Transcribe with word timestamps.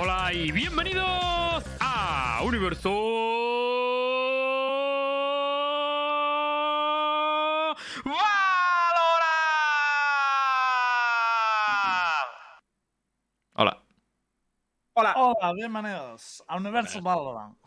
Hola 0.00 0.32
y 0.32 0.52
bienvenidos 0.52 1.64
a 1.80 2.40
Universo 2.44 2.88
Valorant. 8.04 8.28
Hola. 13.54 13.82
Hola. 14.92 15.14
Hola, 15.16 15.52
bienvenidos 15.54 16.44
a 16.46 16.56
Universo 16.58 17.02
Valorant. 17.02 17.58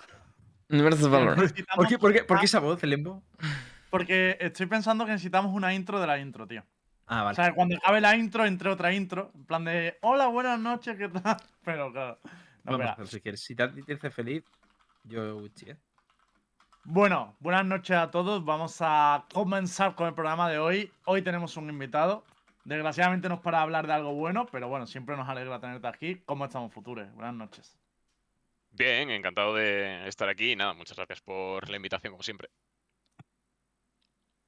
Universo 0.70 1.10
Valorant. 1.10 1.38
¿Por 1.76 1.88
qué, 1.90 2.00
por, 2.00 2.14
qué, 2.14 2.24
por 2.24 2.40
qué 2.40 2.46
esa 2.46 2.60
voz, 2.60 2.82
Lembo? 2.82 3.26
Porque 3.90 4.38
estoy 4.40 4.68
pensando 4.68 5.06
que 5.06 5.12
necesitamos 5.12 5.54
una 5.54 5.74
intro 5.74 6.00
de 6.00 6.08
la 6.08 6.18
intro, 6.18 6.48
tío. 6.48 6.64
Ah, 7.08 7.22
O 7.22 7.26
vale. 7.26 7.36
sea, 7.36 7.54
cuando 7.54 7.76
acabe 7.78 8.02
la 8.02 8.16
intro, 8.16 8.46
entre 8.46 8.70
otra 8.70 8.94
intro. 8.94 9.32
En 9.36 9.46
plan 9.46 9.66
de, 9.66 9.98
hola, 10.02 10.28
buenas 10.28 10.60
noches, 10.60 10.98
¿qué 10.98 11.10
tal? 11.10 11.38
Pero 11.64 11.92
claro. 11.92 12.20
No, 12.64 12.78
Vamos 12.78 12.92
hacer, 12.92 13.08
si 13.08 13.22
quieres. 13.22 13.44
Si 13.44 13.56
te, 13.56 13.68
te 13.68 13.94
hace 13.94 14.12
feliz, 14.12 14.44
yo 15.04 15.38
Uchi, 15.38 15.72
¿eh? 15.72 15.78
Bueno, 16.84 17.36
buenas 17.40 17.66
noches 17.66 17.96
a 17.96 18.10
todos. 18.10 18.44
Vamos 18.44 18.78
a 18.80 19.26
comenzar 19.34 19.96
con 19.96 20.08
el 20.08 20.14
programa 20.14 20.50
de 20.50 20.58
hoy. 20.58 20.92
Hoy 21.06 21.22
tenemos 21.22 21.58
un 21.58 21.70
invitado. 21.70 22.24
Desgraciadamente 22.64 23.28
no 23.30 23.36
es 23.36 23.42
para 23.42 23.62
hablar 23.62 23.88
de 23.88 23.94
algo 23.94 24.14
bueno, 24.14 24.46
pero 24.46 24.68
bueno, 24.68 24.86
siempre 24.86 25.18
nos 25.18 25.28
alegra 25.28 25.60
tenerte 25.60 25.88
aquí. 25.88 26.22
¿Cómo 26.26 26.46
estamos, 26.46 26.72
Future? 26.72 27.06
Buenas 27.12 27.34
noches. 27.34 27.78
Bien, 28.72 29.10
encantado 29.10 29.54
de 29.56 30.08
estar 30.08 30.30
aquí 30.30 30.52
y 30.52 30.56
nada, 30.56 30.74
muchas 30.74 30.96
gracias 30.96 31.22
por 31.22 31.70
la 31.70 31.76
invitación 31.76 32.12
como 32.12 32.24
siempre. 32.24 32.50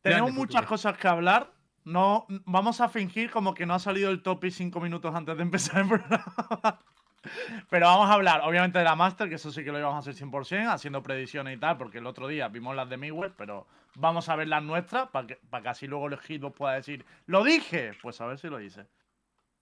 Tenemos 0.01 0.27
Grande, 0.27 0.39
muchas 0.39 0.65
cosas 0.65 0.97
que 0.97 1.07
hablar. 1.07 1.51
No, 1.85 2.25
vamos 2.45 2.81
a 2.81 2.89
fingir 2.89 3.29
como 3.29 3.53
que 3.53 3.65
no 3.65 3.73
ha 3.73 3.79
salido 3.79 4.09
el 4.09 4.21
topic 4.21 4.51
cinco 4.51 4.79
minutos 4.79 5.13
antes 5.13 5.35
de 5.35 5.43
empezar 5.43 5.81
el 5.81 5.87
programa. 5.87 6.79
Pero 7.69 7.85
vamos 7.87 8.09
a 8.09 8.13
hablar, 8.13 8.41
obviamente, 8.43 8.79
de 8.79 8.83
la 8.83 8.95
Master, 8.95 9.29
que 9.29 9.35
eso 9.35 9.51
sí 9.51 9.63
que 9.63 9.71
lo 9.71 9.79
íbamos 9.79 9.95
a 9.95 10.09
hacer 10.09 10.27
100%, 10.27 10.67
haciendo 10.67 11.01
predicciones 11.01 11.55
y 11.55 11.59
tal, 11.59 11.77
porque 11.77 11.99
el 11.99 12.07
otro 12.07 12.27
día 12.27 12.49
vimos 12.49 12.75
las 12.75 12.89
de 12.89 12.97
Midwest, 12.97 13.35
pero 13.37 13.65
vamos 13.95 14.27
a 14.27 14.35
ver 14.35 14.49
las 14.49 14.61
nuestras, 14.61 15.07
para 15.09 15.27
que, 15.27 15.35
para 15.49 15.63
que 15.63 15.69
así 15.69 15.87
luego 15.87 16.07
el 16.07 16.17
Hitbox 16.17 16.55
pueda 16.55 16.73
decir, 16.73 17.05
¡lo 17.25 17.43
dije! 17.43 17.93
Pues 18.01 18.19
a 18.19 18.25
ver 18.25 18.37
si 18.39 18.49
lo 18.49 18.57
dice. 18.57 18.87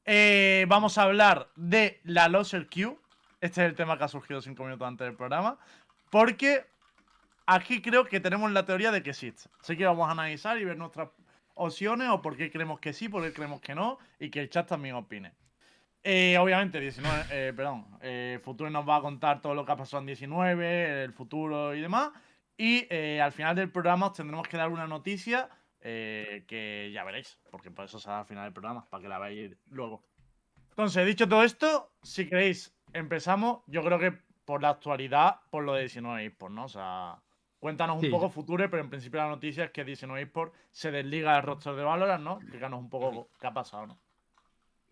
Eh, 0.05 0.65
vamos 0.67 0.97
a 0.97 1.03
hablar 1.03 1.49
de 1.55 2.01
la 2.03 2.27
Loser 2.27 2.67
Q. 2.67 2.97
Este 3.39 3.63
es 3.63 3.69
el 3.69 3.75
tema 3.75 3.97
que 3.97 4.05
ha 4.05 4.07
surgido 4.07 4.41
cinco 4.41 4.63
minutos 4.63 4.87
antes 4.87 5.05
del 5.05 5.15
programa. 5.15 5.57
Porque 6.09 6.65
aquí 7.45 7.81
creo 7.81 8.05
que 8.05 8.19
tenemos 8.19 8.51
la 8.51 8.65
teoría 8.65 8.91
de 8.91 9.03
que 9.03 9.11
existe. 9.11 9.49
Así 9.59 9.77
que 9.77 9.85
vamos 9.85 10.07
a 10.07 10.11
analizar 10.11 10.57
y 10.57 10.65
ver 10.65 10.77
nuestras 10.77 11.09
opciones 11.55 12.09
o 12.09 12.21
por 12.21 12.37
qué 12.37 12.51
creemos 12.51 12.79
que 12.79 12.93
sí, 12.93 13.09
por 13.09 13.23
qué 13.23 13.33
creemos 13.33 13.61
que 13.61 13.75
no 13.75 13.97
y 14.19 14.29
que 14.29 14.39
el 14.39 14.49
chat 14.49 14.67
también 14.67 14.95
opine. 14.95 15.33
Eh, 16.03 16.37
obviamente, 16.39 16.79
19, 16.79 17.25
eh, 17.31 17.53
perdón, 17.55 17.85
eh, 18.01 18.39
Futuro 18.43 18.69
nos 18.69 18.87
va 18.87 18.97
a 18.97 19.01
contar 19.01 19.39
todo 19.39 19.53
lo 19.53 19.65
que 19.65 19.71
ha 19.71 19.75
pasado 19.75 20.01
en 20.01 20.07
19, 20.07 21.03
el 21.03 21.13
futuro 21.13 21.75
y 21.75 21.81
demás. 21.81 22.11
Y 22.57 22.87
eh, 22.89 23.21
al 23.21 23.31
final 23.31 23.55
del 23.55 23.71
programa 23.71 24.07
os 24.07 24.13
tendremos 24.13 24.47
que 24.47 24.57
dar 24.57 24.69
una 24.69 24.87
noticia 24.87 25.49
que 25.83 26.91
ya 26.93 27.03
veréis, 27.03 27.39
porque 27.49 27.71
por 27.71 27.85
eso 27.85 27.99
será 27.99 28.19
al 28.19 28.25
final 28.27 28.43
del 28.43 28.53
programa, 28.53 28.87
para 28.87 29.01
que 29.01 29.09
la 29.09 29.17
veáis 29.17 29.57
luego. 29.71 30.03
Entonces, 30.69 31.07
dicho 31.07 31.27
todo 31.27 31.43
esto, 31.43 31.91
si 32.03 32.29
queréis, 32.29 32.71
empezamos. 32.93 33.63
Yo 33.65 33.83
creo 33.83 33.97
que 33.97 34.13
por 34.45 34.61
la 34.61 34.69
actualidad, 34.69 35.37
por 35.49 35.63
lo 35.63 35.73
de 35.73 35.81
19 35.81 36.23
eSports, 36.25 36.55
¿no? 36.55 36.65
O 36.65 36.69
sea, 36.69 37.19
cuéntanos 37.61 37.95
un 37.97 38.01
Sí. 38.01 38.09
poco 38.09 38.29
Future, 38.29 38.67
pero 38.67 38.81
en 38.83 38.89
principio 38.89 39.19
la 39.21 39.29
noticia 39.29 39.63
es 39.65 39.71
que 39.71 39.85
19 39.85 40.21
eSports 40.23 40.53
se 40.71 40.91
desliga 40.91 41.35
del 41.35 41.43
roster 41.43 41.75
de 41.75 41.83
Valorant, 41.83 42.23
¿no? 42.23 42.39
Explícanos 42.41 42.79
un 42.79 42.89
poco 42.89 43.29
qué 43.39 43.47
ha 43.47 43.53
pasado, 43.53 43.87
¿no? 43.87 43.97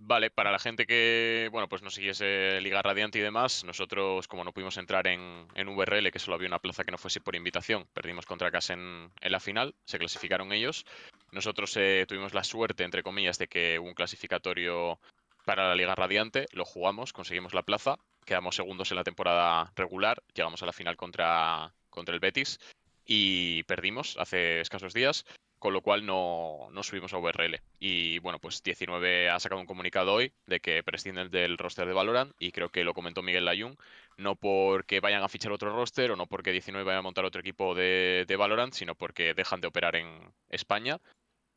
Vale, 0.02 0.30
para 0.30 0.52
la 0.52 0.59
gente 0.59 0.86
que, 0.88 1.50
bueno, 1.52 1.67
pues 1.67 1.81
no 1.81 1.89
siguiese 1.89 2.61
Liga 2.61 2.81
Radiante 2.81 3.20
y 3.20 3.22
demás, 3.22 3.66
nosotros 3.66 4.30
como 4.30 4.45
no 4.45 4.53
pudimos 4.53 4.78
entrar 4.78 5.08
en, 5.08 5.45
en 5.56 5.67
VRL, 5.67 6.09
que 6.09 6.20
solo 6.20 6.36
había 6.36 6.48
una 6.48 6.59
plaza 6.59 6.86
que 6.86 6.92
no 6.92 6.98
fuese 6.98 7.20
por 7.20 7.36
invitación, 7.36 7.86
perdimos 7.94 8.26
contra 8.26 8.50
CAS 8.50 8.70
en, 8.70 9.11
en 9.20 9.31
la 9.31 9.42
final, 9.42 9.76
se 9.83 9.99
clasificaron 9.99 10.54
ellos. 10.54 10.86
Nosotros 11.32 11.76
eh, 11.76 12.05
tuvimos 12.08 12.33
la 12.33 12.45
suerte, 12.45 12.86
entre 12.86 13.04
comillas, 13.04 13.38
de 13.39 13.48
que 13.49 13.77
hubo 13.77 13.89
un 13.89 13.94
clasificatorio 13.94 14.99
para 15.44 15.67
la 15.67 15.76
Liga 15.76 15.95
Radiante, 15.95 16.45
lo 16.54 16.64
jugamos, 16.64 17.11
conseguimos 17.11 17.54
la 17.54 17.64
plaza, 17.64 17.98
quedamos 18.23 18.55
segundos 18.55 18.92
en 18.92 18.98
la 18.98 19.04
temporada 19.04 19.73
regular, 19.76 20.23
llegamos 20.33 20.64
a 20.64 20.65
la 20.65 20.71
final 20.71 20.95
contra, 20.95 21.73
contra 21.89 22.14
el 22.14 22.20
Betis 22.20 22.60
y 23.05 23.64
perdimos 23.64 24.16
hace 24.17 24.61
escasos 24.61 24.94
días 24.94 25.26
con 25.60 25.73
lo 25.73 25.82
cual 25.82 26.05
no, 26.05 26.70
no 26.72 26.83
subimos 26.83 27.14
a 27.14 27.17
VRL. 27.17 27.61
Y 27.80 28.20
bueno, 28.20 28.39
pues 28.39 28.64
19 28.64 29.30
ha 29.30 29.39
sacado 29.39 29.61
un 29.61 29.67
comunicado 29.67 30.14
hoy 30.14 30.33
de 30.48 30.61
que 30.61 30.82
prescinden 30.83 31.30
del 31.30 31.58
roster 31.58 31.86
de 31.86 31.94
Valorant 31.94 32.33
y 32.39 32.52
creo 32.52 32.70
que 32.70 32.83
lo 32.86 32.94
comentó 32.94 33.22
Miguel 33.22 33.45
Layún, 33.45 33.77
no 34.17 34.36
porque 34.36 35.02
vayan 35.02 35.22
a 35.22 35.30
fichar 35.30 35.52
otro 35.52 35.76
roster 35.76 36.11
o 36.11 36.16
no 36.16 36.27
porque 36.27 36.54
19 36.54 36.86
vaya 36.86 37.00
a 37.00 37.04
montar 37.04 37.26
otro 37.26 37.42
equipo 37.42 37.76
de, 37.76 38.26
de 38.27 38.36
Valorant, 38.38 38.73
sino 38.73 38.95
porque 38.95 39.33
dejan 39.33 39.61
de 39.61 39.67
operar 39.67 39.98
en 39.98 40.33
España. 40.50 41.00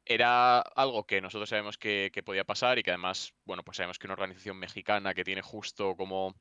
Era 0.04 0.59
algo 0.60 1.04
que 1.04 1.20
nosotros 1.20 1.49
sabemos 1.49 1.78
que 1.78 2.10
podía 2.25 2.44
pasar 2.44 2.78
y 2.78 2.82
que 2.82 2.91
además, 2.91 3.32
bueno, 3.44 3.62
pues 3.62 3.76
sabemos 3.76 4.00
que 4.00 4.09
una 4.09 4.14
organización 4.14 4.56
mexicana 4.56 5.14
que 5.14 5.22
tiene 5.25 5.43
justo 5.43 5.94
como 5.97 6.34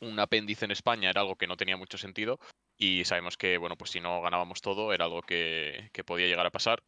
un 0.00 0.20
apéndice 0.20 0.66
en 0.66 0.70
España 0.72 1.08
era 1.08 1.22
algo 1.22 1.36
que 1.36 1.46
no 1.46 1.56
tenía 1.56 1.78
mucho 1.78 1.96
sentido 1.96 2.38
y 2.76 3.04
sabemos 3.04 3.36
que, 3.36 3.58
bueno, 3.58 3.76
pues 3.76 3.90
si 3.90 4.00
no 4.00 4.20
ganábamos 4.20 4.60
todo 4.60 4.92
era 4.92 5.04
algo 5.04 5.22
que, 5.22 5.90
que 5.92 6.04
podía 6.04 6.26
llegar 6.26 6.46
a 6.46 6.50
pasar. 6.50 6.82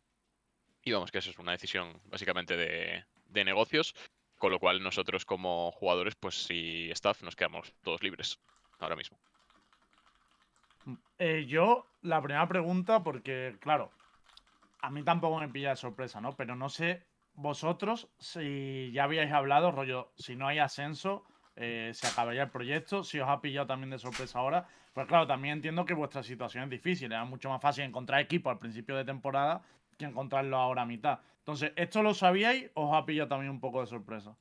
Y 0.83 0.93
vamos, 0.93 1.11
que 1.11 1.19
eso 1.19 1.31
es 1.31 1.39
una 1.39 1.53
decisión 1.53 2.01
básicamente 2.05 2.57
de, 2.57 3.05
de 3.27 3.45
negocios, 3.45 3.95
con 4.39 4.53
lo 4.53 4.59
cual 4.59 4.83
nosotros 4.83 5.25
como 5.25 5.73
jugadores, 5.73 6.15
pues 6.15 6.51
y 6.51 6.91
staff 6.91 7.23
nos 7.23 7.37
quedamos 7.37 7.73
todos 7.83 8.03
libres 8.03 8.39
ahora 8.79 8.97
mismo. 8.97 9.19
Eh, 11.19 11.47
yo, 11.49 11.87
la 12.03 12.23
primera 12.23 12.47
pregunta, 12.47 13.03
porque, 13.03 13.57
claro, 13.61 13.91
a 14.81 14.91
mí 14.91 15.03
tampoco 15.03 15.41
me 15.41 15.49
pilla 15.49 15.71
de 15.71 15.77
sorpresa, 15.77 16.21
¿no? 16.21 16.37
Pero 16.37 16.55
no 16.55 16.69
sé 16.69 17.05
vosotros 17.35 18.09
si 18.19 18.91
ya 18.93 19.05
habíais 19.05 19.33
hablado, 19.33 19.73
rollo, 19.73 20.13
si 20.17 20.37
no 20.37 20.47
hay 20.47 20.59
ascenso, 20.59 21.25
eh, 21.57 21.91
se 21.93 22.07
acabaría 22.07 22.45
el 22.45 22.51
proyecto, 22.51 23.03
si 23.03 23.19
os 23.19 23.29
ha 23.29 23.41
pillado 23.41 23.67
también 23.67 23.91
de 23.91 23.99
sorpresa 23.99 24.39
ahora. 24.39 24.69
Pues 24.97 25.09
claro, 25.09 25.27
también 25.27 25.57
entiendo 25.57 25.85
que 25.85 25.93
vuestra 25.93 26.23
situación 26.23 26.65
es 26.65 26.71
difícil, 26.71 27.13
era 27.13 27.23
mucho 27.27 27.51
más 27.51 27.61
fácil 27.61 27.85
encontrar 27.85 28.19
equipo 28.19 28.49
al 28.49 28.59
principio 28.59 28.97
de 28.97 29.05
temporada 29.05 29.61
que 29.99 30.07
encontrarlo 30.07 30.57
ahora 30.57 30.83
a 30.83 30.87
mitad. 30.87 31.19
Entonces, 31.41 31.73
¿esto 31.77 32.03
lo 32.03 32.15
sabíais 32.15 32.71
o 32.73 32.89
os 32.89 32.97
ha 32.97 33.05
pillado 33.05 33.29
también 33.29 33.51
un 33.51 33.61
poco 33.61 33.83
de 33.83 33.89
sorpresa? 33.89 34.35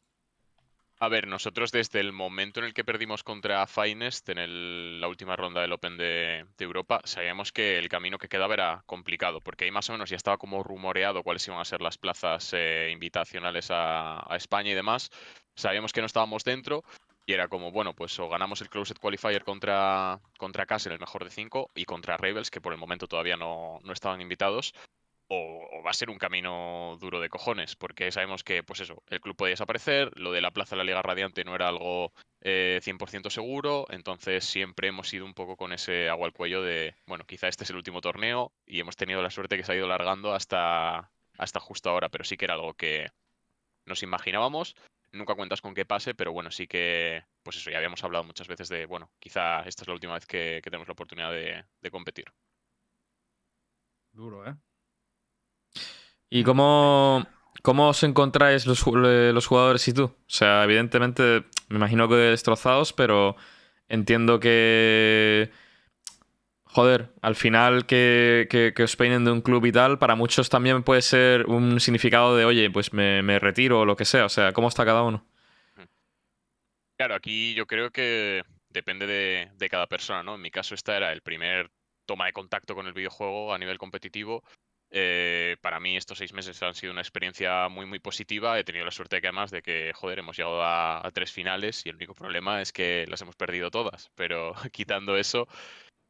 A 0.99 1.09
ver, 1.09 1.27
nosotros 1.27 1.73
desde 1.73 1.99
el 1.99 2.13
momento 2.13 2.61
en 2.61 2.67
el 2.67 2.73
que 2.73 2.85
perdimos 2.85 3.21
contra 3.21 3.67
Finest 3.67 4.29
en 4.29 5.01
la 5.01 5.09
última 5.09 5.35
ronda 5.35 5.59
del 5.59 5.73
Open 5.73 5.97
de, 5.97 6.45
Europa, 6.57 7.01
sabíamos 7.03 7.51
que 7.51 7.77
el 7.77 7.89
camino 7.89 8.17
que 8.17 8.29
quedaba 8.29 8.53
era 8.53 8.81
complicado, 8.85 9.41
porque 9.41 9.65
ahí 9.65 9.71
más 9.71 9.89
o 9.89 9.91
menos 9.91 10.09
ya 10.09 10.15
estaba 10.15 10.37
como 10.37 10.63
rumoreado 10.63 11.21
cuáles 11.21 11.45
iban 11.49 11.59
a 11.59 11.65
ser 11.65 11.81
las 11.81 11.97
plazas 11.97 12.53
eh, 12.53 12.91
invitacionales 12.93 13.71
a 13.71 14.25
España 14.37 14.71
y 14.71 14.73
demás. 14.73 15.11
Sabíamos 15.53 15.91
que 15.91 15.99
no 15.99 16.07
estábamos 16.07 16.45
dentro 16.45 16.85
y 17.25 17.33
era 17.33 17.47
como, 17.47 17.71
bueno, 17.71 17.93
pues 17.93 18.17
o 18.19 18.29
ganamos 18.29 18.61
el 18.61 18.69
Closed 18.69 18.97
Qualifier 18.97 19.43
contra, 19.43 20.19
contra 20.37 20.65
Cass 20.65 20.85
en 20.85 20.93
el 20.93 20.99
mejor 20.99 21.23
de 21.23 21.31
cinco 21.31 21.71
y 21.75 21.85
contra 21.85 22.17
Rebels, 22.17 22.51
que 22.51 22.61
por 22.61 22.73
el 22.73 22.79
momento 22.79 23.07
todavía 23.07 23.37
no, 23.37 23.79
no 23.83 23.93
estaban 23.93 24.21
invitados, 24.21 24.73
o, 25.27 25.67
o 25.71 25.83
va 25.83 25.89
a 25.89 25.93
ser 25.93 26.09
un 26.09 26.19
camino 26.19 26.97
duro 27.01 27.19
de 27.19 27.29
cojones, 27.29 27.75
porque 27.75 28.11
sabemos 28.11 28.43
que, 28.43 28.63
pues 28.63 28.79
eso, 28.79 29.01
el 29.07 29.21
club 29.21 29.35
podía 29.35 29.51
desaparecer, 29.51 30.11
lo 30.15 30.31
de 30.31 30.41
la 30.41 30.51
plaza 30.51 30.75
de 30.75 30.77
la 30.77 30.83
Liga 30.83 31.01
Radiante 31.01 31.43
no 31.43 31.55
era 31.55 31.67
algo 31.67 32.13
eh, 32.41 32.79
100% 32.83 33.31
seguro, 33.31 33.87
entonces 33.89 34.45
siempre 34.45 34.87
hemos 34.87 35.11
ido 35.11 35.25
un 35.25 35.33
poco 35.33 35.57
con 35.57 35.73
ese 35.73 36.09
agua 36.09 36.27
al 36.27 36.33
cuello 36.33 36.61
de, 36.61 36.93
bueno, 37.07 37.25
quizá 37.25 37.47
este 37.47 37.63
es 37.63 37.71
el 37.71 37.77
último 37.77 38.01
torneo 38.01 38.51
y 38.67 38.79
hemos 38.79 38.95
tenido 38.95 39.23
la 39.23 39.31
suerte 39.31 39.57
que 39.57 39.63
se 39.63 39.71
ha 39.71 39.75
ido 39.75 39.87
largando 39.87 40.31
hasta, 40.31 41.11
hasta 41.39 41.59
justo 41.59 41.89
ahora, 41.89 42.09
pero 42.09 42.23
sí 42.23 42.37
que 42.37 42.45
era 42.45 42.53
algo 42.53 42.75
que 42.75 43.07
nos 43.85 44.03
imaginábamos. 44.03 44.75
Nunca 45.11 45.35
cuentas 45.35 45.61
con 45.61 45.73
que 45.73 45.85
pase, 45.85 46.13
pero 46.13 46.33
bueno, 46.33 46.51
sí 46.51 46.67
que, 46.67 47.23
pues 47.43 47.57
eso, 47.57 47.71
ya 47.71 47.77
habíamos 47.77 48.03
hablado 48.03 48.23
muchas 48.25 48.47
veces 48.47 48.67
de, 48.69 48.85
bueno, 48.85 49.11
quizá 49.19 49.61
esta 49.61 49.83
es 49.83 49.87
la 49.87 49.93
última 49.93 50.13
vez 50.13 50.25
que, 50.25 50.59
que 50.63 50.69
tenemos 50.69 50.87
la 50.87 50.93
oportunidad 50.93 51.31
de, 51.31 51.63
de 51.81 51.91
competir. 51.91 52.25
Duro, 54.11 54.45
¿eh? 54.47 54.55
¿Y 56.29 56.43
cómo, 56.43 57.25
cómo 57.61 57.89
os 57.89 58.03
encontráis 58.03 58.65
los, 58.65 58.83
eh, 58.87 59.31
los 59.33 59.47
jugadores 59.47 59.87
y 59.87 59.93
tú? 59.93 60.03
O 60.05 60.15
sea, 60.27 60.63
evidentemente, 60.63 61.45
me 61.69 61.77
imagino 61.77 62.07
que 62.09 62.15
destrozados, 62.15 62.93
pero 62.93 63.35
entiendo 63.87 64.39
que. 64.39 65.51
Joder, 66.75 67.07
al 67.21 67.37
final 67.37 67.85
que, 67.85 68.73
os 68.83 68.95
peinen 68.97 69.23
de 69.23 69.31
un 69.31 69.39
club 69.39 69.65
y 69.65 69.71
tal, 69.71 69.97
para 69.97 70.15
muchos 70.15 70.49
también 70.49 70.83
puede 70.83 71.01
ser 71.01 71.45
un 71.45 71.79
significado 71.79 72.35
de, 72.35 72.43
oye, 72.43 72.69
pues 72.69 72.91
me, 72.91 73.23
me 73.23 73.39
retiro 73.39 73.79
o 73.79 73.85
lo 73.85 73.95
que 73.95 74.03
sea. 74.03 74.25
O 74.25 74.29
sea, 74.29 74.51
¿cómo 74.51 74.67
está 74.67 74.83
cada 74.83 75.03
uno? 75.03 75.25
Claro, 76.97 77.15
aquí 77.15 77.53
yo 77.53 77.65
creo 77.65 77.91
que 77.91 78.43
depende 78.67 79.07
de, 79.07 79.51
de 79.55 79.69
cada 79.69 79.87
persona, 79.87 80.21
¿no? 80.21 80.35
En 80.35 80.41
mi 80.41 80.51
caso, 80.51 80.75
esta 80.75 80.97
era 80.97 81.13
el 81.13 81.21
primer 81.21 81.71
toma 82.05 82.25
de 82.25 82.33
contacto 82.33 82.75
con 82.75 82.87
el 82.87 82.93
videojuego 82.93 83.53
a 83.53 83.57
nivel 83.57 83.77
competitivo. 83.77 84.43
Eh, 84.91 85.57
para 85.61 85.79
mí 85.79 85.97
estos 85.97 86.19
seis 86.19 86.31
meses 86.33 86.61
han 86.61 86.75
sido 86.75 86.91
una 86.93 87.01
experiencia 87.01 87.67
muy, 87.69 87.85
muy 87.85 87.99
positiva. 87.99 88.59
He 88.59 88.63
tenido 88.63 88.85
la 88.85 88.91
suerte 88.91 89.19
que 89.19 89.27
además 89.27 89.51
de 89.51 89.61
que, 89.61 89.91
joder, 89.93 90.19
hemos 90.19 90.37
llegado 90.37 90.63
a, 90.63 91.09
tres 91.13 91.31
finales 91.31 91.85
y 91.85 91.89
el 91.89 91.95
único 91.95 92.13
problema 92.13 92.61
es 92.61 92.71
que 92.71 93.05
las 93.07 93.21
hemos 93.21 93.35
perdido 93.35 93.71
todas. 93.71 94.11
Pero 94.15 94.53
quitando 94.71 95.17
eso, 95.17 95.47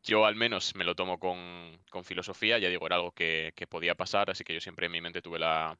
yo 0.06 0.25
al 0.25 0.36
menos 0.36 0.75
me 0.75 0.84
lo 0.84 0.96
tomo 0.96 1.19
con, 1.19 1.80
filosofía. 2.04 2.57
Ya 2.60 2.69
digo, 2.69 2.86
era 2.86 2.98
algo 2.98 3.12
que, 3.12 3.54
que, 3.56 3.68
podía 3.68 3.96
pasar, 3.96 4.30
así 4.30 4.44
que 4.44 4.54
yo 4.54 4.62
siempre 4.62 4.86
en 4.88 4.92
mi 4.94 5.02
mente 5.02 5.22
tuve 5.22 5.40
la, 5.40 5.78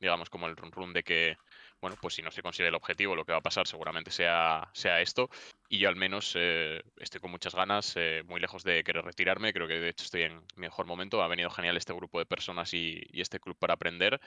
digamos, 0.00 0.30
como 0.30 0.46
el 0.46 0.56
run 0.56 0.72
run 0.72 0.92
de 0.92 1.02
que 1.02 1.36
bueno, 1.80 1.96
pues 2.00 2.14
si 2.14 2.22
no 2.22 2.30
se 2.30 2.42
consigue 2.42 2.68
el 2.68 2.74
objetivo, 2.74 3.14
lo 3.14 3.24
que 3.24 3.32
va 3.32 3.38
a 3.38 3.42
pasar 3.42 3.66
seguramente 3.66 4.10
sea, 4.10 4.68
sea 4.72 5.00
esto. 5.00 5.30
Y 5.68 5.78
yo 5.78 5.88
al 5.88 5.96
menos 5.96 6.32
eh, 6.36 6.82
estoy 6.96 7.20
con 7.20 7.30
muchas 7.30 7.54
ganas, 7.54 7.94
eh, 7.96 8.22
muy 8.26 8.40
lejos 8.40 8.64
de 8.64 8.82
querer 8.82 9.04
retirarme. 9.04 9.52
Creo 9.52 9.68
que 9.68 9.78
de 9.78 9.90
hecho 9.90 10.04
estoy 10.04 10.22
en 10.22 10.42
mejor 10.56 10.86
momento. 10.86 11.22
Ha 11.22 11.28
venido 11.28 11.50
genial 11.50 11.76
este 11.76 11.92
grupo 11.92 12.18
de 12.18 12.26
personas 12.26 12.74
y, 12.74 13.02
este 13.12 13.38
club 13.40 13.56
para 13.58 13.74
aprender. 13.74 14.20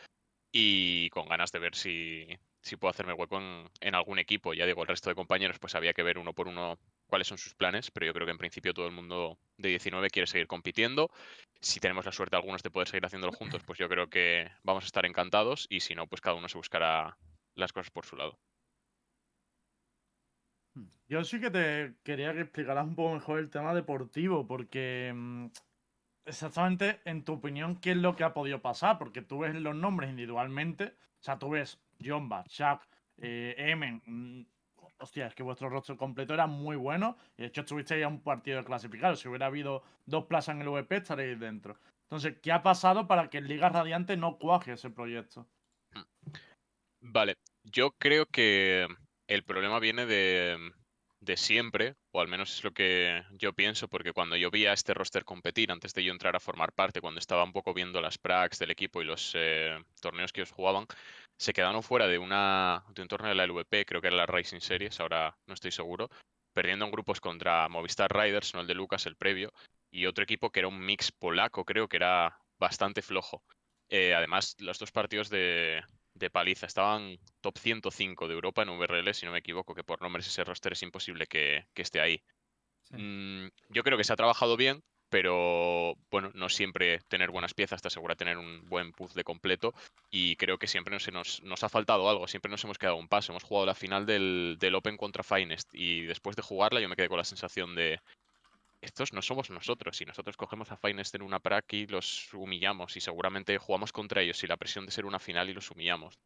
Y 0.51 1.09
con 1.09 1.27
ganas 1.27 1.51
de 1.51 1.59
ver 1.59 1.75
si, 1.75 2.27
si 2.61 2.77
puedo 2.77 2.91
hacerme 2.91 3.13
hueco 3.13 3.37
en, 3.37 3.69
en, 3.81 3.95
algún 3.95 4.19
equipo. 4.19 4.53
Ya 4.53 4.65
digo, 4.65 4.81
el 4.83 4.87
resto 4.87 5.09
de 5.09 5.15
compañeros, 5.15 5.59
pues 5.59 5.75
había 5.75 5.93
que 5.93 6.03
ver 6.03 6.19
uno 6.19 6.33
por 6.33 6.47
uno 6.47 6.79
cuáles 7.11 7.27
son 7.27 7.37
sus 7.37 7.53
planes, 7.53 7.91
pero 7.91 8.05
yo 8.05 8.13
creo 8.13 8.25
que 8.25 8.31
en 8.31 8.37
principio 8.37 8.73
todo 8.73 8.87
el 8.87 8.93
mundo 8.93 9.37
de 9.57 9.67
19 9.67 10.09
quiere 10.09 10.27
seguir 10.27 10.47
compitiendo. 10.47 11.11
Si 11.59 11.81
tenemos 11.81 12.05
la 12.05 12.13
suerte 12.13 12.37
algunos 12.37 12.63
de 12.63 12.71
poder 12.71 12.87
seguir 12.87 13.05
haciéndolo 13.05 13.33
juntos, 13.33 13.63
pues 13.65 13.77
yo 13.77 13.89
creo 13.89 14.09
que 14.09 14.49
vamos 14.63 14.85
a 14.85 14.87
estar 14.87 15.05
encantados 15.05 15.67
y 15.69 15.81
si 15.81 15.93
no, 15.93 16.07
pues 16.07 16.21
cada 16.21 16.37
uno 16.37 16.47
se 16.47 16.57
buscará 16.57 17.17
las 17.53 17.73
cosas 17.73 17.91
por 17.91 18.05
su 18.05 18.15
lado. 18.15 18.39
Hmm. 20.73 20.87
Yo 21.09 21.25
sí 21.25 21.41
que 21.41 21.51
te 21.51 21.95
quería 22.03 22.33
que 22.33 22.39
explicaras 22.39 22.87
un 22.87 22.95
poco 22.95 23.13
mejor 23.15 23.39
el 23.39 23.49
tema 23.49 23.73
deportivo, 23.73 24.47
porque 24.47 25.11
mm, 25.13 25.47
exactamente, 26.23 27.01
en 27.03 27.25
tu 27.25 27.33
opinión, 27.33 27.75
¿qué 27.75 27.91
es 27.91 27.97
lo 27.97 28.15
que 28.15 28.23
ha 28.23 28.33
podido 28.33 28.61
pasar? 28.61 28.97
Porque 28.97 29.21
tú 29.21 29.39
ves 29.39 29.53
los 29.53 29.75
nombres 29.75 30.09
individualmente, 30.09 30.95
o 31.19 31.23
sea, 31.23 31.37
tú 31.37 31.49
ves 31.49 31.77
Jomba, 32.01 32.45
Shaq, 32.47 32.87
eh, 33.17 33.53
Emen, 33.57 34.01
mm, 34.05 34.45
hostia, 35.01 35.27
es 35.27 35.35
que 35.35 35.43
vuestro 35.43 35.69
rostro 35.69 35.97
completo 35.97 36.33
era 36.33 36.47
muy 36.47 36.75
bueno, 36.75 37.17
y 37.37 37.41
de 37.41 37.47
hecho 37.47 37.61
estuvisteis 37.61 38.05
a 38.05 38.07
un 38.07 38.21
partido 38.21 38.63
clasificado, 38.63 39.15
si 39.15 39.27
hubiera 39.27 39.47
habido 39.47 39.83
dos 40.05 40.25
plazas 40.25 40.55
en 40.55 40.61
el 40.61 40.69
VP 40.69 40.97
estaréis 40.97 41.39
dentro. 41.39 41.77
Entonces, 42.03 42.35
¿qué 42.41 42.51
ha 42.51 42.61
pasado 42.61 43.07
para 43.07 43.29
que 43.29 43.39
el 43.39 43.47
Liga 43.47 43.69
Radiante 43.69 44.17
no 44.17 44.37
cuaje 44.37 44.73
ese 44.73 44.89
proyecto? 44.89 45.47
Hmm. 45.93 46.03
Vale, 47.01 47.37
yo 47.63 47.91
creo 47.97 48.25
que 48.27 48.87
el 49.27 49.43
problema 49.43 49.79
viene 49.79 50.05
de, 50.05 50.57
siempre, 51.35 51.95
o 52.11 52.21
al 52.21 52.27
menos 52.27 52.53
es 52.53 52.63
lo 52.63 52.71
que 52.71 53.23
yo 53.31 53.53
pienso, 53.53 53.87
porque 53.87 54.11
cuando 54.11 54.35
yo 54.35 54.51
vi 54.51 54.65
a 54.65 54.73
este 54.73 54.93
roster 54.93 55.23
competir, 55.23 55.71
antes 55.71 55.93
de 55.93 56.03
yo 56.03 56.11
entrar 56.11 56.35
a 56.35 56.41
formar 56.41 56.73
parte, 56.73 57.01
cuando 57.01 57.19
estaba 57.19 57.43
un 57.43 57.53
poco 57.53 57.73
viendo 57.73 58.01
las 58.01 58.17
pracs 58.17 58.59
del 58.59 58.71
equipo 58.71 59.01
y 59.01 59.05
los 59.05 59.31
eh, 59.35 59.79
torneos 60.01 60.33
que 60.33 60.41
ellos 60.41 60.51
jugaban, 60.51 60.85
se 61.41 61.53
quedaron 61.53 61.81
fuera 61.81 62.07
de, 62.07 62.19
una, 62.19 62.83
de 62.93 63.01
un 63.01 63.07
torneo 63.07 63.29
de 63.29 63.35
la 63.35 63.45
LVP, 63.45 63.83
creo 63.87 63.99
que 63.99 64.07
era 64.07 64.15
la 64.15 64.27
Racing 64.27 64.59
Series, 64.59 64.99
ahora 64.99 65.35
no 65.47 65.55
estoy 65.55 65.71
seguro, 65.71 66.11
perdiendo 66.53 66.85
en 66.85 66.91
grupos 66.91 67.19
contra 67.19 67.67
Movistar 67.67 68.15
Riders, 68.15 68.53
no 68.53 68.61
el 68.61 68.67
de 68.67 68.75
Lucas, 68.75 69.07
el 69.07 69.15
previo, 69.15 69.51
y 69.89 70.05
otro 70.05 70.23
equipo 70.23 70.51
que 70.51 70.59
era 70.59 70.67
un 70.67 70.79
mix 70.79 71.11
polaco, 71.11 71.65
creo 71.65 71.87
que 71.87 71.97
era 71.97 72.37
bastante 72.59 73.01
flojo. 73.01 73.43
Eh, 73.89 74.13
además, 74.13 74.55
los 74.59 74.77
dos 74.77 74.91
partidos 74.91 75.31
de, 75.31 75.81
de 76.13 76.29
paliza. 76.29 76.67
Estaban 76.67 77.17
top 77.41 77.57
105 77.57 78.27
de 78.27 78.35
Europa 78.35 78.61
en 78.61 78.69
VRL, 78.69 79.11
si 79.15 79.25
no 79.25 79.31
me 79.31 79.39
equivoco, 79.39 79.73
que 79.73 79.83
por 79.83 79.99
nombres 79.99 80.27
ese 80.27 80.43
roster 80.43 80.73
es 80.73 80.83
imposible 80.83 81.25
que, 81.25 81.65
esté 81.73 82.01
ahí. 82.01 82.21
Mm, 82.91 83.47
yo 83.69 83.83
creo 83.83 83.97
que 83.97 84.03
se 84.03 84.13
ha 84.13 84.15
trabajado 84.15 84.57
bien, 84.57 84.83
pero 85.11 85.97
bueno, 86.09 86.31
no 86.33 86.47
siempre 86.47 86.99
tener 87.09 87.31
buenas 87.31 87.53
piezas 87.53 87.81
te 87.81 87.89
asegura 87.89 88.15
tener 88.15 88.37
un 88.37 88.67
buen 88.69 88.93
puzzle 88.93 89.25
completo 89.25 89.73
y 90.09 90.37
creo 90.37 90.57
que 90.57 90.67
siempre 90.67 90.95
nos, 90.95 91.63
ha 91.63 91.69
faltado 91.69 92.09
algo, 92.09 92.29
siempre 92.29 92.49
nos 92.49 92.63
hemos 92.63 92.77
quedado 92.77 92.95
un 92.95 93.09
paso. 93.09 93.33
Hemos 93.33 93.43
jugado 93.43 93.65
la 93.65 93.75
final 93.75 94.05
del, 94.05 94.57
Open 94.73 94.95
contra 94.95 95.21
Finest 95.21 95.75
y 95.75 96.03
después 96.05 96.37
de 96.37 96.41
jugarla 96.41 96.79
yo 96.79 96.87
me 96.87 96.95
quedé 96.95 97.09
con 97.09 97.17
la 97.17 97.25
sensación 97.25 97.75
de 97.75 97.99
estos 98.79 99.11
no 99.11 99.21
somos 99.21 99.49
nosotros. 99.49 99.97
Si 99.97 100.05
nosotros 100.05 100.37
cogemos 100.37 100.71
a 100.71 100.77
Finest 100.77 101.13
en 101.13 101.23
una 101.23 101.41
prac 101.41 101.73
y 101.73 101.87
los 101.87 102.33
humillamos 102.33 102.95
y 102.95 103.01
seguramente 103.01 103.57
jugamos 103.57 103.91
contra 103.91 104.21
ellos 104.21 104.41
y 104.45 104.47
la 104.47 104.55
presión 104.55 104.85
de 104.85 104.93
ser 104.93 105.05
una 105.05 105.19
final 105.19 105.49
y 105.49 105.53
los 105.53 105.69
humillamos. 105.71 106.17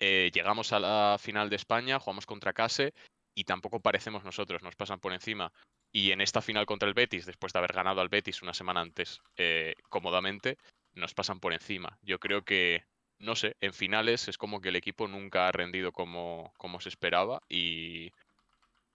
Eh, 0.00 0.32
llegamos 0.34 0.72
a 0.72 0.80
la 0.80 1.16
final 1.20 1.48
de 1.48 1.56
España, 1.56 2.00
jugamos 2.00 2.26
contra 2.26 2.52
Case 2.52 2.92
y 3.36 3.44
tampoco 3.44 3.78
parecemos 3.78 4.24
nosotros, 4.24 4.64
nos 4.64 4.74
pasan 4.74 4.98
por 4.98 5.12
encima. 5.12 5.52
Y 5.96 6.12
en 6.12 6.20
esta 6.20 6.42
final 6.42 6.66
contra 6.66 6.88
el 6.88 6.94
Betis, 6.94 7.24
después 7.24 7.54
de 7.54 7.58
haber 7.58 7.72
ganado 7.72 8.02
al 8.02 8.10
Betis 8.10 8.42
una 8.42 8.52
semana 8.52 8.82
antes 8.82 9.22
eh, 9.38 9.72
cómodamente, 9.88 10.58
nos 10.92 11.14
pasan 11.14 11.40
por 11.40 11.54
encima. 11.54 11.98
Yo 12.02 12.18
creo 12.20 12.42
que, 12.42 12.84
no 13.18 13.34
sé, 13.34 13.56
en 13.62 13.72
finales 13.72 14.28
es 14.28 14.36
como 14.36 14.60
que 14.60 14.68
el 14.68 14.76
equipo 14.76 15.08
nunca 15.08 15.48
ha 15.48 15.52
rendido 15.52 15.92
como, 15.92 16.52
como 16.58 16.80
se 16.80 16.90
esperaba 16.90 17.40
y 17.48 18.12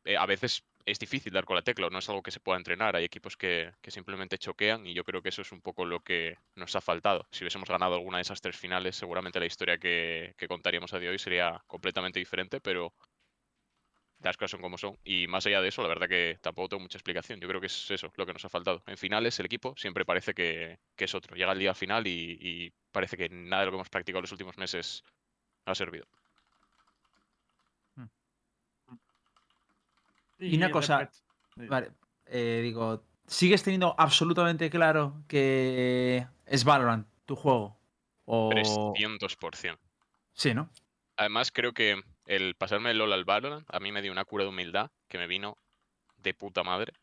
eh, 0.06 0.16
a 0.16 0.28
veces 0.28 0.64
es 0.86 1.00
difícil 1.00 1.34
dar 1.34 1.46
con 1.46 1.56
la 1.56 1.64
tecla, 1.64 1.90
no 1.90 1.98
es 1.98 2.08
algo 2.08 2.22
que 2.22 2.30
se 2.30 2.40
pueda 2.40 2.60
entrenar. 2.60 2.96
Hay 2.96 3.04
equipos 3.04 3.36
que, 3.36 3.72
simplemente 3.88 4.38
choquean 4.38 4.86
y 4.86 4.94
yo 4.94 5.04
creo 5.04 5.24
que 5.24 5.30
eso 5.30 5.42
es 5.42 5.52
un 5.52 5.62
poco 5.62 5.86
lo 5.86 6.02
que 6.02 6.38
nos 6.56 6.76
ha 6.76 6.82
faltado. 6.82 7.28
Si 7.32 7.44
hubiésemos 7.44 7.68
ganado 7.68 7.96
alguna 7.96 8.18
de 8.18 8.24
esas 8.24 8.42
tres 8.42 8.58
finales, 8.58 8.96
seguramente 8.96 9.40
la 9.40 9.48
historia 9.48 9.80
que, 9.80 10.36
contaríamos 10.48 10.94
a 10.94 11.00
día 11.00 11.10
de 11.10 11.14
hoy 11.14 11.20
sería 11.20 11.64
completamente 11.66 12.20
diferente, 12.20 12.62
pero 12.62 12.94
las 14.24 14.38
cosas 14.38 14.52
son 14.52 14.62
como 14.62 14.78
son. 14.78 14.98
Y 15.04 15.28
más 15.28 15.46
allá 15.46 15.62
de 15.62 15.70
eso, 15.70 15.82
la 15.82 15.88
verdad 15.90 16.08
que 16.08 16.38
tampoco 16.42 16.70
tengo 16.70 16.82
mucha 16.82 16.98
explicación. 16.98 17.40
Yo 17.40 17.48
creo 17.48 17.62
que 17.62 17.68
es 17.68 17.92
eso 17.92 18.12
lo 18.16 18.26
que 18.26 18.34
nos 18.34 18.46
ha 18.46 18.50
faltado. 18.50 18.84
En 18.88 18.98
finales, 18.98 19.40
el 19.40 19.46
equipo 19.46 19.74
siempre 19.78 20.06
parece 20.06 20.34
que, 20.34 20.80
es 20.98 21.16
otro. 21.16 21.36
Llega 21.36 21.52
el 21.52 21.60
día 21.60 21.74
final 21.74 22.08
y, 22.08 22.38
y 22.40 22.74
parece 22.92 23.18
que 23.18 23.30
nada 23.30 23.62
de 23.62 23.66
lo 23.66 23.72
que 23.72 23.78
hemos 23.78 23.90
practicado 23.90 24.20
en 24.20 24.24
los 24.24 24.32
últimos 24.32 24.58
meses 24.58 25.04
ha 25.66 25.76
servido. 25.76 26.06
Y, 30.42 30.58
una 30.58 30.72
cosa, 30.72 31.10
vale, 31.56 31.92
eh, 32.26 32.62
digo, 32.64 33.04
¿sigues 33.28 33.62
teniendo 33.62 33.94
absolutamente 33.98 34.72
claro 34.72 35.24
que 35.28 36.26
es 36.48 36.64
Valorant 36.64 37.08
tu 37.26 37.36
juego? 37.36 37.78
O... 38.26 38.50
300%. 38.50 39.78
Sí, 40.34 40.54
¿no? 40.56 40.70
Además, 41.18 41.52
creo 41.52 41.74
que 41.74 42.02
el 42.26 42.56
pasarme 42.56 42.92
el 42.92 42.98
LOL 42.98 43.14
al 43.14 43.26
Valorant 43.26 43.66
a 43.70 43.80
mí 43.80 43.92
me 43.92 44.02
dio 44.02 44.12
una 44.12 44.26
cura 44.26 44.44
de 44.44 44.50
humildad 44.50 44.92
que 45.08 45.18
me 45.18 45.28
vino 45.28 45.58
de 46.18 46.34
puta 46.34 46.64
madre. 46.64 46.94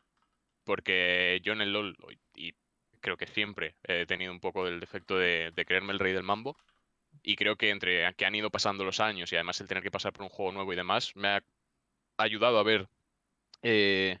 Porque 0.63 1.39
yo 1.43 1.53
en 1.53 1.61
el 1.61 1.73
LOL, 1.73 1.95
y 2.35 2.53
creo 2.99 3.17
que 3.17 3.27
siempre 3.27 3.75
he 3.83 4.05
tenido 4.05 4.31
un 4.31 4.39
poco 4.39 4.65
del 4.65 4.79
defecto 4.79 5.17
de, 5.17 5.51
creerme 5.65 5.93
el 5.93 5.99
rey 5.99 6.13
del 6.13 6.23
mambo. 6.23 6.57
Y 7.23 7.35
creo 7.35 7.55
que 7.55 7.69
entre 7.69 8.13
que 8.15 8.25
han 8.25 8.35
ido 8.35 8.49
pasando 8.51 8.83
los 8.83 8.99
años 8.99 9.31
y 9.31 9.35
además 9.35 9.59
el 9.61 9.67
tener 9.67 9.83
que 9.83 9.91
pasar 9.91 10.13
por 10.13 10.23
un 10.23 10.29
juego 10.29 10.51
nuevo 10.51 10.71
y 10.73 10.75
demás, 10.75 11.15
me 11.15 11.27
ha 11.29 11.43
ayudado 12.17 12.59
a 12.59 12.63
ver 12.63 12.87
eh, 13.63 14.19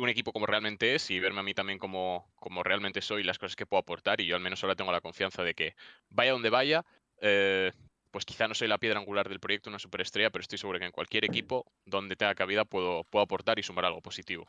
un 0.00 0.08
equipo 0.08 0.32
como 0.32 0.46
realmente 0.46 0.94
es 0.94 1.10
y 1.10 1.20
verme 1.20 1.40
a 1.40 1.42
mí 1.42 1.54
también 1.54 1.78
como, 1.78 2.32
como 2.36 2.62
realmente 2.62 3.02
soy, 3.02 3.22
las 3.24 3.38
cosas 3.38 3.56
que 3.56 3.66
puedo 3.66 3.80
aportar 3.80 4.20
y 4.20 4.26
yo 4.26 4.36
al 4.36 4.42
menos 4.42 4.62
ahora 4.62 4.76
tengo 4.76 4.92
la 4.92 5.00
confianza 5.00 5.42
de 5.42 5.54
que 5.54 5.74
vaya 6.08 6.32
donde 6.32 6.50
vaya, 6.50 6.84
eh, 7.20 7.72
pues 8.12 8.24
quizá 8.24 8.46
no 8.46 8.54
soy 8.54 8.68
la 8.68 8.78
piedra 8.78 9.00
angular 9.00 9.28
del 9.28 9.40
proyecto, 9.40 9.70
una 9.70 9.80
superestrella, 9.80 10.30
pero 10.30 10.42
estoy 10.42 10.58
seguro 10.58 10.78
que 10.78 10.84
en 10.84 10.92
cualquier 10.92 11.24
equipo 11.24 11.66
donde 11.84 12.14
tenga 12.14 12.34
cabida 12.34 12.64
puedo, 12.64 13.04
puedo 13.04 13.24
aportar 13.24 13.58
y 13.58 13.64
sumar 13.64 13.86
algo 13.86 14.02
positivo, 14.02 14.46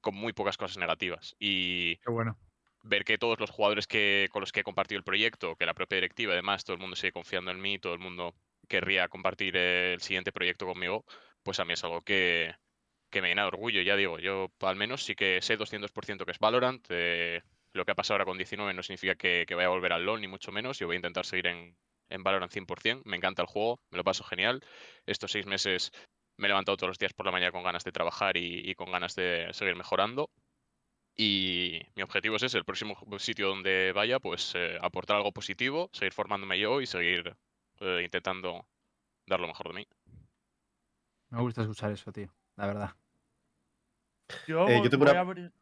con 0.00 0.14
muy 0.14 0.32
pocas 0.32 0.56
cosas 0.56 0.76
negativas. 0.76 1.34
Y 1.40 1.98
bueno. 2.06 2.38
ver 2.82 3.04
que 3.04 3.18
todos 3.18 3.40
los 3.40 3.50
jugadores 3.50 3.86
que, 3.86 4.28
con 4.30 4.40
los 4.40 4.52
que 4.52 4.60
he 4.60 4.64
compartido 4.64 4.98
el 4.98 5.04
proyecto, 5.04 5.56
que 5.56 5.66
la 5.66 5.74
propia 5.74 5.96
directiva, 5.96 6.34
además, 6.34 6.64
todo 6.64 6.74
el 6.74 6.80
mundo 6.80 6.94
sigue 6.94 7.12
confiando 7.12 7.50
en 7.50 7.60
mí, 7.60 7.78
todo 7.78 7.94
el 7.94 8.00
mundo 8.00 8.34
querría 8.68 9.08
compartir 9.08 9.56
el 9.56 10.00
siguiente 10.00 10.30
proyecto 10.30 10.66
conmigo, 10.66 11.04
pues 11.42 11.58
a 11.60 11.64
mí 11.64 11.72
es 11.72 11.82
algo 11.84 12.02
que, 12.02 12.54
que 13.14 13.22
me 13.22 13.28
llena 13.28 13.42
de 13.42 13.48
orgullo, 13.48 13.80
ya 13.80 13.96
digo, 13.96 14.18
yo 14.18 14.52
al 14.60 14.76
menos 14.76 15.04
sí 15.04 15.14
que 15.14 15.40
sé 15.40 15.56
200% 15.56 16.24
que 16.24 16.32
es 16.32 16.38
Valorant. 16.38 16.84
Eh, 16.90 17.42
lo 17.72 17.84
que 17.84 17.92
ha 17.92 17.94
pasado 17.94 18.14
ahora 18.14 18.24
con 18.24 18.36
19 18.36 18.74
no 18.74 18.82
significa 18.82 19.14
que, 19.14 19.46
vaya 19.54 19.66
a 19.66 19.70
volver 19.70 19.92
al 19.92 20.04
LoL, 20.04 20.20
ni 20.20 20.28
mucho 20.28 20.52
menos. 20.52 20.78
Yo 20.78 20.86
voy 20.86 20.94
a 20.94 20.98
intentar 20.98 21.24
seguir 21.24 21.46
en, 21.46 21.76
en 22.08 22.22
Valorant 22.22 22.52
100%. 22.52 23.02
Me 23.04 23.16
encanta 23.16 23.42
el 23.42 23.48
juego, 23.48 23.80
me 23.90 23.98
lo 23.98 24.04
paso 24.04 24.24
genial. 24.24 24.62
Estos 25.06 25.32
seis 25.32 25.46
meses 25.46 25.90
me 26.36 26.46
he 26.46 26.48
levantado 26.48 26.76
todos 26.76 26.88
los 26.88 26.98
días 26.98 27.12
por 27.12 27.26
la 27.26 27.32
mañana 27.32 27.52
con 27.52 27.62
ganas 27.62 27.84
de 27.84 27.92
trabajar 27.92 28.36
y, 28.36 28.74
con 28.74 28.90
ganas 28.90 29.14
de 29.14 29.48
seguir 29.52 29.76
mejorando. 29.76 30.30
Y 31.16 31.80
mi 31.94 32.02
objetivo 32.02 32.36
es 32.36 32.42
ese, 32.42 32.58
el 32.58 32.64
próximo 32.64 32.96
sitio 33.18 33.48
donde 33.48 33.92
vaya, 33.92 34.18
pues 34.18 34.52
eh, 34.56 34.78
aportar 34.80 35.16
algo 35.16 35.32
positivo, 35.32 35.88
seguir 35.92 36.12
formándome 36.12 36.58
yo 36.58 36.80
y 36.80 36.86
seguir 36.86 37.36
eh, 37.80 38.02
intentando 38.02 38.66
dar 39.26 39.38
lo 39.38 39.46
mejor 39.46 39.68
de 39.68 39.74
mí. 39.74 39.86
Me 41.30 41.40
gusta 41.40 41.62
escuchar 41.62 41.92
eso, 41.92 42.10
tío, 42.12 42.34
la 42.56 42.66
verdad. 42.66 42.90
Yo, 44.48 44.66
eh, 44.68 44.88
tengo 44.88 45.04
una... 45.04 45.52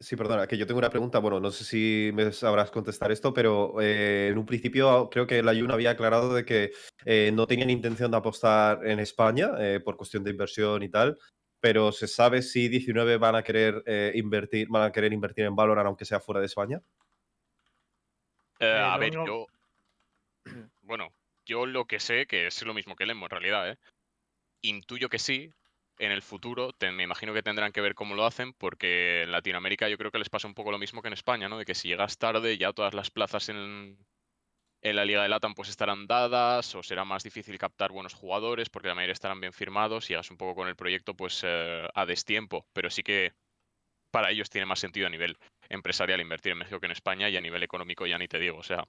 Sí, 0.00 0.16
perdona, 0.16 0.46
que 0.46 0.56
yo 0.56 0.66
tengo 0.66 0.78
una 0.78 0.90
pregunta. 0.90 1.18
Bueno, 1.18 1.40
no 1.40 1.50
sé 1.50 1.64
si 1.64 2.10
me 2.14 2.32
sabrás 2.32 2.70
contestar 2.70 3.12
esto, 3.12 3.32
pero 3.34 3.80
eh, 3.80 4.28
en 4.28 4.38
un 4.38 4.46
principio 4.46 5.08
creo 5.10 5.26
que 5.26 5.42
la 5.42 5.54
Jun 5.54 5.70
había 5.70 5.90
aclarado 5.90 6.32
de 6.34 6.44
que 6.44 6.72
eh, 7.04 7.30
no 7.32 7.46
tenían 7.46 7.70
intención 7.70 8.10
de 8.10 8.16
apostar 8.16 8.86
en 8.86 9.00
España 9.00 9.50
por 9.84 9.96
cuestión 9.96 10.24
de 10.24 10.30
inversión 10.30 10.82
y 10.82 10.88
tal. 10.88 11.18
Pero 11.60 11.90
¿se 11.90 12.06
sabe 12.06 12.42
si 12.42 12.68
19 12.68 13.16
van 13.18 13.34
a 13.34 13.42
querer 13.42 13.82
invertir, 14.14 14.68
van 14.68 14.84
a 14.84 14.92
querer 14.92 15.12
invertir 15.12 15.44
en 15.44 15.56
Valorant 15.56 15.86
aunque 15.86 16.04
sea 16.04 16.20
fuera 16.20 16.40
de 16.40 16.46
España? 16.46 16.80
Eh, 18.60 18.66
Eh, 18.66 18.78
a 18.78 18.96
ver, 18.98 19.12
yo. 19.12 19.46
Bueno, 20.82 21.12
yo 21.44 21.66
lo 21.66 21.84
que 21.84 22.00
sé, 22.00 22.26
que 22.26 22.46
es 22.46 22.62
lo 22.62 22.74
mismo 22.74 22.96
que 22.96 23.04
Lembo 23.06 23.26
en 23.26 23.30
realidad, 23.30 23.70
¿eh? 23.70 23.78
Intuyo 24.62 25.08
que 25.08 25.18
sí. 25.18 25.52
En 25.98 26.12
el 26.12 26.22
futuro, 26.22 26.72
te- 26.72 26.92
me 26.92 27.02
imagino 27.02 27.34
que 27.34 27.42
tendrán 27.42 27.72
que 27.72 27.80
ver 27.80 27.94
cómo 27.94 28.14
lo 28.14 28.24
hacen, 28.24 28.52
porque 28.52 29.22
en 29.22 29.32
Latinoamérica 29.32 29.88
yo 29.88 29.98
creo 29.98 30.12
que 30.12 30.18
les 30.18 30.30
pasa 30.30 30.46
un 30.46 30.54
poco 30.54 30.70
lo 30.70 30.78
mismo 30.78 31.02
que 31.02 31.08
en 31.08 31.14
España, 31.14 31.48
¿no? 31.48 31.58
De 31.58 31.64
que 31.64 31.74
si 31.74 31.88
llegas 31.88 32.18
tarde, 32.18 32.56
ya 32.56 32.72
todas 32.72 32.94
las 32.94 33.10
plazas 33.10 33.48
en, 33.48 33.98
en 34.80 34.96
la 34.96 35.04
Liga 35.04 35.22
de 35.22 35.28
Latam 35.28 35.54
pues 35.54 35.68
estarán 35.68 36.06
dadas, 36.06 36.72
o 36.76 36.82
será 36.84 37.04
más 37.04 37.24
difícil 37.24 37.58
captar 37.58 37.90
buenos 37.90 38.14
jugadores, 38.14 38.68
porque 38.70 38.88
la 38.88 38.94
mayoría 38.94 39.12
estarán 39.12 39.40
bien 39.40 39.52
firmados, 39.52 40.04
y 40.06 40.12
llegas 40.12 40.30
un 40.30 40.36
poco 40.36 40.54
con 40.54 40.68
el 40.68 40.76
proyecto 40.76 41.14
pues 41.14 41.42
eh, 41.44 41.88
a 41.92 42.06
destiempo. 42.06 42.64
Pero 42.72 42.90
sí 42.90 43.02
que 43.02 43.32
para 44.12 44.30
ellos 44.30 44.50
tiene 44.50 44.66
más 44.66 44.78
sentido 44.78 45.08
a 45.08 45.10
nivel 45.10 45.36
empresarial 45.68 46.20
invertir 46.20 46.52
en 46.52 46.58
México 46.58 46.78
que 46.78 46.86
en 46.86 46.92
España, 46.92 47.28
y 47.28 47.36
a 47.36 47.40
nivel 47.40 47.64
económico 47.64 48.06
ya 48.06 48.18
ni 48.18 48.28
te 48.28 48.38
digo. 48.38 48.58
O 48.58 48.62
sea, 48.62 48.84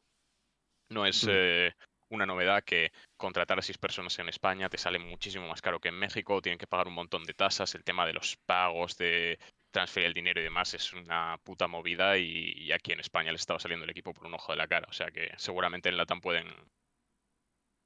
no 0.89 1.07
es 1.07 1.23
Mm. 1.25 1.29
eh, 1.31 1.73
una 2.09 2.25
novedad 2.25 2.63
que 2.63 2.91
contratar 3.17 3.59
a 3.59 3.61
seis 3.61 3.77
personas 3.77 4.17
en 4.19 4.29
España 4.29 4.69
te 4.69 4.77
sale 4.77 4.99
muchísimo 4.99 5.47
más 5.47 5.61
caro 5.61 5.79
que 5.79 5.89
en 5.89 5.99
México, 5.99 6.41
tienen 6.41 6.57
que 6.59 6.67
pagar 6.67 6.87
un 6.87 6.95
montón 6.95 7.23
de 7.25 7.33
tasas, 7.33 7.75
el 7.75 7.83
tema 7.83 8.05
de 8.05 8.13
los 8.13 8.37
pagos, 8.45 8.97
de 8.97 9.39
transferir 9.71 10.07
el 10.07 10.13
dinero 10.13 10.39
y 10.41 10.43
demás 10.43 10.73
es 10.73 10.93
una 10.93 11.37
puta 11.43 11.67
movida 11.67 12.17
y, 12.17 12.53
y 12.55 12.71
aquí 12.71 12.91
en 12.91 12.99
España 12.99 13.31
les 13.31 13.41
estaba 13.41 13.59
saliendo 13.59 13.83
el 13.83 13.91
equipo 13.91 14.13
por 14.13 14.25
un 14.25 14.33
ojo 14.33 14.51
de 14.51 14.57
la 14.57 14.67
cara. 14.67 14.87
O 14.89 14.93
sea 14.93 15.11
que 15.11 15.31
seguramente 15.37 15.89
en 15.89 15.97
Latam 15.97 16.21
pueden, 16.21 16.47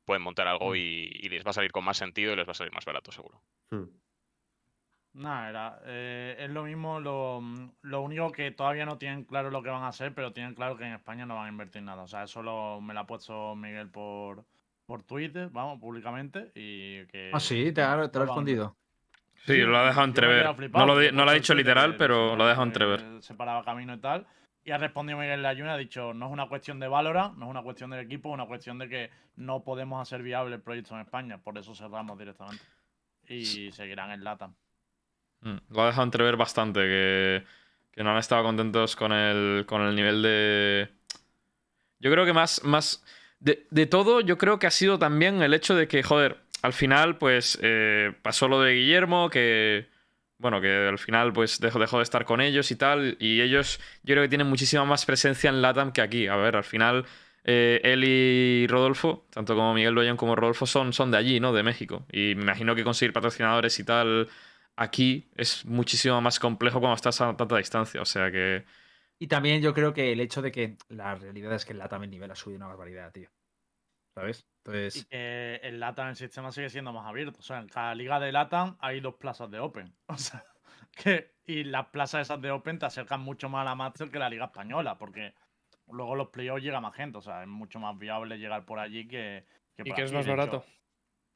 pueden 0.05 0.21
montar 0.23 0.47
algo 0.47 0.71
Mm. 0.71 0.75
y, 0.75 0.79
y 0.79 1.29
les 1.29 1.45
va 1.45 1.51
a 1.51 1.53
salir 1.53 1.71
con 1.71 1.83
más 1.83 1.97
sentido 1.97 2.33
y 2.33 2.35
les 2.35 2.47
va 2.47 2.51
a 2.51 2.55
salir 2.55 2.73
más 2.73 2.85
barato 2.85 3.11
seguro. 3.11 3.41
Hmm. 3.71 3.85
Nada, 5.13 5.50
era, 5.50 5.79
eh, 5.86 6.36
es 6.39 6.50
lo 6.50 6.63
mismo, 6.63 7.00
lo, 7.00 7.39
lo 7.84 8.01
único 8.01 8.32
que 8.32 8.50
todavía 8.51 8.86
no 8.86 8.98
tienen 8.98 9.25
claro 9.25 9.51
lo 9.51 9.62
que 9.62 9.70
van 9.70 9.84
a 9.84 9.89
hacer, 9.89 10.13
pero 10.15 10.34
tienen 10.34 10.55
claro 10.55 10.75
que 10.75 10.86
en 10.86 10.93
España 10.93 11.25
no 11.25 11.36
van 11.36 11.46
a 11.46 11.50
invertir 11.50 11.84
nada. 11.84 12.01
O 12.01 12.08
sea, 12.08 12.24
eso 12.24 12.41
lo- 12.41 12.82
me 12.82 12.96
lo 12.96 13.01
ha 13.01 13.05
puesto 13.05 13.55
Miguel 13.55 13.89
por, 13.89 14.43
por 14.88 15.03
Twitter, 15.03 15.50
vamos, 15.51 15.79
públicamente, 15.79 16.51
y 16.55 17.05
que... 17.08 17.29
Ah, 17.32 17.39
sí, 17.39 17.72
te 17.72 17.84
ha, 17.84 18.10
te 18.10 18.17
lo 18.17 18.24
ha 18.24 18.25
respondido. 18.25 18.75
Sí, 19.46 19.58
lo 19.58 19.77
ha 19.77 19.86
dejado 19.86 20.08
entrever. 20.08 20.55
flipado, 20.55 20.86
No 20.88 20.96
lo, 20.96 21.12
no 21.12 21.25
lo 21.25 21.32
ha 21.32 21.34
dicho 21.36 21.53
literal, 21.53 21.96
pero 21.96 22.36
lo 22.36 22.43
ha 22.46 22.50
dejado 22.50 22.65
entrever. 22.67 23.22
Separaba 23.22 23.63
camino 23.63 23.93
y 23.93 24.00
tal. 24.00 24.25
Y 24.65 24.72
ha 24.72 24.77
respondido 24.77 25.20
Miguel 25.20 25.43
Layuna, 25.43 25.74
ha 25.74 25.77
dicho, 25.77 26.13
no 26.13 26.27
es 26.27 26.32
una 26.32 26.48
cuestión 26.48 26.79
de 26.79 26.88
Valorant, 26.88 27.38
no 27.38 27.46
es 27.46 27.51
una 27.51 27.62
cuestión 27.62 27.89
del 27.89 28.00
equipo, 28.00 28.29
es 28.29 28.34
una 28.36 28.46
cuestión 28.48 28.79
de 28.79 28.88
que 28.89 29.10
no 29.36 29.63
podemos 29.63 30.01
hacer 30.01 30.24
viable 30.24 30.55
el 30.55 30.62
proyecto 30.62 30.96
en 30.96 31.01
España, 31.01 31.38
por 31.38 31.58
eso 31.58 31.75
cerramos 31.75 32.17
directamente. 32.17 32.63
Y 33.27 33.72
seguirán 33.74 34.12
en 34.12 34.24
LATAM. 34.24 34.55
Mm, 35.43 35.57
Lo 35.69 35.83
ha 35.83 35.88
dejado 35.88 36.03
entrever 36.03 36.38
bastante, 36.38 36.79
que, 36.79 37.43
que 37.91 38.03
no 38.03 38.12
han 38.12 38.17
estado 38.17 38.43
contentos 38.43 38.95
con 38.95 39.12
el, 39.12 39.65
con 39.65 39.81
el 39.81 39.95
nivel 39.95 40.21
de... 40.21 40.89
Yo 42.00 42.12
creo 42.12 42.25
que 42.25 42.33
más... 42.33 42.63
más 42.63 43.03
de, 43.39 43.67
de 43.71 43.85
todo, 43.85 44.21
yo 44.21 44.38
creo 44.38 44.57
que 44.57 44.67
ha 44.67 44.71
sido 44.71 44.97
también 44.97 45.41
el 45.41 45.53
hecho 45.53 45.75
de 45.75 45.88
que, 45.88 46.01
joder, 46.01 46.38
al 46.62 46.71
final, 46.73 47.17
pues 47.17 47.59
eh, 47.62 48.13
pasó 48.21 48.47
lo 48.47 48.62
de 48.62 48.73
Guillermo, 48.73 49.29
que... 49.29 49.91
Bueno, 50.39 50.59
que 50.59 50.88
al 50.89 50.97
final 50.97 51.31
pues 51.31 51.59
dejó, 51.62 51.79
dejó 51.79 51.97
de 51.97 52.03
estar 52.03 52.25
con 52.25 52.41
ellos 52.41 52.69
y 52.71 52.75
tal. 52.75 53.15
Y 53.19 53.39
ellos 53.39 53.79
yo 54.03 54.13
creo 54.13 54.23
que 54.23 54.29
tienen 54.29 54.47
muchísima 54.47 54.83
más 54.83 55.05
presencia 55.05 55.50
en 55.50 55.62
LATAM 55.62 55.93
que 55.93 56.01
aquí. 56.01 56.27
A 56.27 56.35
ver, 56.35 56.57
al 56.57 56.65
final 56.65 57.05
eh, 57.45 57.79
él 57.83 58.03
y 58.03 58.67
Rodolfo, 58.67 59.25
tanto 59.29 59.55
como 59.55 59.73
Miguel 59.73 59.93
Loyan 59.93 60.17
como 60.17 60.35
Rodolfo, 60.35 60.65
son, 60.65 60.91
son 60.91 61.12
de 61.12 61.17
allí, 61.17 61.39
¿no? 61.39 61.53
De 61.53 61.63
México. 61.63 62.05
Y 62.12 62.35
me 62.35 62.41
imagino 62.43 62.75
que 62.75 62.83
conseguir 62.83 63.13
patrocinadores 63.13 63.79
y 63.79 63.85
tal 63.85 64.27
aquí 64.75 65.29
es 65.35 65.65
muchísimo 65.65 66.19
más 66.21 66.39
complejo 66.39 66.79
cuando 66.79 66.95
estás 66.95 67.19
a 67.21 67.35
tanta 67.35 67.57
distancia. 67.57 68.01
O 68.01 68.05
sea 68.05 68.31
que. 68.31 68.65
Y 69.19 69.27
también 69.27 69.61
yo 69.61 69.73
creo 69.73 69.93
que 69.93 70.11
el 70.11 70.19
hecho 70.19 70.41
de 70.41 70.51
que 70.51 70.77
la 70.89 71.15
realidad 71.15 71.53
es 71.53 71.65
que 71.65 71.73
el 71.73 71.79
LATAM 71.79 72.03
el 72.03 72.09
nivel 72.09 72.31
ha 72.31 72.35
subido 72.35 72.57
una 72.57 72.67
barbaridad, 72.67 73.11
tío. 73.11 73.29
¿Sabes? 74.15 74.41
Y 74.41 74.69
Entonces, 74.69 75.05
que 75.05 75.55
el 75.63 75.79
LATAM, 75.79 76.09
el 76.09 76.15
sistema 76.15 76.51
sigue 76.51 76.69
siendo 76.69 76.93
más 76.93 77.07
abierto. 77.07 77.39
O 77.39 77.43
sea, 77.43 77.59
en 77.59 77.67
cada 77.67 77.95
liga 77.95 78.19
de 78.19 78.31
LATAM 78.31 78.77
hay 78.79 78.99
dos 78.99 79.15
plazas 79.15 79.49
de 79.49 79.59
Open. 79.59 79.95
O 80.07 80.17
sea, 80.17 80.43
que. 80.91 81.33
Y 81.45 81.65
las 81.65 81.87
plazas 81.87 82.21
esas 82.21 82.41
de 82.41 82.51
Open 82.51 82.79
te 82.79 82.85
acercan 82.85 83.21
mucho 83.21 83.49
más 83.49 83.61
a 83.61 83.65
la 83.65 83.75
Master 83.75 84.09
que 84.09 84.19
la 84.19 84.29
liga 84.29 84.45
española, 84.45 84.97
porque 84.97 85.33
luego 85.89 86.15
los 86.15 86.29
playoffs 86.29 86.63
llega 86.63 86.79
más 86.79 86.95
gente. 86.95 87.17
O 87.17 87.21
sea, 87.21 87.41
es 87.41 87.47
mucho 87.47 87.79
más 87.79 87.97
viable 87.97 88.37
llegar 88.37 88.65
por 88.65 88.79
allí 88.79 89.07
que. 89.07 89.45
Y 89.77 89.83
por 89.83 89.95
que 89.95 90.03
es 90.03 90.11
más 90.13 90.27
hecho. 90.27 90.63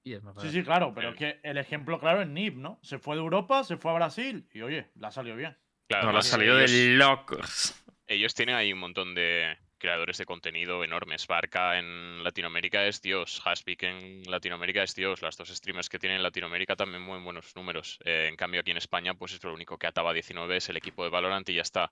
Barato. 0.08 0.14
y 0.14 0.14
es 0.14 0.24
más 0.24 0.34
Sí, 0.36 0.38
barato. 0.40 0.54
sí, 0.54 0.64
claro, 0.64 0.94
pero 0.96 1.10
Eh. 1.10 1.12
es 1.12 1.18
que 1.18 1.40
el 1.44 1.58
ejemplo 1.58 2.00
claro 2.00 2.22
es 2.22 2.28
NIP, 2.28 2.56
¿no? 2.56 2.80
Se 2.82 3.00
fue 3.00 3.16
de 3.16 3.22
Europa, 3.22 3.64
se 3.64 3.78
fue 3.78 3.92
a 3.92 3.96
Brasil 3.96 4.48
y 4.54 4.62
oye, 4.62 4.88
la 4.96 5.12
salió 5.12 5.36
bien. 5.36 5.58
Claro, 5.88 6.04
No, 6.04 6.10
además, 6.10 6.28
salido 6.28 6.58
ellos- 6.60 6.72
de 6.72 6.96
locos. 6.98 7.84
ellos 8.08 8.34
tienen 8.34 8.56
ahí 8.56 8.74
un 8.74 8.80
montón 8.80 9.16
de 9.16 9.58
creadores 9.80 10.18
de 10.18 10.26
contenido 10.26 10.84
enormes. 10.84 11.28
Barca 11.28 11.78
en 11.78 12.24
Latinoamérica 12.24 12.86
es 12.88 13.00
Dios, 13.02 13.42
Haspik 13.46 13.84
en 13.84 14.24
Latinoamérica 14.24 14.82
es 14.82 14.96
Dios. 14.96 15.22
Las 15.22 15.38
dos 15.38 15.50
streamers 15.50 15.88
que 15.88 16.00
tienen 16.00 16.18
en 16.18 16.24
Latinoamérica 16.24 16.76
también 16.76 17.04
muy 17.04 17.20
buenos 17.20 17.56
números. 17.56 18.00
Eh, 18.04 18.26
en 18.28 18.36
cambio, 18.36 18.62
aquí 18.62 18.72
en 18.72 18.78
España, 18.78 19.14
pues 19.14 19.34
es 19.34 19.44
lo 19.44 19.54
único 19.54 19.78
que 19.78 19.86
ataba 19.88 20.14
19 20.14 20.58
es 20.58 20.68
el 20.70 20.78
equipo 20.78 21.04
de 21.04 21.10
Valorant 21.12 21.48
y 21.50 21.54
ya 21.56 21.62
está. 21.62 21.92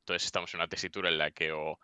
Entonces 0.00 0.26
estamos 0.26 0.54
en 0.54 0.60
una 0.60 0.68
tesitura 0.68 1.08
en 1.08 1.18
la 1.18 1.30
que 1.32 1.50
o 1.50 1.78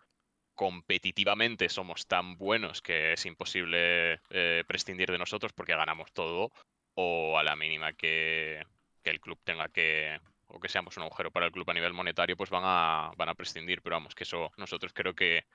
competitivamente 0.55 1.69
somos 1.69 2.07
tan 2.07 2.37
buenos 2.37 2.81
que 2.81 3.13
es 3.13 3.25
imposible 3.25 4.19
eh, 4.29 4.63
prescindir 4.67 5.11
de 5.11 5.17
nosotros 5.17 5.53
porque 5.53 5.75
ganamos 5.75 6.11
todo, 6.11 6.51
o 6.95 7.37
a 7.37 7.43
la 7.43 7.55
mínima 7.55 7.93
que, 7.93 8.65
el 9.03 9.19
club 9.19 9.39
tenga 9.43 9.69
que, 9.69 10.19
o 10.47 10.59
que 10.59 10.69
seamos 10.69 10.97
un 10.97 11.03
agujero 11.03 11.31
para 11.31 11.47
el 11.47 11.51
club 11.51 11.69
a 11.69 11.73
nivel 11.73 11.93
monetario, 11.93 12.37
pues 12.37 12.49
van 12.49 12.63
a, 12.65 13.11
van 13.17 13.29
a 13.29 13.35
prescindir. 13.35 13.81
Pero 13.81 13.95
vamos, 13.95 14.15
que 14.15 14.23
eso 14.23 14.51
nosotros 14.57 14.93
creo 14.93 15.15
que 15.15 15.45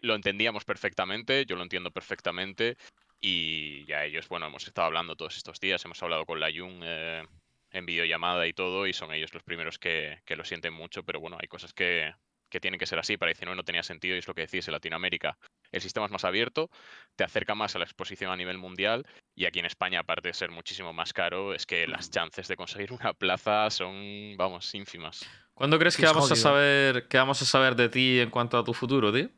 lo 0.00 0.14
entendíamos 0.14 0.64
perfectamente, 0.64 1.44
yo 1.46 1.56
lo 1.56 1.62
entiendo 1.62 1.90
perfectamente. 1.90 2.76
Y 3.20 3.84
ya 3.86 4.04
ellos, 4.04 4.28
bueno, 4.28 4.46
hemos 4.46 4.66
estado 4.66 4.86
hablando 4.86 5.16
todos 5.16 5.36
estos 5.36 5.58
días, 5.58 5.84
hemos 5.84 6.02
hablado 6.02 6.24
con 6.24 6.38
la 6.38 6.50
Jung 6.52 6.82
eh, 6.84 7.26
en 7.72 7.86
videollamada 7.86 8.46
y 8.46 8.52
todo, 8.52 8.86
y 8.86 8.92
son 8.92 9.12
ellos 9.12 9.34
los 9.34 9.42
primeros 9.42 9.78
que, 9.78 10.20
que 10.24 10.36
lo 10.36 10.44
sienten 10.44 10.72
mucho, 10.72 11.02
pero 11.02 11.18
bueno, 11.18 11.36
hay 11.40 11.48
cosas 11.48 11.72
que, 11.72 12.12
que 12.48 12.60
tienen 12.60 12.78
que 12.78 12.86
ser 12.86 12.98
así. 12.98 13.16
Para 13.16 13.30
19 13.30 13.56
no 13.56 13.64
tenía 13.64 13.82
sentido 13.82 14.16
y 14.16 14.18
es 14.18 14.28
lo 14.28 14.34
que 14.34 14.42
decís, 14.42 14.66
en 14.68 14.72
Latinoamérica 14.72 15.38
el 15.72 15.80
sistema 15.80 16.06
es 16.06 16.12
más 16.12 16.24
abierto, 16.24 16.70
te 17.16 17.24
acerca 17.24 17.54
más 17.54 17.76
a 17.76 17.78
la 17.78 17.84
exposición 17.84 18.30
a 18.30 18.36
nivel 18.36 18.58
mundial 18.58 19.06
y 19.34 19.44
aquí 19.44 19.58
en 19.58 19.66
España, 19.66 20.00
aparte 20.00 20.28
de 20.28 20.34
ser 20.34 20.50
muchísimo 20.50 20.92
más 20.92 21.12
caro, 21.12 21.54
es 21.54 21.66
que 21.66 21.86
las 21.86 22.10
chances 22.10 22.48
de 22.48 22.56
conseguir 22.56 22.92
una 22.92 23.12
plaza 23.12 23.68
son, 23.70 24.36
vamos, 24.36 24.74
ínfimas. 24.74 25.28
¿Cuándo 25.54 25.78
crees 25.78 25.96
que 25.96 26.06
vamos 26.06 26.30
a 26.30 26.36
saber 26.36 27.08
qué 27.08 27.18
vamos 27.18 27.42
a 27.42 27.44
saber 27.44 27.74
de 27.74 27.88
ti 27.88 28.20
en 28.20 28.30
cuanto 28.30 28.56
a 28.58 28.64
tu 28.64 28.72
futuro, 28.72 29.12
tío? 29.12 29.28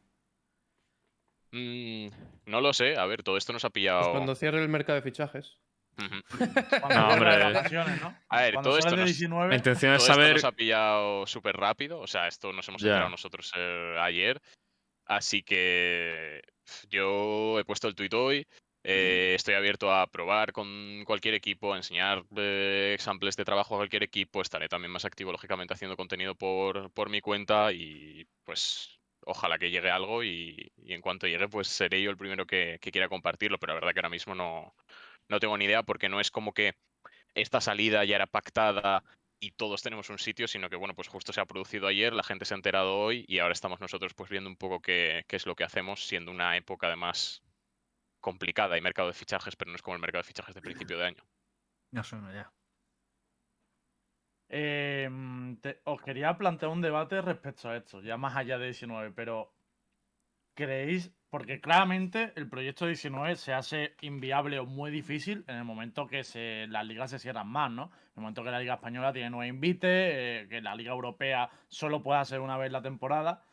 Mm, 1.52 2.08
no 2.46 2.60
lo 2.60 2.72
sé, 2.72 2.96
a 2.96 3.06
ver, 3.06 3.22
todo 3.22 3.36
esto 3.36 3.52
nos 3.52 3.64
ha 3.64 3.70
Pues 3.70 3.74
pillado... 3.74 4.12
cuando 4.12 4.34
cierre 4.34 4.62
el 4.62 4.68
mercado 4.68 4.96
de 4.96 5.02
fichajes. 5.02 5.58
No, 6.00 7.08
hombre. 7.08 7.38
¿no? 8.00 8.16
A 8.28 8.40
ver, 8.42 8.54
Cuando 8.54 8.70
todo 8.70 8.78
esto 8.78 8.90
de 8.92 8.96
nos- 8.98 9.06
19, 9.06 9.48
La 9.50 9.56
intención 9.56 9.92
es 9.94 9.98
Todo 9.98 10.12
esto 10.12 10.20
saber. 10.22 10.34
nos 10.34 10.44
ha 10.44 10.52
pillado 10.52 11.26
súper 11.26 11.56
rápido, 11.56 12.00
o 12.00 12.06
sea, 12.06 12.26
esto 12.28 12.52
nos 12.52 12.68
hemos 12.68 12.82
enterado 12.82 13.08
nosotros 13.10 13.52
eh, 13.56 13.96
ayer, 14.00 14.40
así 15.06 15.42
que 15.42 16.42
yo 16.88 17.58
he 17.58 17.64
puesto 17.64 17.88
el 17.88 17.94
tuit 17.94 18.12
hoy, 18.14 18.46
eh, 18.82 19.34
estoy 19.36 19.54
abierto 19.54 19.92
a 19.92 20.06
probar 20.06 20.52
con 20.52 21.02
cualquier 21.04 21.34
equipo, 21.34 21.74
a 21.74 21.76
enseñar 21.76 22.24
eh, 22.36 22.96
samples 22.98 23.36
de 23.36 23.44
trabajo 23.44 23.74
a 23.74 23.78
cualquier 23.78 24.02
equipo, 24.04 24.40
estaré 24.40 24.68
también 24.68 24.90
más 24.92 25.04
activo, 25.04 25.32
lógicamente, 25.32 25.74
haciendo 25.74 25.96
contenido 25.96 26.34
por, 26.34 26.90
por 26.92 27.10
mi 27.10 27.20
cuenta 27.20 27.72
y 27.72 28.26
pues 28.44 28.98
ojalá 29.26 29.58
que 29.58 29.70
llegue 29.70 29.90
algo 29.90 30.24
y, 30.24 30.72
y 30.78 30.94
en 30.94 31.02
cuanto 31.02 31.26
llegue, 31.26 31.46
pues 31.48 31.68
seré 31.68 32.00
yo 32.02 32.10
el 32.10 32.16
primero 32.16 32.46
que, 32.46 32.78
que 32.80 32.90
quiera 32.90 33.08
compartirlo, 33.10 33.58
pero 33.58 33.74
la 33.74 33.80
verdad 33.80 33.92
que 33.92 33.98
ahora 34.00 34.08
mismo 34.08 34.34
no, 34.34 34.74
no 35.30 35.40
tengo 35.40 35.56
ni 35.58 35.66
idea 35.66 35.82
porque 35.84 36.08
no 36.08 36.20
es 36.20 36.30
como 36.30 36.52
que 36.52 36.74
esta 37.34 37.60
salida 37.60 38.04
ya 38.04 38.16
era 38.16 38.26
pactada 38.26 39.04
y 39.40 39.52
todos 39.52 39.82
tenemos 39.82 40.10
un 40.10 40.18
sitio, 40.18 40.48
sino 40.48 40.70
que 40.70 40.76
bueno, 40.76 40.94
pues 40.94 41.08
justo 41.08 41.32
se 41.32 41.40
ha 41.40 41.46
producido 41.46 41.86
ayer, 41.88 42.12
la 42.12 42.22
gente 42.24 42.44
se 42.44 42.54
ha 42.54 42.58
enterado 42.58 42.98
hoy 42.98 43.24
y 43.28 43.38
ahora 43.40 43.52
estamos 43.54 43.80
nosotros 43.80 44.14
pues 44.14 44.30
viendo 44.30 44.50
un 44.50 44.56
poco 44.56 44.80
qué, 44.80 45.24
qué 45.28 45.36
es 45.36 45.46
lo 45.46 45.56
que 45.56 45.64
hacemos, 45.64 46.06
siendo 46.06 46.30
una 46.32 46.56
época 46.56 46.88
además 46.88 47.42
complicada 48.20 48.78
y 48.78 48.82
mercado 48.82 49.08
de 49.08 49.14
fichajes, 49.14 49.56
pero 49.56 49.70
no 49.70 49.76
es 49.76 49.82
como 49.82 49.96
el 49.96 50.02
mercado 50.02 50.22
de 50.22 50.28
fichajes 50.28 50.54
de 50.54 50.62
principio 50.62 50.98
de 50.98 51.06
año. 51.06 51.24
No 51.92 52.02
suena 52.02 52.32
ya. 52.32 52.52
Eh, 54.48 55.08
mm, 55.10 55.56
te- 55.62 55.80
os 55.84 56.02
quería 56.02 56.36
plantear 56.36 56.70
un 56.72 56.80
debate 56.80 57.22
respecto 57.22 57.68
a 57.68 57.76
esto, 57.76 58.00
ya 58.02 58.16
más 58.16 58.36
allá 58.36 58.58
de 58.58 58.66
19, 58.66 59.12
pero 59.12 59.54
¿creéis? 60.54 61.12
Porque 61.30 61.60
claramente 61.60 62.32
el 62.34 62.48
proyecto 62.48 62.86
19 62.86 63.36
se 63.36 63.52
hace 63.52 63.94
inviable 64.00 64.58
o 64.58 64.66
muy 64.66 64.90
difícil 64.90 65.44
en 65.46 65.56
el 65.56 65.64
momento 65.64 66.08
que 66.08 66.24
se, 66.24 66.66
las 66.66 66.84
ligas 66.84 67.10
se 67.10 67.20
cierran 67.20 67.48
más, 67.48 67.70
¿no? 67.70 67.84
En 67.84 68.16
el 68.16 68.22
momento 68.22 68.42
que 68.42 68.50
la 68.50 68.58
Liga 68.58 68.74
Española 68.74 69.12
tiene 69.12 69.30
nueve 69.30 69.46
invites, 69.46 69.84
eh, 69.84 70.46
que 70.50 70.60
la 70.60 70.74
Liga 70.74 70.92
Europea 70.92 71.48
solo 71.68 72.02
puede 72.02 72.18
hacer 72.18 72.40
una 72.40 72.58
vez 72.58 72.72
la 72.72 72.82
temporada. 72.82 73.44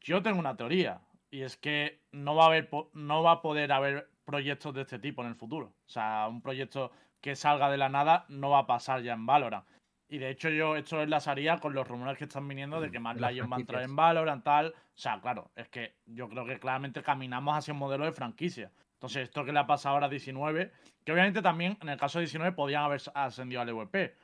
Yo 0.00 0.22
tengo 0.22 0.38
una 0.38 0.56
teoría, 0.56 1.00
y 1.28 1.42
es 1.42 1.56
que 1.56 2.04
no 2.12 2.36
va 2.36 2.44
a 2.44 2.46
haber 2.46 2.70
no 2.94 3.22
va 3.22 3.32
a 3.32 3.42
poder 3.42 3.72
haber 3.72 4.08
proyectos 4.24 4.72
de 4.74 4.82
este 4.82 4.98
tipo 4.98 5.22
en 5.22 5.28
el 5.28 5.34
futuro. 5.34 5.74
O 5.86 5.88
sea, 5.88 6.28
un 6.28 6.40
proyecto 6.40 6.92
que 7.20 7.34
salga 7.34 7.70
de 7.70 7.78
la 7.78 7.88
nada 7.88 8.26
no 8.28 8.50
va 8.50 8.60
a 8.60 8.66
pasar 8.66 9.02
ya 9.02 9.14
en 9.14 9.26
Valorant. 9.26 9.66
Y 10.08 10.18
de 10.18 10.30
hecho, 10.30 10.48
yo 10.50 10.76
esto 10.76 11.02
enlazaría 11.02 11.58
con 11.58 11.74
los 11.74 11.86
rumores 11.86 12.16
que 12.16 12.24
están 12.24 12.46
viniendo 12.46 12.80
de 12.80 12.90
que 12.92 13.00
Mad 13.00 13.16
Las 13.16 13.32
Lion 13.32 13.50
va 13.50 13.56
a 13.56 13.60
entrar 13.60 13.82
en 13.82 13.96
Valorant, 13.96 14.44
tal. 14.44 14.68
O 14.68 14.72
sea, 14.98 15.20
claro, 15.20 15.50
es 15.56 15.68
que 15.68 15.96
yo 16.06 16.28
creo 16.28 16.44
que 16.46 16.60
claramente 16.60 17.02
caminamos 17.02 17.56
hacia 17.56 17.72
un 17.74 17.78
modelo 17.80 18.04
de 18.04 18.12
franquicia. 18.12 18.70
Entonces, 18.94 19.24
esto 19.24 19.44
que 19.44 19.52
le 19.52 19.58
ha 19.58 19.66
pasado 19.66 19.94
ahora 19.96 20.06
a 20.06 20.10
19, 20.10 20.70
que 21.04 21.12
obviamente 21.12 21.42
también 21.42 21.76
en 21.82 21.88
el 21.88 21.98
caso 21.98 22.18
de 22.18 22.24
19 22.26 22.52
podían 22.52 22.84
haber 22.84 23.02
ascendido 23.14 23.60
al 23.60 23.68
EVP. 23.68 24.14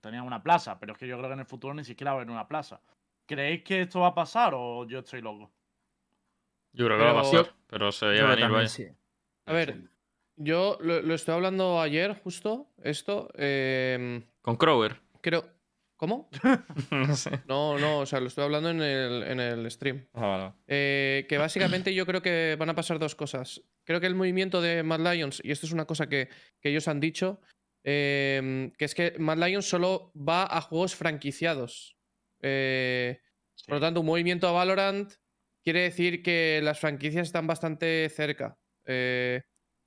Tenían 0.00 0.24
una 0.24 0.42
plaza, 0.42 0.78
pero 0.78 0.92
es 0.92 0.98
que 0.98 1.06
yo 1.08 1.16
creo 1.16 1.28
que 1.28 1.34
en 1.34 1.40
el 1.40 1.46
futuro 1.46 1.74
ni 1.74 1.84
siquiera 1.84 2.12
va 2.12 2.18
a 2.18 2.22
haber 2.22 2.30
una 2.32 2.46
plaza. 2.48 2.80
¿Creéis 3.26 3.62
que 3.64 3.82
esto 3.82 4.00
va 4.00 4.08
a 4.08 4.14
pasar 4.14 4.52
o 4.54 4.86
yo 4.86 5.00
estoy 5.00 5.20
loco? 5.22 5.50
Yo 6.72 6.86
creo 6.86 6.98
que 6.98 7.04
va 7.04 7.10
a 7.10 7.22
Pero- 7.22 7.30
pasar, 7.42 7.54
pero 7.66 7.92
se 7.92 8.06
veía 8.06 8.22
venir, 8.24 8.40
también 8.40 8.52
vaya. 8.58 8.68
sí. 8.68 8.86
A 9.46 9.52
ver, 9.52 9.76
yo 10.36 10.78
lo, 10.80 11.02
lo 11.02 11.14
estoy 11.14 11.34
hablando 11.34 11.80
ayer, 11.80 12.14
justo, 12.22 12.68
esto. 12.82 13.28
em, 13.34 14.24
Con 14.42 14.56
Crower. 14.56 15.00
Creo. 15.30 15.52
¿Cómo? 15.98 16.28
no 16.90 17.16
sé. 17.16 17.30
No, 17.48 17.78
no, 17.78 18.00
o 18.00 18.06
sea, 18.06 18.20
lo 18.20 18.26
estoy 18.26 18.44
hablando 18.44 18.68
en 18.70 18.82
el, 18.82 19.22
en 19.22 19.40
el 19.40 19.70
stream. 19.70 20.06
Ah, 20.12 20.26
vale. 20.26 20.52
Eh, 20.66 21.26
que 21.28 21.38
básicamente 21.38 21.94
yo 21.94 22.04
creo 22.04 22.20
que 22.20 22.54
van 22.58 22.68
a 22.68 22.74
pasar 22.74 22.98
dos 22.98 23.14
cosas. 23.14 23.62
Creo 23.84 23.98
que 23.98 24.06
el 24.06 24.14
movimiento 24.14 24.60
de 24.60 24.82
Mad 24.82 25.00
Lions, 25.00 25.40
y 25.42 25.50
esto 25.52 25.64
es 25.66 25.72
una 25.72 25.86
cosa 25.86 26.06
que, 26.08 26.28
que 26.60 26.68
ellos 26.68 26.86
han 26.88 27.00
dicho, 27.00 27.40
em, 27.82 28.72
que 28.72 28.84
es 28.84 28.94
que 28.94 29.14
Mad 29.18 29.38
Lions 29.38 29.66
solo 29.68 30.12
va 30.14 30.44
a 30.44 30.60
juegos 30.60 30.94
franquiciados. 30.94 31.96
Eh, 32.42 33.18
Por 33.66 33.76
lo 33.76 33.80
tanto, 33.80 34.00
un 34.00 34.06
movimiento 34.06 34.46
a 34.48 34.52
Valorant 34.52 35.10
quiere 35.64 35.80
decir 35.80 36.22
que 36.22 36.60
las 36.62 36.78
franquicias 36.78 37.26
están 37.26 37.46
bastante 37.46 38.08
cerca. 38.10 38.58
Eh, 38.84 39.42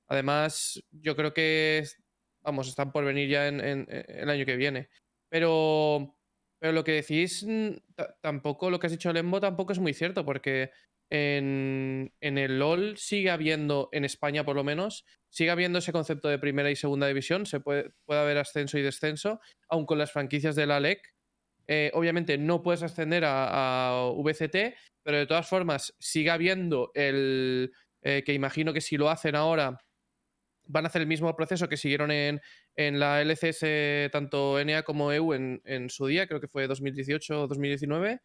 además, 0.08 0.82
yo 0.90 1.14
creo 1.14 1.32
que, 1.32 1.84
vamos, 2.42 2.66
están 2.68 2.90
por 2.90 3.04
venir 3.04 3.28
ya 3.28 3.46
en, 3.46 3.60
en- 3.60 3.86
en 3.88 4.18
el 4.18 4.28
año 4.30 4.44
que 4.44 4.56
viene. 4.56 4.88
Pero, 5.30 6.16
pero 6.58 6.72
lo 6.72 6.84
que 6.84 6.92
decís, 6.92 7.44
mm, 7.46 7.70
ta- 7.94 8.16
tampoco, 8.20 8.70
lo 8.70 8.78
que 8.78 8.86
has 8.88 8.92
dicho 8.92 9.12
Lembo, 9.12 9.40
tampoco 9.40 9.72
es 9.72 9.78
muy 9.78 9.94
cierto, 9.94 10.24
porque 10.24 10.70
en, 11.10 12.12
en 12.20 12.38
el 12.38 12.58
LOL 12.58 12.96
sigue 12.98 13.30
habiendo, 13.30 13.88
en 13.92 14.04
España 14.04 14.44
por 14.44 14.56
lo 14.56 14.64
menos, 14.64 15.04
sigue 15.28 15.50
habiendo 15.50 15.78
ese 15.80 15.92
concepto 15.92 16.28
de 16.28 16.38
primera 16.38 16.70
y 16.70 16.76
segunda 16.76 17.06
división, 17.06 17.46
se 17.46 17.60
puede, 17.60 17.92
haber 18.08 18.38
ascenso 18.38 18.78
y 18.78 18.82
descenso, 18.82 19.40
aun 19.68 19.86
con 19.86 19.98
las 19.98 20.12
franquicias 20.12 20.56
de 20.56 20.66
la 20.66 20.78
LEC. 20.78 21.00
Eh, 21.68 21.90
obviamente 21.94 22.36
no 22.38 22.62
puedes 22.62 22.82
ascender 22.82 23.24
a, 23.24 23.90
a 23.90 24.10
VCT, 24.12 24.74
pero 25.04 25.18
de 25.18 25.26
todas 25.26 25.48
formas 25.48 25.94
sigue 26.00 26.30
habiendo 26.30 26.90
el 26.94 27.72
eh, 28.02 28.22
que 28.24 28.32
imagino 28.34 28.72
que 28.72 28.80
si 28.80 28.96
lo 28.96 29.08
hacen 29.10 29.36
ahora 29.36 29.78
van 30.64 30.84
a 30.84 30.88
hacer 30.88 31.02
el 31.02 31.08
mismo 31.08 31.34
proceso 31.36 31.68
que 31.68 31.76
siguieron 31.76 32.10
en, 32.10 32.40
en 32.76 32.98
la 33.00 33.20
LCS 33.22 34.10
tanto 34.12 34.58
NA 34.58 34.82
como 34.82 35.12
EU 35.12 35.34
en, 35.34 35.60
en 35.64 35.90
su 35.90 36.06
día, 36.06 36.26
creo 36.26 36.40
que 36.40 36.48
fue 36.48 36.66
2018 36.66 37.42
o 37.42 37.46
2019, 37.46 38.20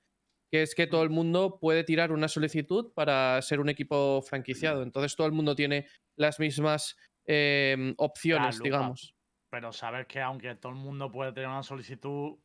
que 0.51 0.61
es 0.61 0.75
que 0.75 0.87
todo 0.87 1.03
el 1.03 1.09
mundo 1.09 1.57
puede 1.59 1.83
tirar 1.83 2.11
una 2.11 2.27
solicitud 2.27 2.93
para 2.93 3.41
ser 3.41 3.59
un 3.59 3.69
equipo 3.69 4.21
franquiciado. 4.21 4.83
Entonces 4.83 5.15
todo 5.15 5.27
el 5.27 5.33
mundo 5.33 5.55
tiene 5.55 5.87
las 6.15 6.39
mismas 6.39 6.95
eh, 7.27 7.93
opciones, 7.97 8.59
digamos. 8.61 9.15
Pero 9.49 9.71
sabes 9.73 10.05
que 10.07 10.21
aunque 10.21 10.55
todo 10.55 10.71
el 10.71 10.77
mundo 10.77 11.11
puede 11.11 11.31
tener 11.33 11.49
una 11.49 11.63
solicitud, 11.63 12.37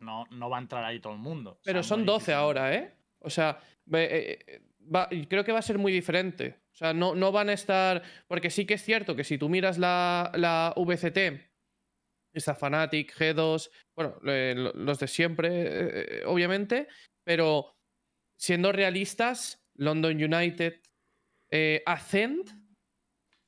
no, 0.00 0.24
no 0.30 0.50
va 0.50 0.58
a 0.58 0.60
entrar 0.60 0.84
ahí 0.84 1.00
todo 1.00 1.12
el 1.12 1.18
mundo. 1.20 1.52
O 1.52 1.54
sea, 1.62 1.72
Pero 1.72 1.82
son 1.82 2.00
muy 2.00 2.06
12 2.06 2.32
difícil. 2.32 2.34
ahora, 2.34 2.74
¿eh? 2.74 2.94
O 3.20 3.30
sea, 3.30 3.58
eh, 3.92 4.38
eh, 4.46 4.60
va- 4.94 5.08
creo 5.28 5.44
que 5.44 5.52
va 5.52 5.58
a 5.60 5.62
ser 5.62 5.78
muy 5.78 5.92
diferente. 5.92 6.60
O 6.76 6.78
sea, 6.78 6.92
no, 6.92 7.14
no 7.14 7.32
van 7.32 7.48
a 7.48 7.54
estar. 7.54 8.02
Porque 8.28 8.50
sí 8.50 8.66
que 8.66 8.74
es 8.74 8.82
cierto 8.84 9.16
que 9.16 9.24
si 9.24 9.38
tú 9.38 9.48
miras 9.48 9.78
la, 9.78 10.30
la 10.34 10.74
VCT, 10.76 11.40
está 12.34 12.54
Fnatic, 12.54 13.14
G2, 13.16 13.70
bueno, 13.96 14.18
eh, 14.26 14.52
lo- 14.54 14.72
los 14.74 14.98
de 14.98 15.08
siempre, 15.08 15.48
eh, 16.20 16.22
obviamente, 16.26 16.86
pero 17.24 17.74
siendo 18.38 18.72
realistas, 18.72 19.58
London 19.74 20.22
United, 20.22 20.80
eh, 21.50 21.82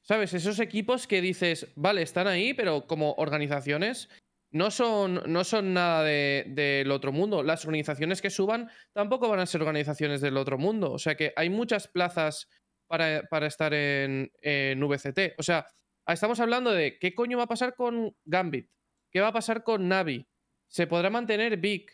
¿sabes? 0.02 0.32
Esos 0.32 0.58
equipos 0.60 1.06
que 1.06 1.20
dices, 1.20 1.70
vale, 1.76 2.00
están 2.02 2.26
ahí, 2.26 2.54
pero 2.54 2.86
como 2.86 3.12
organizaciones 3.14 4.08
no 4.50 4.70
son, 4.70 5.22
no 5.26 5.44
son 5.44 5.74
nada 5.74 6.02
de- 6.04 6.44
del 6.48 6.90
otro 6.90 7.12
mundo. 7.12 7.42
Las 7.42 7.66
organizaciones 7.66 8.22
que 8.22 8.30
suban 8.30 8.70
tampoco 8.94 9.28
van 9.28 9.40
a 9.40 9.46
ser 9.46 9.60
organizaciones 9.60 10.22
del 10.22 10.38
otro 10.38 10.56
mundo. 10.56 10.90
O 10.92 10.98
sea 10.98 11.14
que 11.14 11.34
hay 11.36 11.50
muchas 11.50 11.88
plazas 11.88 12.48
para, 12.88 13.22
para 13.30 13.46
estar 13.46 13.72
en, 13.72 14.30
en 14.42 14.80
VCT. 14.80 15.34
O 15.38 15.42
sea, 15.42 15.66
estamos 16.06 16.40
hablando 16.40 16.72
de 16.72 16.98
qué 16.98 17.14
coño 17.14 17.38
va 17.38 17.44
a 17.44 17.48
pasar 17.48 17.74
con 17.74 18.14
Gambit, 18.24 18.68
qué 19.10 19.20
va 19.20 19.28
a 19.28 19.32
pasar 19.32 19.62
con 19.62 19.86
Navi. 19.88 20.26
¿Se 20.66 20.86
podrá 20.86 21.10
mantener 21.10 21.56
Big? 21.58 21.88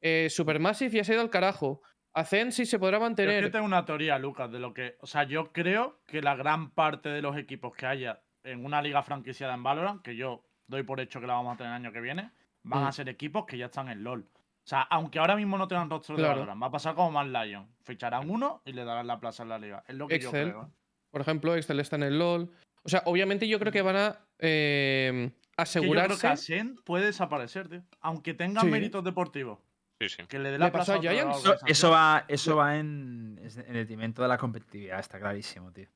Eh, 0.00 0.28
Supermassive 0.30 0.96
ya 0.96 1.04
se 1.04 1.12
ha 1.12 1.14
ido 1.16 1.22
al 1.22 1.30
carajo. 1.30 1.82
Ascent 2.14 2.52
sí 2.52 2.66
se 2.66 2.78
podrá 2.78 2.96
Yo 2.98 3.02
mantener. 3.02 3.44
que 3.44 3.50
tengo 3.50 3.64
una 3.66 3.84
teoría, 3.84 4.18
Lucas, 4.18 4.50
de 4.50 4.58
lo 4.58 4.74
que. 4.74 4.96
O 5.00 5.06
sea, 5.06 5.24
yo 5.24 5.52
creo 5.52 6.00
que 6.06 6.20
la 6.22 6.34
gran 6.36 6.70
parte 6.72 7.08
de 7.10 7.22
los 7.22 7.36
equipos 7.36 7.74
que 7.76 7.86
haya 7.86 8.20
en 8.44 8.64
una 8.64 8.80
liga 8.82 9.02
franquiciada 9.02 9.54
en 9.54 9.62
Valorant, 9.62 10.02
que 10.02 10.16
yo 10.16 10.44
doy 10.66 10.82
por 10.82 11.00
hecho 11.00 11.20
que 11.20 11.26
la 11.26 11.34
vamos 11.34 11.54
a 11.54 11.56
tener 11.58 11.70
el 11.72 11.76
año 11.76 11.92
que 11.92 12.00
viene, 12.00 12.30
van 12.62 12.84
Mm. 12.84 12.86
a 12.86 12.92
ser 12.92 13.08
equipos 13.08 13.44
que 13.46 13.56
ya 13.58 13.66
están 13.66 13.88
en 13.88 14.02
LOL. 14.04 14.28
O 14.68 14.70
sea, 14.70 14.82
aunque 14.82 15.18
ahora 15.18 15.34
mismo 15.34 15.56
no 15.56 15.66
tengan 15.66 15.88
roster 15.88 16.14
de 16.14 16.20
Claro. 16.20 16.40
Valorant, 16.40 16.62
va 16.62 16.66
a 16.66 16.70
pasar 16.70 16.94
como 16.94 17.10
Mad 17.10 17.28
Lion. 17.46 17.66
Ficharán 17.84 18.28
uno 18.28 18.60
y 18.66 18.72
le 18.74 18.84
darán 18.84 19.06
la 19.06 19.18
plaza 19.18 19.42
en 19.42 19.48
la 19.48 19.58
liga. 19.58 19.82
Es 19.88 19.94
lo 19.96 20.06
que 20.06 20.18
yo 20.18 20.28
Excel. 20.28 20.50
creo. 20.50 20.62
¿eh? 20.64 20.66
Por 21.10 21.22
ejemplo, 21.22 21.56
Excel 21.56 21.80
está 21.80 21.96
en 21.96 22.02
el 22.02 22.18
LOL. 22.18 22.50
O 22.82 22.88
sea, 22.90 23.02
obviamente 23.06 23.48
yo 23.48 23.58
creo 23.58 23.72
que 23.72 23.80
van 23.80 23.96
a 23.96 24.18
eh, 24.38 25.10
Que 25.10 25.24
yo 25.24 25.30
creo 25.30 25.32
que 25.56 25.62
asegurarse. 25.62 26.26
Ascent 26.26 26.80
puede 26.84 27.06
desaparecer, 27.06 27.70
tío. 27.70 27.82
Aunque 28.02 28.34
tengan 28.34 28.66
Sí. 28.66 28.70
meritos 28.70 29.02
deportivos. 29.02 29.58
Sí, 30.02 30.10
sí. 30.10 30.22
Que 30.28 30.38
le 30.38 30.50
dé 30.50 30.58
la 30.58 30.70
plaza 30.70 30.96
a 30.96 31.00
Giants. 31.00 31.38
Eso, 31.38 31.56
eso 31.66 31.90
va, 31.90 32.26
eso 32.28 32.56
va 32.56 32.76
en, 32.76 33.40
en 33.42 33.66
el 33.68 33.72
detrimento 33.72 34.20
de 34.20 34.28
la 34.28 34.36
competitividad, 34.36 35.00
está 35.00 35.18
clarísimo, 35.18 35.72
tío. 35.72 35.88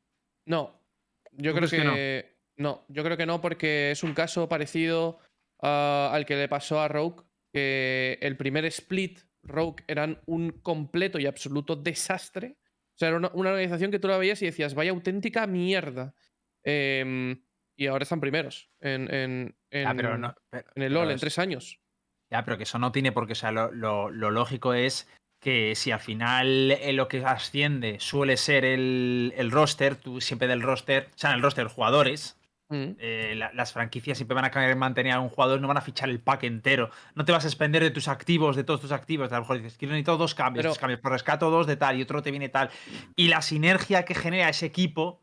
No, 0.46 0.80
yo 1.32 1.52
¿Tú 1.52 1.58
creo 1.58 1.68
que 1.68 2.32
no? 2.56 2.70
no? 2.70 2.84
yo 2.88 3.04
creo 3.04 3.18
que 3.18 3.26
no 3.26 3.42
porque 3.42 3.90
es 3.90 4.02
un 4.02 4.14
caso 4.14 4.48
parecido 4.48 5.18
ah, 5.60 6.10
al 6.10 6.24
que 6.24 6.36
le 6.36 6.48
pasó 6.48 6.80
a 6.80 6.88
Rogue, 6.88 7.22
que 7.52 8.18
el 8.22 8.36
primer 8.36 8.64
split 8.66 9.20
Rogue 9.44 9.82
eran 9.88 10.20
un 10.26 10.50
completo 10.50 11.18
y 11.18 11.26
absoluto 11.26 11.76
desastre. 11.76 12.56
O 12.94 12.98
sea, 12.98 13.08
era 13.08 13.16
una, 13.16 13.30
una 13.34 13.50
organización 13.50 13.90
que 13.90 13.98
tú 13.98 14.08
la 14.08 14.18
veías 14.18 14.40
y 14.42 14.46
decías, 14.46 14.74
vaya 14.74 14.90
auténtica 14.92 15.46
mierda. 15.46 16.14
Em, 16.64 17.42
y 17.76 17.86
ahora 17.86 18.04
están 18.04 18.20
primeros 18.20 18.70
en, 18.80 19.12
en, 19.12 19.56
en- 19.70 19.96
pero 19.96 20.16
no- 20.18 20.34
pero- 20.50 20.68
en 20.76 20.82
el 20.82 20.92
LOL 20.94 21.08
en 21.10 21.14
es- 21.16 21.20
tres 21.20 21.38
años. 21.38 21.80
Ya, 22.30 22.44
pero 22.44 22.56
que 22.56 22.62
eso 22.62 22.78
no 22.78 22.92
tiene 22.92 23.12
por 23.12 23.26
qué. 23.26 23.32
O 23.32 23.36
sea, 23.36 23.50
lo, 23.52 23.72
lo- 23.72 24.10
lo 24.10 24.30
lógico 24.30 24.74
es 24.74 25.08
que 25.42 25.74
si 25.74 25.90
al 25.90 25.98
final 26.00 26.70
eh, 26.70 26.92
lo 26.92 27.08
que 27.08 27.24
asciende 27.24 27.98
suele 27.98 28.36
ser 28.36 28.64
el, 28.64 29.34
el 29.36 29.50
roster, 29.50 29.96
tú 29.96 30.20
siempre 30.20 30.46
del 30.46 30.62
roster, 30.62 31.08
o 31.14 31.18
sea, 31.18 31.34
el 31.34 31.42
roster 31.42 31.66
jugadores, 31.66 32.38
Mm. 32.72 32.96
eh, 32.98 33.34
la- 33.36 33.52
las 33.52 33.72
franquicias 33.72 34.16
siempre 34.18 34.34
van 34.34 34.44
a 34.46 34.50
querer 34.50 34.74
mantener 34.76 35.12
a 35.12 35.20
un 35.20 35.28
jugador, 35.28 35.60
no 35.60 35.68
van 35.68 35.76
a 35.76 35.82
fichar 35.82 36.08
el 36.08 36.20
pack 36.20 36.44
entero. 36.44 36.90
No 37.14 37.24
te 37.24 37.32
vas 37.32 37.44
a 37.44 37.48
expender 37.48 37.82
de 37.82 37.90
tus 37.90 38.08
activos, 38.08 38.56
de 38.56 38.64
todos 38.64 38.80
tus 38.80 38.92
activos. 38.92 39.30
A 39.30 39.36
lo 39.36 39.40
mejor 39.42 39.58
dices, 39.58 39.76
quiero 39.78 39.92
necesito 39.92 40.16
dos 40.16 40.34
cambios, 40.34 40.62
Pero- 40.62 40.70
dos 40.70 40.78
cambios, 40.78 41.00
por 41.00 41.12
rescato 41.12 41.50
dos 41.50 41.66
de 41.66 41.76
tal 41.76 41.98
y 41.98 42.02
otro 42.02 42.22
te 42.22 42.30
viene 42.30 42.48
tal. 42.48 42.70
Y 43.14 43.28
la 43.28 43.42
sinergia 43.42 44.04
que 44.04 44.14
genera 44.14 44.48
ese 44.48 44.66
equipo 44.66 45.20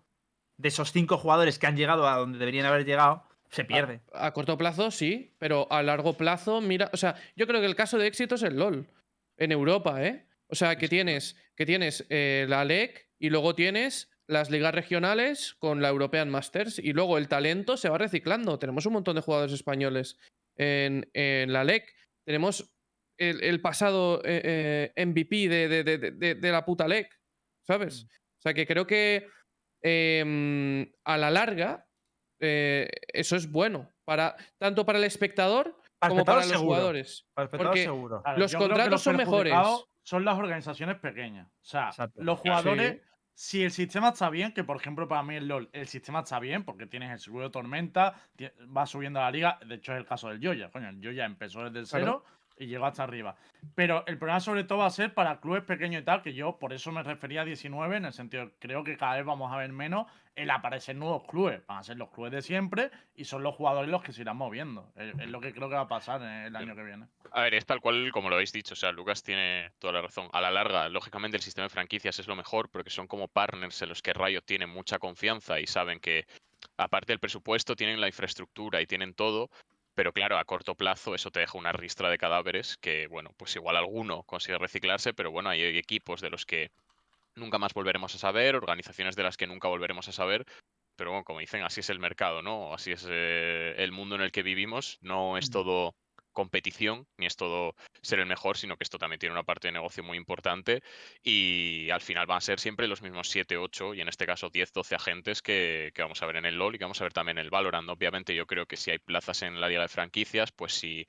de 0.57 0.67
esos 0.67 0.91
cinco 0.91 1.17
jugadores 1.17 1.57
que 1.57 1.67
han 1.67 1.75
llegado 1.77 2.07
a 2.07 2.17
donde 2.17 2.37
deberían 2.37 2.65
haber 2.65 2.85
llegado, 2.85 3.23
se 3.49 3.65
pierde. 3.65 4.01
A 4.13 4.31
corto 4.31 4.57
plazo 4.57 4.91
sí, 4.91 5.33
pero 5.39 5.67
a 5.71 5.81
largo 5.81 6.13
plazo, 6.13 6.61
mira, 6.61 6.89
o 6.93 6.97
sea, 6.97 7.15
yo 7.35 7.47
creo 7.47 7.61
que 7.61 7.65
el 7.65 7.75
caso 7.75 7.97
de 7.97 8.05
éxito 8.07 8.35
es 8.35 8.43
el 8.43 8.57
LOL 8.57 8.85
en 9.37 9.51
Europa, 9.51 10.03
¿eh? 10.05 10.27
O 10.49 10.55
sea, 10.55 10.75
que 10.77 10.87
tienes, 10.87 11.35
que 11.55 11.65
tienes 11.65 12.05
eh, 12.09 12.45
la 12.49 12.63
LEC 12.65 13.07
y 13.17 13.29
luego 13.29 13.55
tienes 13.55 14.08
las 14.29 14.49
ligas 14.51 14.73
regionales 14.75 15.55
con 15.59 15.81
la 15.81 15.89
European 15.89 16.29
Masters 16.29 16.79
y 16.79 16.93
luego 16.93 17.17
el 17.17 17.27
talento 17.27 17.77
se 17.77 17.89
va 17.89 17.97
reciclando. 17.97 18.59
Tenemos 18.59 18.85
un 18.85 18.93
montón 18.93 19.15
de 19.15 19.21
jugadores 19.21 19.53
españoles 19.53 20.17
en, 20.55 21.09
en 21.13 21.51
la 21.51 21.63
LEC. 21.63 21.91
Tenemos 22.25 22.71
el, 23.17 23.43
el 23.43 23.59
pasado 23.59 24.21
eh, 24.23 24.91
eh, 24.95 25.05
MVP 25.05 25.49
de, 25.49 25.67
de- 25.67 25.83
de- 25.83 26.11
de- 26.11 26.35
de 26.35 26.51
la 26.51 26.63
puta 26.63 26.87
LEC, 26.87 27.11
¿sabes? 27.65 28.05
O 28.05 28.41
sea, 28.41 28.53
que 28.53 28.65
creo 28.67 28.85
que 28.85 29.27
em, 29.83 30.91
a 31.03 31.17
la 31.17 31.31
larga 31.31 31.85
eh, 32.39 32.87
eso 33.11 33.35
es 33.35 33.51
bueno, 33.51 33.91
para, 34.05 34.35
tanto 34.57 34.85
para 34.85 34.97
el 34.99 35.03
espectador 35.05 35.75
Para 35.99 36.09
como 36.11 36.23
para 36.23 36.39
los 36.41 36.47
seguro. 36.49 36.65
jugadores. 36.67 37.25
Para 37.33 37.43
el 37.43 37.47
espectador, 37.47 37.71
porque- 37.71 37.83
seguro. 37.83 38.23
Los 38.37 38.51
yo 38.51 38.59
contratos 38.59 38.91
los 38.91 39.01
son 39.01 39.17
mejores. 39.17 39.53
Son 40.03 40.23
las 40.25 40.37
organizaciones 40.37 40.97
pequeñas. 40.99 41.47
O 41.47 41.65
sea, 41.65 41.87
Exacto. 41.89 42.23
los 42.23 42.39
jugadores, 42.39 42.93
Sí. 42.93 43.01
Si 43.39 43.63
el 43.63 43.71
sistema 43.71 44.09
está 44.09 44.29
bien, 44.29 44.51
que 44.51 44.65
por 44.65 44.75
ejemplo 44.75 45.07
para 45.07 45.23
mí 45.23 45.33
el 45.35 45.47
LOL, 45.47 45.69
el 45.71 45.87
sistema 45.87 46.19
está 46.19 46.41
bien 46.41 46.65
porque 46.65 46.87
tienes 46.87 47.09
el 47.09 47.19
seguro 47.19 47.45
de 47.45 47.49
tormenta, 47.49 48.21
va 48.75 48.85
subiendo 48.85 49.21
a 49.21 49.23
la 49.23 49.31
liga. 49.31 49.59
De 49.65 49.75
hecho, 49.75 49.93
es 49.93 49.99
el 49.99 50.05
caso 50.05 50.27
del 50.27 50.45
Joya. 50.45 50.69
Coño, 50.69 50.89
el 50.89 50.99
Joya 51.01 51.23
empezó 51.23 51.63
desde 51.63 51.79
el 51.79 51.87
Claro. 51.87 52.25
Y 52.59 52.67
llegó 52.67 52.85
hasta 52.85 53.03
arriba. 53.03 53.35
Pero 53.73 54.03
el 54.05 54.17
problema 54.17 54.39
sobre 54.39 54.65
todo 54.65 54.79
va 54.79 54.85
a 54.85 54.91
ser 54.91 55.13
para 55.13 55.39
clubes 55.39 55.63
pequeños 55.63 56.01
y 56.01 56.05
tal, 56.05 56.21
que 56.21 56.33
yo 56.33 56.59
por 56.59 56.73
eso 56.73 56.91
me 56.91 57.01
refería 57.01 57.41
a 57.41 57.45
19, 57.45 57.97
en 57.97 58.05
el 58.05 58.13
sentido, 58.13 58.51
creo 58.59 58.83
que 58.83 58.97
cada 58.97 59.15
vez 59.15 59.25
vamos 59.25 59.51
a 59.51 59.57
ver 59.57 59.71
menos 59.71 60.05
el 60.35 60.49
aparecer 60.51 60.95
nuevos 60.95 61.23
clubes. 61.27 61.65
Van 61.67 61.79
a 61.79 61.83
ser 61.83 61.97
los 61.97 62.09
clubes 62.09 62.31
de 62.31 62.41
siempre 62.41 62.91
y 63.15 63.25
son 63.25 63.43
los 63.43 63.55
jugadores 63.55 63.89
los 63.89 64.03
que 64.03 64.13
se 64.13 64.21
irán 64.21 64.37
moviendo. 64.37 64.91
Es, 64.95 65.17
es 65.17 65.27
lo 65.27 65.41
que 65.41 65.53
creo 65.53 65.69
que 65.69 65.75
va 65.75 65.81
a 65.81 65.87
pasar 65.87 66.21
el 66.21 66.55
año 66.55 66.75
que 66.75 66.83
viene. 66.83 67.07
A 67.31 67.41
ver, 67.41 67.53
es 67.53 67.65
tal 67.65 67.79
cual 67.79 68.11
como 68.11 68.29
lo 68.29 68.35
habéis 68.35 68.51
dicho. 68.51 68.73
O 68.73 68.77
sea, 68.77 68.91
Lucas 68.91 69.23
tiene 69.23 69.71
toda 69.79 69.93
la 69.93 70.01
razón. 70.01 70.29
A 70.33 70.41
la 70.41 70.51
larga, 70.51 70.89
lógicamente, 70.89 71.37
el 71.37 71.43
sistema 71.43 71.65
de 71.65 71.69
franquicias 71.69 72.19
es 72.19 72.27
lo 72.27 72.35
mejor 72.35 72.69
porque 72.69 72.89
son 72.89 73.07
como 73.07 73.27
partners 73.27 73.81
en 73.81 73.89
los 73.89 74.01
que 74.01 74.13
Riot 74.13 74.41
tiene 74.45 74.67
mucha 74.67 74.99
confianza 74.99 75.59
y 75.59 75.67
saben 75.67 75.99
que, 75.99 76.25
aparte 76.77 77.13
del 77.13 77.19
presupuesto, 77.19 77.75
tienen 77.75 78.01
la 78.01 78.07
infraestructura 78.07 78.81
y 78.81 78.87
tienen 78.87 79.13
todo. 79.13 79.49
Pero 79.99 80.13
claro, 80.13 80.37
a 80.37 80.45
corto 80.45 80.75
plazo 80.75 81.13
eso 81.13 81.29
te 81.29 81.41
deja 81.41 81.57
una 81.57 81.73
ristra 81.73 82.09
de 82.09 82.17
cadáveres 82.17 82.77
que, 82.77 83.07
bueno, 83.07 83.31
pues 83.35 83.53
igual 83.57 83.75
alguno 83.75 84.23
consigue 84.23 84.57
reciclarse, 84.57 85.13
pero 85.13 85.29
bueno, 85.29 85.49
hay 85.49 85.61
equipos 85.77 86.21
de 86.21 86.29
los 86.29 86.45
que 86.45 86.71
nunca 87.35 87.57
más 87.57 87.73
volveremos 87.73 88.15
a 88.15 88.17
saber, 88.17 88.55
organizaciones 88.55 89.17
de 89.17 89.23
las 89.23 89.35
que 89.35 89.45
nunca 89.45 89.67
volveremos 89.67 90.07
a 90.07 90.13
saber. 90.13 90.45
Pero 90.95 91.09
bueno, 91.11 91.25
como 91.25 91.39
dicen, 91.39 91.63
así 91.63 91.81
es 91.81 91.89
el 91.89 91.99
mercado, 91.99 92.41
¿no? 92.41 92.73
Así 92.73 92.93
es 92.93 93.05
eh, 93.09 93.75
el 93.77 93.91
mundo 93.91 94.15
en 94.15 94.21
el 94.21 94.31
que 94.31 94.41
vivimos. 94.41 94.99
No 95.01 95.37
es 95.37 95.49
todo 95.49 95.93
competición, 96.39 97.05
ni 97.17 97.25
es 97.25 97.35
todo 97.35 97.75
ser 98.01 98.19
el 98.19 98.25
mejor, 98.25 98.55
sino 98.55 98.77
que 98.77 98.85
esto 98.85 98.97
también 98.97 99.19
tiene 99.19 99.33
una 99.33 99.43
parte 99.43 99.67
de 99.67 99.73
negocio 99.73 100.05
muy 100.05 100.15
importante 100.15 100.81
y 101.21 101.89
al 101.89 101.99
final 101.99 102.27
van 102.27 102.37
a 102.37 102.41
ser 102.41 102.61
siempre 102.61 102.87
los 102.87 103.01
mismos 103.01 103.27
7, 103.27 103.57
8 103.57 103.93
y 103.93 103.99
en 103.99 104.07
este 104.07 104.25
caso 104.25 104.49
10, 104.49 104.71
12 104.71 104.95
agentes 104.95 105.41
que, 105.41 105.91
vamos 105.97 106.23
a 106.23 106.27
ver 106.27 106.37
en 106.37 106.45
el 106.45 106.55
LoL 106.55 106.75
y 106.75 106.77
que 106.77 106.85
vamos 106.85 107.01
a 107.01 107.03
ver 107.03 107.11
también 107.11 107.39
en 107.39 107.43
el 107.43 107.49
Valorant. 107.49 107.89
Obviamente 107.89 108.33
yo 108.33 108.45
creo 108.45 108.65
que 108.65 108.77
si 108.77 108.89
hay 108.89 108.99
plazas 108.99 109.41
en 109.41 109.59
la 109.59 109.67
liga 109.67 109.81
de 109.81 109.89
franquicias, 109.89 110.53
pues 110.53 110.71
si 110.71 111.05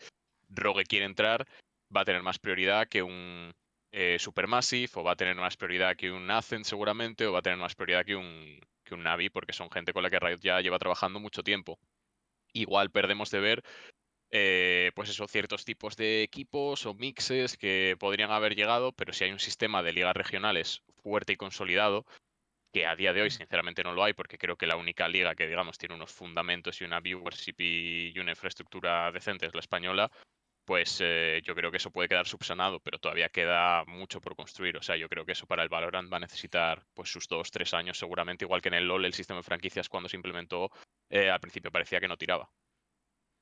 Rogue 0.48 0.82
quiere 0.82 1.04
entrar, 1.04 1.46
va 1.94 2.00
a 2.00 2.04
tener 2.04 2.24
más 2.24 2.40
prioridad 2.40 2.88
que 2.88 3.04
un 3.04 3.52
eh, 3.92 4.18
Supermassive 4.18 4.90
o 4.96 5.04
va 5.04 5.12
a 5.12 5.16
tener 5.16 5.36
más 5.36 5.56
prioridad 5.56 5.94
que 5.94 6.10
un 6.10 6.28
Ascent 6.28 6.64
seguramente 6.64 7.24
o 7.24 7.32
va 7.32 7.38
a 7.38 7.42
tener 7.42 7.58
más 7.58 7.76
prioridad 7.76 8.04
que 8.04 8.16
un, 8.16 8.58
que 8.82 8.94
un 8.94 9.04
Navi 9.04 9.30
porque 9.30 9.52
son 9.52 9.70
gente 9.70 9.92
con 9.92 10.02
la 10.02 10.10
que 10.10 10.18
Riot 10.18 10.40
ya 10.40 10.60
lleva 10.60 10.80
trabajando 10.80 11.20
mucho 11.20 11.44
tiempo. 11.44 11.78
Igual 12.52 12.90
perdemos 12.90 13.30
de 13.30 13.38
ver 13.38 13.62
eh, 14.30 14.92
pues 14.94 15.10
eso, 15.10 15.26
ciertos 15.26 15.64
tipos 15.64 15.96
de 15.96 16.22
equipos 16.22 16.86
o 16.86 16.94
mixes 16.94 17.56
que 17.56 17.96
podrían 17.98 18.30
haber 18.30 18.54
llegado, 18.54 18.92
pero 18.92 19.12
si 19.12 19.24
hay 19.24 19.32
un 19.32 19.38
sistema 19.38 19.82
de 19.82 19.92
ligas 19.92 20.16
regionales 20.16 20.82
fuerte 21.02 21.32
y 21.32 21.36
consolidado, 21.36 22.06
que 22.72 22.86
a 22.86 22.94
día 22.96 23.12
de 23.12 23.22
hoy 23.22 23.30
sinceramente 23.30 23.82
no 23.82 23.92
lo 23.92 24.04
hay, 24.04 24.12
porque 24.12 24.38
creo 24.38 24.56
que 24.56 24.66
la 24.66 24.76
única 24.76 25.08
liga 25.08 25.34
que 25.34 25.48
digamos 25.48 25.78
tiene 25.78 25.96
unos 25.96 26.12
fundamentos 26.12 26.80
y 26.80 26.84
una 26.84 27.00
viewership 27.00 27.56
y 27.58 28.18
una 28.18 28.30
infraestructura 28.32 29.10
decente 29.10 29.46
es 29.46 29.54
la 29.54 29.60
española, 29.60 30.10
pues 30.64 31.00
eh, 31.02 31.40
yo 31.44 31.56
creo 31.56 31.72
que 31.72 31.78
eso 31.78 31.90
puede 31.90 32.08
quedar 32.08 32.28
subsanado, 32.28 32.78
pero 32.78 33.00
todavía 33.00 33.28
queda 33.28 33.84
mucho 33.86 34.20
por 34.20 34.36
construir. 34.36 34.76
O 34.76 34.82
sea, 34.82 34.96
yo 34.96 35.08
creo 35.08 35.24
que 35.26 35.32
eso 35.32 35.46
para 35.46 35.64
el 35.64 35.68
Valorant 35.68 36.12
va 36.12 36.18
a 36.18 36.20
necesitar 36.20 36.84
pues 36.94 37.10
sus 37.10 37.26
dos, 37.26 37.50
tres 37.50 37.74
años 37.74 37.98
seguramente, 37.98 38.44
igual 38.44 38.62
que 38.62 38.68
en 38.68 38.74
el 38.74 38.86
LoL 38.86 39.04
el 39.04 39.14
sistema 39.14 39.40
de 39.40 39.44
franquicias 39.44 39.88
cuando 39.88 40.08
se 40.08 40.16
implementó, 40.16 40.70
eh, 41.08 41.28
al 41.28 41.40
principio 41.40 41.72
parecía 41.72 41.98
que 41.98 42.06
no 42.06 42.16
tiraba 42.16 42.48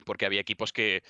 porque 0.09 0.27
había 0.27 0.41
equipos 0.41 0.73
que 0.73 1.03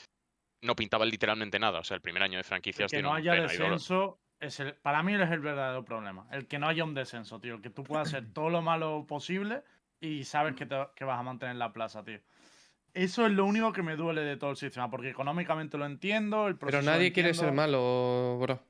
no 0.63 0.75
pintaban 0.77 1.09
literalmente 1.09 1.59
nada. 1.59 1.79
O 1.79 1.85
sea, 1.85 1.95
el 1.95 2.01
primer 2.03 2.23
año 2.23 2.37
de 2.37 2.45
franquicias 2.45 2.91
que 2.93 3.03
no 3.03 3.15
haya 3.15 3.33
descenso, 3.71 4.21
es 4.41 4.61
el, 4.61 4.75
para 4.75 5.03
mí 5.03 5.15
es 5.15 5.31
el 5.31 5.41
verdadero 5.41 5.85
problema. 5.85 6.27
El 6.33 6.47
que 6.47 6.59
no 6.59 6.69
haya 6.69 6.85
un 6.85 6.95
descenso, 6.95 7.41
tío. 7.41 7.63
Que 7.63 7.71
tú 7.71 7.85
puedas 7.85 8.09
hacer 8.09 8.25
todo 8.35 8.51
lo 8.51 8.61
malo 8.61 9.07
posible 9.09 9.63
y 10.01 10.25
sabes 10.25 10.55
que, 10.55 10.67
te- 10.67 10.89
que 10.95 11.05
vas 11.05 11.19
a 11.19 11.23
mantener 11.23 11.57
la 11.57 11.73
plaza, 11.73 12.05
tío. 12.05 12.21
Eso 12.93 13.27
es 13.27 13.33
lo 13.33 13.45
único 13.47 13.73
que 13.73 13.83
me 13.83 13.97
duele 13.97 14.23
de 14.23 14.37
todo 14.37 14.51
el 14.51 14.57
sistema, 14.57 14.91
porque 14.91 15.11
económicamente 15.11 15.79
lo 15.79 15.87
entiendo, 15.87 16.49
el 16.49 16.57
Pero 16.59 16.83
nadie 16.83 17.13
quiere 17.13 17.35
ser 17.35 17.53
malo, 17.53 18.39
bro. 18.41 18.61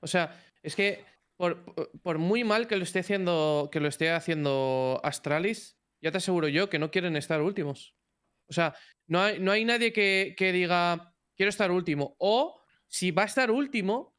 O 0.00 0.06
sea, 0.06 0.40
es 0.62 0.74
que 0.74 1.04
por, 1.36 1.62
por- 1.74 1.90
por 2.00 2.18
muy 2.18 2.42
mal 2.44 2.66
que 2.66 2.76
lo 2.76 2.84
esté 2.84 3.00
haciendo, 3.00 3.68
que 3.70 3.80
lo 3.80 3.88
esté 3.88 4.10
haciendo 4.12 5.00
Astralis, 5.04 5.76
ya 6.00 6.10
te 6.10 6.18
aseguro 6.18 6.48
yo 6.48 6.70
que 6.70 6.78
no 6.78 6.90
quieren 6.90 7.16
estar 7.16 7.42
últimos. 7.42 7.94
O 8.48 8.52
sea, 8.52 8.74
no 9.06 9.20
hay, 9.20 9.38
no 9.40 9.52
hay 9.52 9.64
nadie 9.64 9.92
que, 9.92 10.34
que 10.36 10.52
diga 10.52 11.14
quiero 11.36 11.50
estar 11.50 11.70
último. 11.70 12.16
O 12.18 12.60
si 12.86 13.10
va 13.10 13.22
a 13.22 13.26
estar 13.26 13.50
último, 13.50 14.16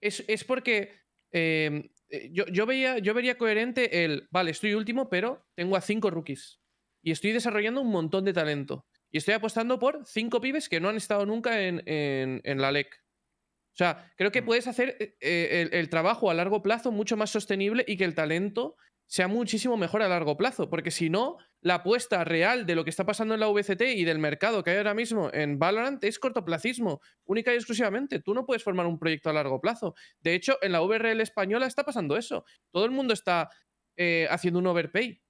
es, 0.00 0.24
es 0.28 0.44
porque 0.44 1.00
eh, 1.32 1.90
eh, 2.08 2.30
yo, 2.32 2.46
yo, 2.46 2.66
veía, 2.66 2.98
yo 2.98 3.14
vería 3.14 3.38
coherente 3.38 4.04
el, 4.04 4.28
vale, 4.30 4.50
estoy 4.50 4.74
último, 4.74 5.08
pero 5.08 5.46
tengo 5.54 5.76
a 5.76 5.80
cinco 5.80 6.10
rookies. 6.10 6.60
Y 7.02 7.10
estoy 7.10 7.32
desarrollando 7.32 7.80
un 7.80 7.90
montón 7.90 8.24
de 8.24 8.32
talento. 8.32 8.86
Y 9.10 9.18
estoy 9.18 9.34
apostando 9.34 9.78
por 9.78 10.06
cinco 10.06 10.40
pibes 10.40 10.68
que 10.68 10.80
no 10.80 10.88
han 10.88 10.96
estado 10.96 11.26
nunca 11.26 11.62
en, 11.62 11.82
en- 11.86 12.40
en 12.44 12.60
la 12.60 12.70
LEC. 12.70 12.94
O 12.94 13.76
sea, 13.76 14.12
creo 14.16 14.30
que 14.30 14.42
Mm. 14.42 14.46
puedes 14.46 14.66
hacer 14.66 14.96
eh, 15.00 15.16
eh, 15.20 15.62
el, 15.70 15.74
el 15.78 15.88
trabajo 15.88 16.30
a 16.30 16.34
largo 16.34 16.62
plazo 16.62 16.92
mucho 16.92 17.16
más 17.16 17.30
sostenible 17.30 17.84
y 17.86 17.96
que 17.96 18.04
el 18.04 18.14
talento 18.14 18.76
sea 19.12 19.28
muchísimo 19.28 19.76
mejor 19.76 20.00
a 20.00 20.08
largo 20.08 20.38
plazo. 20.38 20.70
Porque 20.70 20.90
si 20.90 21.10
no, 21.10 21.36
la 21.60 21.74
apuesta 21.74 22.24
real 22.24 22.64
de 22.64 22.74
lo 22.74 22.82
que 22.82 22.88
está 22.88 23.04
pasando 23.04 23.34
en 23.34 23.40
la 23.40 23.48
VCT 23.48 23.82
y 23.94 24.04
del 24.04 24.18
mercado 24.18 24.64
que 24.64 24.70
hay 24.70 24.78
ahora 24.78 24.94
mismo 24.94 25.28
en 25.34 25.58
Valorant 25.58 26.02
es 26.02 26.18
cortoplacismo, 26.18 27.02
única 27.26 27.52
y 27.52 27.56
exclusivamente. 27.56 28.20
Tú 28.20 28.32
no 28.32 28.46
puedes 28.46 28.64
formar 28.64 28.86
un 28.86 28.98
proyecto 28.98 29.28
a 29.28 29.34
largo 29.34 29.60
plazo. 29.60 29.94
De 30.20 30.32
hecho, 30.32 30.56
en 30.62 30.72
la 30.72 30.80
VRL 30.80 31.20
española 31.20 31.66
está 31.66 31.84
pasando 31.84 32.16
eso. 32.16 32.46
Todo 32.70 32.86
el 32.86 32.90
mundo 32.90 33.12
está 33.12 33.50
eh, 33.98 34.26
haciendo 34.30 34.60
un 34.60 34.66
overpay. 34.68 35.20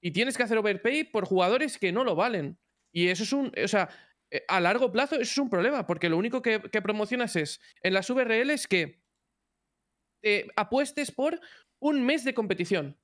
Y 0.00 0.12
tienes 0.12 0.34
que 0.34 0.44
hacer 0.44 0.56
overpay 0.56 1.04
por 1.04 1.26
jugadores 1.26 1.76
que 1.76 1.92
no 1.92 2.02
lo 2.02 2.14
valen. 2.14 2.58
Y 2.94 3.08
eso 3.08 3.24
es 3.24 3.32
un. 3.34 3.52
O 3.62 3.68
sea, 3.68 3.90
eh, 4.30 4.42
a 4.48 4.58
largo 4.60 4.90
plazo 4.90 5.16
eso 5.16 5.24
es 5.24 5.36
un 5.38 5.50
problema, 5.50 5.86
porque 5.86 6.08
lo 6.08 6.16
único 6.16 6.40
que, 6.40 6.60
promocionas 6.60 7.36
es 7.36 7.60
en 7.82 7.92
las 7.92 8.08
VRL 8.08 8.48
es 8.48 8.66
que 8.66 9.04
eh, 10.22 10.48
apuestes 10.56 11.10
por 11.12 11.38
un 11.84 12.04
mes 12.04 12.24
de 12.24 12.32
competición. 12.34 12.96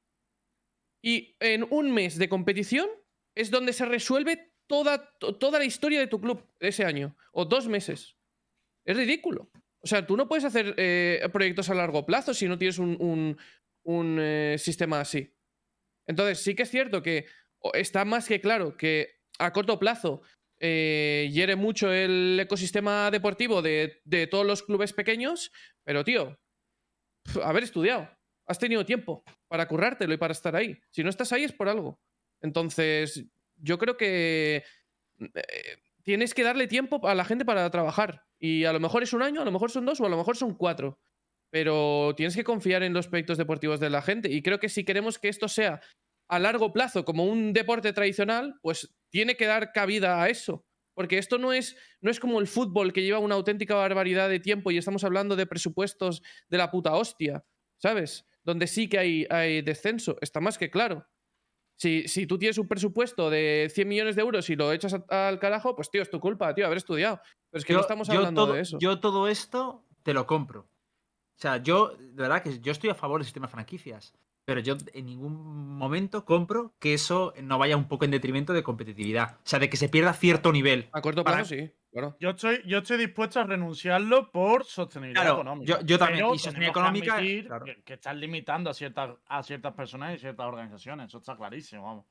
Y 1.04 1.36
en 1.40 1.66
un 1.70 1.92
mes 1.92 2.16
de 2.18 2.28
competición 2.28 2.88
es 3.36 3.50
donde 3.50 3.72
se 3.72 3.84
resuelve 3.84 4.52
toda, 4.66 5.16
to- 5.18 5.36
toda 5.36 5.58
la 5.58 5.64
historia 5.66 6.00
de 6.00 6.06
tu 6.06 6.20
club 6.20 6.46
ese 6.60 6.84
año. 6.84 7.14
O 7.32 7.44
dos 7.44 7.68
meses. 7.68 8.16
Es 8.86 8.96
ridículo. 8.96 9.50
O 9.82 9.86
sea, 9.86 10.06
tú 10.06 10.16
no 10.16 10.28
puedes 10.28 10.44
hacer 10.44 10.74
eh, 10.78 11.26
proyectos 11.32 11.68
a 11.68 11.74
largo 11.74 12.04
plazo 12.06 12.32
si 12.34 12.46
no 12.48 12.56
tienes 12.58 12.78
un, 12.78 13.36
un- 13.84 14.18
eh, 14.20 14.56
sistema 14.58 15.00
así. 15.00 15.34
Entonces, 16.08 16.40
sí 16.42 16.54
que 16.54 16.62
es 16.62 16.70
cierto 16.70 17.02
que 17.02 17.26
está 17.74 18.04
más 18.04 18.26
que 18.28 18.40
claro 18.40 18.76
que 18.76 19.20
a 19.38 19.52
corto 19.52 19.78
plazo 19.78 20.22
eh, 20.58 21.28
hiere 21.32 21.56
mucho 21.56 21.92
el 21.92 22.38
ecosistema 22.40 23.10
deportivo 23.10 23.62
de, 23.62 24.00
de 24.04 24.26
todos 24.26 24.46
los 24.46 24.62
clubes 24.62 24.92
pequeños, 24.92 25.50
pero 25.84 26.04
tío, 26.04 26.38
haber 27.42 27.62
estudiado, 27.64 28.10
has 28.50 28.58
tenido 28.58 28.84
tiempo 28.84 29.22
para 29.46 29.68
currártelo 29.68 30.12
y 30.12 30.16
para 30.16 30.32
estar 30.32 30.56
ahí. 30.56 30.76
Si 30.90 31.04
no 31.04 31.10
estás 31.10 31.32
ahí 31.32 31.44
es 31.44 31.52
por 31.52 31.68
algo. 31.68 32.00
Entonces, 32.40 33.24
yo 33.56 33.78
creo 33.78 33.96
que 33.96 34.64
eh, 35.20 35.76
tienes 36.02 36.34
que 36.34 36.42
darle 36.42 36.66
tiempo 36.66 37.06
a 37.06 37.14
la 37.14 37.24
gente 37.24 37.44
para 37.44 37.70
trabajar. 37.70 38.24
Y 38.40 38.64
a 38.64 38.72
lo 38.72 38.80
mejor 38.80 39.04
es 39.04 39.12
un 39.12 39.22
año, 39.22 39.40
a 39.40 39.44
lo 39.44 39.52
mejor 39.52 39.70
son 39.70 39.86
dos 39.86 40.00
o 40.00 40.06
a 40.06 40.08
lo 40.08 40.16
mejor 40.16 40.36
son 40.36 40.54
cuatro. 40.54 40.98
Pero 41.50 42.12
tienes 42.16 42.34
que 42.34 42.42
confiar 42.42 42.82
en 42.82 42.92
los 42.92 43.06
proyectos 43.06 43.38
deportivos 43.38 43.78
de 43.78 43.90
la 43.90 44.02
gente. 44.02 44.28
Y 44.28 44.42
creo 44.42 44.58
que 44.58 44.68
si 44.68 44.84
queremos 44.84 45.20
que 45.20 45.28
esto 45.28 45.46
sea 45.46 45.80
a 46.28 46.38
largo 46.40 46.72
plazo 46.72 47.04
como 47.04 47.26
un 47.26 47.52
deporte 47.52 47.92
tradicional, 47.92 48.58
pues 48.62 48.92
tiene 49.10 49.36
que 49.36 49.46
dar 49.46 49.70
cabida 49.70 50.20
a 50.20 50.28
eso. 50.28 50.66
Porque 50.94 51.18
esto 51.18 51.38
no 51.38 51.52
es, 51.52 51.76
no 52.00 52.10
es 52.10 52.18
como 52.18 52.40
el 52.40 52.48
fútbol 52.48 52.92
que 52.92 53.02
lleva 53.02 53.20
una 53.20 53.36
auténtica 53.36 53.76
barbaridad 53.76 54.28
de 54.28 54.40
tiempo 54.40 54.72
y 54.72 54.78
estamos 54.78 55.04
hablando 55.04 55.36
de 55.36 55.46
presupuestos 55.46 56.20
de 56.48 56.58
la 56.58 56.72
puta 56.72 56.94
hostia, 56.94 57.44
¿sabes? 57.78 58.26
Donde 58.44 58.66
sí 58.66 58.88
que 58.88 58.98
hay, 58.98 59.26
hay 59.30 59.62
descenso, 59.62 60.16
está 60.20 60.40
más 60.40 60.56
que 60.58 60.70
claro. 60.70 61.06
Si, 61.78 62.06
si 62.08 62.26
tú 62.26 62.38
tienes 62.38 62.58
un 62.58 62.68
presupuesto 62.68 63.30
de 63.30 63.70
100 63.74 63.88
millones 63.88 64.14
de 64.16 64.22
euros 64.22 64.50
y 64.50 64.56
lo 64.56 64.70
echas 64.72 64.94
a- 65.08 65.28
al 65.28 65.38
carajo, 65.38 65.74
pues 65.74 65.90
tío, 65.90 66.02
es 66.02 66.10
tu 66.10 66.20
culpa, 66.20 66.54
tío, 66.54 66.66
haber 66.66 66.78
estudiado. 66.78 67.20
Pero 67.50 67.58
es 67.58 67.64
que 67.64 67.72
no 67.72 67.80
estamos 67.80 68.08
hablando 68.18 68.44
todo, 68.44 68.54
de 68.54 68.60
eso. 68.60 68.78
Yo 68.80 69.00
todo 69.00 69.28
esto 69.28 69.86
te 70.02 70.12
lo 70.12 70.26
compro. 70.26 70.62
O 70.62 71.40
sea, 71.42 71.56
yo, 71.56 71.96
de 71.96 72.12
verdad 72.22 72.42
que 72.42 72.60
yo 72.60 72.70
estoy 72.72 72.90
a 72.90 72.94
favor 72.94 73.20
del 73.20 73.24
sistema 73.24 73.46
de 73.46 73.52
franquicias. 73.52 74.12
Pero 74.44 74.60
yo 74.60 74.76
en 74.94 75.06
ningún 75.06 75.76
momento 75.76 76.24
compro 76.24 76.74
que 76.80 76.94
eso 76.94 77.32
no 77.42 77.58
vaya 77.58 77.76
un 77.76 77.86
poco 77.88 78.04
en 78.04 78.10
detrimento 78.10 78.52
de 78.52 78.62
competitividad. 78.62 79.36
O 79.36 79.40
sea, 79.44 79.58
de 79.58 79.68
que 79.70 79.76
se 79.76 79.88
pierda 79.88 80.12
cierto 80.12 80.50
nivel. 80.52 80.88
A 80.92 81.00
corto 81.02 81.22
Para- 81.22 81.36
plazo, 81.38 81.54
sí, 81.54 81.70
claro. 81.92 82.16
Yo 82.18 82.30
estoy, 82.30 82.60
yo 82.66 82.78
estoy 82.78 82.96
dispuesto 82.98 83.38
a 83.38 83.44
renunciarlo 83.44 84.32
por 84.32 84.64
sostenibilidad 84.64 85.22
Claro, 85.22 85.36
económica. 85.36 85.78
yo- 85.80 85.86
yo 85.86 85.98
también, 85.98 86.24
Pero 86.24 86.34
y 86.34 86.38
sostenibilidad 86.38 86.72
que 86.72 86.78
económica, 86.80 87.14
admitir 87.16 87.46
claro. 87.46 87.64
que, 87.64 87.82
que 87.82 87.92
están 87.94 88.18
limitando 88.18 88.70
a 88.70 88.74
ciertas, 88.74 89.10
a 89.26 89.42
ciertas 89.42 89.74
personas 89.74 90.14
y 90.16 90.18
ciertas 90.18 90.46
organizaciones. 90.46 91.08
Eso 91.08 91.18
está 91.18 91.36
clarísimo, 91.36 91.82
vamos. 91.84 92.06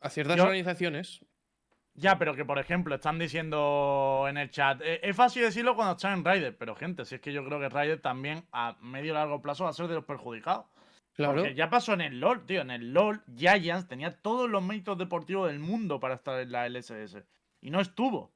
A 0.00 0.08
ciertas 0.10 0.36
Yo- 0.36 0.44
organizaciones. 0.44 1.24
Ya, 1.96 2.18
pero 2.18 2.34
que 2.34 2.44
por 2.44 2.58
ejemplo 2.58 2.96
están 2.96 3.20
diciendo 3.20 4.24
en 4.28 4.36
el 4.36 4.50
chat. 4.50 4.80
eh, 4.82 4.98
es 5.02 5.14
fácil 5.14 5.42
decirlo 5.42 5.76
cuando 5.76 5.92
están 5.92 6.14
en 6.18 6.24
Raider, 6.24 6.56
pero 6.56 6.74
gente, 6.74 7.04
si 7.04 7.14
es 7.14 7.20
que 7.20 7.32
yo 7.32 7.44
creo 7.44 7.60
que 7.60 7.68
Raider 7.68 8.00
también 8.00 8.44
a 8.50 8.76
medio 8.80 9.12
y 9.12 9.14
largo 9.14 9.40
plazo 9.40 9.62
va 9.62 9.70
a 9.70 9.74
ser 9.74 9.86
de 9.86 9.94
los 9.94 10.04
perjudicados. 10.04 10.66
Claro. 11.14 11.36
Porque 11.36 11.54
ya 11.54 11.70
pasó 11.70 11.92
en 11.94 12.00
el 12.00 12.20
LOL, 12.20 12.44
tío. 12.44 12.60
En 12.60 12.70
el 12.70 12.92
LOL, 12.92 13.22
Giants 13.36 13.86
tenía 13.88 14.10
todos 14.10 14.50
los 14.50 14.62
méritos 14.62 14.98
deportivos 14.98 15.48
del 15.48 15.60
mundo 15.60 16.00
para 16.00 16.14
estar 16.14 16.40
en 16.40 16.52
la 16.52 16.68
LSS. 16.68 17.24
Y 17.60 17.70
no 17.70 17.80
estuvo. 17.80 18.32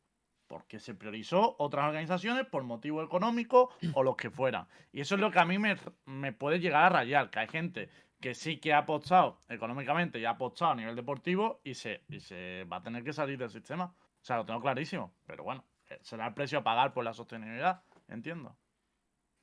porque 0.49 0.81
se 0.81 0.95
priorizó 0.95 1.57
otras 1.59 1.87
organizaciones 1.87 2.47
por 2.47 2.65
motivo 2.65 3.03
económico 3.03 3.71
o 3.93 4.03
lo 4.03 4.17
que 4.17 4.31
fuera. 4.31 4.67
Y 4.93 5.01
eso 5.03 5.15
es 5.15 5.21
lo 5.21 5.31
que 5.31 5.39
a 5.39 5.45
mí 5.45 5.59
me, 5.59 5.77
me 6.07 6.33
puede 6.33 6.59
llegar 6.59 6.85
a 6.85 6.89
rayar, 6.89 7.31
que 7.31 7.39
hay 7.39 7.49
gente 7.49 7.91
que 8.21 8.35
sí 8.35 8.57
que 8.59 8.73
ha 8.73 8.79
apostado 8.79 9.39
económicamente 9.49 10.19
y 10.19 10.25
ha 10.25 10.31
apostado 10.31 10.73
a 10.73 10.75
nivel 10.75 10.97
deportivo 10.97 11.61
y 11.63 11.75
se, 11.75 12.03
y 12.09 12.19
se 12.21 12.65
va 12.65 12.79
a 12.79 12.83
tener 12.83 13.05
que 13.05 13.13
salir 13.13 13.39
del 13.39 13.51
sistema. 13.51 13.85
O 13.85 14.25
sea, 14.25 14.39
lo 14.39 14.47
tengo 14.47 14.61
clarísimo. 14.61 15.13
Pero 15.27 15.45
bueno, 15.45 15.65
eh, 15.91 15.99
será 16.03 16.27
el 16.27 16.35
precio 16.35 16.59
a 16.59 16.65
pagar 16.65 16.93
por 16.93 17.05
la 17.05 17.13
sostenibilidad, 17.13 17.83
entiendo. 18.09 18.57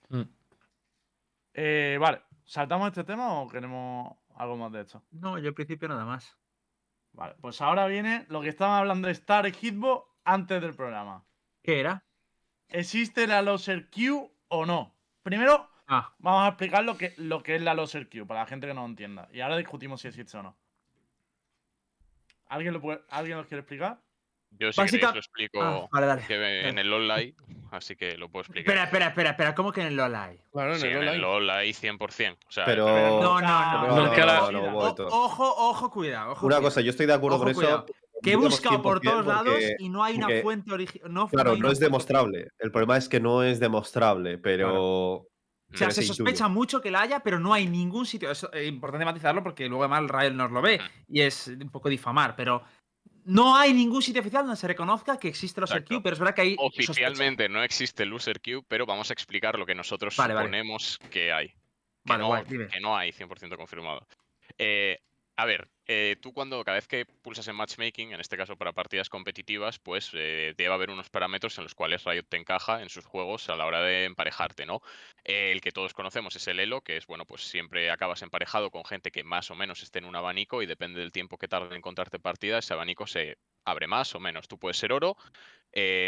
Mm. 0.10 0.24
Eh, 1.58 1.98
vale, 2.00 2.22
¿saltamos 2.44 2.90
este 2.90 3.06
tema 3.06 3.40
o 3.40 3.48
queremos 3.48 4.18
algo 4.36 4.58
más 4.58 4.72
de 4.74 4.82
esto? 4.82 5.02
No, 5.12 5.38
yo 5.38 5.48
al 5.48 5.54
principio 5.54 5.88
nada 5.88 6.04
más. 6.04 6.38
Vale, 7.14 7.36
pues 7.40 7.62
ahora 7.62 7.88
viene 7.88 8.26
lo 8.28 8.42
que 8.42 8.50
estaban 8.50 8.78
hablando 8.78 9.08
de 9.08 9.14
Star 9.14 9.50
Hitbox 9.50 10.06
antes 10.26 10.62
del 10.62 10.76
programa. 10.76 11.26
¿Qué 11.64 11.80
era? 11.80 12.06
¿Existe 12.68 13.26
la 13.26 13.42
Loser 13.42 13.90
Q 13.90 14.30
o 14.50 14.66
no? 14.66 14.98
Primero, 15.24 15.70
Ah, 15.88 16.16
vamos 16.18 16.46
a 16.46 16.48
explicar 16.50 16.84
lo 16.84 16.98
que, 16.98 17.14
lo 17.18 17.44
que 17.44 17.56
es 17.56 17.62
la 17.62 17.76
Loser 17.76 18.10
Q 18.10 18.26
para 18.26 18.42
la 18.42 18.48
gente 18.48 18.68
que 18.68 18.74
no 18.74 18.82
lo 18.82 18.88
entienda. 18.88 19.30
Y 19.32 19.42
ahora 19.42 19.58
discutimos 19.58 20.02
si 20.02 20.08
existe 20.08 20.38
o 20.38 20.44
no. 20.44 20.58
¿Alguien 22.48 22.74
lo, 22.74 22.82
puede, 22.82 23.02
¿alguien 23.10 23.38
lo 23.38 23.46
quiere 23.46 23.62
explicar? 23.62 24.02
Yo 24.60 24.72
si 24.72 24.82
Básica- 24.82 25.08
queréis 25.08 25.14
lo 25.14 25.20
explico 25.20 25.62
ah, 25.62 25.88
vale, 25.92 26.08
dale. 26.08 26.24
que 26.28 26.68
en 26.70 26.80
el 26.80 27.12
hay, 27.12 27.36
así 27.72 27.96
que 27.96 28.18
lo 28.18 28.30
puedo 28.30 28.42
explicar. 28.42 28.62
Espera, 28.68 28.84
espera, 28.86 29.08
espera, 29.08 29.30
espera. 29.32 29.56
¿Cómo 29.56 29.72
que 29.72 29.82
en 29.82 29.88
el 29.88 30.00
hay? 30.16 30.40
Claro, 30.54 30.74
en 30.74 30.80
Sí, 30.80 30.88
el 30.88 31.08
en 31.08 31.24
el 31.24 31.50
hay 31.50 31.74
100%. 31.74 32.38
O 32.48 32.52
sea, 32.52 32.66
Pero- 32.66 32.86
No, 32.88 33.42
no, 33.42 33.42
no, 33.42 34.12
no, 34.52 34.74
ojo, 35.08 35.56
ojo, 35.70 35.92
cuidado. 35.92 36.32
ojo, 36.32 36.46
Una 36.46 36.56
cuidado. 36.58 36.62
cosa, 36.64 36.82
yo 36.82 36.90
estoy 36.92 37.06
de 37.06 37.14
acuerdo 37.14 37.36
Ojo, 37.38 37.46
con 37.46 37.54
cuidado. 37.54 37.86
eso. 37.88 37.96
Que 38.24 38.32
he 38.32 38.36
buscado 38.38 38.82
por 38.82 39.02
100% 39.02 39.12
todos 39.12 39.26
lados 39.26 39.54
porque- 39.54 39.76
y 39.80 39.90
no 39.90 40.04
hay 40.04 40.16
una 40.16 40.28
porque- 40.28 40.42
fuente 40.42 40.74
original. 40.74 41.14
No, 41.14 41.28
Claro, 41.28 41.58
no 41.58 41.70
es 41.70 41.80
demostrable. 41.80 42.48
El 42.60 42.72
problema 42.72 42.98
es 42.98 43.10
que 43.10 43.20
no 43.20 43.44
es 43.44 43.60
demostrable, 43.60 44.38
pero. 44.38 45.28
O 45.74 45.78
sea, 45.78 45.92
se 45.92 46.04
sospecha 46.04 46.48
mucho 46.48 46.80
que 46.82 46.90
la 46.92 47.02
haya, 47.02 47.20
pero 47.20 47.40
no 47.40 47.54
hay 47.54 47.68
ningún 47.68 48.06
sitio. 48.06 48.32
Es 48.32 48.48
importante 48.66 49.04
matizarlo 49.04 49.44
porque 49.44 49.68
luego 49.68 49.84
además 49.84 50.10
Rael 50.10 50.38
nos 50.38 50.50
lo 50.52 50.62
ve 50.62 50.80
y 51.10 51.22
es 51.22 51.48
un 51.48 51.70
poco 51.70 51.90
difamar, 51.90 52.36
pero 52.38 52.64
no 53.26 53.56
hay 53.56 53.74
ningún 53.74 54.02
sitio 54.02 54.22
oficial 54.22 54.44
donde 54.44 54.56
se 54.60 54.68
reconozca 54.68 55.18
que 55.18 55.28
existe 55.28 55.60
los 55.60 55.72
Exacto. 55.72 55.96
RQ, 55.96 56.04
pero 56.04 56.14
es 56.14 56.20
verdad 56.20 56.36
que 56.36 56.42
hay 56.42 56.56
sospecha. 56.56 56.92
Oficialmente 56.92 57.50
no 57.50 57.64
existe 57.64 58.04
el 58.04 58.14
queue, 58.42 58.64
pero 58.68 58.86
vamos 58.86 59.10
a 59.10 59.14
explicar 59.14 59.58
lo 59.58 59.66
que 59.66 59.76
nosotros 59.76 60.16
Vale, 60.16 60.34
vale. 60.34 60.48
suponemos 60.48 61.00
que 61.10 61.34
hay. 61.34 61.50
Que, 61.50 61.56
Vale, 62.06 62.22
no, 62.22 62.28
guay, 62.28 62.44
que 62.46 62.80
no 62.80 62.96
hay 62.96 63.12
100% 63.12 63.58
confirmado. 63.58 64.08
Eh, 64.58 65.00
a 65.38 65.46
ver, 65.46 65.70
eh, 65.88 66.16
tú 66.22 66.34
cuando 66.34 66.64
cada 66.64 66.76
vez 66.76 66.88
que 66.88 67.06
pulsas 67.06 67.48
en 67.50 67.56
matchmaking, 67.58 68.14
en 68.14 68.22
este 68.22 68.38
caso 68.38 68.56
para 68.58 68.72
partidas 68.72 69.10
competitivas, 69.10 69.80
pues 69.80 70.12
eh, 70.14 70.54
debe 70.58 70.74
haber 70.74 70.90
unos 70.90 71.10
parámetros 71.10 71.58
en 71.58 71.66
los 71.66 71.76
cuales 71.76 72.06
Riot 72.06 72.24
te 72.30 72.38
encaja 72.38 72.82
en 72.82 72.90
sus 72.90 73.06
juegos 73.06 73.50
a 73.50 73.56
la 73.58 73.66
hora 73.66 73.82
de 73.82 74.06
emparejarte, 74.06 74.66
¿no? 74.66 74.82
Eh, 75.26 75.52
el 75.52 75.60
que 75.60 75.74
todos 75.74 75.94
conocemos 75.94 76.36
es 76.38 76.48
el 76.48 76.60
Elo, 76.62 76.82
que 76.82 76.96
es, 76.96 77.06
bueno, 77.06 77.26
pues 77.26 77.42
siempre 77.44 77.92
acabas 77.92 78.22
emparejado 78.22 78.72
con 78.72 78.86
gente 78.86 79.12
que 79.12 79.26
más 79.26 79.52
o 79.52 79.56
menos 79.56 79.84
esté 79.84 80.00
en 80.00 80.06
un 80.06 80.16
abanico 80.16 80.62
y 80.62 80.66
depende 80.68 81.02
del 81.02 81.12
tiempo 81.12 81.38
que 81.38 81.50
tarde 81.50 81.68
en 81.68 81.78
encontrarte 81.78 82.18
partida, 82.20 82.60
ese 82.60 82.74
abanico 82.74 83.06
se 83.06 83.38
abre 83.66 83.88
más 83.88 84.16
o 84.16 84.22
menos. 84.22 84.48
Tú 84.48 84.58
puedes 84.58 84.78
ser 84.78 84.94
oro, 84.94 85.18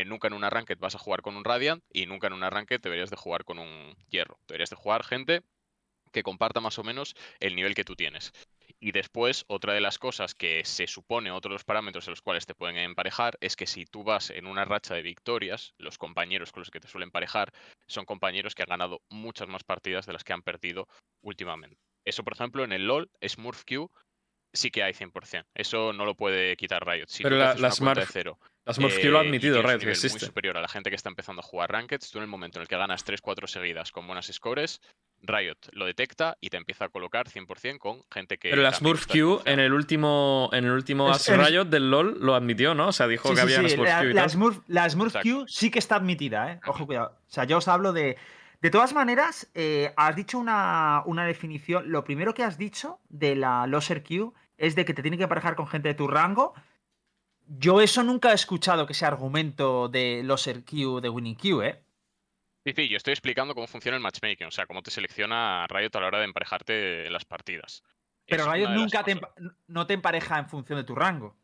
nunca 0.05 0.27
en 0.27 0.33
una 0.33 0.49
ranked 0.49 0.77
vas 0.79 0.95
a 0.95 0.99
jugar 0.99 1.21
con 1.21 1.35
un 1.35 1.43
Radiant 1.43 1.83
y 1.91 2.05
nunca 2.05 2.27
en 2.27 2.33
una 2.33 2.49
ranked 2.49 2.79
deberías 2.81 3.09
de 3.09 3.17
jugar 3.17 3.43
con 3.43 3.59
un 3.59 3.95
Hierro. 4.09 4.39
Deberías 4.47 4.69
de 4.69 4.75
jugar 4.77 5.03
gente 5.03 5.41
que 6.11 6.23
comparta 6.23 6.61
más 6.61 6.79
o 6.79 6.83
menos 6.83 7.15
el 7.39 7.55
nivel 7.55 7.75
que 7.75 7.83
tú 7.83 7.95
tienes. 7.95 8.31
Y 8.79 8.91
después, 8.91 9.43
otra 9.47 9.73
de 9.73 9.81
las 9.81 9.97
cosas 9.97 10.35
que 10.35 10.63
se 10.63 10.85
supone, 10.85 11.31
otro 11.31 11.49
de 11.49 11.55
los 11.55 11.63
parámetros 11.63 12.07
en 12.07 12.11
los 12.11 12.21
cuales 12.21 12.45
te 12.45 12.53
pueden 12.53 12.77
emparejar, 12.77 13.35
es 13.41 13.55
que 13.55 13.65
si 13.65 13.85
tú 13.85 14.03
vas 14.03 14.29
en 14.29 14.45
una 14.45 14.65
racha 14.65 14.93
de 14.93 15.01
victorias, 15.01 15.73
los 15.79 15.97
compañeros 15.97 16.51
con 16.51 16.61
los 16.61 16.69
que 16.69 16.79
te 16.79 16.87
suelen 16.87 17.07
emparejar 17.07 17.51
son 17.87 18.05
compañeros 18.05 18.53
que 18.53 18.61
han 18.61 18.69
ganado 18.69 19.01
muchas 19.09 19.47
más 19.47 19.63
partidas 19.63 20.05
de 20.05 20.13
las 20.13 20.23
que 20.23 20.33
han 20.33 20.43
perdido 20.43 20.87
últimamente. 21.21 21.81
Eso, 22.05 22.23
por 22.23 22.33
ejemplo, 22.33 22.63
en 22.63 22.71
el 22.71 22.85
LoL, 22.85 23.09
Smurf 23.27 23.63
Q, 23.65 23.91
sí 24.53 24.71
que 24.71 24.83
hay 24.83 24.93
100%. 24.93 25.45
Eso 25.55 25.93
no 25.93 26.05
lo 26.05 26.15
puede 26.15 26.55
quitar 26.57 26.85
Riot. 26.85 27.07
Si 27.07 27.23
Pero 27.23 27.35
la- 27.37 27.53
la 27.55 27.69
Smurf- 27.69 28.07
cero 28.11 28.39
La 28.65 28.73
Smurf 28.73 28.97
Q 28.99 29.07
lo 29.09 29.19
ha 29.19 29.23
eh, 29.23 29.27
admitido, 29.27 29.61
Red, 29.61 29.79
que 29.79 29.85
muy 29.87 29.95
superior 29.95 30.57
a 30.57 30.61
la 30.61 30.67
gente 30.67 30.89
que 30.89 30.95
está 30.97 31.07
empezando 31.09 31.39
a 31.39 31.43
jugar 31.43 31.71
Rankeds, 31.71 32.11
tú 32.11 32.17
en 32.17 32.23
el 32.23 32.27
momento 32.29 32.57
en 32.59 32.63
el 32.63 32.67
que 32.67 32.75
ganas 32.75 33.05
3-4 33.05 33.47
seguidas 33.47 33.91
con 33.93 34.05
buenas 34.07 34.25
scores, 34.27 34.81
Riot 35.21 35.57
lo 35.71 35.85
detecta 35.85 36.37
y 36.41 36.49
te 36.49 36.57
empieza 36.57 36.85
a 36.85 36.89
colocar 36.89 37.27
100% 37.29 37.79
con 37.79 38.03
gente 38.11 38.37
que. 38.37 38.49
Pero 38.49 38.61
la 38.61 38.73
Smurf 38.73 39.07
Q 39.07 39.41
en 39.45 39.59
el 39.59 39.71
último, 39.73 40.49
en 40.51 40.65
el 40.65 40.71
último 40.71 41.09
Es- 41.11 41.27
es- 41.29 41.37
Riot 41.47 41.65
del 41.65 41.89
LoL 41.89 42.17
lo 42.19 42.35
admitió, 42.35 42.75
¿no? 42.75 42.89
O 42.89 42.91
sea, 42.91 43.07
dijo 43.07 43.29
Sí, 43.29 43.35
que 43.35 43.37
sí, 43.37 43.41
había 43.43 43.59
una 43.61 43.69
sí, 43.69 43.75
Smurf 43.75 43.89
la, 43.89 43.99
Q 44.01 44.05
y 44.09 44.13
la 44.13 44.21
tal. 44.21 44.29
Smurf, 44.29 44.59
la 44.67 44.89
Smurf. 44.89 45.15
Q 45.23 45.45
sí 45.47 45.71
que 45.71 45.79
está 45.79 45.95
admitida, 45.95 46.51
¿eh? 46.51 46.59
Ojo, 46.67 46.85
cuidado. 46.85 47.17
O 47.27 47.31
sea, 47.31 47.45
yo 47.45 47.57
os 47.57 47.67
hablo 47.69 47.93
de. 47.93 48.17
De 48.61 48.71
todas 48.71 48.93
maneras, 48.93 49.49
eh, 49.53 49.93
has 49.97 50.15
dicho 50.15 50.39
una, 50.39 51.03
una 51.05 51.25
definición. 51.25 51.91
Lo 51.91 52.03
primero 52.03 52.33
que 52.33 52.43
has 52.43 52.57
dicho 52.57 52.99
de 53.09 53.35
la 53.35 53.67
Loser 53.67 54.03
Q 54.03 54.33
es 54.57 54.75
de 54.75 54.85
que 54.85 54.93
te 54.93 55.01
tiene 55.01 55.17
que 55.17 55.23
emparejar 55.23 55.55
con 55.55 55.67
gente 55.67 55.89
de 55.89 55.93
tu 55.93 56.07
rango. 56.07 56.53
Yo 57.45 57.81
eso 57.81 58.03
nunca 58.03 58.31
he 58.31 58.35
escuchado 58.35 58.87
que 58.87 58.93
sea 58.93 59.09
argumento 59.09 59.87
de 59.89 60.21
Loser 60.23 60.65
Q 60.65 60.99
de 61.01 61.09
Winning 61.09 61.35
Q, 61.35 61.61
¿eh? 61.61 61.83
Sí, 62.65 62.73
sí, 62.75 62.89
yo 62.89 62.97
estoy 62.97 63.13
explicando 63.13 63.55
cómo 63.55 63.67
funciona 63.67 63.95
el 63.95 64.03
matchmaking, 64.03 64.47
o 64.47 64.51
sea, 64.51 64.65
cómo 64.65 64.81
te 64.81 64.91
selecciona 64.91 65.65
Riot 65.67 65.91
a 65.93 66.01
la 66.01 66.07
hora 66.07 66.19
de 66.19 66.25
emparejarte 66.25 67.07
en 67.07 67.13
las 67.13 67.23
partidas. 67.23 67.81
Pero 68.25 68.43
Es 68.43 68.51
Riot 68.51 68.71
nunca 68.71 69.03
te, 69.03 69.21
no 69.67 69.87
te 69.87 69.93
empareja 69.93 70.37
en 70.39 70.49
función 70.49 70.77
de 70.77 70.83
tu 70.83 70.93
rango. 70.93 71.37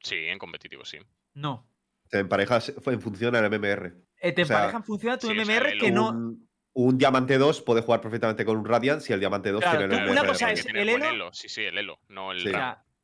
Sí, 0.00 0.16
en 0.16 0.38
competitivo, 0.38 0.84
sí. 0.84 0.98
No. 1.34 1.64
Te 2.08 2.18
emparejas 2.18 2.72
en 2.86 3.00
función 3.00 3.36
al 3.36 3.48
MMR. 3.50 4.07
Eh, 4.20 4.32
te 4.32 4.42
O 4.42 4.46
sea, 4.46 4.56
empareja 4.56 4.76
en 4.78 4.84
función 4.84 5.12
de 5.12 5.18
tu 5.18 5.26
sí, 5.28 5.34
MMR 5.34 5.72
el 5.72 5.78
que 5.80 5.90
no. 5.90 6.08
Un, 6.10 6.48
un 6.74 6.98
diamante 6.98 7.38
2 7.38 7.62
puede 7.62 7.82
jugar 7.82 8.00
perfectamente 8.00 8.44
con 8.44 8.56
un 8.56 8.64
Radiant 8.64 9.00
si 9.00 9.12
el 9.12 9.20
diamante 9.20 9.50
2 9.50 9.60
Claro, 9.62 9.78
tiene 9.78 9.94
el 9.94 10.00
MMR. 10.02 10.10
una 10.12 10.24
cosa 10.26 10.50
es 10.52 10.66
el 10.66 10.72
buen 10.90 11.02
elo- 11.02 11.30
Sí, 11.32 11.48
sí, 11.48 11.62
el 11.64 11.78
elo, 11.78 12.00
no 12.08 12.32
el 12.32 12.40
Sí. 12.42 12.52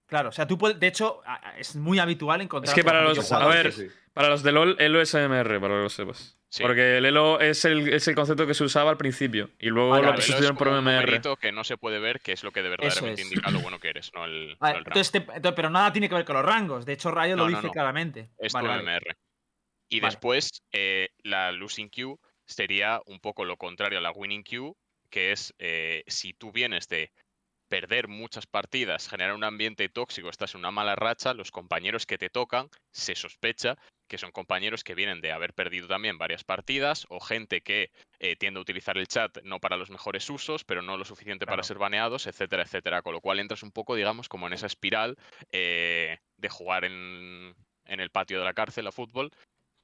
Claro, 0.06 0.28
o 0.28 0.32
sea, 0.32 0.46
tú 0.46 0.58
puedes. 0.58 0.78
De 0.78 0.86
hecho, 0.86 1.22
es 1.58 1.74
muy 1.76 1.98
habitual 1.98 2.40
encontrar. 2.42 2.68
Es 2.68 2.74
que 2.74 2.84
para 2.84 3.02
los- 3.02 3.32
a 3.32 3.46
ver, 3.48 3.72
Sí, 3.72 3.88
sí. 3.88 3.94
Para 4.12 4.28
los 4.28 4.44
de 4.44 4.52
LoL, 4.52 4.76
Elo 4.78 5.00
es 5.00 5.12
MMR, 5.12 5.58
para 5.60 5.74
que 5.74 5.82
lo 5.82 5.88
sepas. 5.88 6.38
Sí. 6.48 6.62
Porque 6.62 6.98
el 6.98 7.04
Elo 7.06 7.40
es 7.40 7.64
el, 7.64 7.88
es 7.92 8.06
el 8.06 8.14
concepto 8.14 8.46
que 8.46 8.54
se 8.54 8.62
usaba 8.62 8.90
al 8.90 8.96
principio. 8.96 9.50
Y 9.58 9.70
luego 9.70 9.90
Vale, 9.90 10.02
lo 10.04 10.08
el 10.10 10.14
elo 10.14 10.22
sustituyeron 10.22 10.54
es 10.54 10.58
por 10.58 10.68
un 10.68 10.74
MMR. 10.76 11.00
numerito 11.06 11.36
que 11.36 11.50
no 11.50 11.64
se 11.64 11.76
puede 11.78 11.98
ver, 11.98 12.20
que 12.20 12.30
es 12.30 12.44
lo 12.44 12.52
que 12.52 12.62
de 12.62 12.68
verdaderamente 12.68 13.22
es. 13.22 13.26
indica 13.32 13.50
lo 13.50 13.58
bueno 13.58 13.80
que 13.80 13.88
eres, 13.88 14.12
no 14.14 14.24
el, 14.24 14.50
no 14.50 14.56
Vale, 14.60 14.78
el 14.78 14.84
rango. 14.84 14.90
entonces 15.00 15.10
te- 15.10 15.18
entonces, 15.34 15.52
pero 15.56 15.68
nada 15.70 15.92
tiene 15.92 16.08
que 16.08 16.14
ver 16.14 16.24
con 16.24 16.36
los 16.36 16.44
rangos. 16.44 16.86
De 16.86 16.92
hecho, 16.92 17.10
Rayo 17.10 17.34
lo 17.34 17.42
No, 17.44 17.50
no, 17.50 17.56
dice 17.56 17.66
no. 17.66 17.72
claramente. 17.72 18.30
Es 18.38 18.52
Vale, 18.52 18.68
tu 18.68 18.70
vale. 18.72 18.82
MMR. 18.84 19.16
Y 19.94 20.00
Vale. 20.00 20.10
después, 20.10 20.64
eh, 20.72 21.10
la 21.22 21.52
losing 21.52 21.88
queue 21.88 22.16
sería 22.44 23.00
un 23.06 23.20
poco 23.20 23.44
lo 23.44 23.56
contrario 23.56 23.98
a 23.98 24.02
la 24.02 24.10
winning 24.10 24.42
queue, 24.42 24.72
que 25.08 25.30
es 25.30 25.54
eh, 25.60 26.02
si 26.08 26.34
tú 26.34 26.50
vienes 26.50 26.88
de 26.88 27.12
perder 27.68 28.08
muchas 28.08 28.44
partidas, 28.48 29.08
generar 29.08 29.36
un 29.36 29.44
ambiente 29.44 29.88
tóxico, 29.88 30.30
estás 30.30 30.54
en 30.54 30.58
una 30.58 30.72
mala 30.72 30.96
racha, 30.96 31.32
los 31.32 31.52
compañeros 31.52 32.06
que 32.06 32.18
te 32.18 32.28
tocan 32.28 32.70
se 32.90 33.14
sospecha 33.14 33.78
que 34.08 34.18
son 34.18 34.32
compañeros 34.32 34.82
que 34.82 34.96
vienen 34.96 35.20
de 35.20 35.30
haber 35.30 35.54
perdido 35.54 35.86
también 35.86 36.18
varias 36.18 36.42
partidas 36.42 37.06
o 37.08 37.20
gente 37.20 37.60
que 37.60 37.92
eh, 38.18 38.34
tiende 38.34 38.58
a 38.58 38.62
utilizar 38.62 38.98
el 38.98 39.06
chat 39.06 39.42
no 39.44 39.60
para 39.60 39.76
los 39.76 39.90
mejores 39.90 40.28
usos, 40.28 40.64
pero 40.64 40.82
no 40.82 40.96
lo 40.96 41.04
suficiente 41.04 41.46
para 41.46 41.62
ser 41.62 41.78
baneados, 41.78 42.26
etcétera, 42.26 42.64
etcétera. 42.64 43.02
Con 43.02 43.14
lo 43.14 43.20
cual 43.20 43.38
entras 43.38 43.62
un 43.62 43.70
poco, 43.70 43.94
digamos, 43.94 44.28
como 44.28 44.48
en 44.48 44.54
esa 44.54 44.66
espiral 44.66 45.16
eh, 45.52 46.18
de 46.36 46.48
jugar 46.48 46.84
en, 46.84 47.54
en 47.86 48.00
el 48.00 48.10
patio 48.10 48.40
de 48.40 48.44
la 48.44 48.54
cárcel 48.54 48.88
a 48.88 48.92
fútbol 48.92 49.30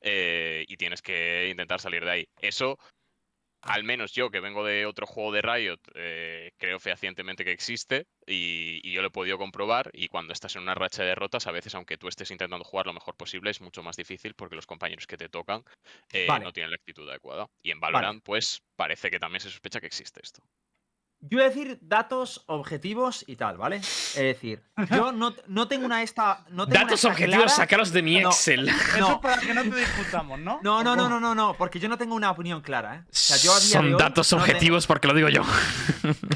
eh, 0.01 0.65
y 0.69 0.77
tienes 0.77 1.03
que 1.03 1.49
intentar 1.51 1.81
salir 1.81 2.05
de 2.05 2.11
ahí. 2.11 2.25
Eso, 2.41 2.79
al 3.63 3.85
menos 3.85 4.13
yo 4.13 4.31
que 4.31 4.41
vengo 4.41 4.65
de 4.65 4.87
otro 4.87 5.07
juego 5.07 5.33
de 5.33 5.43
Riot, 5.43 5.81
eh, 5.95 6.51
creo 6.59 6.81
fehacientemente 6.81 7.45
que 7.45 7.53
existe 7.53 8.07
y, 8.27 8.81
y 8.83 8.93
yo 8.93 9.03
lo 9.03 9.09
he 9.09 9.11
podido 9.11 9.39
comprobar 9.39 9.91
y 9.93 10.09
cuando 10.09 10.33
estás 10.33 10.57
en 10.57 10.63
una 10.63 10.75
racha 10.75 11.03
de 11.03 11.11
derrotas, 11.11 11.47
a 11.47 11.53
veces 11.53 11.75
aunque 11.75 11.99
tú 11.99 12.09
estés 12.09 12.31
intentando 12.31 12.65
jugar 12.65 12.87
lo 12.87 12.95
mejor 12.95 13.17
posible, 13.17 13.51
es 13.51 13.61
mucho 13.61 13.83
más 13.83 13.97
difícil 13.97 14.35
porque 14.35 14.57
los 14.57 14.67
compañeros 14.67 15.07
que 15.07 15.19
te 15.19 15.29
tocan 15.29 15.63
eh, 16.13 16.27
Vale. 16.27 16.45
no 16.45 16.53
tienen 16.53 16.71
la 16.71 16.77
actitud 16.77 17.09
adecuada. 17.09 17.47
Y 17.63 17.71
en 17.71 17.81
Valorant, 17.81 18.23
pues 18.25 18.61
parece 18.77 19.11
que 19.11 19.19
también 19.19 19.41
se 19.41 19.51
sospecha 19.51 19.81
que 19.81 19.87
existe 19.87 20.21
esto. 20.23 20.43
Yo 21.23 21.37
voy 21.37 21.43
a 21.43 21.49
decir 21.51 21.79
datos 21.83 22.45
objetivos 22.47 23.25
y 23.27 23.37
tal, 23.37 23.59
¿vale? 23.59 23.77
Es 23.77 24.15
decir, 24.15 24.63
yo 24.91 25.13
no, 25.13 25.35
no 25.49 25.69
tengo 25.69 25.85
una 25.85 26.03
esta. 26.03 26.47
No 26.49 26.65
tengo 26.67 26.71
una 26.71 26.81
Datos 26.85 26.95
esta 27.01 27.09
objetivos, 27.09 27.37
clara- 27.45 27.57
sacaros 27.57 27.93
de 27.93 28.03
mi 28.03 28.21
No. 28.21 28.31
Excel. 28.31 28.69
Eso 28.69 28.79
es 28.95 29.01
No, 29.01 29.21
para 29.21 29.39
que 29.39 29.53
no 29.53 29.63
te 29.63 29.75
discutamos, 29.77 30.39
¿no? 30.41 30.61
no, 30.63 30.83
no, 30.83 30.97
no, 30.97 31.05
¿O 31.05 31.09
no, 31.11 31.21
no, 31.21 31.35
no, 31.35 31.55
porque 31.59 31.79
yo 31.79 31.91
no 31.91 31.99
tengo 31.99 32.15
una 32.15 32.31
opinión 32.31 32.63
clara, 32.63 32.97
¿eh? 32.97 33.05
O 33.05 33.09
sea, 33.11 33.37
yo 33.37 33.53
a 33.53 33.61
día 33.61 33.67
de 33.69 33.73
Son 33.73 33.87
hoy 33.95 33.99
datos 33.99 34.33
no 34.33 34.39
tengo- 34.39 34.43
objetivos 34.51 34.87
porque 34.87 35.09
lo 35.09 35.15
digo 35.15 35.29
yo. 35.29 35.43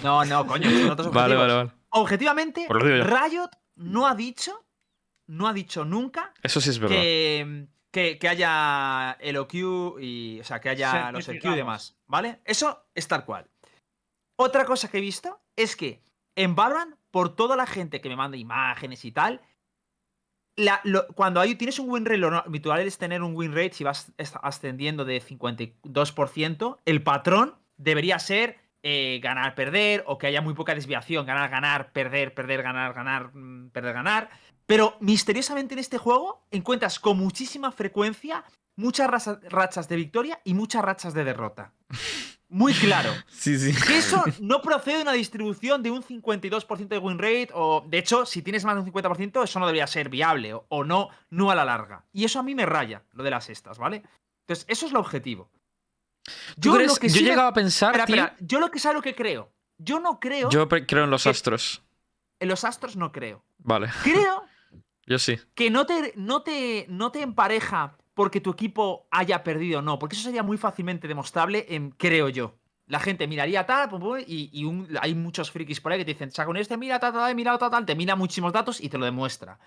No, 0.02 0.24
no, 0.26 0.46
coño, 0.46 0.70
son 0.70 0.88
datos 0.88 1.06
objetivos. 1.06 1.14
Vale, 1.14 1.34
vale, 1.34 1.54
vale. 1.54 1.70
Objetivamente, 1.90 2.66
Pues. 2.68 2.82
Riot 2.82 3.50
no 3.76 4.06
ha 4.06 4.14
dicho, 4.14 4.66
no 5.28 5.48
ha 5.48 5.54
dicho 5.54 5.84
nunca 5.86 6.34
Eso 6.42 6.60
sí 6.60 6.68
es 6.70 6.78
verdad. 6.78 6.96
que, 6.96 7.66
que, 7.90 8.18
que 8.18 8.28
haya 8.28 9.12
el 9.20 9.36
OQ 9.38 9.98
y. 10.00 10.40
O 10.40 10.44
sea, 10.44 10.60
que 10.60 10.68
haya 10.68 11.10
los 11.10 11.26
EQ 11.28 11.44
y 11.52 11.56
demás. 11.56 11.96
¿Vale? 12.06 12.40
Eso 12.44 12.86
es 12.94 13.08
tal 13.08 13.24
cual. 13.24 13.48
Otra 14.36 14.64
cosa 14.64 14.90
que 14.90 14.98
he 14.98 15.00
visto 15.00 15.40
es 15.56 15.76
que 15.76 16.02
en 16.36 16.54
Valorant, 16.54 16.96
por 17.10 17.36
toda 17.36 17.56
la 17.56 17.66
gente 17.66 18.00
que 18.00 18.08
me 18.08 18.16
manda 18.16 18.36
imágenes 18.36 19.04
y 19.04 19.12
tal, 19.12 19.40
cuando 21.14 21.42
tienes 21.56 21.78
un 21.78 21.90
win 21.90 22.04
rate, 22.04 22.18
lo 22.18 22.36
habitual 22.36 22.80
es 22.80 22.98
tener 22.98 23.22
un 23.22 23.34
win 23.34 23.52
rate 23.52 23.72
si 23.72 23.84
vas 23.84 24.12
ascendiendo 24.42 25.04
de 25.04 25.20
52%, 25.20 26.78
el 26.84 27.02
patrón 27.02 27.54
debería 27.76 28.18
ser 28.18 28.58
eh, 28.82 29.18
ganar, 29.22 29.54
perder, 29.54 30.04
o 30.06 30.18
que 30.18 30.26
haya 30.26 30.42
muy 30.42 30.54
poca 30.54 30.74
desviación, 30.74 31.26
ganar, 31.26 31.50
ganar, 31.50 31.92
perder, 31.92 32.34
perder, 32.34 32.62
ganar, 32.62 32.92
ganar, 32.92 33.34
mm, 33.34 33.70
perder, 33.70 33.94
ganar. 33.94 34.30
Pero 34.66 34.96
misteriosamente 35.00 35.74
en 35.74 35.80
este 35.80 35.98
juego 35.98 36.46
encuentras 36.50 37.00
con 37.00 37.18
muchísima 37.18 37.72
frecuencia 37.72 38.44
muchas 38.76 39.08
rachas 39.44 39.88
de 39.88 39.96
victoria 39.96 40.40
y 40.44 40.54
muchas 40.54 40.84
rachas 40.84 41.14
de 41.14 41.24
derrota. 41.24 41.72
Muy 42.56 42.72
claro. 42.72 43.10
Sí, 43.28 43.58
sí. 43.58 43.74
Que 43.86 43.98
eso 43.98 44.22
no 44.40 44.62
procede 44.62 44.96
de 44.98 45.02
una 45.02 45.12
distribución 45.12 45.82
de 45.82 45.90
un 45.90 46.02
52% 46.04 46.86
de 46.88 46.98
win 46.98 47.18
rate, 47.18 47.48
o 47.52 47.84
de 47.88 47.98
hecho, 47.98 48.24
si 48.26 48.42
tienes 48.42 48.64
más 48.64 48.76
de 48.76 48.82
un 48.82 48.92
50%, 48.92 49.42
eso 49.42 49.58
no 49.58 49.66
debería 49.66 49.86
ser 49.88 50.08
viable, 50.08 50.54
o, 50.54 50.64
o 50.68 50.84
no, 50.84 51.08
no 51.30 51.50
a 51.50 51.54
la 51.56 51.64
larga. 51.64 52.04
Y 52.12 52.24
eso 52.24 52.38
a 52.38 52.42
mí 52.44 52.54
me 52.54 52.64
raya, 52.64 53.02
lo 53.12 53.24
de 53.24 53.30
las 53.30 53.50
estas, 53.50 53.78
¿vale? 53.78 54.02
Entonces, 54.42 54.64
eso 54.68 54.86
es 54.86 54.92
el 54.92 54.98
objetivo. 54.98 55.50
¿Tú 56.60 56.74
crees- 56.74 56.88
lo 56.88 56.96
que 56.96 57.08
yo 57.08 57.14
sí 57.16 57.22
me- 57.24 57.30
llegado 57.30 57.48
a 57.48 57.52
pensar, 57.52 57.98
Espera, 57.98 58.34
tío. 58.36 58.46
yo 58.46 58.60
lo 58.60 58.70
que 58.70 58.78
sé 58.78 58.92
lo 58.94 59.02
que 59.02 59.14
creo. 59.14 59.50
Yo 59.78 59.98
no 60.00 60.20
creo. 60.20 60.48
Yo 60.50 60.68
creo 60.68 61.04
en 61.04 61.10
los 61.10 61.24
que- 61.24 61.30
astros. 61.30 61.82
En 62.40 62.48
los 62.48 62.62
astros 62.64 62.96
no 62.96 63.10
creo. 63.12 63.44
Vale, 63.58 63.88
Creo 64.04 64.44
yo 65.06 65.18
sí. 65.18 65.38
que 65.54 65.70
no 65.70 65.86
te, 65.86 66.12
no 66.16 66.42
te, 66.42 66.86
no 66.88 67.10
te 67.10 67.22
empareja 67.22 67.96
porque 68.14 68.40
tu 68.40 68.50
equipo 68.52 69.06
haya 69.10 69.42
perdido 69.42 69.80
o 69.80 69.82
no, 69.82 69.98
porque 69.98 70.14
eso 70.16 70.24
sería 70.24 70.42
muy 70.42 70.56
fácilmente 70.56 71.08
demostrable, 71.08 71.66
en, 71.68 71.90
creo 71.90 72.28
yo. 72.28 72.54
La 72.86 73.00
gente 73.00 73.26
miraría 73.26 73.64
tal, 73.66 73.88
pum, 73.88 74.00
pum, 74.00 74.18
y, 74.26 74.50
y 74.52 74.64
un- 74.64 74.88
hay 75.00 75.14
muchos 75.14 75.50
frikis 75.50 75.80
por 75.80 75.92
ahí 75.92 75.98
que 75.98 76.04
te 76.04 76.12
dicen, 76.12 76.30
con 76.46 76.56
este 76.56 76.76
mira 76.76 76.98
tal, 77.00 77.12
tal, 77.12 77.34
mira 77.34 77.56
tal, 77.58 77.70
tal, 77.70 77.86
te 77.86 77.94
mira 77.94 78.14
muchísimos 78.14 78.52
datos 78.52 78.80
y 78.80 78.88
te 78.88 78.98
lo 78.98 79.04
demuestra. 79.04 79.58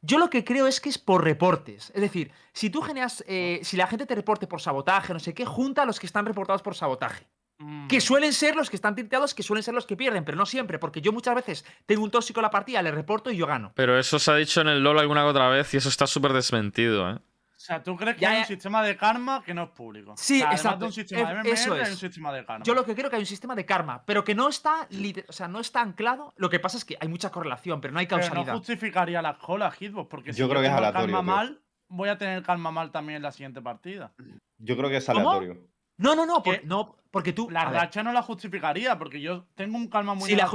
Yo 0.00 0.18
lo 0.18 0.30
que 0.30 0.44
creo 0.44 0.66
es 0.66 0.80
que 0.80 0.88
es 0.88 0.98
por 0.98 1.24
reportes. 1.24 1.90
Es 1.94 2.00
decir, 2.00 2.30
si 2.52 2.70
tú 2.70 2.82
generas, 2.82 3.24
eh, 3.26 3.60
si 3.62 3.76
la 3.76 3.86
gente 3.88 4.06
te 4.06 4.14
reporte 4.14 4.46
por 4.46 4.60
sabotaje, 4.60 5.12
no 5.12 5.18
sé 5.18 5.34
qué, 5.34 5.44
junta 5.44 5.82
a 5.82 5.86
los 5.86 5.98
que 5.98 6.06
están 6.06 6.24
reportados 6.26 6.62
por 6.62 6.74
sabotaje. 6.76 7.26
Mm. 7.58 7.88
Que 7.88 8.00
suelen 8.00 8.32
ser 8.32 8.54
los 8.54 8.70
que 8.70 8.76
están 8.76 8.94
tilteados, 8.94 9.34
que 9.34 9.42
suelen 9.42 9.64
ser 9.64 9.74
los 9.74 9.86
que 9.86 9.96
pierden, 9.96 10.24
pero 10.24 10.36
no 10.38 10.46
siempre, 10.46 10.78
porque 10.78 11.00
yo 11.00 11.12
muchas 11.12 11.34
veces 11.34 11.64
tengo 11.86 12.04
un 12.04 12.10
tóxico 12.12 12.38
en 12.38 12.42
la 12.44 12.50
partida, 12.50 12.80
le 12.82 12.92
reporto 12.92 13.32
y 13.32 13.36
yo 13.36 13.46
gano. 13.46 13.72
Pero 13.74 13.98
eso 13.98 14.20
se 14.20 14.30
ha 14.30 14.36
dicho 14.36 14.60
en 14.60 14.68
el 14.68 14.82
LoL 14.84 15.00
alguna 15.00 15.26
otra 15.26 15.48
vez 15.48 15.74
y 15.74 15.78
eso 15.78 15.88
está 15.88 16.06
súper 16.06 16.32
desmentido, 16.32 17.10
¿eh? 17.10 17.18
O 17.58 17.60
sea, 17.60 17.82
¿tú 17.82 17.96
crees 17.96 18.14
que 18.14 18.20
Ya, 18.22 18.30
hay 18.30 18.38
un 18.38 18.44
sistema 18.44 18.84
de 18.84 18.96
karma 18.96 19.42
que 19.44 19.52
no 19.52 19.64
es 19.64 19.70
público? 19.70 20.14
Sí, 20.16 20.34
O 20.34 20.38
sea, 20.38 20.46
además 20.46 20.60
exacto. 20.60 20.78
de 20.78 20.84
un 20.86 20.92
sistema 20.92 21.28
de 21.28 21.34
MMR, 21.34 21.48
eso 21.50 21.74
hay 21.74 21.80
es. 21.80 21.90
un 21.90 21.96
sistema 21.96 22.32
de 22.32 22.44
karma. 22.46 22.64
Yo 22.64 22.72
lo 22.74 22.84
que 22.84 22.94
creo 22.94 23.10
que 23.10 23.16
hay 23.16 23.22
un 23.22 23.26
sistema 23.26 23.56
de 23.56 23.66
karma, 23.66 24.04
pero 24.06 24.22
que 24.22 24.36
no 24.36 24.48
está, 24.48 24.86
o 25.28 25.32
sea, 25.32 25.48
no 25.48 25.58
está 25.58 25.80
anclado. 25.80 26.32
Lo 26.36 26.48
que 26.50 26.60
pasa 26.60 26.76
es 26.78 26.84
que 26.84 26.96
hay 27.00 27.08
mucha 27.08 27.30
correlación, 27.30 27.80
pero 27.80 27.92
no 27.92 27.98
hay 27.98 28.06
Pero 28.06 28.18
no 28.18 28.22
causalidad. 28.28 28.54
justificaría 28.54 29.20
las 29.22 29.38
colas, 29.38 29.74
Hitbox, 29.74 30.08
porque 30.08 30.32
si 30.32 30.38
Yo 30.38 30.48
creo 30.48 30.60
que 30.60 30.68
es 30.68 30.72
tengo 30.72 30.78
el 30.78 30.84
aleatorio, 30.84 31.16
karma 31.16 31.34
mal, 31.36 31.60
voy 31.88 32.08
a 32.10 32.16
tener 32.16 32.44
karma 32.44 32.70
mal 32.70 32.92
también 32.92 33.16
en 33.16 33.22
la 33.24 33.32
siguiente 33.32 33.60
partida. 33.60 34.12
Yo 34.58 34.76
creo 34.76 34.88
que 34.88 34.98
es 34.98 35.06
¿Cómo? 35.06 35.32
aleatorio. 35.32 35.66
No, 35.96 36.14
no, 36.14 36.26
no, 36.26 36.44
por- 36.44 36.64
no, 36.64 36.96
porque 37.10 37.32
tú. 37.32 37.50
La 37.50 37.64
racha 37.64 38.04
no 38.04 38.12
la 38.12 38.22
justificaría, 38.22 38.96
porque 38.96 39.20
yo 39.20 39.46
tengo 39.56 39.76
un 39.76 39.88
karma 39.88 40.14
muy 40.14 40.28
sí 40.30 40.36
la 40.36 40.44
No, 40.44 40.50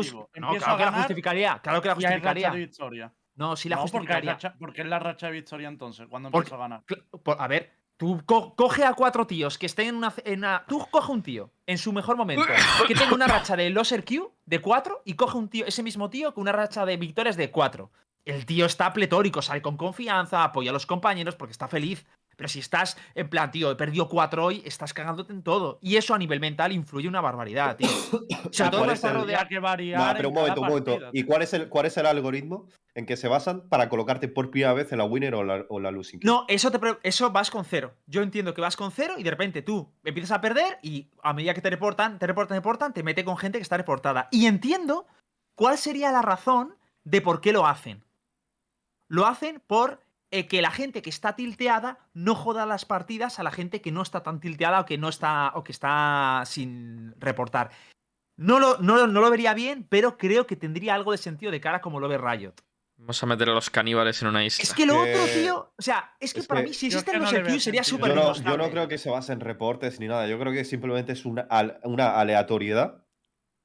claro 0.56 0.74
a 0.74 0.78
que 0.78 0.86
la 0.86 0.92
justificaría. 0.94 1.60
Claro 1.60 1.82
que 1.82 1.90
la 1.90 1.96
y 2.00 2.06
hay 2.06 2.12
racha 2.14 2.14
justificaría. 2.30 2.52
de 2.52 2.58
victoria. 2.60 3.14
No, 3.36 3.56
sí 3.56 3.68
la 3.70 3.76
no, 3.78 3.82
porque, 3.84 3.98
justificaría. 3.98 4.32
racha, 4.34 4.56
porque 4.60 4.82
es 4.82 4.88
la 4.88 5.00
racha 5.00 5.28
de 5.28 5.34
victoria 5.34 5.68
entonces, 5.68 6.08
cuando 6.10 6.30
Porque- 6.32 6.50
empiezo 6.50 6.56
a 6.56 6.68
ganar. 6.68 6.84
Por- 7.24 7.42
A 7.42 7.48
ver, 7.48 7.72
tú 7.98 8.22
co- 8.26 8.56
coge 8.56 8.84
a 8.86 8.94
cuatro 8.94 9.26
tíos 9.26 9.58
que 9.58 9.66
estén 9.66 9.88
en 9.90 9.96
una, 9.96 10.14
en 10.24 10.40
una- 10.40 10.64
Tú 10.68 10.86
coge 10.92 11.12
un 11.12 11.24
tío 11.24 11.52
en 11.66 11.78
su 11.78 11.92
mejor 11.94 12.16
momento 12.18 12.46
que 12.88 12.96
tenga 12.96 13.14
una 13.16 13.28
racha 13.28 13.56
de 13.56 13.70
loser 13.70 14.06
Q 14.06 14.32
de 14.46 14.60
cuatro 14.60 15.02
y 15.06 15.16
coge 15.16 15.38
un 15.38 15.50
tío, 15.50 15.66
ese 15.66 15.82
mismo 15.84 16.10
tío 16.10 16.34
con 16.34 16.44
una 16.44 16.52
racha 16.52 16.86
de 16.86 16.98
victorias 16.98 17.36
de 17.38 17.50
cuatro. 17.50 17.92
El 18.26 18.46
tío 18.46 18.66
está 18.66 18.94
pletórico, 18.94 19.42
sale 19.42 19.62
con 19.62 19.76
confianza, 19.78 20.44
apoya 20.44 20.70
a 20.70 20.74
los 20.74 20.86
compañeros 20.86 21.36
porque 21.36 21.52
está 21.52 21.68
feliz. 21.68 22.06
Pero 22.36 22.48
si 22.50 22.60
estás 22.60 22.98
en 23.16 23.30
plan, 23.30 23.52
tío, 23.52 23.72
he 23.72 23.76
perdido 23.76 24.10
cuatro 24.10 24.46
hoy, 24.46 24.62
estás 24.66 24.94
cagándote 24.94 25.34
en 25.34 25.44
todo. 25.44 25.80
Y 25.82 25.96
eso 25.98 26.14
a 26.14 26.18
nivel 26.18 26.40
mental 26.40 26.72
influye 26.72 27.08
una 27.08 27.22
barbaridad, 27.22 27.76
tío. 27.78 27.88
O 28.50 28.52
sea, 28.54 28.70
todo 28.70 28.82
¿cuál 28.82 28.88
no 28.88 28.94
es 28.94 28.98
está 29.00 29.10
el- 29.10 29.14
rodeado. 29.16 29.28
Tendría 29.40 29.48
que 29.48 29.60
variar. 29.60 30.00
No, 30.08 30.14
pero 30.18 30.30
un 30.30 30.36
momento, 30.36 30.62
un 30.62 30.68
momento. 30.68 30.92
partida, 30.92 31.10
¿Y 31.14 31.24
cuál 31.24 31.42
es, 31.42 31.54
el, 31.54 31.70
cuál 31.70 31.86
es 31.88 31.98
el 31.98 32.06
algoritmo 32.06 32.68
en 32.94 33.06
que 33.06 33.18
se 33.18 33.28
basan 33.28 33.68
para 33.70 33.90
colocarte 33.90 34.28
por 34.28 34.52
primera 34.52 34.74
vez 34.74 34.92
en 34.92 35.00
la 35.00 35.06
winner 35.06 35.34
o 35.34 35.44
la, 35.44 35.66
o 35.70 35.80
la 35.80 35.90
losing? 35.92 36.20
No, 36.24 36.46
eso, 36.48 36.70
te, 36.70 36.80
eso 37.04 37.32
vas 37.32 37.50
con 37.50 37.66
cero. 37.66 37.96
Yo 38.06 38.22
entiendo 38.22 38.54
que 38.54 38.62
vas 38.62 38.76
con 38.76 38.92
cero 38.92 39.16
y 39.18 39.24
de 39.24 39.32
repente 39.32 39.62
tú 39.62 39.92
empiezas 40.04 40.32
a 40.38 40.42
perder 40.42 40.78
y 40.84 41.10
a 41.24 41.34
medida 41.34 41.54
que 41.54 41.62
te 41.62 41.70
reportan, 41.70 42.20
te 42.20 42.28
reportan, 42.28 42.56
te 42.56 42.60
reportan, 42.60 42.94
te 42.94 43.02
mete 43.04 43.26
con 43.26 43.38
gente 43.38 43.58
que 43.58 43.64
está 43.64 43.78
reportada. 43.78 44.28
Y 44.32 44.46
entiendo 44.46 45.08
cuál 45.56 45.78
sería 45.78 46.12
la 46.12 46.22
razón 46.22 46.76
de 47.04 47.22
por 47.22 47.42
qué 47.42 47.54
lo 47.54 47.66
hacen. 47.66 48.04
Lo 49.08 49.26
hacen 49.26 49.62
por 49.66 50.03
eh, 50.34 50.48
que 50.48 50.62
la 50.62 50.72
gente 50.72 51.02
que 51.02 51.10
está 51.10 51.36
tilteada 51.36 52.00
no 52.14 52.34
joda 52.36 52.66
las 52.66 52.86
partidas 52.86 53.40
a 53.40 53.44
la 53.44 53.52
gente 53.52 53.82
que 53.82 53.92
no 53.92 54.02
está 54.02 54.24
tan 54.24 54.40
tilteada 54.40 54.80
o 54.82 54.86
que 54.86 54.98
no 54.98 55.08
está 55.10 55.52
o 55.56 55.64
que 55.64 55.72
está 55.72 56.44
sin 56.46 57.14
reportar. 57.20 57.70
No 58.36 58.60
lo, 58.60 58.78
no, 58.80 58.96
lo- 58.98 59.08
no 59.08 59.22
lo 59.22 59.30
vería 59.30 59.54
bien, 59.54 59.86
pero 59.88 60.18
creo 60.18 60.48
que 60.48 60.56
tendría 60.56 60.96
algo 60.96 61.12
de 61.12 61.20
sentido 61.20 61.52
de 61.52 61.62
cara 61.62 61.82
como 61.82 62.00
lo 62.00 62.08
ve 62.08 62.18
Riot. 62.18 62.56
Vamos 62.98 63.22
a 63.22 63.26
meter 63.26 63.50
a 63.50 63.54
los 63.54 63.70
caníbales 63.70 64.22
en 64.22 64.28
una 64.30 64.44
isla. 64.46 64.64
Es 64.64 64.74
que 64.74 64.86
lo 64.86 64.96
otro, 65.00 65.26
que- 65.26 65.42
tío. 65.42 65.74
O 65.78 65.82
sea, 65.82 66.16
es 66.20 66.34
que 66.34 66.40
es 66.42 66.48
para 66.48 66.62
que- 66.62 66.68
mí, 66.70 66.74
si 66.74 66.88
existen 66.88 67.20
los 67.22 67.32
no 67.34 67.60
sería 67.60 67.84
súper 67.84 68.10
Yo 68.10 68.16
no, 68.16 68.34
yo 68.34 68.58
no 68.58 68.70
creo 68.70 68.88
que 68.88 68.98
se 68.98 69.10
base 69.10 69.34
en 69.34 69.40
reportes 69.40 70.00
ni 70.00 70.08
nada. 70.08 70.28
Yo 70.28 70.40
creo 70.40 70.52
que 70.54 70.64
simplemente 70.66 71.12
es 71.12 71.26
una, 71.26 71.48
una 71.84 72.20
aleatoriedad 72.20 73.04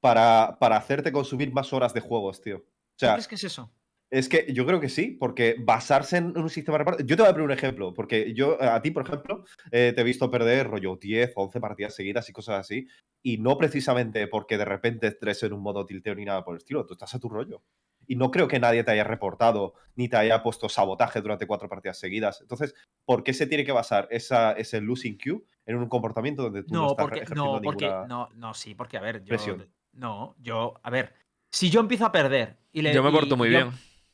para, 0.00 0.56
para 0.60 0.76
hacerte 0.76 1.12
consumir 1.12 1.52
más 1.52 1.72
horas 1.72 1.94
de 1.94 2.00
juegos, 2.00 2.40
tío. 2.40 2.56
O 2.56 2.60
¿Tú 2.60 2.66
sea, 2.96 3.12
crees 3.14 3.28
que 3.28 3.34
es 3.36 3.44
eso? 3.44 3.70
Es 4.10 4.28
que 4.28 4.46
yo 4.52 4.64
creo 4.66 4.80
que 4.80 4.88
sí, 4.88 5.16
porque 5.18 5.56
basarse 5.58 6.16
en 6.16 6.36
un 6.38 6.48
sistema 6.48 6.76
de 6.76 6.84
reportes. 6.84 7.06
Yo 7.06 7.16
te 7.16 7.22
voy 7.22 7.28
a 7.30 7.32
poner 7.32 7.44
un 7.46 7.52
ejemplo, 7.52 7.92
porque 7.94 8.32
yo, 8.34 8.60
a 8.62 8.80
ti, 8.80 8.90
por 8.90 9.04
ejemplo, 9.06 9.44
eh, 9.70 9.92
te 9.94 10.00
he 10.00 10.04
visto 10.04 10.30
perder 10.30 10.66
rollo 10.68 10.96
10 10.96 11.32
o 11.36 11.42
11 11.44 11.60
partidas 11.60 11.94
seguidas 11.94 12.28
y 12.28 12.32
cosas 12.32 12.60
así, 12.60 12.86
y 13.22 13.38
no 13.38 13.58
precisamente 13.58 14.26
porque 14.28 14.56
de 14.56 14.64
repente 14.64 15.08
estés 15.08 15.42
en 15.42 15.52
un 15.52 15.60
modo 15.62 15.84
tilteo 15.84 16.14
ni 16.14 16.24
nada 16.24 16.44
por 16.44 16.54
el 16.54 16.58
estilo, 16.58 16.86
tú 16.86 16.94
estás 16.94 17.14
a 17.14 17.18
tu 17.18 17.28
rollo. 17.28 17.62
Y 18.06 18.16
no 18.16 18.30
creo 18.30 18.48
que 18.48 18.58
nadie 18.58 18.82
te 18.84 18.90
haya 18.92 19.04
reportado 19.04 19.74
ni 19.94 20.08
te 20.08 20.16
haya 20.16 20.42
puesto 20.42 20.70
sabotaje 20.70 21.20
durante 21.20 21.46
cuatro 21.46 21.68
partidas 21.68 21.98
seguidas. 21.98 22.40
Entonces, 22.40 22.74
¿por 23.04 23.22
qué 23.22 23.34
se 23.34 23.46
tiene 23.46 23.66
que 23.66 23.72
basar 23.72 24.08
esa, 24.10 24.52
ese 24.52 24.80
losing 24.80 25.18
queue 25.18 25.42
en 25.66 25.76
un 25.76 25.88
comportamiento 25.90 26.42
donde 26.44 26.62
tú 26.62 26.72
no, 26.72 26.80
No, 26.84 26.86
estás 26.92 27.04
porque, 27.04 27.18
ejerciendo 27.18 27.56
no, 27.56 27.60
porque, 27.60 27.84
ninguna... 27.84 28.06
no, 28.06 28.28
no, 28.36 28.54
sí, 28.54 28.74
porque, 28.74 28.96
a 28.96 29.02
ver, 29.02 29.22
yo. 29.24 29.28
presión. 29.28 29.68
No, 29.92 30.34
yo, 30.38 30.80
a 30.82 30.88
ver. 30.88 31.12
Si 31.52 31.68
yo 31.68 31.80
empiezo 31.80 32.06
a 32.06 32.12
perder 32.12 32.56
y 32.72 32.80
le. 32.80 32.94
Yo 32.94 33.02
me 33.02 33.10
y- 33.10 33.12
porto 33.12 33.36
muy 33.36 33.50
yo- 33.50 33.58
bien. 33.58 33.70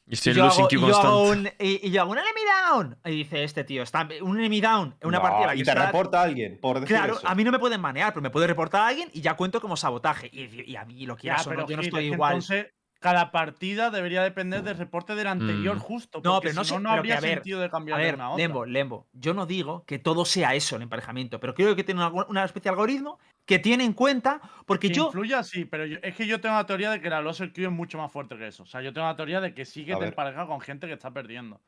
Y 0.06 0.14
estoy 0.14 0.32
Y 0.32 0.36
yo, 0.36 0.44
losing 0.44 0.64
hago, 0.64 0.74
y 0.74 0.78
yo 0.90 0.96
hago 0.98 1.22
un, 1.30 1.48
y, 1.58 1.88
y 1.88 1.90
yo 1.90 2.02
hago 2.02 2.12
un 2.12 2.18
enemy 2.18 2.40
down. 2.68 2.98
Y 3.06 3.10
dice 3.10 3.42
este 3.42 3.64
tío, 3.64 3.82
está 3.82 4.06
un 4.20 4.38
enemy 4.38 4.60
down 4.60 4.94
en 5.00 5.08
una 5.08 5.18
No, 5.18 5.22
partida. 5.22 5.54
y 5.54 5.58
que 5.58 5.64
te 5.64 5.70
está- 5.70 5.86
reporta 5.86 6.22
alguien 6.22 6.58
por 6.60 6.78
decir 6.80 6.96
Claro, 6.96 7.16
eso. 7.16 7.26
a 7.26 7.34
mí 7.34 7.42
no 7.42 7.50
me 7.50 7.58
pueden 7.58 7.80
manear, 7.80 8.12
pero 8.12 8.22
me 8.22 8.30
puede 8.30 8.46
reportar 8.46 8.82
a 8.82 8.86
alguien 8.88 9.08
y 9.14 9.22
ya 9.22 9.34
cuento 9.34 9.60
como 9.62 9.76
sabotaje. 9.78 10.28
Y, 10.30 10.70
y 10.70 10.76
a 10.76 10.84
mí 10.84 11.06
lo 11.06 11.14
Ya, 11.16 11.20
quieras 11.20 11.46
o 11.46 11.50
no, 11.50 11.56
pero 11.56 11.68
yo 11.68 11.76
no 11.76 11.82
estoy 11.82 12.04
es 12.04 12.10
que 12.10 12.14
igual. 12.14 12.32
Entonces, 12.34 12.66
cada 13.00 13.30
partida 13.32 13.90
debería 13.90 14.22
depender 14.22 14.62
del 14.62 14.76
reporte 14.78 15.14
del 15.14 15.26
anterior, 15.26 15.76
Mm. 15.76 15.80
justo. 15.80 16.20
No, 16.24 16.40
pero 16.40 16.54
no 16.54 16.64
si 16.64 16.72
no, 16.74 16.80
no 16.80 16.88
pero 16.90 16.98
habría 17.00 17.14
que, 17.14 17.18
a 17.18 17.20
ver, 17.28 17.34
sentido 17.38 17.60
de 17.60 17.70
cambiar 17.70 17.98
A 17.98 18.00
de 18.00 18.04
ver, 18.06 18.14
una 18.14 18.24
a 18.24 18.30
otra. 18.30 18.42
Lembo, 18.44 18.64
Lembo, 18.66 19.06
yo 19.12 19.32
no 19.34 19.46
digo 19.46 19.84
que 19.86 19.98
todo 19.98 20.24
sea 20.24 20.54
eso 20.54 20.76
el 20.76 20.82
emparejamiento, 20.82 21.38
pero 21.40 21.54
creo 21.54 21.74
que 21.76 21.84
tiene 21.84 22.06
una, 22.06 22.24
una 22.28 22.44
especie 22.44 22.70
de 22.70 22.74
algoritmo 22.74 23.18
que 23.46 23.58
tiene 23.58 23.84
en 23.84 23.92
cuenta, 23.92 24.40
porque 24.66 24.88
Que 24.88 24.94
yo. 24.94 25.06
influya, 25.06 25.42
sí, 25.42 25.64
pero 25.64 25.84
yo- 25.86 25.98
es 26.02 26.14
que 26.16 26.26
yo 26.26 26.40
tengo 26.40 26.54
la 26.54 26.66
teoría 26.66 26.90
de 26.90 27.00
que 27.00 27.10
la 27.10 27.20
loser 27.20 27.52
queue 27.52 27.66
es 27.66 27.72
mucho 27.72 27.98
más 27.98 28.10
fuerte 28.10 28.36
que 28.38 28.46
eso. 28.48 28.62
O 28.62 28.66
sea, 28.66 28.80
yo 28.82 28.92
tengo 28.92 29.06
la 29.06 29.16
teoría 29.16 29.40
de 29.40 29.52
que 29.54 29.62
A 29.62 29.66
te 29.66 29.92
ver. 29.92 30.08
empareja 30.08 30.46
con 30.46 30.60
gente 30.60 30.86
que 30.86 30.94
está 30.94 31.12
perdiendo. 31.12 31.56
O 31.56 31.62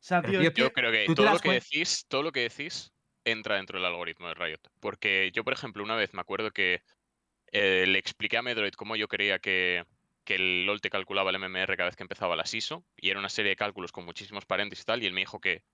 sea, 0.00 0.22
tío, 0.22 0.40
que- 0.52 0.62
Yo 0.62 0.72
creo 0.72 0.90
que 0.92 1.06
¿Tú 1.06 1.14
te 1.14 1.22
todo 1.22 1.32
lo 1.32 1.38
que 1.38 1.50
decís, 1.50 2.06
todo 2.08 2.22
lo 2.22 2.32
que 2.32 2.40
decís 2.48 2.92
entra 3.24 3.56
dentro 3.56 3.78
del 3.78 3.86
algoritmo 3.86 4.28
de 4.28 4.34
Riot. 4.34 4.60
Porque 4.80 5.30
yo, 5.34 5.44
por 5.44 5.52
ejemplo, 5.52 5.82
una 5.82 5.96
vez 5.96 6.14
me 6.14 6.20
acuerdo 6.20 6.50
que 6.50 6.82
eh, 7.52 7.86
le 7.88 7.98
expliqué 7.98 8.38
a 8.38 8.42
Medroid 8.42 8.72
cómo 8.74 8.96
yo 8.96 9.08
creía 9.08 9.38
que, 9.38 9.84
que 10.24 10.36
el 10.36 10.66
LOL 10.66 10.80
te 10.80 10.90
calculaba 10.90 11.30
el 11.30 11.36
MMR 11.36 11.76
cada 11.76 11.88
vez 11.88 11.96
que 11.96 12.02
empezaba 12.04 12.36
la 12.36 12.46
SISO, 12.46 12.84
y 12.96 13.10
era 13.10 13.18
una 13.20 13.28
serie 13.30 13.50
de 13.50 13.56
cálculos 13.56 13.92
con 13.92 14.04
muchísimos 14.04 14.46
paréntesis 14.46 14.82
y 14.84 14.86
tal, 14.86 15.02
y 15.02 15.06
él 15.06 15.12
me 15.14 15.20
dijo 15.22 15.40
que 15.40 15.64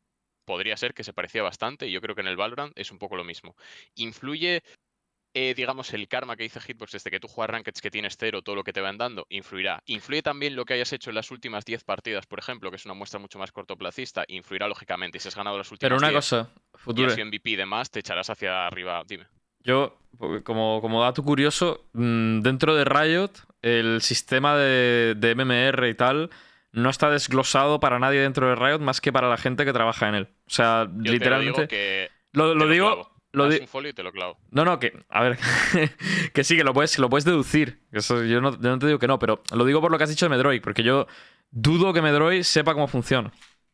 podría 0.45 0.77
ser 0.77 0.95
que 0.95 1.05
se 1.05 1.13
parecía 1.15 1.43
bastante, 1.43 1.87
y 1.89 1.93
yo 1.93 2.01
creo 2.01 2.15
que 2.15 2.23
en 2.23 2.29
el 2.29 2.37
Valorant 2.37 2.73
es 2.79 2.93
un 2.93 2.99
poco 2.99 3.17
lo 3.17 3.25
mismo. 3.25 3.57
Influye, 3.97 4.63
eh, 5.35 5.53
digamos, 5.55 5.93
el 5.93 6.07
karma 6.09 6.37
que 6.37 6.45
dice 6.45 6.61
Hitbox 6.61 6.93
desde 6.93 7.11
que 7.11 7.19
tú 7.21 7.29
juegas 7.29 7.51
rankeds 7.51 7.81
que 7.81 7.91
tienes 7.91 8.17
cero, 8.17 8.43
todo 8.43 8.55
lo 8.55 8.65
que 8.65 8.73
te 8.73 8.81
van 8.81 8.97
dando, 8.97 9.27
influirá. 9.29 9.83
Influye 9.87 10.23
también 10.23 10.55
lo 10.55 10.65
que 10.65 10.75
hayas 10.75 10.93
hecho 10.93 11.11
en 11.11 11.17
las 11.17 11.31
últimas 11.31 11.65
10 11.65 11.85
partidas, 11.85 12.27
por 12.27 12.39
ejemplo, 12.39 12.71
que 12.71 12.77
es 12.77 12.85
una 12.85 12.95
muestra 12.95 13.19
mucho 13.19 13.39
más 13.39 13.53
cortoplacista, 13.53 14.25
influirá 14.29 14.69
lógicamente. 14.69 15.19
Si 15.19 15.29
has 15.29 15.37
ganado 15.37 15.59
las 15.59 15.71
últimas 15.71 15.89
Pero 15.89 15.99
una 15.99 16.09
10 16.09 16.17
cosa, 16.17 16.51
y 16.97 17.05
has 17.05 17.15
sido 17.15 17.27
MVP 17.27 17.51
y 17.51 17.57
demás, 17.57 17.91
te 17.91 18.01
echarás 18.01 18.31
hacia 18.31 18.67
arriba. 18.67 19.03
Dime. 19.07 19.27
Yo, 19.65 19.99
como, 20.45 20.81
como 20.81 21.03
dato 21.03 21.23
curioso, 21.23 21.87
mm, 21.95 22.41
dentro 22.41 22.75
de 22.75 22.85
Riot, 22.85 23.33
el 23.63 24.03
sistema 24.03 24.57
de, 24.57 25.15
de 25.17 25.35
MMR 25.35 25.89
y 25.89 25.95
tal 25.95 26.31
no 26.75 26.91
está 26.91 27.09
desglosado 27.09 27.79
para 27.81 27.99
nadie 27.99 28.21
dentro 28.21 28.49
de 28.49 28.57
Riot 28.57 28.81
más 28.81 29.01
que 29.01 29.13
para 29.13 29.29
la 29.29 29.37
gente 29.37 29.65
que 29.65 29.73
trabaja 29.73 30.09
en 30.09 30.17
él. 30.17 30.29
O 30.47 30.51
sea, 30.51 30.89
Yo 30.97 31.13
literalmente. 31.13 31.67
te 31.67 31.69
lo 31.69 31.69
digo 31.69 31.69
que 31.69 32.11
lo, 32.33 32.53
te 32.53 32.59
lo 32.59 32.69
digo. 32.69 33.14
Lo 33.35 33.45
Haz 33.45 33.55
di- 33.55 33.61
un 33.61 33.69
folio 33.69 33.91
y 33.91 33.93
te 33.93 34.03
lo 34.03 34.13
clavo. 34.13 34.39
No, 34.51 34.65
no, 34.65 34.79
que. 34.79 34.93
A 35.09 35.23
ver. 35.23 35.39
que 36.33 36.45
sí, 36.45 36.57
que 36.57 36.65
lo 36.65 36.73
puedes, 36.73 36.99
lo 36.99 37.09
puedes 37.11 37.25
deducir. 37.25 37.81
Eso, 37.93 38.25
yo, 38.25 38.41
no, 38.41 38.53
yo 38.53 38.71
no 38.71 38.79
te 38.79 38.87
digo 38.87 38.99
que 38.99 39.07
no, 39.09 39.19
pero 39.19 39.43
lo 39.53 39.65
digo 39.65 39.81
por 39.81 39.91
lo 39.91 39.99
que 39.99 40.05
has 40.05 40.11
dicho 40.11 40.27
de 40.27 40.31
Medroid, 40.31 40.63
porque 40.63 40.83
yo 40.83 41.07
dudo 41.51 41.93
que 41.93 42.01
Medroid 42.03 42.43
sepa 42.43 42.75
cómo 42.75 42.87
funciona. 42.89 43.33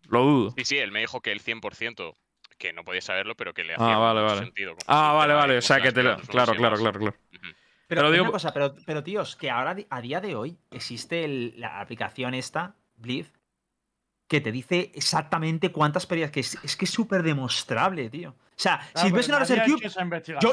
Lo 0.08 0.22
dudo. 0.22 0.54
Sí, 0.56 0.64
sí, 0.64 0.78
él 0.78 0.90
me 0.92 1.00
dijo 1.00 1.20
que 1.20 1.30
el 1.32 1.40
100%, 1.42 2.14
que 2.58 2.72
no 2.72 2.84
podía 2.84 3.00
saberlo, 3.00 3.36
pero 3.36 3.54
que 3.54 3.64
le 3.64 3.74
Ah, 3.74 3.76
hacía 3.76 3.96
vale, 3.98 4.20
mucho 4.22 4.34
vale. 4.34 4.46
sentido. 4.46 4.74
Ah, 4.86 5.11
el 5.12 5.16
vale, 5.18 5.34
vale. 5.34 5.52
de 5.54 5.58
O 5.58 5.62
sea 5.62 5.80
que 5.80 5.92
te 5.92 6.02
lo. 6.02 6.16
Claro, 6.22 6.54
claro, 6.54 6.76
claro, 6.76 6.98
claro. 6.98 7.16
Pero, 7.30 8.02
Pero 8.02 8.11
digo- 8.12 8.22
una 8.24 8.32
cosa, 8.32 8.52
pero, 8.52 8.74
pero 8.86 9.02
tíos, 9.02 9.34
que 9.36 9.50
ahora 9.50 9.76
a 9.90 10.00
día 10.00 10.20
de 10.20 10.36
hoy 10.36 10.56
existe 10.70 11.24
el- 11.24 11.54
la 11.56 11.80
aplicación 11.80 12.34
esta, 12.34 12.76
Blitz, 12.96 13.32
que 14.31 14.41
te 14.41 14.53
dice 14.53 14.93
exactamente 14.95 15.72
cuántas 15.72 16.07
pérdidas. 16.07 16.31
Que 16.31 16.39
es, 16.41 16.57
es 16.62 16.76
que 16.76 16.85
es 16.85 16.91
súper 16.93 17.24
demostrable, 17.24 18.09
tío. 18.09 18.31
O 18.31 18.62
sea, 18.62 18.78
Claro, 18.93 19.09
si 19.09 19.12
ves 19.14 19.26
una 19.28 19.39
Razer 19.41 19.62
Cube, 19.64 19.91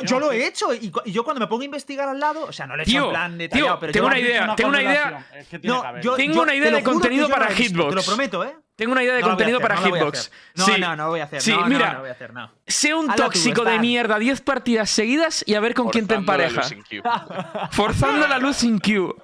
yo, 0.06 0.20
lo 0.20 0.32
he 0.32 0.48
hecho 0.48 0.74
y, 0.74 0.92
yo 1.08 1.24
cuando 1.26 1.42
me 1.42 1.48
pongo 1.48 1.62
a 1.62 1.66
investigar 1.66 2.08
al 2.10 2.20
lado, 2.20 2.46
o 2.46 2.54
sea, 2.54 2.66
no 2.66 2.76
lo 2.76 2.82
he 2.82 2.86
hecho 2.86 2.92
Tío, 2.92 3.04
en 3.06 3.10
plan 3.12 3.38
detallado, 3.38 3.68
tío, 3.68 3.80
pero 3.82 3.92
tengo 3.94 4.06
yo, 4.06 4.10
una 4.10 4.20
idea, 4.20 4.56
tengo 4.56 4.70
una 4.70 4.82
idea- 4.82 5.04
correlación, 5.04 5.40
es 5.42 5.48
que 5.50 5.60
tiene 5.60 5.76
no, 5.76 5.84
que 5.94 6.02
yo- 6.02 6.16
Tengo 6.16 6.34
yo 6.36 6.42
una 6.42 6.56
idea 6.56 6.70
te 6.72 6.76
de 6.78 6.84
contenido 6.84 7.30
para 7.30 7.48
visto, 7.50 7.64
Te 7.64 7.74
lo 7.76 7.84
Hitbox. 7.90 8.06
prometo, 8.08 8.44
¿eh? 8.46 8.56
Tengo 8.78 8.92
una 8.94 9.04
idea 9.04 9.16
de 9.16 9.22
No 9.22 9.28
contenido 9.28 9.58
hacer, 9.58 9.68
para 9.70 9.82
no 9.82 9.88
Hitbox. 9.96 10.32
No, 10.56 10.66
sí, 10.66 10.72
no, 10.80 10.96
no 10.96 11.04
lo 11.04 11.10
voy 11.10 11.20
a 11.20 11.24
hacer. 11.26 11.42
Sí, 11.42 11.52
no, 11.52 11.62
no, 11.62 11.68
mira. 11.68 11.94
no 11.94 12.00
voy 12.00 12.10
a 12.10 12.12
hacer, 12.14 12.34
no. 12.34 12.52
sé 12.66 12.94
un 12.96 13.04
Hazla 13.12 13.16
tú, 13.16 13.24
tóxico 13.24 13.64
de 13.66 13.80
mierda 13.80 14.18
10 14.20 14.40
partidas 14.42 14.90
seguidas 14.90 15.44
y 15.46 15.56
a 15.56 15.60
ver 15.60 15.74
con 15.74 15.90
quién 15.90 16.08
te 16.08 16.14
la 16.14 16.20
empareja. 16.20 16.62
Forzando 17.72 18.28
la 18.28 18.38
luz 18.38 18.58
sin 18.58 18.80
Q. 18.80 19.16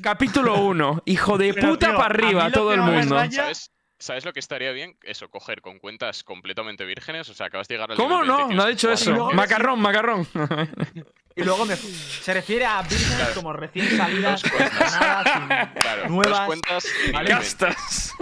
Capítulo 0.00 0.54
1. 0.62 1.02
Hijo 1.06 1.38
de 1.38 1.52
Pero, 1.54 1.68
puta 1.70 1.88
tío, 1.88 1.96
para 1.96 2.06
arriba, 2.06 2.50
todo 2.50 2.72
el 2.72 2.80
me 2.82 2.90
mundo. 2.92 3.14
raya- 3.16 3.42
¿Sabes? 3.42 3.70
¿Sabes 4.00 4.24
lo 4.24 4.32
que 4.32 4.40
estaría 4.40 4.72
bien? 4.72 4.96
Eso, 5.02 5.28
coger 5.30 5.60
con 5.60 5.78
cuentas 5.78 6.24
completamente 6.24 6.84
vírgenes. 6.84 7.28
O 7.28 7.34
sea, 7.34 7.46
acabas 7.46 7.68
de 7.68 7.74
llegar 7.74 7.90
al 7.92 7.96
¿Cómo 7.96 8.24
no? 8.24 8.38
20, 8.38 8.54
No 8.54 8.62
ha 8.62 8.66
dicho 8.68 8.90
eso. 8.90 9.10
luego- 9.12 9.32
Macarrón, 9.32 9.80
macarrón. 9.80 10.26
Y 11.36 11.44
luego 11.44 11.64
me, 11.64 11.76
se 11.76 12.34
refiere 12.34 12.66
a 12.66 12.82
Claro. 12.82 13.34
como 13.34 13.52
recién 13.52 13.96
salidas, 13.96 14.42
Dos 14.42 14.50
cuentas. 14.50 14.82
estrenadas, 14.82 15.32
sin- 15.32 15.80
Claro, 15.80 16.02
dos 16.02 16.10
nuevas. 16.10 16.46
cuentas 16.46 16.84
nivel 17.06 17.12
20. 17.12 17.32
Castas. 17.32 18.12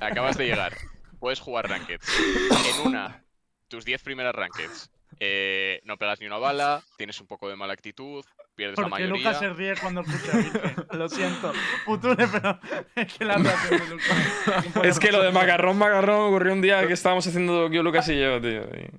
Acabas 0.00 0.36
de 0.38 0.46
llegar. 0.46 0.76
Puedes 1.18 1.40
jugar 1.40 1.68
rankeds. 1.68 2.06
En 2.50 2.86
una, 2.86 3.24
tus 3.68 3.84
10 3.84 4.02
primeras 4.02 4.34
rankeds. 4.34 4.90
eh, 5.18 5.80
no 5.84 5.98
pegas 5.98 6.20
ni 6.20 6.26
una 6.26 6.38
bala, 6.38 6.82
tienes 6.96 7.20
un 7.20 7.26
poco 7.26 7.48
de 7.48 7.56
mala 7.56 7.72
actitud, 7.74 8.24
pierdes 8.54 8.76
la 8.78 8.84
Porque 8.88 8.90
mayoría. 9.04 9.16
Lucas 9.30 9.38
se 9.38 9.48
ríe 9.50 9.74
cuando 9.80 10.00
escucha. 10.02 10.86
Lo 10.92 11.08
siento. 11.08 11.52
Future, 11.84 12.26
pero 12.28 12.58
es 12.96 13.12
que 13.14 13.24
la 13.24 13.36
de 13.38 13.88
Lucas. 13.88 14.84
Es 14.84 14.98
que 14.98 15.12
lo 15.12 15.22
de 15.22 15.30
macarrón, 15.32 15.78
macarrón 15.78 16.28
ocurrió 16.28 16.52
un 16.52 16.62
día 16.62 16.86
que 16.86 16.92
estábamos 16.92 17.26
haciendo 17.26 17.70
yo, 17.70 17.82
Lucas 17.82 18.08
y 18.08 18.20
yo, 18.20 18.40
tío. 18.40 18.62
y 18.62 18.90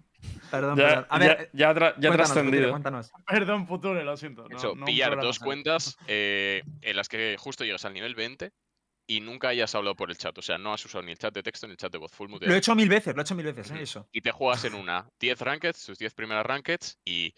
Perdón, 0.51 0.77
Ya, 0.77 0.87
perdón. 0.87 1.05
A 1.09 1.19
ya, 1.19 1.27
ver, 1.27 1.49
ya, 1.53 1.71
tra- 1.73 1.93
ya 1.97 2.09
cuéntanos, 2.09 2.15
trascendido. 2.15 2.69
Cuéntanos. 2.71 3.11
Perdón, 3.27 3.67
Future, 3.67 4.03
lo 4.03 4.15
siento. 4.17 4.47
no- 4.47 4.55
Eso, 4.57 4.67
no 4.75 4.81
un 4.81 4.85
pillar 4.85 5.19
dos 5.19 5.39
cuentas 5.39 5.97
eh, 6.07 6.61
en 6.81 6.95
las 6.95 7.09
que 7.09 7.35
justo 7.39 7.63
llegas 7.63 7.85
al 7.85 7.93
nivel 7.93 8.13
20 8.13 8.51
y 9.07 9.19
nunca 9.19 9.49
hayas 9.49 9.73
hablado 9.75 9.95
por 9.95 10.09
el 10.11 10.17
chat. 10.17 10.37
O 10.37 10.41
sea, 10.43 10.57
no 10.59 10.71
has 10.73 10.85
usado 10.85 11.03
ni 11.03 11.11
el 11.11 11.17
chat 11.17 11.33
de 11.33 11.41
texto 11.43 11.65
ni 11.67 11.71
el 11.71 11.77
chat 11.77 11.91
de 11.91 11.97
voz 11.97 12.11
full. 12.11 12.29
Lo 12.39 12.53
he 12.53 12.57
hecho 12.57 12.75
mil 12.75 12.87
veces, 12.87 13.15
lo 13.15 13.21
he 13.21 13.23
hecho 13.23 13.35
mil 13.35 13.45
veces, 13.45 13.71
¿eh? 13.71 13.81
eso. 13.81 14.07
y 14.11 14.21
te 14.21 14.31
juegas 14.31 14.63
en 14.65 14.75
una 14.75 15.09
10 15.19 15.41
rankeds, 15.41 15.85
tus 15.85 15.97
10 15.97 16.13
primeras 16.13 16.45
rankeds, 16.45 16.99
y 17.03 17.33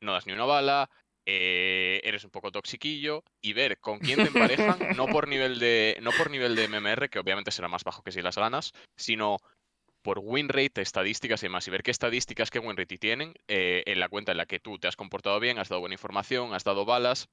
no 0.00 0.12
das 0.12 0.26
ni 0.26 0.32
una 0.32 0.44
bala, 0.44 0.88
eh, 1.26 2.00
eres 2.04 2.24
un 2.24 2.30
poco 2.30 2.50
toxiquillo, 2.50 3.24
y 3.40 3.52
ver 3.52 3.78
con 3.78 3.98
quién 3.98 4.16
te 4.16 4.28
emparejan, 4.28 4.78
no 4.96 5.06
por 5.06 5.28
nivel 5.28 5.58
de. 5.58 5.98
No 6.02 6.10
por 6.12 6.30
nivel 6.30 6.56
de 6.56 6.64
MMR, 6.64 7.08
que 7.08 7.18
obviamente 7.18 7.50
será 7.50 7.68
más 7.68 7.84
bajo 7.84 8.02
que 8.02 8.12
si 8.12 8.22
las 8.22 8.36
ganas, 8.36 8.72
sino 8.96 9.38
por 10.02 10.20
win 10.22 10.48
rate, 10.48 10.80
estadísticas 10.80 11.42
y 11.42 11.46
demás, 11.46 11.66
y 11.68 11.70
ver 11.70 11.82
qué 11.82 11.90
estadísticas, 11.90 12.50
qué 12.50 12.58
win 12.58 12.76
rate 12.76 12.96
tienen 12.98 13.34
eh, 13.48 13.82
en 13.86 14.00
la 14.00 14.08
cuenta 14.08 14.32
en 14.32 14.38
la 14.38 14.46
que 14.46 14.60
tú 14.60 14.78
te 14.78 14.88
has 14.88 14.96
comportado 14.96 15.38
bien, 15.40 15.58
has 15.58 15.68
dado 15.68 15.80
buena 15.80 15.94
información, 15.94 16.54
has 16.54 16.64
dado 16.64 16.84
balas. 16.84 17.28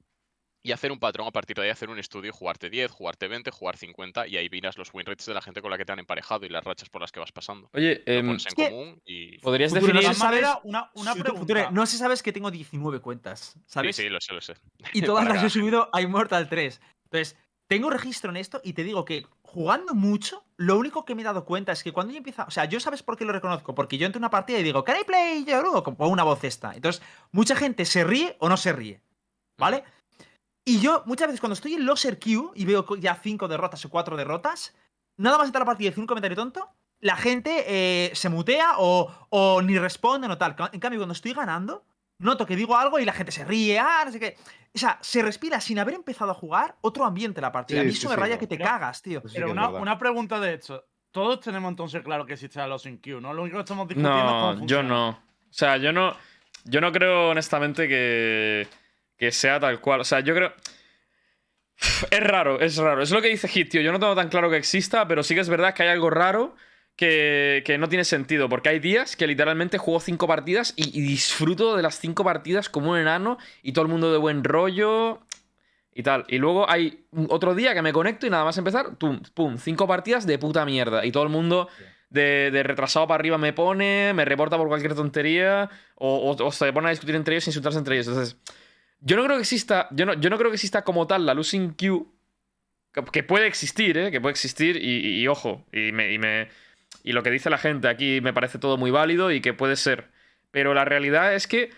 Y 0.63 0.71
hacer 0.73 0.91
un 0.91 0.99
patrón 0.99 1.27
a 1.27 1.31
partir 1.31 1.55
de 1.55 1.63
ahí, 1.63 1.69
hacer 1.69 1.89
un 1.89 1.97
estudio, 1.99 2.33
jugarte 2.33 2.69
10, 2.69 2.91
jugarte 2.91 3.27
20, 3.27 3.51
jugar 3.51 3.77
50, 3.77 4.27
y 4.27 4.35
ahí 4.37 4.49
miras 4.49 4.77
los 4.77 4.93
win 4.93 5.05
rates 5.05 5.25
de 5.25 5.33
la 5.33 5.41
gente 5.41 5.61
con 5.61 5.71
la 5.71 5.77
que 5.77 5.85
te 5.85 5.93
han 5.93 5.99
emparejado 5.99 6.45
y 6.45 6.49
las 6.49 6.63
rachas 6.63 6.89
por 6.89 6.99
las 6.99 7.11
que 7.11 7.19
vas 7.21 7.31
pasando. 7.31 7.69
Oye, 7.73 8.03
Lo 8.05 8.21
pones 8.21 8.27
en 8.27 8.47
es 8.47 8.55
que- 8.55 8.69
común 8.69 9.01
y. 9.05 9.37
¿podrías 9.39 9.71
Futuro, 9.71 9.87
De 9.87 9.93
definir. 9.93 9.93
no 9.95 10.01
todas 10.01 10.17
sabes- 10.17 10.41
maneras, 10.41 10.59
una, 10.63 10.91
una 10.95 11.11
Future- 11.13 11.23
pregunta. 11.23 11.45
Future, 11.53 11.71
no 11.71 11.85
sé 11.85 11.91
si 11.93 11.97
sabes 11.99 12.21
que 12.23 12.33
tengo 12.33 12.51
19 12.51 12.99
cuentas, 12.99 13.51
Sí, 13.53 13.61
¿sabes? 13.67 13.95
sí, 13.95 14.09
lo 14.09 14.19
sé, 14.19 14.33
lo 14.33 14.41
sé. 14.41 14.55
Y 14.93 15.01
todas 15.23 15.25
las 15.27 15.43
he 15.43 15.49
subido 15.49 15.89
a 15.93 16.01
Immortal 16.01 16.49
3. 16.49 16.81
Entonces, 17.05 17.37
tengo 17.67 17.89
registro 17.89 18.31
en 18.31 18.37
esto 18.37 18.59
y 18.63 18.73
te 18.73 18.83
digo 18.83 19.05
que 19.05 19.25
jugando 19.41 19.93
mucho, 19.93 20.43
lo 20.57 20.77
único 20.77 21.05
que 21.05 21.15
me 21.15 21.21
he 21.21 21.25
dado 21.25 21.45
cuenta 21.45 21.71
es 21.71 21.83
que 21.83 21.93
cuando 21.93 22.11
yo 22.11 22.17
empiezo. 22.17 22.43
O 22.47 22.51
sea, 22.51 22.65
yo 22.65 22.79
sabes 22.81 23.03
por 23.03 23.15
qué 23.15 23.23
lo 23.25 23.31
reconozco. 23.31 23.73
Porque 23.75 23.97
yo 23.97 24.05
entro 24.05 24.17
en 24.17 24.23
una 24.23 24.29
partida 24.29 24.59
y 24.59 24.63
digo, 24.63 24.83
¿Can 24.83 24.99
I 24.99 25.03
play 25.05 25.45
Yoru? 25.45 25.83
Como 25.83 26.07
una 26.07 26.23
voz 26.23 26.43
esta. 26.43 26.73
Entonces, 26.73 27.01
mucha 27.31 27.55
gente 27.55 27.85
se 27.85 28.03
ríe 28.03 28.35
o 28.39 28.49
no 28.49 28.57
se 28.57 28.73
ríe. 28.73 29.01
¿Vale? 29.57 29.83
Y 30.67 30.81
yo, 30.81 31.01
muchas 31.05 31.27
veces, 31.27 31.39
cuando 31.39 31.53
estoy 31.53 31.75
en 31.75 31.85
Loser 31.85 32.19
Queue 32.19 32.51
y 32.53 32.65
veo 32.65 32.85
ya 32.97 33.15
cinco 33.15 33.47
derrotas 33.47 33.85
o 33.85 33.89
cuatro 33.89 34.17
derrotas, 34.17 34.75
nada 35.15 35.37
más 35.37 35.47
entrar 35.47 35.61
a 35.61 35.63
la 35.63 35.67
partida 35.67 35.87
y 35.87 35.89
decir 35.91 36.01
un 36.01 36.07
comentario 36.07 36.35
tonto, 36.35 36.69
la 36.99 37.15
gente 37.15 37.63
eh, 37.67 38.11
se 38.13 38.27
mutea 38.27 38.73
o, 38.77 39.09
o 39.29 39.61
ni 39.61 39.79
responde 39.79 40.27
o 40.27 40.37
tal. 40.37 40.57
En 40.73 40.81
cambio, 40.81 40.99
cuando 40.99 41.13
estoy 41.13 41.31
ganando, 41.31 41.85
noto 42.19 42.45
que 42.45 42.57
digo 42.57 42.75
algo 42.75 42.99
y 42.99 43.05
la 43.05 43.13
gente 43.13 43.31
se 43.31 43.45
ríe, 43.45 43.79
ah, 43.79 44.03
no 44.05 44.11
sé 44.11 44.19
qué. 44.19 44.35
O 44.75 44.77
sea, 44.77 44.97
se 44.99 45.21
respira 45.21 45.61
sin 45.61 45.79
haber 45.79 45.93
empezado 45.93 46.31
a 46.31 46.33
jugar 46.33 46.75
otro 46.81 47.05
ambiente 47.05 47.39
la 47.39 47.53
partida. 47.53 47.77
Sí, 47.77 47.81
a 47.81 47.85
mí 47.85 47.91
sí, 47.93 47.99
eso 47.99 48.09
me 48.09 48.17
raya 48.17 48.35
no. 48.35 48.39
que 48.41 48.47
te 48.47 48.57
Pero- 48.57 48.69
cagas, 48.69 49.01
tío. 49.01 49.23
Pero 49.33 49.51
una, 49.51 49.69
una 49.69 49.97
pregunta 49.97 50.37
de 50.41 50.55
hecho. 50.55 50.83
Todos 51.11 51.39
tenemos 51.39 51.69
entonces 51.69 52.03
claro 52.03 52.25
que 52.25 52.33
existe 52.33 52.59
la 52.59 52.67
Losing 52.67 52.97
Q, 52.97 53.21
¿no? 53.21 53.33
Lo 53.33 53.43
único 53.43 53.55
que 53.57 53.61
estamos 53.61 53.87
discutiendo 53.87 54.19
es 54.25 54.31
cómo 54.33 54.53
No, 54.55 54.65
yo 54.67 54.83
no. 54.83 55.09
O 55.11 55.17
sea, 55.49 55.77
yo 55.77 55.93
no. 55.93 56.13
Yo 56.65 56.81
no 56.81 56.91
creo, 56.91 57.29
honestamente, 57.29 57.87
que, 57.87 58.67
que 59.17 59.31
sea 59.31 59.59
tal 59.59 59.79
cual. 59.81 60.01
O 60.01 60.03
sea, 60.03 60.19
yo 60.21 60.33
creo. 60.35 60.53
Es 62.09 62.19
raro, 62.21 62.59
es 62.59 62.75
raro. 62.77 63.01
Es 63.03 63.11
lo 63.11 63.21
que 63.21 63.27
dice 63.29 63.47
Hit, 63.47 63.69
tío. 63.69 63.81
Yo 63.81 63.91
no 63.91 63.99
tengo 63.99 64.15
tan 64.15 64.29
claro 64.29 64.49
que 64.49 64.57
exista, 64.57 65.07
pero 65.07 65.23
sí 65.23 65.35
que 65.35 65.41
es 65.41 65.49
verdad 65.49 65.73
que 65.73 65.83
hay 65.83 65.89
algo 65.89 66.09
raro 66.09 66.55
que, 66.95 67.61
que 67.65 67.77
no 67.77 67.87
tiene 67.87 68.03
sentido. 68.03 68.49
Porque 68.49 68.69
hay 68.69 68.79
días 68.79 69.15
que 69.15 69.27
literalmente 69.27 69.77
juego 69.77 69.99
cinco 69.99 70.27
partidas 70.27 70.73
y, 70.75 70.97
y 70.97 71.01
disfruto 71.01 71.75
de 71.75 71.83
las 71.83 71.99
cinco 71.99 72.23
partidas 72.23 72.69
como 72.69 72.91
un 72.91 72.97
enano 72.97 73.37
y 73.61 73.73
todo 73.73 73.83
el 73.85 73.91
mundo 73.91 74.11
de 74.11 74.17
buen 74.17 74.43
rollo 74.43 75.21
y 75.93 76.01
tal. 76.03 76.25
Y 76.29 76.39
luego 76.39 76.69
hay 76.69 77.05
otro 77.29 77.53
día 77.53 77.75
que 77.75 77.81
me 77.83 77.93
conecto 77.93 78.25
y 78.25 78.31
nada 78.31 78.43
más 78.43 78.57
empezar, 78.57 78.97
pum, 78.97 79.21
pum, 79.35 79.57
cinco 79.57 79.87
partidas 79.87 80.25
de 80.25 80.39
puta 80.39 80.65
mierda. 80.65 81.05
Y 81.05 81.11
todo 81.11 81.23
el 81.23 81.29
mundo 81.29 81.69
de, 82.09 82.49
de 82.51 82.63
retrasado 82.63 83.07
para 83.07 83.19
arriba 83.19 83.37
me 83.37 83.53
pone, 83.53 84.13
me 84.15 84.25
reporta 84.25 84.57
por 84.57 84.67
cualquier 84.67 84.95
tontería, 84.95 85.69
o, 85.95 86.31
o- 86.31 86.43
o 86.45 86.51
se 86.51 86.73
ponen 86.73 86.87
a 86.87 86.91
discutir 86.91 87.15
entre 87.15 87.35
ellos 87.35 87.45
e 87.47 87.49
insultarse 87.51 87.77
entre 87.77 87.95
ellos. 87.95 88.07
Entonces, 88.07 88.37
yo 88.99 89.15
no 89.15 89.23
creo 89.23 89.37
que 89.37 89.41
exista, 89.43 89.87
yo 89.91 90.05
no, 90.05 90.13
yo 90.13 90.29
no 90.29 90.37
creo 90.37 90.49
que 90.51 90.55
exista 90.55 90.83
como 90.83 91.07
tal 91.07 91.25
la 91.25 91.33
losing 91.33 91.73
queue, 91.75 92.05
que, 93.11 93.23
puede 93.23 93.47
existir, 93.47 93.97
¿eh? 93.97 94.11
Que 94.11 94.19
puede 94.19 94.31
existir, 94.31 94.77
y, 94.83 95.27
ojo, 95.27 95.65
y 95.71 95.91
me, 95.91 96.11
y 96.13 96.17
me- 96.17 96.47
y 97.03 97.11
lo 97.13 97.21
que 97.23 97.29
dice 97.29 97.49
la 97.49 97.57
gente 97.57 97.87
aquí 97.87 98.21
me 98.21 98.33
parece 98.33 98.57
todo 98.59 98.77
muy 98.77 98.91
válido 98.91 99.31
y 99.31 99.39
que 99.39 99.53
puede 99.53 99.75
ser. 99.75 100.09
Pero 100.51 100.73
la 100.73 100.83
realidad 100.85 101.33
es 101.35 101.47
que 101.47 101.69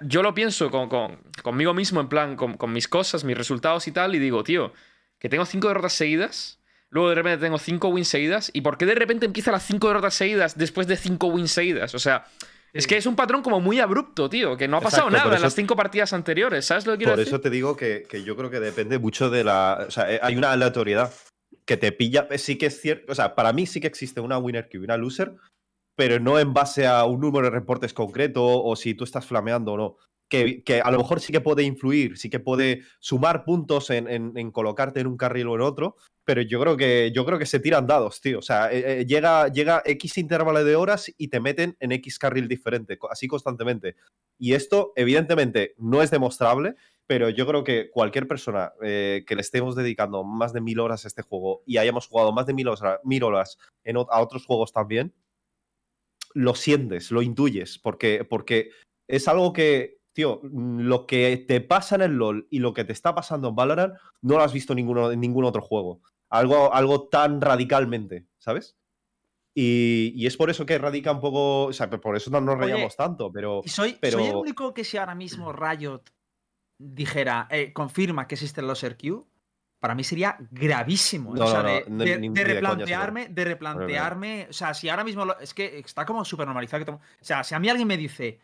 yo 0.00 0.22
lo 0.22 0.34
pienso 0.34 0.70
con, 0.70 0.88
con- 0.88 1.20
conmigo 1.42 1.74
mismo, 1.74 2.00
en 2.00 2.08
plan, 2.08 2.36
con, 2.36 2.72
mis 2.72 2.88
cosas, 2.88 3.24
mis 3.24 3.38
resultados 3.38 3.86
y 3.86 3.92
tal, 3.92 4.14
y 4.14 4.18
digo, 4.18 4.42
tío, 4.42 4.72
que 5.18 5.28
tengo 5.28 5.46
cinco 5.46 5.68
derrotas 5.68 5.92
seguidas, 5.92 6.58
luego 6.90 7.10
de 7.10 7.14
repente 7.14 7.44
tengo 7.44 7.58
cinco 7.58 7.88
wins 7.88 8.08
seguidas, 8.08 8.50
¿y 8.52 8.62
por 8.62 8.76
qué 8.78 8.86
de 8.86 8.94
repente 8.96 9.26
empiezan 9.26 9.52
las 9.52 9.64
cinco 9.64 9.88
derrotas 9.88 10.14
seguidas 10.14 10.58
después 10.58 10.86
de 10.88 10.96
cinco 10.96 11.28
wins 11.28 11.52
seguidas? 11.52 11.94
O 11.94 11.98
sea, 12.00 12.26
es 12.72 12.86
que 12.86 12.96
es 12.96 13.06
un 13.06 13.16
patrón 13.16 13.42
como 13.42 13.60
muy 13.60 13.80
abrupto, 13.80 14.28
tío, 14.28 14.56
que 14.56 14.68
no 14.68 14.76
ha 14.76 14.80
pasado 14.80 15.08
Exacto, 15.08 15.10
por 15.10 15.18
nada 15.18 15.30
en 15.30 15.36
eso- 15.36 15.46
las 15.46 15.54
cinco 15.54 15.76
partidas 15.76 16.12
anteriores, 16.12 16.64
¿sabes 16.66 16.86
lo 16.86 16.92
que 16.92 16.98
quiero 16.98 17.12
Por 17.12 17.18
decir? 17.18 17.34
eso 17.34 17.40
te 17.40 17.50
digo 17.50 17.76
que, 17.76 18.04
que 18.08 18.22
yo 18.24 18.36
creo 18.36 18.50
que 18.50 18.60
depende 18.60 18.98
mucho 18.98 19.30
de 19.30 19.44
la. 19.44 19.84
O 19.88 19.90
sea, 19.90 20.12
eh, 20.12 20.20
hay 20.22 20.36
una 20.36 20.52
aleatoriedad 20.52 21.12
que 21.64 21.76
te 21.76 21.92
pilla. 21.92 22.26
eh, 22.30 22.38
Sí 22.38 22.56
que 22.58 22.66
es 22.66 22.80
cierto. 22.80 23.12
O 23.12 23.14
sea, 23.14 23.34
para 23.34 23.52
mí 23.52 23.66
sí 23.66 23.80
que 23.80 23.86
existe 23.86 24.20
una 24.20 24.38
winner 24.38 24.68
queue 24.68 24.82
y 24.82 24.84
una 24.84 24.96
loser, 24.96 25.36
pero 25.96 26.20
no 26.20 26.38
en 26.38 26.52
base 26.54 26.86
a 26.86 27.04
un 27.04 27.20
número 27.20 27.46
de 27.46 27.50
reportes 27.50 27.92
concreto 27.92 28.44
o 28.44 28.76
si 28.76 28.94
tú 28.94 29.04
estás 29.04 29.26
flameando 29.26 29.72
o 29.72 29.76
no. 29.76 29.96
Que, 30.30 30.62
que 30.62 30.82
a 30.82 30.90
lo 30.90 30.98
mejor 30.98 31.20
sí 31.20 31.32
que 31.32 31.40
puede 31.40 31.62
influir, 31.62 32.18
sí 32.18 32.28
que 32.28 32.38
puede 32.38 32.82
sumar 33.00 33.44
puntos 33.44 33.88
en, 33.88 34.08
en- 34.08 34.50
colocarte 34.50 35.00
en 35.00 35.06
un 35.06 35.16
carril 35.16 35.46
o 35.48 35.54
en 35.54 35.62
otro, 35.62 35.96
pero 36.24 36.42
yo 36.42 36.60
creo 36.60 36.76
que, 36.76 37.10
yo 37.14 37.24
creo 37.24 37.38
que 37.38 37.46
se 37.46 37.60
tiran 37.60 37.86
dados, 37.86 38.20
tío. 38.20 38.40
O 38.40 38.42
sea, 38.42 38.70
eh, 38.70 39.00
eh, 39.00 39.06
llega, 39.06 39.48
llega 39.48 39.82
X 39.86 40.18
intervalo 40.18 40.62
de 40.62 40.76
horas 40.76 41.10
y 41.16 41.28
te 41.28 41.40
meten 41.40 41.76
en 41.80 41.92
X 41.92 42.18
carril 42.18 42.46
diferente, 42.46 42.98
así 43.10 43.26
constantemente. 43.26 43.96
Y 44.38 44.52
esto, 44.52 44.92
evidentemente, 44.96 45.74
no 45.78 46.02
es 46.02 46.10
demostrable, 46.10 46.74
pero 47.06 47.30
yo 47.30 47.46
creo 47.46 47.64
que 47.64 47.88
cualquier 47.90 48.28
persona 48.28 48.74
eh, 48.82 49.24
que 49.26 49.34
le 49.34 49.40
estemos 49.40 49.76
dedicando 49.76 50.24
más 50.24 50.52
de 50.52 50.60
mil 50.60 50.78
horas 50.78 51.06
a 51.06 51.08
este 51.08 51.22
juego 51.22 51.62
y 51.64 51.78
hayamos 51.78 52.06
jugado 52.06 52.32
más 52.32 52.44
de 52.44 52.52
mil 52.52 52.68
horas, 52.68 53.00
mil 53.02 53.22
horas 53.22 53.56
en, 53.82 53.96
a 53.96 54.20
otros 54.20 54.44
juegos 54.44 54.72
también, 54.74 55.14
lo 56.34 56.54
sientes, 56.54 57.10
lo 57.10 57.22
intuyes, 57.22 57.78
porque, 57.78 58.24
porque 58.28 58.68
es 59.08 59.26
algo 59.26 59.54
que, 59.54 59.97
tío, 60.18 60.40
mm, 60.42 60.80
lo 60.80 61.06
que 61.06 61.36
te 61.46 61.60
pasa 61.60 61.94
en 61.94 62.02
el 62.02 62.16
LOL 62.16 62.48
y 62.50 62.58
lo 62.58 62.74
que 62.74 62.82
te 62.82 62.92
está 62.92 63.14
pasando 63.14 63.50
en 63.50 63.54
Valorant 63.54 63.94
no 64.20 64.36
lo 64.36 64.42
has 64.42 64.52
visto 64.52 64.72
en, 64.72 64.78
ninguno, 64.78 65.12
en 65.12 65.20
ningún 65.20 65.44
otro 65.44 65.62
juego. 65.62 66.00
Algo, 66.28 66.74
algo 66.74 67.06
tan 67.08 67.40
radicalmente, 67.40 68.26
¿sabes? 68.36 68.76
Y, 69.54 70.12
y 70.16 70.26
es 70.26 70.36
por 70.36 70.50
eso 70.50 70.66
que 70.66 70.76
radica 70.76 71.12
un 71.12 71.20
poco, 71.20 71.66
o 71.66 71.72
sea, 71.72 71.88
por 71.88 72.16
eso 72.16 72.32
no 72.32 72.40
nos 72.40 72.58
rayamos 72.58 72.96
tanto, 72.96 73.30
pero... 73.30 73.62
Y 73.64 73.68
soy, 73.68 73.96
pero- 74.00 74.18
soy 74.18 74.26
el 74.26 74.34
único 74.34 74.74
que 74.74 74.82
si 74.82 74.96
ahora 74.96 75.14
mismo 75.14 75.52
Riot 75.52 76.02
dijera, 76.78 77.46
eh, 77.48 77.72
confirma 77.72 78.26
que 78.26 78.34
existe 78.34 78.60
el 78.60 78.66
Loser 78.66 78.96
Q, 78.98 79.24
para 79.78 79.94
mí 79.94 80.02
sería 80.02 80.36
gravísimo. 80.50 81.32
No, 81.32 81.44
o 81.44 81.46
sea, 81.48 81.62
no, 81.62 81.96
no, 81.96 82.04
de, 82.04 82.44
replantearme, 82.44 83.28
de 83.28 83.44
replantearme. 83.44 84.48
O 84.50 84.52
sea, 84.52 84.74
si 84.74 84.88
ahora 84.88 85.04
mismo. 85.04 85.24
lo- 85.24 85.38
es 85.38 85.54
que 85.54 85.78
está 85.78 86.04
como 86.04 86.24
súper 86.24 86.46
normalizado. 86.46 86.84
que 86.84 86.90
O 86.90 87.00
sea, 87.20 87.44
si 87.44 87.54
a 87.54 87.60
mí 87.60 87.68
alguien 87.68 87.86
me 87.86 87.96
dice. 87.96 88.40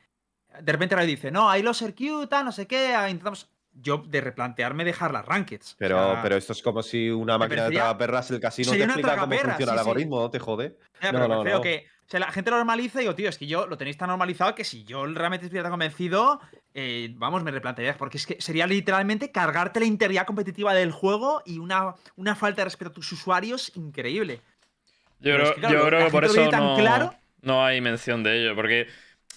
De 0.60 0.72
repente 0.72 0.94
ahora 0.94 1.04
dice, 1.06 1.30
no, 1.30 1.48
hay 1.50 1.62
los 1.62 1.80
Q, 1.96 2.26
tal, 2.28 2.44
no 2.44 2.52
sé 2.52 2.66
qué, 2.66 2.94
ah, 2.94 3.08
intentamos. 3.10 3.48
Yo, 3.76 4.04
de 4.06 4.20
replantearme, 4.20 4.84
dejar 4.84 5.12
las 5.12 5.26
rankeds. 5.26 5.74
Pero, 5.78 6.10
O 6.10 6.12
sea, 6.12 6.22
pero 6.22 6.36
esto 6.36 6.52
es 6.52 6.62
como 6.62 6.80
si 6.80 7.10
una 7.10 7.36
máquina 7.38 7.62
de 7.62 7.68
parecería- 7.70 7.80
tragaperras 7.80 8.30
el 8.30 8.38
casino 8.38 8.70
te 8.70 8.84
explica 8.84 9.16
cómo 9.16 9.34
funciona 9.36 9.72
el 9.72 9.78
sí. 9.78 9.78
algoritmo, 9.80 10.20
no 10.20 10.30
te 10.30 10.38
jode. 10.38 10.78
Ya, 11.02 11.10
No, 11.10 11.18
pero 11.18 11.22
no, 11.22 11.28
me 11.28 11.34
refiero 11.38 11.58
no. 11.58 11.62
que 11.62 11.86
o 12.06 12.08
sea, 12.08 12.20
la 12.20 12.30
gente 12.30 12.50
lo 12.52 12.58
normaliza 12.58 12.98
y 12.98 13.04
digo, 13.04 13.14
tío, 13.16 13.28
es 13.30 13.36
que 13.38 13.46
yo 13.48 13.66
lo 13.66 13.76
tenéis 13.76 13.96
tan 13.96 14.08
normalizado 14.10 14.54
que 14.54 14.62
si 14.62 14.84
yo 14.84 15.04
realmente 15.06 15.46
estuviera 15.46 15.64
tan 15.64 15.72
convencido, 15.72 16.38
eh, 16.74 17.12
vamos, 17.16 17.42
me 17.42 17.50
replantearía. 17.50 17.96
Porque 17.96 18.18
es 18.18 18.26
que 18.26 18.36
sería 18.40 18.66
literalmente 18.68 19.32
cargarte 19.32 19.80
la 19.80 19.86
integridad 19.86 20.24
competitiva 20.26 20.72
del 20.74 20.92
juego 20.92 21.42
y 21.44 21.58
una, 21.58 21.94
una 22.16 22.36
falta 22.36 22.60
de 22.60 22.66
respeto 22.66 22.90
a 22.90 22.94
tus 22.94 23.10
usuarios 23.10 23.72
increíble. 23.74 24.40
Yo 25.18 25.32
Pero 25.32 25.36
creo, 25.36 25.48
es 25.48 25.54
que, 25.54 25.60
claro, 25.62 25.78
yo 25.80 25.86
creo 25.86 26.04
que 26.04 26.10
por 26.12 26.24
eso 26.26 26.48
tan 26.50 26.62
no, 26.64 26.76
claro. 26.76 27.14
no 27.40 27.64
hay 27.64 27.80
mención 27.80 28.22
de 28.22 28.40
ello. 28.42 28.54
Porque 28.54 28.86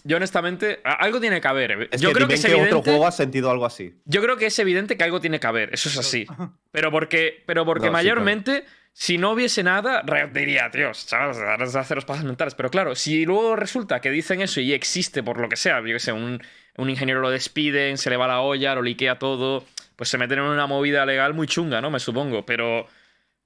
yo, 0.07 0.15
honestamente, 0.17 0.79
algo 0.83 1.19
tiene 1.19 1.41
que 1.41 1.47
haber. 1.49 1.89
Es 1.91 1.99
yo 1.99 2.09
que 2.09 2.15
creo 2.15 2.27
que 2.29 2.35
es 2.35 2.45
evidente. 2.45 2.73
otro 2.73 2.81
juego 2.81 3.05
has 3.05 3.17
sentido 3.17 3.51
algo 3.51 3.65
así. 3.65 3.93
Yo 4.05 4.21
creo 4.21 4.37
que 4.37 4.45
es 4.45 4.57
evidente 4.57 4.95
que 4.95 5.03
algo 5.03 5.19
tiene 5.19 5.39
que 5.39 5.47
haber, 5.47 5.73
eso 5.73 5.89
es 5.89 5.97
así. 5.97 6.25
Pero 6.71 6.91
porque, 6.91 7.43
pero 7.45 7.65
porque 7.65 7.87
No, 7.87 7.91
sí, 7.91 7.93
mayormente, 7.93 8.63
si 8.93 9.17
no 9.17 9.31
hubiese 9.31 9.63
nada, 9.63 10.03
diría, 10.31 10.69
Dios, 10.69 11.07
chavales, 11.07 11.75
hacer 11.75 11.97
los 11.97 12.05
pasos 12.05 12.23
mentales. 12.23 12.55
Pero 12.55 12.69
claro, 12.69 12.95
si 12.95 13.25
luego 13.25 13.55
resulta 13.55 13.99
que 13.99 14.11
dicen 14.11 14.41
eso 14.41 14.61
y 14.61 14.73
existe 14.73 15.23
por 15.23 15.39
lo 15.39 15.49
que 15.49 15.55
sea, 15.55 15.79
yo 15.79 15.85
que 15.87 15.99
sé, 15.99 16.11
un, 16.11 16.41
un 16.77 16.89
ingeniero 16.89 17.19
lo 17.19 17.29
despiden, 17.31 17.97
se 17.97 18.09
le 18.09 18.17
va 18.17 18.27
la 18.27 18.41
olla, 18.41 18.75
lo 18.75 18.81
liquea 18.83 19.17
todo, 19.19 19.65
pues 19.95 20.09
se 20.09 20.17
meten 20.17 20.39
en 20.39 20.45
una 20.45 20.67
movida 20.67 21.05
legal 21.05 21.33
muy 21.33 21.47
chunga, 21.47 21.81
¿no? 21.81 21.89
Me 21.89 21.99
supongo. 21.99 22.45
Pero, 22.45 22.87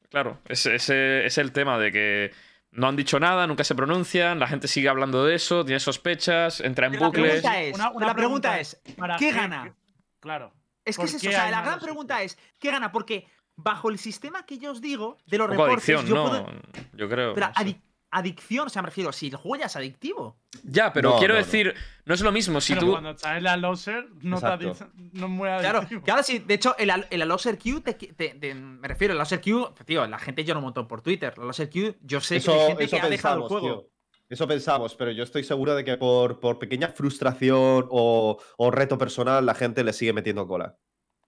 claro, 0.10 0.40
ese, 0.50 0.76
ese 0.76 1.26
es 1.26 1.38
el 1.38 1.54
tema 1.54 1.80
de 1.80 1.92
que 1.92 2.32
no 2.72 2.88
han 2.88 2.96
dicho 2.96 3.20
nada, 3.20 3.48
nunca 3.48 3.64
se 3.64 3.76
pronuncian, 3.76 4.40
la 4.40 4.48
gente 4.48 4.68
sigue 4.68 4.90
hablando 4.90 5.26
de 5.26 5.36
eso, 5.36 5.64
tiene 5.66 5.80
sospechas, 5.80 6.60
entra 6.62 6.88
en 6.88 6.94
bucles. 7.00 7.42
pregunta 7.42 7.62
es, 7.62 7.76
Una- 7.76 7.84
pero 7.86 7.98
una 7.98 8.08
la 8.08 8.14
pregunta 8.16 8.50
pregunta, 8.54 8.60
es, 8.60 8.96
¿para 8.96 9.18
¿qué 9.18 9.30
qué? 9.32 9.36
gana? 9.36 9.76
Claro. 10.20 10.54
Es 10.86 10.96
que 10.96 11.02
¿Por 11.02 11.10
es 11.10 11.16
eso, 11.16 11.30
o 11.30 11.32
sea, 11.32 11.52
la 11.52 11.62
gran 11.62 11.80
pregunta 11.80 12.22
es, 12.24 12.38
¿qué 12.60 12.72
gana? 12.72 12.92
Porque 12.92 13.28
bajo 13.56 13.90
el 13.90 14.00
sistema 14.00 14.46
que 14.46 14.58
yo 14.58 14.72
os 14.72 14.82
digo 14.82 15.18
de 15.28 15.38
los 15.38 15.50
Un 15.50 15.56
poco 15.56 15.66
reportes, 15.68 15.96
adicción, 15.96 16.06
yo 16.08 16.16
¿no? 16.16 16.30
puedo- 16.30 16.62
Yo 16.94 17.10
creo. 17.10 17.34
Pero 17.36 17.48
no 17.48 17.54
sé. 17.54 17.82
Adic- 18.12 18.32
adicción, 18.38 18.68
o 18.68 18.70
sea, 18.70 18.82
me 18.82 18.88
refiero, 18.88 19.12
si 19.12 19.28
el 19.28 19.36
juego 19.38 19.56
ya 19.58 19.66
es 19.66 19.76
adictivo. 19.76 20.38
Ya, 20.64 20.92
pero 20.94 21.12
No, 21.12 21.18
quiero 21.20 21.34
no, 21.34 21.40
decir, 21.40 21.74
no. 22.06 22.14
es 22.14 22.22
lo 22.22 22.32
mismo 22.32 22.60
si 22.62 22.74
Pero 22.74 22.86
tú. 22.86 22.92
cuando 22.92 23.16
traes 23.16 23.42
la 23.42 23.56
loser, 23.58 24.08
no, 24.22 24.40
te 24.40 24.46
Exacto. 24.46 24.74
adic- 24.86 24.92
no 25.14 25.26
es 25.26 25.32
muy 25.32 25.48
Claro, 25.48 25.78
adictivo. 25.80 26.02
claro, 26.04 26.24
sí. 26.24 26.40
De 26.40 26.54
hecho, 26.54 26.76
el, 26.78 26.92
el 27.10 27.22
Alloser 27.22 27.58
Q, 27.58 27.82
te, 27.82 27.94
te- 27.94 28.36
te- 28.36 28.54
me 28.56 28.88
refiero, 28.88 29.14
el 29.14 29.20
Alloser 29.20 29.42
Q, 29.42 29.74
tío, 29.86 30.06
la 30.06 30.20
gente 30.20 30.44
llora 30.44 30.60
un 30.60 30.66
montón 30.66 30.88
por 30.88 31.02
Twitter. 31.02 31.34
El 31.38 31.44
Alloser 31.44 31.70
Q, 31.70 31.96
yo 32.02 32.20
sé 32.22 32.40
que 32.42 32.52
hay 32.52 32.68
gente 32.68 32.88
que 32.88 33.00
ha 33.00 33.10
dejado 33.10 33.38
el 33.44 33.48
juego. 33.48 33.68
tío. 33.68 33.88
Eso 34.30 34.48
pensamos, 34.48 34.96
pero 34.96 35.12
yo 35.12 35.24
estoy 35.24 35.44
seguro 35.44 35.76
de 35.76 35.84
que 35.84 35.98
por, 35.98 36.40
por 36.40 36.58
pequeña 36.58 36.88
frustración 36.88 37.86
o, 37.90 38.42
o 38.58 38.72
reto 38.72 38.98
personal 38.98 39.46
la 39.46 39.54
gente 39.56 39.84
le 39.84 39.92
sigue 39.92 40.14
metiendo 40.14 40.48
cola. 40.48 40.78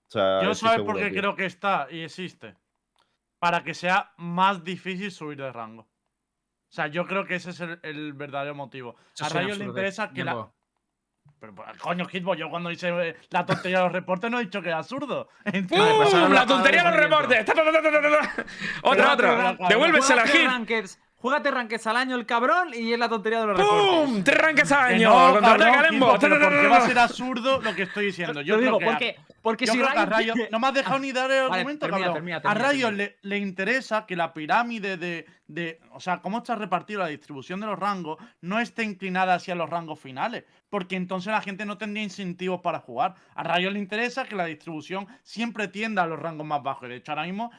O 0.08 0.12
sea, 0.14 0.42
Yo 0.44 0.54
sabes 0.56 0.84
por 0.86 0.98
qué 0.98 1.12
creo 1.12 1.36
que 1.36 1.46
está 1.46 1.88
y 1.92 2.02
existe. 2.02 2.56
Para 3.40 3.62
que 3.64 3.74
sea 3.74 4.14
más 4.18 4.64
difícil 4.64 5.12
subir 5.12 5.38
de 5.40 5.52
rango. 5.52 5.90
O 6.74 6.76
sea, 6.76 6.88
yo 6.88 7.06
creo 7.06 7.24
que 7.28 7.36
ese 7.36 7.52
es 7.52 7.60
el, 7.60 7.80
el 7.84 8.14
verdadero 8.14 8.56
motivo. 8.56 8.96
Eso 9.14 9.26
a 9.26 9.30
Rayo 9.30 9.54
le 9.54 9.66
interesa 9.66 10.10
que 10.10 10.24
la. 10.24 10.48
Pero, 11.40 11.54
pues, 11.54 11.78
coño, 11.78 12.08
Hitbo, 12.12 12.34
yo 12.34 12.50
cuando 12.50 12.72
hice 12.72 12.90
eh, 13.10 13.16
la 13.30 13.46
tontería 13.46 13.78
de 13.78 13.84
los 13.84 13.94
reportes 13.94 14.32
no 14.32 14.40
he 14.40 14.46
dicho 14.46 14.60
que 14.60 14.70
era 14.70 14.80
absurdo. 14.80 15.30
¡Pum! 15.70 15.78
lo 15.80 16.30
¡La 16.30 16.48
tontería 16.48 16.84
de 16.86 16.90
los 16.90 17.00
reportes! 17.00 17.46
Otra, 18.82 19.14
otra. 19.14 19.56
pero- 19.56 19.70
Devuélvese 19.70 20.16
la 20.16 20.22
Juégate 20.24 20.40
hit. 20.40 20.48
rankeds, 20.50 21.00
juégate 21.18 21.52
rankeds 21.52 21.88
al 21.88 21.98
año 21.98 22.16
el 22.16 22.26
cabrón 22.26 22.70
y 22.74 22.94
es 22.94 22.98
la 23.00 23.08
tontería 23.10 23.42
de 23.42 23.48
los 23.48 23.58
reportes. 23.58 24.06
¡Pum! 24.08 24.24
¡Tres 24.24 24.38
ranques 24.40 24.72
al 24.72 24.88
Que 24.90 24.96
año! 24.96 25.10
no, 25.10 25.34
¡Contra 25.34 25.58
cabrón! 25.58 25.94
Hitbo, 25.96 26.14
¡Ta, 26.14 26.20
pero 26.20 26.36
ta, 26.36 26.42
ta, 26.42 26.50
¿por 26.50 26.62
qué 26.62 26.68
va 26.68 26.78
a 26.78 26.88
ser 26.88 27.00
absurdo 27.00 27.62
lo 27.62 27.76
que 27.76 27.84
estoy 27.84 28.06
diciendo? 28.08 28.42
Yo 28.42 28.56
creo 28.58 28.66
digo, 28.66 28.80
que 28.80 28.86
porque, 28.86 29.16
porque 29.44 29.66
Yo 29.68 29.74
si 29.74 29.80
creo 29.80 29.92
que 29.92 30.00
a 30.00 30.06
Riot- 30.06 30.10
Rayo, 30.10 30.34
no 30.52 30.60
me 30.60 30.68
has 30.68 30.74
dejado 30.74 30.98
ni 31.00 31.12
dar 31.12 31.30
el 31.30 31.44
Vale, 31.50 31.60
argumento, 31.62 31.86
termina, 31.86 32.06
cabrón. 32.08 32.14
termina, 32.16 32.42
a 32.44 32.54
Rayo 32.56 32.90
le, 32.92 33.18
le 33.22 33.38
interesa 33.38 34.06
que 34.08 34.16
la 34.16 34.34
pirámide 34.34 34.98
de, 34.98 35.28
de- 35.48 35.80
O 35.92 36.00
sea, 36.00 36.22
cómo 36.22 36.40
está 36.40 36.56
repartida 36.56 37.00
la 37.00 37.08
distribución 37.08 37.60
de 37.60 37.68
los 37.68 37.78
rangos 37.78 38.18
no 38.42 38.60
esté 38.60 38.84
inclinada 38.84 39.36
hacia 39.36 39.54
los 39.54 39.70
rangos 39.70 40.00
finales. 40.00 40.46
Porque 40.70 40.96
entonces 40.96 41.32
la 41.32 41.42
gente 41.42 41.66
no 41.66 41.78
tendría 41.78 42.04
incentivos 42.04 42.62
para 42.62 42.80
jugar. 42.80 43.14
A 43.36 43.44
Rayo 43.44 43.70
le 43.70 43.78
interesa 43.78 44.24
que 44.26 44.36
la 44.36 44.46
distribución 44.46 45.06
siempre 45.22 45.68
tienda 45.68 46.02
a 46.04 46.08
los 46.08 46.18
rangos 46.20 46.48
más 46.48 46.64
bajos. 46.64 46.90
De 46.90 46.96
hecho, 46.96 47.12
ahora 47.12 47.24
mismo 47.26 47.52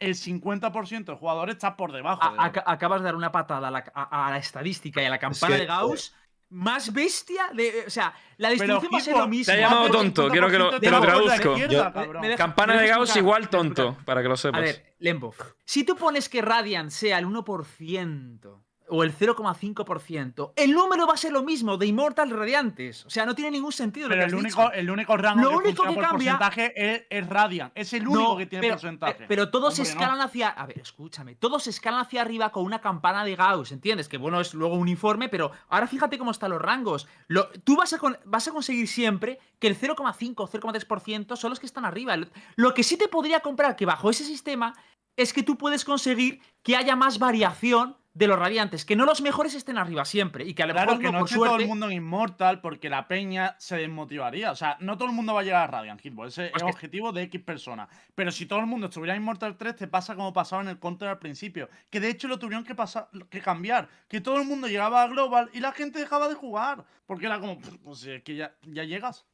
el 0.00 0.14
50% 0.14 1.12
de 1.12 1.18
jugadores 1.18 1.54
está 1.54 1.76
por 1.76 1.92
debajo. 1.92 2.20
A- 2.22 2.52
acabas 2.66 3.00
de 3.00 3.04
dar 3.06 3.14
una 3.16 3.32
patada 3.32 3.68
a 3.68 3.70
la, 3.70 3.84
a- 3.94 4.26
a 4.26 4.30
la 4.32 4.38
estadística 4.38 5.00
y 5.02 5.06
a 5.06 5.10
la 5.10 5.18
campana 5.18 5.54
que- 5.54 5.60
de 5.62 5.66
Gauss 5.66 6.14
más 6.50 6.92
bestia 6.92 7.50
de. 7.54 7.84
O 7.86 7.90
sea, 7.90 8.14
la 8.38 8.48
Pero, 8.48 8.80
distribución 8.80 8.92
va 8.92 8.98
a 8.98 9.00
ser 9.00 9.16
lo 9.16 9.28
mismo. 9.28 9.52
Te 9.52 9.58
ha 9.58 9.68
llamado 9.68 9.90
tonto, 9.90 10.28
quiero 10.28 10.48
que 10.48 10.58
lo- 10.58 10.70
50% 10.72 10.80
te 10.80 10.90
lo 10.90 11.00
traduzco. 11.00 11.56
Yo- 11.58 12.36
Campana 12.36 12.80
de 12.80 12.88
Gauss 12.88 13.08
explicar, 13.10 13.22
igual 13.22 13.48
tonto, 13.50 13.96
para 14.04 14.22
que 14.22 14.28
lo 14.28 14.36
sepas. 14.36 14.58
A 14.58 14.62
ver, 14.64 14.94
Lembo. 14.98 15.34
Si 15.64 15.84
tú 15.84 15.96
pones 15.96 16.28
que 16.28 16.40
Radiant 16.42 16.90
sea 16.90 17.18
el 17.18 17.26
1% 17.26 18.64
o 18.90 19.02
el 19.02 19.12
0,5%, 19.16 20.52
el 20.56 20.72
número 20.72 21.06
va 21.06 21.14
a 21.14 21.16
ser 21.16 21.32
lo 21.32 21.42
mismo 21.42 21.76
de 21.76 21.86
Immortal 21.86 22.30
Radiantes. 22.30 23.04
O 23.06 23.10
sea, 23.10 23.26
no 23.26 23.34
tiene 23.34 23.50
ningún 23.50 23.72
sentido 23.72 24.08
lo 24.08 24.12
Pero 24.14 24.22
que 24.22 24.28
el 24.28 24.34
has 24.34 24.40
único, 24.40 24.62
dicho. 24.62 24.72
el 24.74 24.90
único 24.90 25.16
rango 25.16 25.42
Lo 25.42 25.50
que 25.50 25.56
único 25.68 25.82
que 25.84 25.92
por 25.94 26.02
cambia- 26.04 26.38
porcentaje 26.38 26.72
es, 26.94 27.02
es 27.10 27.26
Radiant. 27.28 27.72
Es 27.74 27.92
el 27.92 28.06
único 28.08 28.30
No, 28.30 28.36
que 28.36 28.46
tiene 28.46 28.62
pero, 28.62 28.74
porcentaje. 28.74 29.24
Pero 29.28 29.50
todos 29.50 29.76
no. 29.78 29.82
escalan 29.84 30.20
hacia. 30.20 30.48
A 30.48 30.66
ver, 30.66 30.78
escúchame. 30.80 31.34
Todos 31.34 31.66
escalan 31.66 32.00
hacia 32.00 32.22
arriba 32.22 32.50
con 32.50 32.64
una 32.64 32.80
campana 32.80 33.24
de 33.24 33.36
Gauss, 33.36 33.72
¿entiendes? 33.72 34.08
Que 34.08 34.18
bueno, 34.18 34.40
es 34.40 34.54
luego 34.54 34.76
un 34.76 34.88
informe, 34.88 35.28
pero 35.28 35.50
ahora 35.68 35.86
fíjate 35.86 36.18
cómo 36.18 36.30
están 36.30 36.50
los 36.50 36.60
rangos. 36.62 37.06
Lo- 37.26 37.48
tú 37.64 37.76
vas 37.76 37.92
a, 37.92 37.98
con- 37.98 38.18
vas 38.24 38.48
a 38.48 38.52
conseguir 38.52 38.88
siempre 38.88 39.38
que 39.58 39.66
el 39.68 39.76
0,5 39.76 40.34
o 40.44 40.48
0,3% 40.48 41.36
son 41.36 41.50
los 41.50 41.60
que 41.60 41.66
están 41.66 41.84
arriba. 41.84 42.16
Lo 42.56 42.74
que 42.74 42.82
sí 42.82 42.96
te 42.96 43.08
podría 43.08 43.40
comprar 43.40 43.76
que 43.76 43.86
bajo 43.86 44.10
ese 44.10 44.24
sistema 44.24 44.74
es 45.16 45.32
que 45.32 45.42
tú 45.42 45.56
puedes 45.58 45.84
conseguir 45.84 46.40
que 46.62 46.76
haya 46.76 46.94
más 46.94 47.18
variación 47.18 47.96
de 48.18 48.26
los 48.26 48.36
radiantes, 48.36 48.84
que 48.84 48.96
no 48.96 49.04
los 49.04 49.20
mejores 49.20 49.54
estén 49.54 49.78
arriba 49.78 50.04
siempre 50.04 50.44
y 50.44 50.52
que 50.52 50.64
a 50.64 50.66
lo 50.66 50.72
Claro 50.72 50.96
mejor 50.96 51.04
que 51.04 51.12
no, 51.12 51.18
por 51.20 51.28
todo 51.28 51.38
suerte. 51.46 51.62
el 51.62 51.68
mundo 51.68 51.86
en 51.86 51.92
Immortal 51.92 52.60
porque 52.60 52.90
la 52.90 53.06
peña 53.06 53.54
se 53.60 53.76
desmotivaría. 53.76 54.50
O 54.50 54.56
sea, 54.56 54.76
no 54.80 54.98
todo 54.98 55.08
el 55.08 55.14
mundo 55.14 55.34
va 55.34 55.40
a 55.40 55.44
llegar 55.44 55.62
a 55.62 55.66
Radiant 55.68 56.00
Hitbox. 56.00 56.28
Ese 56.32 56.46
es 56.46 56.50
Pues 56.50 56.62
el 56.62 56.66
que- 56.68 56.72
objetivo 56.74 57.12
de 57.12 57.22
X 57.22 57.40
personas. 57.42 57.88
Pero 58.16 58.32
si 58.32 58.46
todo 58.46 58.58
el 58.58 58.66
mundo 58.66 58.88
estuviera 58.88 59.14
en 59.14 59.22
Immortal 59.22 59.56
3, 59.56 59.76
te 59.76 59.86
pasa 59.86 60.16
como 60.16 60.32
pasaba 60.32 60.62
en 60.62 60.68
el 60.68 60.80
Counter 60.80 61.08
al 61.08 61.20
principio. 61.20 61.68
Que 61.90 62.00
de 62.00 62.08
hecho 62.10 62.26
lo 62.26 62.40
tuvieron 62.40 62.64
que, 62.64 62.74
pasar, 62.74 63.08
que 63.30 63.40
cambiar. 63.40 63.88
Que 64.08 64.20
todo 64.20 64.38
el 64.40 64.48
mundo 64.48 64.66
llegaba 64.66 65.04
a 65.04 65.06
Global 65.06 65.48
y 65.52 65.60
la 65.60 65.70
gente 65.70 66.00
dejaba 66.00 66.28
de 66.28 66.34
jugar. 66.34 66.84
Porque 67.06 67.26
era 67.26 67.38
como, 67.38 67.58
"Pff, 67.60 67.76
pues 67.84 68.04
es 68.04 68.22
que 68.24 68.34
ya, 68.34 68.52
ya 68.62 68.82
llegas. 68.82 69.26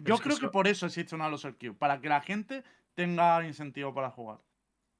Yo 0.00 0.14
es 0.14 0.20
creo 0.22 0.36
que 0.36 0.44
eso- 0.46 0.52
por 0.52 0.66
eso 0.68 0.86
existe 0.86 1.14
una 1.14 1.28
Loser 1.28 1.54
Queue. 1.56 1.74
Para 1.74 2.00
que 2.00 2.08
la 2.08 2.22
gente 2.22 2.64
tenga 2.94 3.44
incentivo 3.46 3.92
para 3.92 4.08
jugar. 4.10 4.38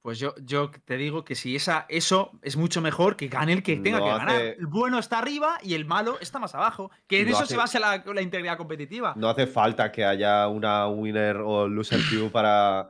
Pues 0.01 0.17
yo, 0.17 0.33
yo 0.43 0.71
te 0.85 0.97
digo 0.97 1.23
que 1.23 1.35
si 1.35 1.55
esa, 1.55 1.85
eso 1.87 2.31
es 2.41 2.57
mucho 2.57 2.81
mejor 2.81 3.15
que 3.15 3.27
gane 3.27 3.53
el 3.53 3.61
que 3.61 3.77
tenga 3.77 3.99
que 3.99 4.09
hace- 4.09 4.17
ganar. 4.17 4.41
El 4.41 4.65
bueno 4.65 4.97
está 4.97 5.19
arriba 5.19 5.59
y 5.61 5.75
el 5.75 5.85
malo 5.85 6.17
está 6.19 6.39
más 6.39 6.55
abajo. 6.55 6.89
Que 7.07 7.19
en 7.21 7.25
No 7.27 7.33
eso 7.33 7.43
hace- 7.43 7.53
se 7.53 7.57
basa 7.57 7.79
la, 7.79 8.03
la 8.11 8.21
integridad 8.23 8.57
competitiva. 8.57 9.13
No 9.15 9.29
hace 9.29 9.45
falta 9.45 9.91
que 9.91 10.03
haya 10.03 10.47
una 10.47 10.87
winner 10.87 11.37
o 11.37 11.67
loser 11.67 11.99
queue 12.09 12.29
para, 12.31 12.89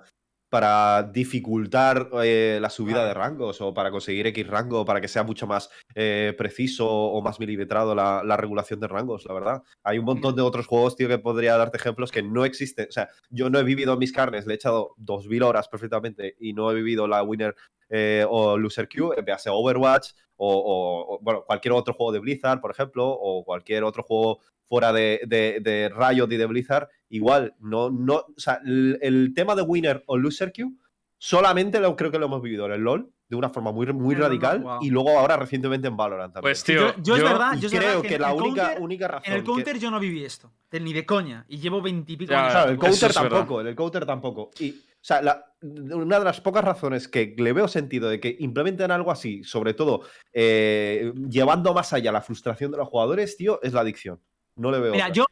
para 0.52 1.04
dificultar 1.04 2.10
eh, 2.24 2.60
la 2.62 2.70
subida 2.70 3.06
de 3.06 3.14
rangos 3.14 3.62
o 3.62 3.74
para 3.74 3.90
conseguir 3.90 4.28
X 4.28 4.46
rango, 4.48 4.84
para 4.86 5.00
que 5.02 5.08
sea 5.08 5.24
mucho 5.24 5.48
más 5.48 5.70
eh, 5.96 6.36
preciso 6.38 6.88
o 6.90 7.22
más 7.22 7.40
milimetrado 7.40 7.96
la, 7.96 8.22
la 8.24 8.36
regulación 8.38 8.80
de 8.82 8.88
rangos, 8.90 9.26
la 9.26 9.34
verdad. 9.34 9.64
Hay 9.84 9.98
un 9.98 10.06
montón 10.06 10.36
de 10.36 10.42
otros 10.42 10.68
juegos, 10.68 10.96
tío, 10.98 11.08
que 11.08 11.18
podría 11.20 11.56
darte 11.58 11.78
ejemplos 11.78 12.12
que 12.12 12.22
no 12.22 12.44
existen. 12.46 12.88
O 12.90 12.92
sea, 12.92 13.08
yo 13.30 13.50
no 13.50 13.60
he 13.60 13.64
vivido 13.64 13.96
mis 13.98 14.12
carnes, 14.12 14.46
le 14.46 14.54
he 14.54 14.56
echado 14.56 14.94
2.000 14.98 15.42
horas 15.42 15.70
perfectamente 15.70 16.36
y 16.40 16.54
no 16.54 16.70
he 16.70 16.76
vivido 16.76 17.08
la 17.08 17.24
winner 17.24 17.56
eh, 17.90 18.26
o 18.30 18.58
loser 18.58 18.88
queue, 18.90 19.16
eh, 19.18 19.22
véase 19.22 19.50
Overwatch 19.50 20.12
o, 20.36 20.48
o- 20.54 21.16
o, 21.16 21.20
bueno, 21.22 21.44
cualquier 21.46 21.74
otro 21.74 21.94
juego 21.94 22.12
de 22.12 22.20
Blizzard, 22.20 22.60
por 22.62 22.72
ejemplo, 22.72 23.08
o 23.10 23.44
cualquier 23.46 23.84
otro 23.86 24.04
juego 24.04 24.40
fuera 24.72 24.94
de, 24.94 25.20
de, 25.28 25.60
de 25.60 25.90
Riot 25.90 26.32
y 26.32 26.38
de 26.38 26.46
Blizzard, 26.46 26.88
igual, 27.10 27.54
no, 27.60 27.90
no, 27.90 28.16
o 28.16 28.34
sea, 28.38 28.62
el, 28.66 28.98
el 29.02 29.34
tema 29.36 29.54
de 29.54 29.64
winner 29.64 30.02
o 30.06 30.18
loser 30.18 30.54
queue 30.54 30.72
solamente 31.18 31.82
lo, 31.82 31.94
creo 31.98 32.10
que 32.10 32.18
lo 32.18 32.28
hemos 32.28 32.42
vivido 32.42 32.68
en 32.68 32.72
el 32.72 32.80
LoL 32.80 33.12
de 33.28 33.36
una 33.36 33.50
forma 33.50 33.74
muy, 33.74 33.86
muy 33.88 34.16
no 34.16 34.22
he 34.22 34.24
radical 34.24 34.64
y 34.80 34.90
luego 34.90 35.10
ahora 35.20 35.36
recientemente 35.36 35.90
en 35.90 35.98
Valorant 35.98 36.34
también. 36.34 36.50
Pues, 36.52 36.64
tío, 36.64 36.96
yo, 36.96 37.04
yo 37.04 37.16
es 37.18 37.24
verdad, 37.24 37.54
yo 37.60 37.70
creo 37.70 37.82
verdad 37.82 38.02
que, 38.02 38.20
la 38.20 38.32
el 38.32 38.42
única, 38.42 38.64
counter- 38.64 38.82
única 38.82 39.08
razón 39.10 39.24
En 39.28 39.34
el 39.34 39.40
que- 39.42 39.46
counter 39.46 39.78
yo 39.78 39.92
no 39.92 40.00
viví 40.00 40.24
esto. 40.24 40.54
Ni 40.72 40.94
de 40.94 41.06
coña. 41.06 41.46
Y 41.50 41.58
llevo 41.60 41.82
veintipico 41.82 42.34
años. 42.34 42.52
Claro, 42.54 42.72
el 42.72 42.78
counter 42.78 43.10
verdad. 43.10 43.30
tampoco, 43.30 43.60
en 43.62 43.68
el 43.68 43.76
counter 43.76 44.06
tampoco. 44.06 44.52
Y, 44.58 44.72
o 44.72 44.76
sea, 45.02 45.22
la- 45.22 45.46
una 45.62 46.18
de 46.20 46.26
las 46.26 46.40
pocas 46.40 46.64
razones 46.64 47.10
que 47.10 47.36
le 47.38 47.52
veo 47.52 47.68
sentido 47.68 48.10
de 48.10 48.22
que 48.22 48.38
implementen 48.40 48.90
algo 48.92 49.12
así, 49.12 49.44
sobre 49.44 49.74
todo 49.74 50.02
eh, 50.34 51.12
llevando 51.30 51.74
más 51.74 51.92
allá 51.92 52.12
la 52.14 52.22
frustración 52.22 52.72
de 52.72 52.78
los 52.78 52.88
jugadores, 52.88 53.36
tío, 53.36 53.60
es 53.64 53.74
la 53.74 53.82
adicción. 53.82 54.20
No 54.62 54.72
le 54.72 54.80
veo. 54.80 54.92
Mira, 54.92 55.06
otra. 55.06 55.14
yo 55.16 55.26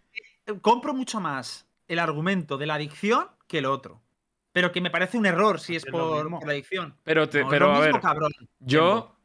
eh, 0.47 0.59
compro 0.61 0.93
mucho 0.93 1.19
más 1.19 1.67
el 1.87 1.99
argumento 1.99 2.57
de 2.57 2.65
la 2.65 2.73
adicción 2.75 3.27
que 3.47 3.59
el 3.59 3.65
otro. 3.65 4.01
pero 4.51 4.71
que 4.71 4.81
me 4.81 4.89
parece 4.89 5.17
un 5.17 5.25
error 5.25 5.59
si 5.59 5.75
es 5.75 5.85
Es 5.85 5.91
por, 5.91 6.29
la 6.45 6.51
adicción. 6.51 6.95
Pero, 7.03 7.29
te- 7.29 7.43
No, 7.43 7.49
pero 7.49 7.67
lo 7.67 7.75
a 7.75 7.79
mismo, 7.79 7.93
ver, 7.93 8.01
cabrón. 8.01 8.31
yo, 8.59 9.15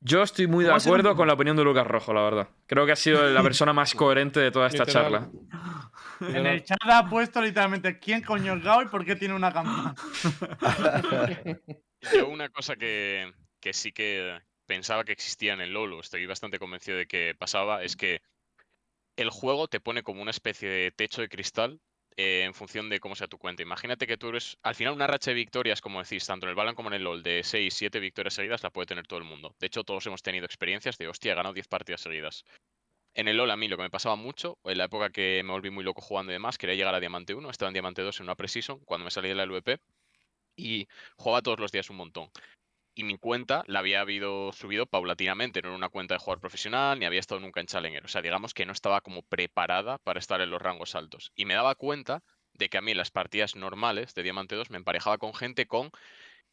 yo 0.00 0.22
estoy 0.22 0.46
muy 0.46 0.64
de 0.64 0.68
¿Cómo 0.68 0.72
va 0.72 0.76
a 0.76 0.80
ser 0.80 0.90
acuerdo 0.92 1.16
con 1.16 1.26
la 1.26 1.34
opinión 1.34 1.56
de 1.56 1.64
Lucas 1.64 1.86
Rojo, 1.86 2.12
la 2.12 2.22
verdad. 2.22 2.48
Creo 2.66 2.84
que 2.86 2.92
ha 2.92 2.96
sido 2.96 3.28
la 3.30 3.42
persona 3.42 3.72
más 3.72 3.94
coherente 3.94 4.40
de 4.40 4.50
toda 4.50 4.66
esta 4.68 4.84
charla. 4.86 5.28
En 6.20 6.46
el 6.46 6.64
chat 6.64 6.78
ha 6.84 7.06
puesto 7.10 7.42
literalmente 7.42 7.98
quién 7.98 8.22
coño 8.22 8.54
es 8.54 8.62
Gao 8.64 8.80
y 8.82 8.86
por 8.86 9.04
qué 9.04 9.16
tiene 9.16 9.34
una 9.34 9.52
campana. 9.52 9.94
Yo 12.12 12.28
una 12.28 12.48
cosa 12.48 12.76
que, 12.76 13.32
que 13.60 13.72
sí 13.74 13.92
que 13.92 14.38
pensaba 14.66 15.04
que 15.04 15.12
existía 15.12 15.52
en 15.52 15.60
el 15.60 15.72
LoL, 15.74 15.92
o 15.94 16.00
estoy 16.00 16.24
bastante 16.26 16.58
convencido 16.58 16.96
de 16.96 17.06
que 17.06 17.34
pasaba, 17.38 17.82
es 17.82 17.96
que 17.96 18.22
el 19.16 19.30
juego 19.30 19.68
te 19.68 19.80
pone 19.80 20.02
como 20.02 20.22
una 20.22 20.30
especie 20.30 20.68
de 20.68 20.90
techo 20.90 21.20
de 21.20 21.28
cristal 21.28 21.80
eh, 22.16 22.44
en 22.44 22.54
función 22.54 22.88
de 22.88 23.00
cómo 23.00 23.14
sea 23.14 23.28
tu 23.28 23.38
cuenta. 23.38 23.62
Imagínate 23.62 24.06
que 24.06 24.16
tú 24.16 24.28
eres, 24.28 24.58
al 24.62 24.74
final 24.74 24.94
una 24.94 25.06
racha 25.06 25.30
de 25.30 25.34
victorias, 25.34 25.80
como 25.80 26.02
decís, 26.02 26.26
tanto 26.26 26.46
en 26.46 26.50
el 26.50 26.56
Valorant 26.56 26.76
como 26.76 26.88
en 26.88 26.94
el 26.94 27.04
LoL, 27.04 27.22
de 27.22 27.42
6, 27.42 27.74
7 27.74 28.00
victorias 28.00 28.34
seguidas 28.34 28.62
la 28.62 28.70
puede 28.70 28.86
tener 28.86 29.06
todo 29.06 29.18
el 29.18 29.26
mundo. 29.26 29.54
De 29.58 29.66
hecho, 29.66 29.84
todos 29.84 30.06
hemos 30.06 30.22
tenido 30.22 30.46
experiencias 30.46 30.96
de, 30.98 31.08
hostia, 31.08 31.32
he 31.32 31.34
ganado 31.34 31.54
10 31.54 31.68
partidas 31.68 32.00
seguidas. 32.00 32.44
En 33.14 33.28
el 33.28 33.36
LoL 33.36 33.50
a 33.50 33.56
mí 33.56 33.68
lo 33.68 33.76
que 33.76 33.82
me 33.82 33.90
pasaba 33.90 34.16
mucho, 34.16 34.58
en 34.64 34.78
la 34.78 34.84
época 34.84 35.10
que 35.10 35.42
me 35.44 35.52
volví 35.52 35.70
muy 35.70 35.84
loco 35.84 36.02
jugando 36.02 36.32
y 36.32 36.34
demás, 36.34 36.58
quería 36.58 36.76
llegar 36.76 36.94
a 36.94 37.00
Diamante 37.00 37.34
1, 37.34 37.50
estaba 37.50 37.68
en 37.68 37.74
Diamante 37.74 38.02
2 38.02 38.20
en 38.20 38.24
una 38.24 38.34
Precision, 38.34 38.80
cuando 38.80 39.04
me 39.04 39.10
salí 39.10 39.28
de 39.28 39.34
la 39.34 39.44
LVP, 39.44 39.78
y 40.56 40.88
jugaba 41.16 41.42
todos 41.42 41.60
los 41.60 41.72
días 41.72 41.90
un 41.90 41.96
montón. 41.96 42.30
Y 42.98 43.04
mi 43.04 43.18
cuenta 43.18 43.62
la 43.66 43.80
había 43.80 44.00
habido 44.00 44.52
subido 44.52 44.86
paulatinamente, 44.86 45.60
no 45.60 45.68
era 45.68 45.76
una 45.76 45.90
cuenta 45.90 46.14
de 46.14 46.18
jugador 46.18 46.40
profesional, 46.40 46.98
ni 46.98 47.04
había 47.04 47.20
estado 47.20 47.42
nunca 47.42 47.60
en 47.60 47.66
Challenger. 47.66 48.02
O 48.02 48.08
sea, 48.08 48.22
digamos 48.22 48.54
que 48.54 48.64
no 48.64 48.72
estaba 48.72 49.02
como 49.02 49.20
preparada 49.20 49.98
para 49.98 50.18
estar 50.18 50.40
en 50.40 50.48
los 50.48 50.62
rangos 50.62 50.94
altos. 50.94 51.30
Y 51.36 51.44
me 51.44 51.52
daba 51.52 51.74
cuenta 51.74 52.22
de 52.54 52.70
que 52.70 52.78
a 52.78 52.80
mí 52.80 52.92
en 52.92 52.96
las 52.96 53.10
partidas 53.10 53.54
normales 53.54 54.14
de 54.14 54.22
Diamante 54.22 54.54
2 54.54 54.70
me 54.70 54.78
emparejaba 54.78 55.18
con 55.18 55.34
gente 55.34 55.66
con 55.66 55.90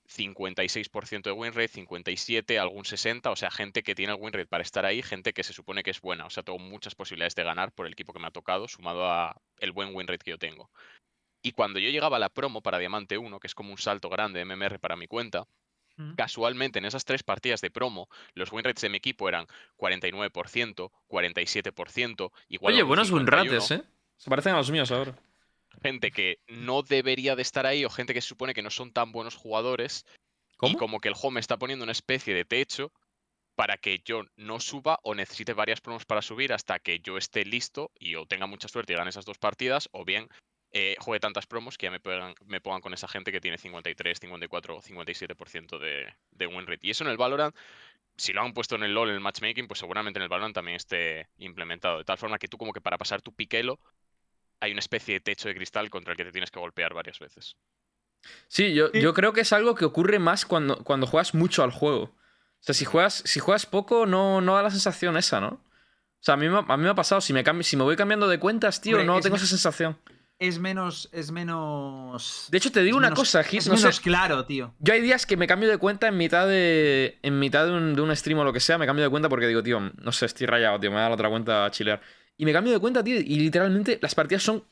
56% 0.06 1.30
de 1.30 1.32
win 1.32 1.54
rate, 1.54 1.70
57, 1.70 2.60
algún 2.60 2.84
60, 2.84 3.32
o 3.32 3.38
sea, 3.38 3.50
gente 3.50 3.82
que 3.82 3.96
tiene 3.96 4.12
el 4.12 4.20
win 4.20 4.34
rate 4.34 4.48
para 4.48 4.64
estar 4.64 4.86
ahí, 4.86 5.02
gente 5.02 5.32
que 5.32 5.44
se 5.44 5.54
supone 5.54 5.82
que 5.82 5.92
es 5.92 6.02
buena, 6.02 6.26
o 6.26 6.30
sea, 6.30 6.44
tengo 6.44 6.60
muchas 6.60 6.94
posibilidades 6.94 7.36
de 7.36 7.44
ganar 7.44 7.72
por 7.72 7.88
el 7.88 7.94
equipo 7.94 8.12
que 8.12 8.20
me 8.20 8.28
ha 8.28 8.32
tocado, 8.32 8.68
sumado 8.68 9.10
a 9.10 9.42
el 9.60 9.72
buen 9.72 9.96
win 9.96 10.08
rate 10.08 10.26
que 10.26 10.32
yo 10.32 10.38
tengo. 10.38 10.70
Y 11.42 11.54
cuando 11.54 11.80
yo 11.80 11.90
llegaba 11.90 12.18
a 12.18 12.20
la 12.20 12.30
promo 12.30 12.62
para 12.62 12.80
Diamante 12.80 13.18
1, 13.18 13.40
que 13.40 13.48
es 13.48 13.56
como 13.56 13.72
un 13.72 13.78
salto 13.78 14.10
grande 14.10 14.40
de 14.40 14.46
MMR 14.46 14.80
para 14.80 14.98
mi 14.98 15.08
cuenta. 15.08 15.48
Casualmente 16.16 16.80
en 16.80 16.86
esas 16.86 17.06
tres 17.06 17.24
partidas 17.24 17.62
de 17.62 17.70
promo, 17.70 18.10
los 18.34 18.52
win 18.52 18.64
rates 18.64 18.82
de 18.82 18.90
mi 18.90 18.98
equipo 18.98 19.30
eran 19.30 19.48
49%, 19.78 20.92
47%, 21.08 22.32
igual 22.50 22.74
Oye, 22.74 22.84
buenos 22.84 23.12
win 23.12 23.26
51, 23.26 23.60
rates, 23.60 23.72
¿eh? 23.72 23.84
Se 24.18 24.30
parecen 24.30 24.54
a 24.54 24.58
los 24.58 24.72
míos 24.72 24.92
ahora. 24.92 25.16
Gente 25.82 26.12
que 26.12 26.40
no 26.48 26.82
debería 26.82 27.36
de 27.36 27.42
estar 27.42 27.66
ahí 27.66 27.84
o 27.84 27.90
gente 27.90 28.14
que 28.14 28.22
se 28.22 28.28
supone 28.28 28.54
que 28.54 28.62
no 28.62 28.70
son 28.70 28.92
tan 28.92 29.12
buenos 29.12 29.36
jugadores 29.36 30.06
y 30.54 30.58
¿Cómo? 30.58 30.78
como 30.78 31.00
que 31.00 31.10
el 31.10 31.16
juego 31.16 31.32
me 31.32 31.40
está 31.40 31.58
poniendo 31.58 31.84
una 31.84 31.92
especie 31.92 32.34
de 32.34 32.46
techo 32.46 32.92
para 33.56 33.78
que 33.78 34.02
yo 34.04 34.24
no 34.36 34.60
suba 34.60 35.00
o 35.04 35.14
necesite 35.14 35.54
varias 35.54 35.82
promos 35.82 36.06
para 36.06 36.22
subir 36.22 36.54
hasta 36.54 36.80
que 36.80 37.00
yo 37.00 37.18
esté 37.18 37.46
listo 37.46 37.92
y 38.00 38.16
o 38.16 38.26
tenga 38.26 38.48
mucha 38.48 38.68
suerte 38.68 38.94
y 38.94 38.96
gane 38.96 39.10
esas 39.10 39.26
dos 39.26 39.38
partidas, 39.38 39.90
o 39.92 40.06
bien 40.06 40.28
eh, 40.74 40.96
juegue 41.00 41.20
tantas 41.20 41.46
promos 41.46 41.78
que 41.78 41.86
ya 41.86 41.92
me 41.92 42.00
pongan, 42.00 42.34
me 42.46 42.60
pongan 42.60 42.82
con 42.82 42.94
esa 42.94 43.08
gente 43.08 43.32
que 43.32 43.40
tiene 43.40 43.58
53, 43.58 44.20
54 44.20 44.76
o 44.78 44.82
57% 44.82 45.80
de, 45.80 46.12
de 46.32 46.48
win 46.48 46.66
rate. 46.68 46.86
Y 46.88 46.90
eso 46.90 47.04
en 47.04 47.10
el 47.12 47.18
Valorant, 47.18 47.56
si 48.18 48.34
lo 48.34 48.42
han 48.42 48.54
puesto 48.54 48.76
en 48.76 48.84
el 48.84 48.94
LoL, 48.94 49.10
en 49.10 49.16
el 49.16 49.22
matchmaking, 49.22 49.68
pues 49.68 49.80
seguramente 49.80 50.20
en 50.20 50.24
el 50.24 50.30
Valorant 50.30 50.54
también 50.56 50.76
esté 50.76 51.30
implementado. 51.38 52.00
De 52.00 52.04
tal 52.06 52.18
forma 52.18 52.38
que 52.40 52.48
tú 52.48 52.58
como 52.58 52.74
que 52.74 52.82
para 52.82 52.98
pasar 52.98 53.22
tu 53.22 53.34
piquelo 53.34 53.80
hay 54.60 54.72
una 54.72 54.80
especie 54.80 55.16
de 55.16 55.20
techo 55.20 55.48
de 55.48 55.56
cristal 55.56 55.90
contra 55.90 56.12
el 56.14 56.18
que 56.18 56.26
te 56.26 56.32
tienes 56.32 56.50
que 56.52 56.60
golpear 56.60 56.94
varias 56.94 57.20
veces. 57.20 57.56
Sí, 58.48 58.74
yo, 58.74 58.88
Sí. 58.94 59.02
yo 59.02 59.14
creo 59.14 59.34
que 59.34 59.42
es 59.42 59.52
algo 59.54 59.76
que 59.76 59.86
ocurre 59.86 60.20
más 60.20 60.46
cuando, 60.46 60.84
cuando 60.84 61.06
juegas 61.08 61.34
mucho 61.34 61.64
al 61.64 61.72
juego. 61.72 62.04
O 62.04 62.16
sea, 62.66 62.74
si 62.74 62.86
juegas, 62.86 63.16
si 63.26 63.40
juegas 63.42 63.66
poco, 63.66 64.06
no, 64.06 64.40
no 64.42 64.56
da 64.56 64.64
la 64.64 64.72
sensación 64.72 65.18
esa, 65.18 65.42
¿no? 65.42 65.48
O 65.50 65.62
sea, 66.26 66.36
a 66.36 66.38
mí, 66.38 66.48
me- 66.48 66.60
a 66.66 66.78
mí 66.78 66.84
me 66.84 66.90
ha 66.90 66.96
pasado, 66.96 67.20
si 67.20 67.34
me, 67.34 67.44
cambio, 67.44 67.64
si 67.64 67.76
me 67.76 67.84
voy 67.84 67.98
cambiando 67.98 68.30
de 68.30 68.40
cuentas, 68.40 68.80
tío, 68.80 68.96
Hombre, 68.96 69.06
no 69.08 69.18
es 69.18 69.24
tengo 69.24 69.36
esa 69.36 69.46
sensación. 69.48 70.00
Es 70.48 70.60
menos. 70.60 71.10
Es 71.14 71.32
menos. 71.32 72.48
De 72.52 72.58
hecho, 72.58 72.72
te 72.72 72.82
digo 72.84 72.98
una 72.98 73.08
menos- 73.08 73.20
cosa, 73.20 73.44
Hit, 73.44 73.60
Es 73.60 73.68
no 73.68 73.78
sé- 73.78 73.84
menos 73.84 74.00
claro, 74.00 74.46
tío. 74.46 74.74
Yo 74.80 74.94
hay 74.94 75.02
días 75.02 75.26
que 75.26 75.38
me 75.38 75.48
cambio 75.48 75.70
de 75.70 75.78
cuenta 75.78 76.08
en 76.08 76.18
mitad 76.18 76.48
de. 76.48 77.18
En 77.22 77.40
mitad 77.40 77.66
de 77.66 77.72
un, 77.72 77.96
de 77.96 78.02
un 78.02 78.16
stream 78.16 78.40
o 78.40 78.44
lo 78.44 78.52
que 78.54 78.60
sea, 78.60 78.78
me 78.78 78.86
cambio 78.86 79.04
de 79.06 79.10
cuenta 79.10 79.30
porque 79.30 79.48
digo, 79.48 79.64
tío, 79.64 79.80
no 79.80 80.12
sé, 80.12 80.26
estoy 80.26 80.48
rayado, 80.48 80.80
tío, 80.80 80.92
me 80.92 80.98
da 80.98 81.08
la 81.10 81.16
otra 81.16 81.30
cuenta 81.30 81.66
a 81.66 81.72
chilear. 81.72 82.02
Y 82.36 82.46
me 82.46 82.52
cambio 82.52 82.74
de 82.74 82.80
cuenta, 82.80 83.04
tío, 83.04 83.16
y 83.18 83.40
literalmente 83.40 84.00
las 84.02 84.16
partidas 84.16 84.42
son 84.44 84.64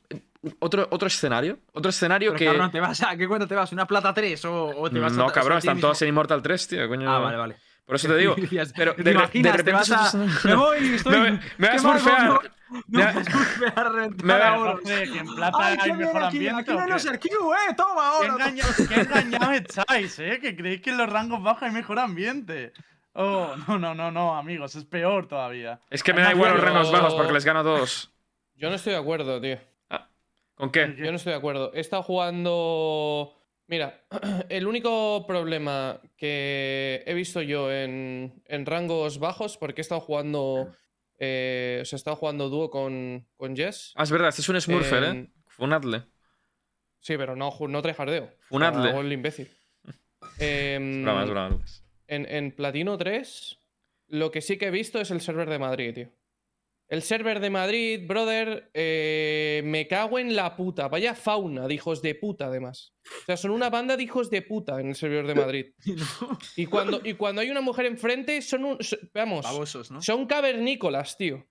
otro, 0.60 0.88
otro 0.92 1.08
escenario. 1.08 1.60
Otro 1.74 1.90
escenario 1.90 2.32
Pero, 2.34 2.40
que. 2.40 2.46
cabrón, 2.46 2.72
¿te 2.72 2.80
vas 2.80 3.02
a 3.04 3.16
qué 3.16 3.28
cuenta 3.28 3.48
te 3.48 3.56
vas? 3.56 3.72
¿Una 3.72 3.86
plata 3.86 4.14
3 4.14 4.44
o, 4.46 4.66
o 4.78 4.90
te 4.90 5.00
vas 5.00 5.14
a 5.14 5.16
no, 5.16 5.28
cabrón, 5.28 5.58
a 5.58 5.62
ti 5.62 5.68
están 5.68 5.80
todas 5.80 6.02
en 6.02 6.08
Immortal 6.10 6.42
3, 6.42 6.68
tío, 6.68 6.88
coño. 6.88 7.10
Ah, 7.10 7.20
vale, 7.20 7.38
vale. 7.38 7.56
Por 7.86 7.96
eso 7.96 8.08
te 8.08 8.18
digo. 8.18 8.36
Pero 8.76 8.96
¿te 8.96 9.04
de, 9.04 9.10
de 9.12 9.16
imaginas? 9.18 9.56
repente 9.58 9.64
te 9.64 9.92
vas 9.92 10.14
a... 10.16 10.18
Me 10.48 10.56
voy, 10.56 10.78
estoy... 10.96 11.20
Me- 11.20 11.32
me 11.32 11.40
¿qué 11.58 11.68
vas 11.68 11.86
a 11.86 11.92
surfear. 11.94 12.28
No, 12.28 12.40
Me 12.88 13.04
vas- 13.04 13.16
vas 13.16 13.28
a 13.28 13.32
surfear, 13.32 13.92
me 14.24 15.12
que 15.12 15.18
en 15.20 15.36
plata 15.36 15.58
Ay, 15.60 15.78
hay 15.82 15.92
qué 15.92 15.98
mejor 15.98 16.24
aquí, 16.24 16.38
ambiente. 16.38 16.62
aquí 16.62 16.72
¿o 16.72 16.74
no 16.76 16.80
hay 16.82 16.88
qué? 16.88 16.96
eh, 17.28 17.74
toma 17.76 17.94
¿Qué, 17.94 18.28
ahora. 18.28 18.36
qué 18.38 19.02
engañados 19.02 19.52
estáis, 19.52 20.20
eh? 20.20 20.40
Que 20.42 20.56
creéis 20.56 20.82
que 20.82 20.92
en 20.92 20.98
los 20.98 21.10
rangos 21.10 21.44
bajos 21.44 21.64
hay 21.64 21.72
mejor 21.72 22.00
ambiente. 22.00 22.72
Oh, 23.14 23.56
no, 23.68 23.78
no, 23.78 23.94
no, 23.94 24.10
no, 24.10 24.38
amigos, 24.38 24.76
es 24.76 24.86
peor 24.86 25.28
todavía. 25.28 25.82
Es 25.90 26.02
que 26.02 26.14
me 26.14 26.22
da 26.22 26.32
igual 26.32 26.54
los 26.54 26.62
rangos 26.64 26.92
bajos 26.94 27.14
porque 27.16 27.34
les 27.34 27.44
gano 27.44 27.60
a 27.60 27.64
todos. 27.64 28.10
Yo 28.56 28.70
no 28.70 28.76
estoy 28.76 28.94
de 28.94 29.00
acuerdo, 29.00 29.42
tío. 29.42 29.58
¿Con 30.56 30.72
qué? 30.72 30.96
Yo 30.98 31.10
no 31.12 31.18
estoy 31.18 31.32
de 31.34 31.38
acuerdo. 31.40 31.72
He 31.74 31.80
estado 31.82 32.04
jugando. 32.04 33.34
Mira, 33.72 34.04
el 34.50 34.68
único 34.68 35.26
problema 35.26 36.02
que 36.18 37.02
he 37.08 37.14
visto 37.14 37.42
yo 37.42 37.72
en, 37.72 38.44
en 38.46 38.66
rangos 38.66 39.18
bajos, 39.18 39.58
porque 39.58 39.80
he 39.80 39.84
estado 39.84 40.02
jugando. 40.02 40.76
Eh, 41.18 41.80
o 41.82 41.86
sea, 41.86 41.96
he 41.96 42.00
estado 42.00 42.18
jugando 42.18 42.50
dúo 42.50 42.70
con, 42.70 43.26
con 43.38 43.56
Jess. 43.56 43.94
Ah, 43.96 44.04
es 44.04 44.12
verdad, 44.12 44.28
este 44.30 44.42
es 44.42 44.50
un 44.50 44.60
Smurfer, 44.60 45.04
¿eh? 45.04 45.08
en- 45.08 45.34
Funadle. 45.48 46.04
Sí, 47.00 47.16
pero 47.18 47.36
no, 47.38 47.56
no 47.70 47.82
tryhardeo. 47.82 48.30
Funadle. 48.50 48.90
Hago 48.90 49.02
el 49.02 49.14
imbécil. 49.14 49.50
Em, 50.40 51.04
Broma, 51.04 51.24
es 51.24 51.30
broma, 51.30 51.60
en, 52.08 52.26
en 52.28 52.52
Platino 52.52 52.98
3, 52.98 53.58
lo 54.08 54.32
que 54.32 54.42
sí 54.42 54.58
que 54.58 54.68
he 54.68 54.72
visto 54.72 55.00
es 55.00 55.12
el 55.12 55.22
server 55.22 55.50
de 55.50 55.60
Madrid, 55.60 55.94
tío. 55.94 56.10
El 56.92 57.04
server 57.04 57.40
de 57.40 57.50
Madrid, 57.50 58.06
brother, 58.06 58.70
eh, 58.74 59.62
me 59.64 59.88
cago 59.88 60.20
en 60.20 60.36
la 60.36 60.58
puta. 60.58 60.90
Vaya 60.90 61.16
fauna 61.16 61.66
de 61.66 61.74
hijos 61.74 62.02
de 62.02 62.16
puta, 62.16 62.48
además. 62.48 62.94
O 63.22 63.26
sea, 63.28 63.38
son 63.38 63.52
una 63.52 63.70
banda 63.70 63.96
de 63.96 64.04
hijos 64.04 64.30
de 64.30 64.42
puta 64.42 64.78
en 64.82 64.90
el 64.90 64.96
server 64.96 65.26
de 65.26 65.34
Madrid. 65.34 65.66
Y 66.58 66.66
cuando, 66.66 67.00
y 67.02 67.14
cuando 67.14 67.40
hay 67.40 67.50
una 67.50 67.62
mujer 67.62 67.86
enfrente, 67.86 68.42
son 68.42 68.66
un. 68.66 68.84
so- 68.84 68.98
vamos, 69.14 69.46
¿no? 69.46 70.02
son 70.02 70.26
cavernícolas, 70.26 71.16
tío. 71.18 71.48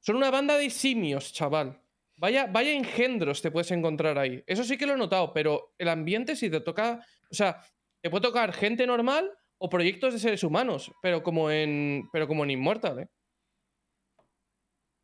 Son 0.00 0.16
una 0.16 0.32
banda 0.32 0.56
de 0.58 0.68
simios, 0.68 1.32
chaval. 1.32 1.80
Vaya, 2.16 2.46
vaya 2.46 2.72
engendros 2.72 3.40
te 3.40 3.52
puedes 3.52 3.70
encontrar 3.70 4.18
ahí. 4.18 4.42
Eso 4.48 4.64
sí 4.64 4.76
que 4.76 4.86
lo 4.86 4.94
he 4.94 4.98
notado, 4.98 5.32
pero 5.32 5.74
el 5.78 5.88
ambiente 5.90 6.34
si 6.34 6.50
te 6.50 6.60
toca. 6.60 7.06
O 7.30 7.34
sea, 7.34 7.60
te 8.00 8.10
puede 8.10 8.22
tocar 8.22 8.52
gente 8.52 8.84
normal 8.84 9.30
o 9.58 9.68
proyectos 9.68 10.12
de 10.12 10.18
seres 10.18 10.42
humanos, 10.42 10.90
pero 11.00 11.22
como 11.22 11.52
en. 11.52 12.08
Pero 12.12 12.26
como 12.26 12.42
en 12.42 12.50
Immortal, 12.50 12.98
¿eh? 12.98 13.08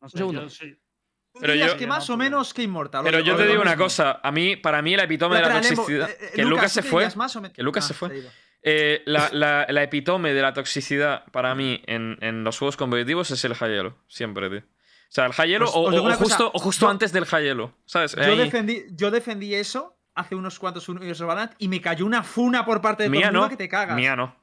No 0.01 0.09
sé, 0.09 0.17
segundo. 0.17 0.41
yo 0.43 0.49
sí. 0.49 0.75
Tú 1.33 1.39
Pero 1.41 1.53
yo- 1.55 1.77
que 1.77 1.85
más 1.87 2.09
o 2.09 2.17
menos 2.17 2.53
que 2.53 2.63
Immortal. 2.63 3.03
Pero 3.03 3.19
yo 3.19 3.35
te 3.35 3.45
digo 3.47 3.61
una 3.61 3.77
cosa. 3.77 4.19
A 4.23 4.31
mí, 4.31 4.55
para 4.55 4.81
mí, 4.81 4.93
el 4.95 4.99
epitome 5.01 5.35
de 5.35 5.41
la 5.43 5.61
toxicidad. 5.61 6.09
eh, 6.09 6.17
eh, 6.19 6.31
Que 6.35 6.43
Lucas 6.45 6.71
se 6.71 6.81
¿tú 6.81 6.87
fue. 6.87 7.07
Que 7.53 7.61
Lucas 7.63 7.85
Ah, 7.85 7.87
se 7.87 7.93
fue. 7.93 8.23
la, 9.05 9.83
epitome 9.83 10.33
de 10.33 10.41
la 10.41 10.53
toxicidad 10.53 11.25
para 11.31 11.53
mí 11.55 11.81
en, 11.85 12.17
en 12.21 12.43
los 12.43 12.57
juegos 12.57 12.77
competitivos 12.77 13.29
es 13.31 13.43
el 13.45 13.53
high 13.55 13.71
elo. 13.77 13.97
Siempre, 14.07 14.49
tío. 14.49 14.59
O 14.59 15.11
sea, 15.11 15.25
el 15.27 15.33
high 15.33 15.53
elo 15.53 15.65
Pues, 15.65 15.75
o, 15.75 16.13
justo, 16.17 16.51
o 16.53 16.59
justo 16.59 16.85
yo- 16.85 16.89
antes 16.91 17.11
del 17.13 17.25
high 17.25 17.47
elo. 17.47 17.73
¿Sabes? 17.85 18.15
Yo 18.15 18.21
Ahí- 18.23 18.37
defendí, 18.37 18.83
yo 18.91 19.11
defendí 19.11 19.53
eso 19.55 19.97
hace 20.15 20.35
unos 20.35 20.59
cuantos 20.59 20.87
Valorant 21.27 21.53
y 21.59 21.67
me 21.67 21.79
cayó 21.79 22.05
una 22.05 22.23
funa 22.23 22.65
por 22.65 22.81
parte 22.81 23.03
de 23.03 23.09
todo 23.09 23.19
el 23.19 23.31
mundo 23.33 23.49
que 23.49 23.57
te 23.57 23.69
cagas. 23.69 23.95
Mía 23.95 24.15
no. 24.15 24.35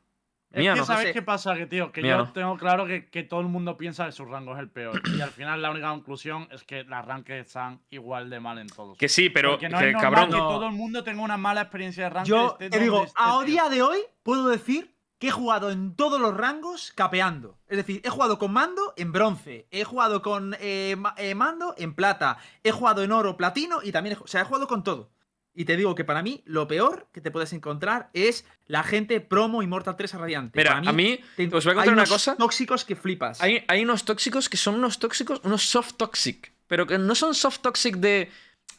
Es 0.57 0.61
Mía 0.63 0.73
que 0.73 0.81
no. 0.81 0.87
¿sabes 0.87 1.13
qué 1.13 1.21
pasa? 1.21 1.55
Que, 1.55 1.67
tío, 1.67 1.93
que 1.93 2.01
Mía 2.01 2.17
yo 2.17 2.25
no. 2.25 2.33
tengo 2.33 2.57
claro 2.57 2.87
que, 2.87 3.11
que 3.11 3.23
todo 3.23 3.41
el 3.41 3.47
mundo 3.49 3.77
piensa 3.77 4.07
que 4.07 4.13
su 4.13 4.25
rango 4.25 4.55
es 4.55 4.59
el 4.61 4.71
peor. 4.71 5.03
Y 5.17 5.21
al 5.21 5.31
final 5.31 5.61
la 5.61 5.71
única 5.71 5.91
conclusión 5.91 6.49
es 6.51 6.65
que 6.65 6.83
las 6.85 7.05
ranked 7.05 7.35
están 7.35 7.83
igual 7.91 8.31
de 8.31 8.41
mal 8.41 8.59
en 8.59 8.67
todos. 8.67 8.97
Que 8.97 9.09
sí, 9.09 9.29
pero 9.29 9.51
Porque 9.51 9.69
no 9.69 9.79
que, 9.79 9.89
es 9.89 9.93
normal 9.93 10.13
cabrón. 10.15 10.31
que 10.31 10.39
todo 10.39 10.67
el 10.67 10.73
mundo 10.73 11.05
tenga 11.05 11.21
una 11.23 11.37
mala 11.37 11.61
experiencia 11.61 12.05
de 12.05 12.11
ranked. 12.11 12.31
Yo 12.31 12.57
te 12.59 12.71
digo, 12.81 13.05
a 13.17 13.39
tío. 13.39 13.43
día 13.47 13.69
de 13.69 13.83
hoy 13.83 13.99
puedo 14.23 14.49
decir 14.49 14.97
que 15.19 15.29
he 15.29 15.31
jugado 15.31 15.71
en 15.71 15.95
todos 15.95 16.21
los 16.21 16.35
rangos 16.35 16.93
capeando. 16.95 17.59
Es 17.69 17.77
decir, 17.77 18.01
he 18.05 18.09
jugado 18.09 18.39
con 18.39 18.53
mando 18.53 18.95
en 18.97 19.13
bronce, 19.13 19.67
he 19.71 19.85
jugado 19.85 20.23
con 20.23 20.55
eh, 20.61 20.97
eh, 21.19 21.35
mando 21.35 21.75
en 21.79 21.95
plata, 21.95 22.39
he 22.63 22.71
jugado 22.71 23.03
en 23.03 23.13
oro, 23.13 23.37
platino 23.37 23.81
y 23.83 23.93
también, 23.93 24.17
he, 24.19 24.23
o 24.23 24.27
sea, 24.27 24.41
he 24.41 24.45
jugado 24.45 24.67
con 24.67 24.83
todo. 24.85 25.11
Y 25.59 25.65
te 25.65 25.77
digo 25.77 25.95
que 25.95 26.05
para 26.05 26.23
mí 26.23 26.43
lo 26.45 26.69
peor 26.69 27.09
que 27.13 27.21
te 27.23 27.31
puedes 27.31 27.53
encontrar 27.55 28.11
es 28.13 28.45
la 28.67 28.83
gente 28.83 29.21
promo 29.23 29.63
Immortal 29.63 29.97
3 29.97 30.15
a 30.15 30.19
Radiante. 30.19 30.59
Mira, 30.59 30.75
Para 30.77 30.91
a 30.91 30.93
mí, 30.93 31.19
te- 31.35 31.47
os 31.47 31.65
voy 31.65 31.71
a 31.71 31.73
hay 31.73 31.77
contar 31.77 31.93
una 31.95 32.03
unos 32.03 32.11
cosa. 32.11 32.37
tóxicos 32.37 32.85
que 32.85 32.95
flipas. 32.95 33.41
Hay, 33.41 33.65
hay 33.67 33.83
unos 33.83 34.05
tóxicos 34.05 34.49
que 34.51 34.59
son 34.59 34.75
unos 34.75 34.99
tóxicos, 34.99 35.41
unos 35.45 35.63
soft 35.63 35.95
toxic. 35.97 36.53
Pero 36.69 36.87
que 36.87 36.99
no 36.99 37.15
son 37.15 37.35
soft 37.35 37.61
toxic 37.61 37.97
de. 37.97 38.31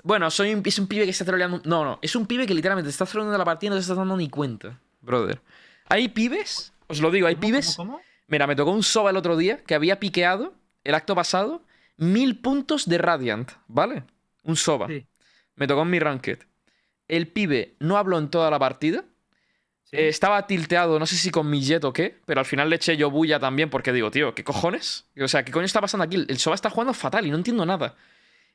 Bueno, 0.04 0.30
soy 0.30 0.54
un, 0.54 0.62
es 0.64 0.78
un 0.78 0.88
pibe 0.88 1.06
que 1.06 1.10
está 1.12 1.26
troleando. 1.26 1.62
No, 1.66 1.84
no. 1.84 2.00
Es 2.04 2.16
un 2.16 2.28
pibe 2.28 2.46
que 2.46 2.54
literalmente 2.54 2.92
está 2.92 3.06
troleando 3.06 3.36
la 3.38 3.44
partida 3.46 3.68
y 3.68 3.70
no 3.72 3.76
se 3.78 3.82
está 3.82 3.96
dando 3.96 4.16
ni 4.16 4.30
cuenta, 4.30 4.80
brother. 5.02 5.42
Hay 5.90 6.10
pibes, 6.10 6.74
os 6.88 7.02
lo 7.02 7.10
digo, 7.10 7.26
hay 7.28 7.36
¿Cómo, 7.36 7.48
pibes. 7.48 7.76
cómo, 7.76 7.94
cómo? 7.94 8.04
Mira, 8.28 8.46
me 8.46 8.56
tocó 8.56 8.72
un 8.72 8.84
Soba 8.84 9.10
el 9.10 9.18
otro 9.18 9.36
día 9.38 9.64
que 9.64 9.74
había 9.74 10.00
piqueado 10.00 10.54
el 10.84 10.94
acto 10.96 11.16
pasado 11.16 11.64
mil 11.96 12.40
puntos 12.40 12.88
de 12.88 12.98
Radiant, 13.00 13.52
¿vale? 13.68 14.04
Un 14.44 14.56
Soba. 14.58 14.88
Sí. 14.88 15.08
Me 15.56 15.66
tocó 15.66 15.82
en 15.82 15.90
mi 15.90 16.00
ranked. 16.00 16.40
El 17.08 17.28
pibe 17.28 17.76
no 17.80 17.98
habló 17.98 18.18
en 18.18 18.30
toda 18.30 18.50
la 18.52 18.60
partida. 18.60 19.04
Sí. 19.84 19.96
Eh, 19.98 20.10
estaba 20.10 20.46
tilteado, 20.48 21.00
no 21.00 21.06
sé 21.06 21.16
si 21.16 21.32
con 21.32 21.50
mi 21.50 21.62
jet 21.62 21.84
o 21.86 21.94
qué, 21.94 22.20
pero 22.26 22.42
al 22.42 22.46
final 22.46 22.70
le 22.70 22.76
eché 22.76 22.98
yo 22.98 23.10
bulla 23.10 23.40
también 23.40 23.70
porque 23.70 23.94
digo, 23.94 24.12
tío, 24.12 24.36
¿qué 24.36 24.44
cojones? 24.44 25.06
O 25.22 25.28
sea, 25.30 25.44
¿qué 25.46 25.52
coño 25.54 25.66
está 25.66 25.80
pasando 25.80 26.04
aquí? 26.04 26.26
El 26.28 26.38
Soba 26.40 26.56
está 26.56 26.70
jugando 26.70 26.94
fatal 26.94 27.26
y 27.26 27.32
no 27.32 27.38
entiendo 27.38 27.66
nada. 27.66 27.96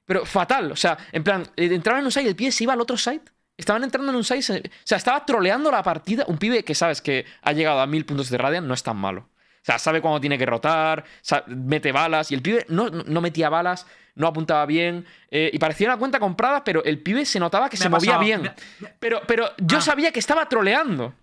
Pero 0.04 0.26
fatal, 0.26 0.72
o 0.72 0.76
sea, 0.76 0.98
en 1.12 1.24
plan, 1.24 1.44
eh, 1.56 1.70
entraba 1.72 2.00
en 2.00 2.04
un 2.04 2.12
site 2.12 2.26
y 2.26 2.28
el 2.28 2.36
pibe 2.36 2.52
se 2.52 2.64
iba 2.64 2.72
al 2.74 2.80
otro 2.80 2.96
site. 2.98 3.24
Estaban 3.56 3.84
entrando 3.84 4.10
en 4.10 4.16
un 4.16 4.24
site, 4.24 4.42
se- 4.42 4.58
o 4.58 4.70
sea, 4.84 4.98
estaba 4.98 5.24
troleando 5.24 5.70
la 5.70 5.82
partida. 5.82 6.24
Un 6.26 6.36
pibe 6.38 6.64
que 6.64 6.74
sabes 6.74 7.00
que 7.00 7.24
ha 7.42 7.52
llegado 7.52 7.80
a 7.80 7.86
mil 7.86 8.04
puntos 8.04 8.28
de 8.28 8.36
Radiant 8.36 8.66
no 8.66 8.74
es 8.74 8.82
tan 8.82 8.96
malo. 8.96 9.28
O 9.62 9.64
sea, 9.64 9.78
sabe 9.78 10.00
cuándo 10.00 10.20
tiene 10.20 10.36
que 10.36 10.44
rotar, 10.44 11.04
mete 11.46 11.92
balas. 11.92 12.32
Y 12.32 12.34
el 12.34 12.42
pibe 12.42 12.66
no, 12.68 12.90
no 12.90 13.20
metía 13.20 13.48
balas, 13.48 13.86
no 14.16 14.26
apuntaba 14.26 14.66
bien. 14.66 15.06
eh, 15.30 15.50
y 15.52 15.58
parecía 15.58 15.86
una 15.88 15.96
cuenta 15.98 16.18
comprada, 16.18 16.64
pero 16.64 16.82
el 16.84 16.98
pibe 17.00 17.24
se 17.24 17.38
notaba 17.38 17.68
que 17.70 17.76
Me 17.76 17.82
se 17.84 17.88
movía 17.88 18.18
bien. 18.18 18.50
Pero, 18.98 19.20
pero 19.26 19.50
yo 19.58 19.78
Ah. 19.78 19.80
sabía 19.80 20.10
que 20.12 20.18
estaba 20.18 20.48
troleando. 20.48 21.14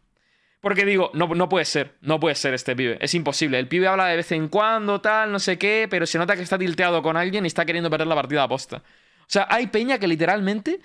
Porque 0.61 0.83
digo, 0.85 1.09
no, 1.13 1.27
no 1.27 1.47
puede 1.47 1.63
ser, 1.65 1.95
no 2.01 2.19
puede 2.19 2.35
ser 2.35 2.53
este 2.53 2.75
pibe. 2.75 2.97
Es 3.01 3.13
imposible. 3.13 3.59
El 3.59 3.67
pibe 3.69 3.87
habla 3.87 4.07
de 4.07 4.17
vez 4.17 4.31
en 4.33 4.49
cuando, 4.49 4.99
tal, 4.99 5.31
no 5.31 5.39
sé 5.39 5.57
qué, 5.57 5.87
pero 5.89 6.05
se 6.05 6.17
nota 6.17 6.35
que 6.35 6.41
está 6.41 6.57
tilteado 6.57 7.01
con 7.01 7.15
alguien 7.15 7.45
y 7.45 7.47
está 7.47 7.65
queriendo 7.65 7.89
perder 7.89 8.07
la 8.07 8.15
partida 8.15 8.43
a 8.43 8.47
posta. 8.49 8.77
O 8.77 8.81
sea, 9.27 9.47
hay 9.49 9.67
peña 9.67 9.97
que 9.99 10.07
literalmente 10.07 10.81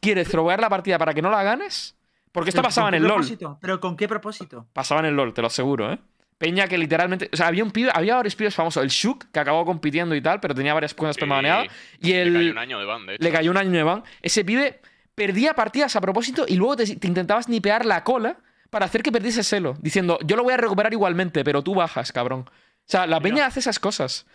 quiere 0.00 0.24
throwear 0.24 0.60
la 0.60 0.68
partida 0.68 0.98
para 0.98 1.12
que 1.14 1.22
no 1.22 1.30
la 1.30 1.42
ganes. 1.42 1.96
Porque 2.30 2.50
esto 2.50 2.60
¿Pero 2.60 2.68
pasaba 2.68 2.88
en 2.88 2.94
el 2.94 3.02
LOL. 3.04 3.24
¿Pero 3.60 3.80
con 3.80 3.96
qué 3.96 4.06
propósito? 4.08 4.66
Pasaba 4.72 5.00
en 5.00 5.06
el 5.06 5.14
LOL, 5.16 5.32
te 5.34 5.40
lo 5.40 5.46
aseguro, 5.48 5.92
¿eh? 5.92 5.98
Peña 6.38 6.66
que 6.66 6.76
literalmente. 6.76 7.30
O 7.32 7.36
sea, 7.36 7.46
había 7.46 7.62
un 7.64 7.70
pibe, 7.70 7.90
había 7.94 8.16
varios 8.16 8.34
pibes 8.34 8.54
famosos. 8.54 8.82
El 8.82 8.90
Shuk, 8.90 9.26
que 9.32 9.40
acabó 9.40 9.64
compitiendo 9.64 10.14
y 10.14 10.20
tal, 10.20 10.40
pero 10.40 10.54
tenía 10.54 10.74
varias 10.74 10.92
cuentas 10.94 11.14
Sí, 11.16 11.20
permaneadas. 11.20 11.68
Y 12.00 12.12
Le 12.12 12.22
el. 12.22 12.32
cayó 12.34 12.50
un 12.52 12.58
año 12.58 12.78
de 12.78 12.84
ban, 12.84 13.06
de 13.06 13.14
hecho. 13.14 13.24
Le 13.24 13.30
cayó 13.32 13.50
un 13.50 13.56
año 13.56 13.70
de 13.70 13.82
ban. 13.82 14.02
Ese 14.20 14.44
pibe 14.44 14.80
perdía 15.14 15.54
partidas 15.54 15.94
a 15.96 16.00
propósito 16.00 16.44
y 16.48 16.56
luego 16.56 16.76
te, 16.76 16.96
te 16.96 17.06
intentabas 17.06 17.48
nipear 17.48 17.86
la 17.86 18.02
cola 18.02 18.38
para 18.70 18.86
hacer 18.86 19.02
que 19.02 19.12
perdiese 19.12 19.44
celo. 19.44 19.76
Diciendo, 19.80 20.18
yo 20.24 20.34
lo 20.36 20.42
voy 20.42 20.54
a 20.54 20.56
recuperar 20.56 20.92
igualmente, 20.92 21.44
pero 21.44 21.62
tú 21.62 21.74
bajas, 21.74 22.10
cabrón. 22.10 22.40
O 22.50 22.52
sea, 22.86 23.06
la 23.06 23.20
peña 23.20 23.46
hace 23.46 23.60
esas 23.60 23.78
cosas. 23.78 24.26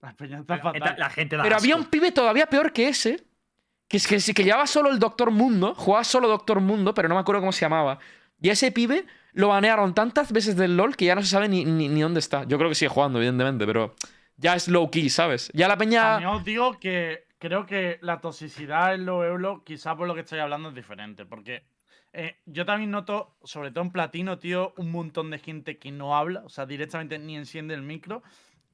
La 0.00 0.14
peña 0.14 0.40
está 0.40 0.56
Pero, 0.56 0.72
fatal. 0.72 0.96
La 0.98 1.10
gente 1.10 1.36
da 1.36 1.42
Pero 1.42 1.56
había 1.56 1.76
un 1.76 1.84
pibe 1.84 2.10
todavía 2.12 2.46
peor 2.46 2.72
que 2.72 2.88
ese. 2.88 3.22
Que 3.88 3.98
es 3.98 4.06
que, 4.08 4.34
que 4.34 4.42
llevaba 4.44 4.66
solo 4.66 4.90
el 4.90 4.98
Doctor 4.98 5.30
Mundo. 5.30 5.74
Jugaba 5.76 6.02
solo 6.02 6.26
Doctor 6.26 6.60
Mundo, 6.60 6.94
pero 6.94 7.08
no 7.08 7.14
me 7.14 7.20
acuerdo 7.20 7.42
cómo 7.42 7.52
se 7.52 7.60
llamaba. 7.60 7.98
Y 8.40 8.48
ese 8.48 8.72
pibe 8.72 9.04
lo 9.32 9.48
banearon 9.48 9.94
tantas 9.94 10.32
veces 10.32 10.56
del 10.56 10.76
LOL 10.76 10.96
que 10.96 11.06
ya 11.06 11.14
no 11.14 11.22
se 11.22 11.28
sabe 11.28 11.48
ni, 11.48 11.64
ni, 11.64 12.00
dónde 12.00 12.20
está. 12.20 12.44
Yo 12.44 12.58
creo 12.58 12.68
que 12.68 12.74
sigue 12.74 12.88
jugando, 12.88 13.18
evidentemente, 13.18 13.66
pero 13.66 13.94
ya 14.36 14.54
es 14.54 14.68
low 14.68 14.90
key, 14.90 15.08
¿sabes? 15.08 15.50
Ya 15.54 15.68
la 15.68 15.76
peña. 15.76 16.02
También 16.02 16.30
os 16.30 16.44
digo 16.44 16.78
que 16.78 17.26
creo 17.38 17.66
que 17.66 17.98
la 18.02 18.20
toxicidad 18.20 18.94
en 18.94 19.06
los 19.06 19.24
euros, 19.24 19.62
quizá 19.64 19.96
por 19.96 20.06
lo 20.06 20.14
que 20.14 20.20
estoy 20.20 20.38
hablando, 20.38 20.68
es 20.68 20.74
diferente. 20.74 21.24
Porque 21.24 21.64
eh, 22.12 22.36
yo 22.44 22.66
también 22.66 22.90
noto, 22.90 23.36
sobre 23.42 23.70
todo 23.70 23.84
en 23.84 23.90
platino, 23.90 24.38
tío, 24.38 24.74
un 24.76 24.90
montón 24.90 25.30
de 25.30 25.38
gente 25.38 25.78
que 25.78 25.90
no 25.90 26.16
habla, 26.16 26.42
o 26.44 26.50
sea, 26.50 26.66
directamente 26.66 27.18
ni 27.18 27.36
enciende 27.36 27.74
el 27.74 27.82
micro, 27.82 28.22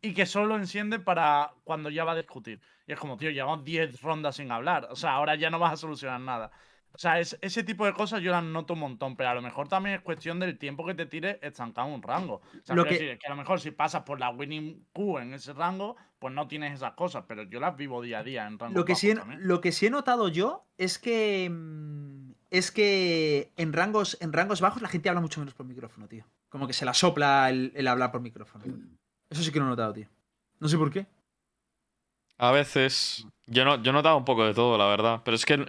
y 0.00 0.12
que 0.12 0.26
solo 0.26 0.56
enciende 0.56 0.98
para 0.98 1.52
cuando 1.64 1.90
ya 1.90 2.04
va 2.04 2.12
a 2.12 2.16
discutir. 2.16 2.60
Y 2.86 2.92
es 2.92 2.98
como, 2.98 3.16
tío, 3.16 3.30
llevamos 3.30 3.64
10 3.64 4.00
rondas 4.02 4.36
sin 4.36 4.50
hablar, 4.50 4.88
o 4.90 4.96
sea, 4.96 5.12
ahora 5.12 5.36
ya 5.36 5.50
no 5.50 5.58
vas 5.58 5.72
a 5.72 5.76
solucionar 5.76 6.20
nada. 6.20 6.50
O 6.98 7.00
sea, 7.00 7.20
es- 7.20 7.38
ese 7.42 7.62
tipo 7.62 7.86
de 7.86 7.92
cosas 7.92 8.20
yo 8.22 8.32
las 8.32 8.42
noto 8.42 8.72
un 8.74 8.80
montón, 8.80 9.14
pero 9.14 9.28
a 9.28 9.34
lo 9.34 9.40
mejor 9.40 9.68
también 9.68 9.94
es 9.94 10.02
cuestión 10.02 10.40
del 10.40 10.58
tiempo 10.58 10.84
que 10.84 10.94
te 10.94 11.06
tire 11.06 11.38
estancado 11.42 11.86
en 11.86 11.94
un 11.94 12.02
rango. 12.02 12.34
O 12.42 12.42
sea, 12.64 12.74
Lo 12.74 12.82
quiero 12.82 12.98
que- 12.98 13.04
decir, 13.04 13.18
que 13.20 13.26
a 13.28 13.30
lo 13.30 13.36
mejor 13.36 13.60
si 13.60 13.70
pasas 13.70 14.02
por 14.02 14.18
la 14.18 14.30
winning 14.30 14.84
Q 14.92 15.20
en 15.20 15.32
ese 15.32 15.52
rango, 15.52 15.94
pues 16.18 16.34
no 16.34 16.48
tienes 16.48 16.74
esas 16.74 16.94
cosas, 16.94 17.22
pero 17.28 17.44
yo 17.44 17.60
las 17.60 17.76
vivo 17.76 18.02
día 18.02 18.18
a 18.18 18.22
día 18.24 18.48
en 18.48 18.58
rango 18.58 18.76
Lo 18.76 18.84
que, 18.84 18.96
sí 18.96 19.10
he, 19.10 19.14
lo 19.38 19.60
que 19.60 19.70
sí 19.70 19.86
he 19.86 19.90
notado 19.90 20.26
yo 20.28 20.66
es 20.76 20.98
que. 20.98 21.48
mm, 21.48 22.32
Es 22.50 22.72
que 22.72 23.52
en 23.58 23.74
rangos, 23.74 24.16
en 24.22 24.32
rangos 24.32 24.62
bajos 24.62 24.80
la 24.80 24.88
gente 24.88 25.10
habla 25.10 25.20
mucho 25.20 25.38
menos 25.38 25.52
por 25.54 25.66
micrófono, 25.66 26.08
tío. 26.08 26.24
Como 26.48 26.66
que 26.66 26.72
se 26.72 26.86
la 26.86 26.94
sopla 26.94 27.50
el, 27.50 27.72
el 27.76 27.86
hablar 27.86 28.10
por 28.10 28.22
micrófono. 28.22 28.64
Eso 29.28 29.42
sí 29.42 29.52
que 29.52 29.58
lo 29.60 29.66
he 29.66 29.68
notado, 29.68 29.92
tío. 29.92 30.08
No 30.58 30.66
sé 30.66 30.78
por 30.78 30.90
qué. 30.90 31.06
A 32.38 32.50
veces. 32.52 33.26
Yo, 33.46 33.64
no, 33.66 33.82
yo 33.82 33.90
he 33.90 33.92
notado 33.92 34.16
un 34.16 34.24
poco 34.24 34.46
de 34.46 34.54
todo, 34.54 34.78
la 34.78 34.86
verdad. 34.86 35.20
Pero 35.24 35.34
es 35.34 35.44
que 35.44 35.66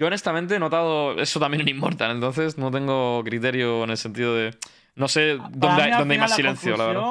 yo 0.00 0.06
honestamente 0.06 0.54
he 0.54 0.58
notado 0.58 1.12
eso 1.20 1.38
también 1.38 1.60
en 1.68 1.68
Immortal. 1.68 2.10
Entonces 2.12 2.56
no 2.58 2.70
tengo 2.70 3.22
criterio 3.22 3.84
en 3.84 3.90
el 3.90 3.96
sentido 3.98 4.34
de. 4.34 4.56
No 4.96 5.06
sé 5.08 5.36
dónde, 5.50 5.82
hay, 5.82 5.92
dónde 5.92 6.14
hay 6.14 6.20
más 6.20 6.34
silencio, 6.34 6.76
la 6.76 6.86
verdad. 6.86 7.04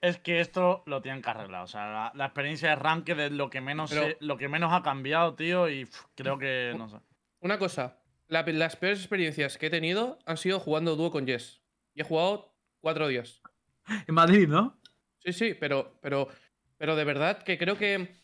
Es 0.00 0.18
que 0.18 0.40
esto 0.40 0.82
lo 0.86 1.02
tienen 1.02 1.20
que 1.20 1.30
arreglar. 1.30 1.62
O 1.62 1.66
sea, 1.66 1.86
la, 1.92 2.12
la 2.14 2.24
experiencia 2.26 2.70
de 2.70 2.76
ranked 2.76 3.18
es 3.20 3.32
lo 3.32 3.50
que 3.50 3.60
menos 3.60 3.90
Pero- 3.90 4.02
se- 4.06 4.16
lo 4.20 4.36
que 4.38 4.48
menos 4.48 4.72
ha 4.72 4.82
cambiado, 4.82 5.34
tío, 5.34 5.68
y 5.68 5.84
pff, 5.84 6.00
creo 6.14 6.38
que 6.38 6.74
no 6.78 6.88
sé. 6.88 6.96
Una 7.40 7.58
cosa, 7.58 7.98
la- 8.28 8.42
las 8.46 8.76
peores 8.76 9.00
experiencias 9.00 9.58
que 9.58 9.66
he 9.66 9.70
tenido 9.70 10.18
han 10.24 10.36
sido 10.36 10.58
jugando 10.60 10.96
dúo 10.96 11.10
con 11.10 11.26
Jess. 11.26 11.60
Y 11.94 12.00
he 12.00 12.04
jugado 12.04 12.54
cuatro 12.80 13.08
días. 13.08 13.42
En 14.08 14.14
Madrid, 14.14 14.46
¿no? 14.48 14.78
Sí, 15.18 15.32
sí, 15.32 15.54
pero, 15.58 15.98
pero, 16.00 16.28
pero 16.78 16.94
de 16.96 17.04
verdad 17.04 17.42
que 17.42 17.58
creo 17.58 17.76
que 17.76 18.14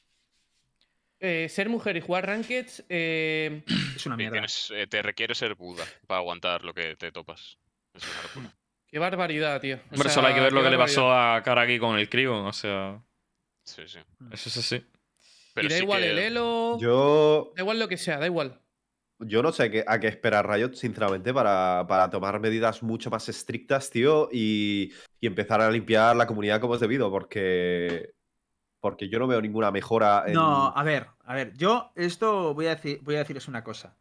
eh, 1.21 1.49
ser 1.49 1.69
mujer 1.69 1.97
y 1.97 2.01
jugar 2.01 2.27
rankeds 2.27 2.85
eh, 2.89 3.63
Es 3.99 4.07
una 4.07 4.17
mierda. 4.17 4.33
tienes- 4.33 4.71
eh, 4.75 4.87
te 4.87 5.03
requiere 5.03 5.35
ser 5.35 5.55
Buda 5.55 5.85
para 6.07 6.21
aguantar 6.21 6.65
lo 6.65 6.73
que 6.75 6.97
te 6.97 7.13
topas. 7.13 7.59
Es 7.95 8.03
una 8.05 8.23
locura. 8.23 8.57
qué 8.87 8.99
barbaridad, 8.99 9.61
tío. 9.61 9.77
O 9.77 9.81
Hombre, 9.93 10.03
sea, 10.05 10.11
solo 10.11 10.29
hay 10.29 10.35
que 10.35 10.41
ver 10.41 10.53
lo 10.53 10.63
que 10.63 10.71
le 10.71 10.79
pasó 10.79 11.13
a 11.13 11.43
Karaki 11.43 11.79
con 11.79 11.99
el 11.99 12.09
Krigon. 12.09 12.47
O 12.47 12.53
sea, 12.53 13.03
Sí, 13.65 13.83
sí. 13.87 13.99
eso 14.33 14.49
es 14.49 14.57
así. 14.57 14.87
Pero 15.55 15.67
y 15.67 15.71
da 15.71 15.77
sí 15.77 15.83
igual 15.83 16.01
que- 16.03 16.11
el 16.11 16.19
elo, 16.19 16.79
Yo, 16.81 17.53
da 17.57 17.63
igual 17.63 17.79
lo 17.81 17.89
que 17.89 17.97
sea, 17.97 18.19
da 18.19 18.27
igual. 18.27 18.61
yo 19.19 19.43
no 19.43 19.51
sé 19.51 19.71
qué, 19.71 19.85
a 19.87 19.99
qué 19.99 20.07
esperar 20.07 20.49
Riot, 20.49 20.75
sinceramente, 20.75 21.35
para, 21.35 21.85
para 21.89 22.09
tomar 22.09 22.39
medidas 22.39 22.83
mucho 22.85 23.11
más 23.11 23.29
estrictas, 23.29 23.91
tío, 23.91 24.29
y, 24.33 24.93
y 25.21 25.27
empezar 25.27 25.61
a 25.61 25.71
limpiar 25.71 26.15
la 26.15 26.27
comunidad 26.29 26.61
como 26.61 26.75
es 26.77 26.81
debido, 26.81 27.11
porque, 27.11 28.13
porque 28.81 29.09
yo 29.09 29.19
no 29.19 29.27
veo 29.27 29.41
ninguna 29.41 29.71
mejora 29.71 30.25
en... 30.27 30.35
No, 30.35 30.73
a 30.75 30.83
ver, 30.83 31.09
a 31.25 31.35
ver. 31.35 31.53
Yo 31.57 31.91
esto 31.95 32.55
voy 32.55 32.67
a, 32.67 32.75
decir, 32.77 33.01
voy 33.03 33.17
a 33.17 33.19
deciros 33.19 33.49
una 33.49 33.65
cosa. 33.65 33.97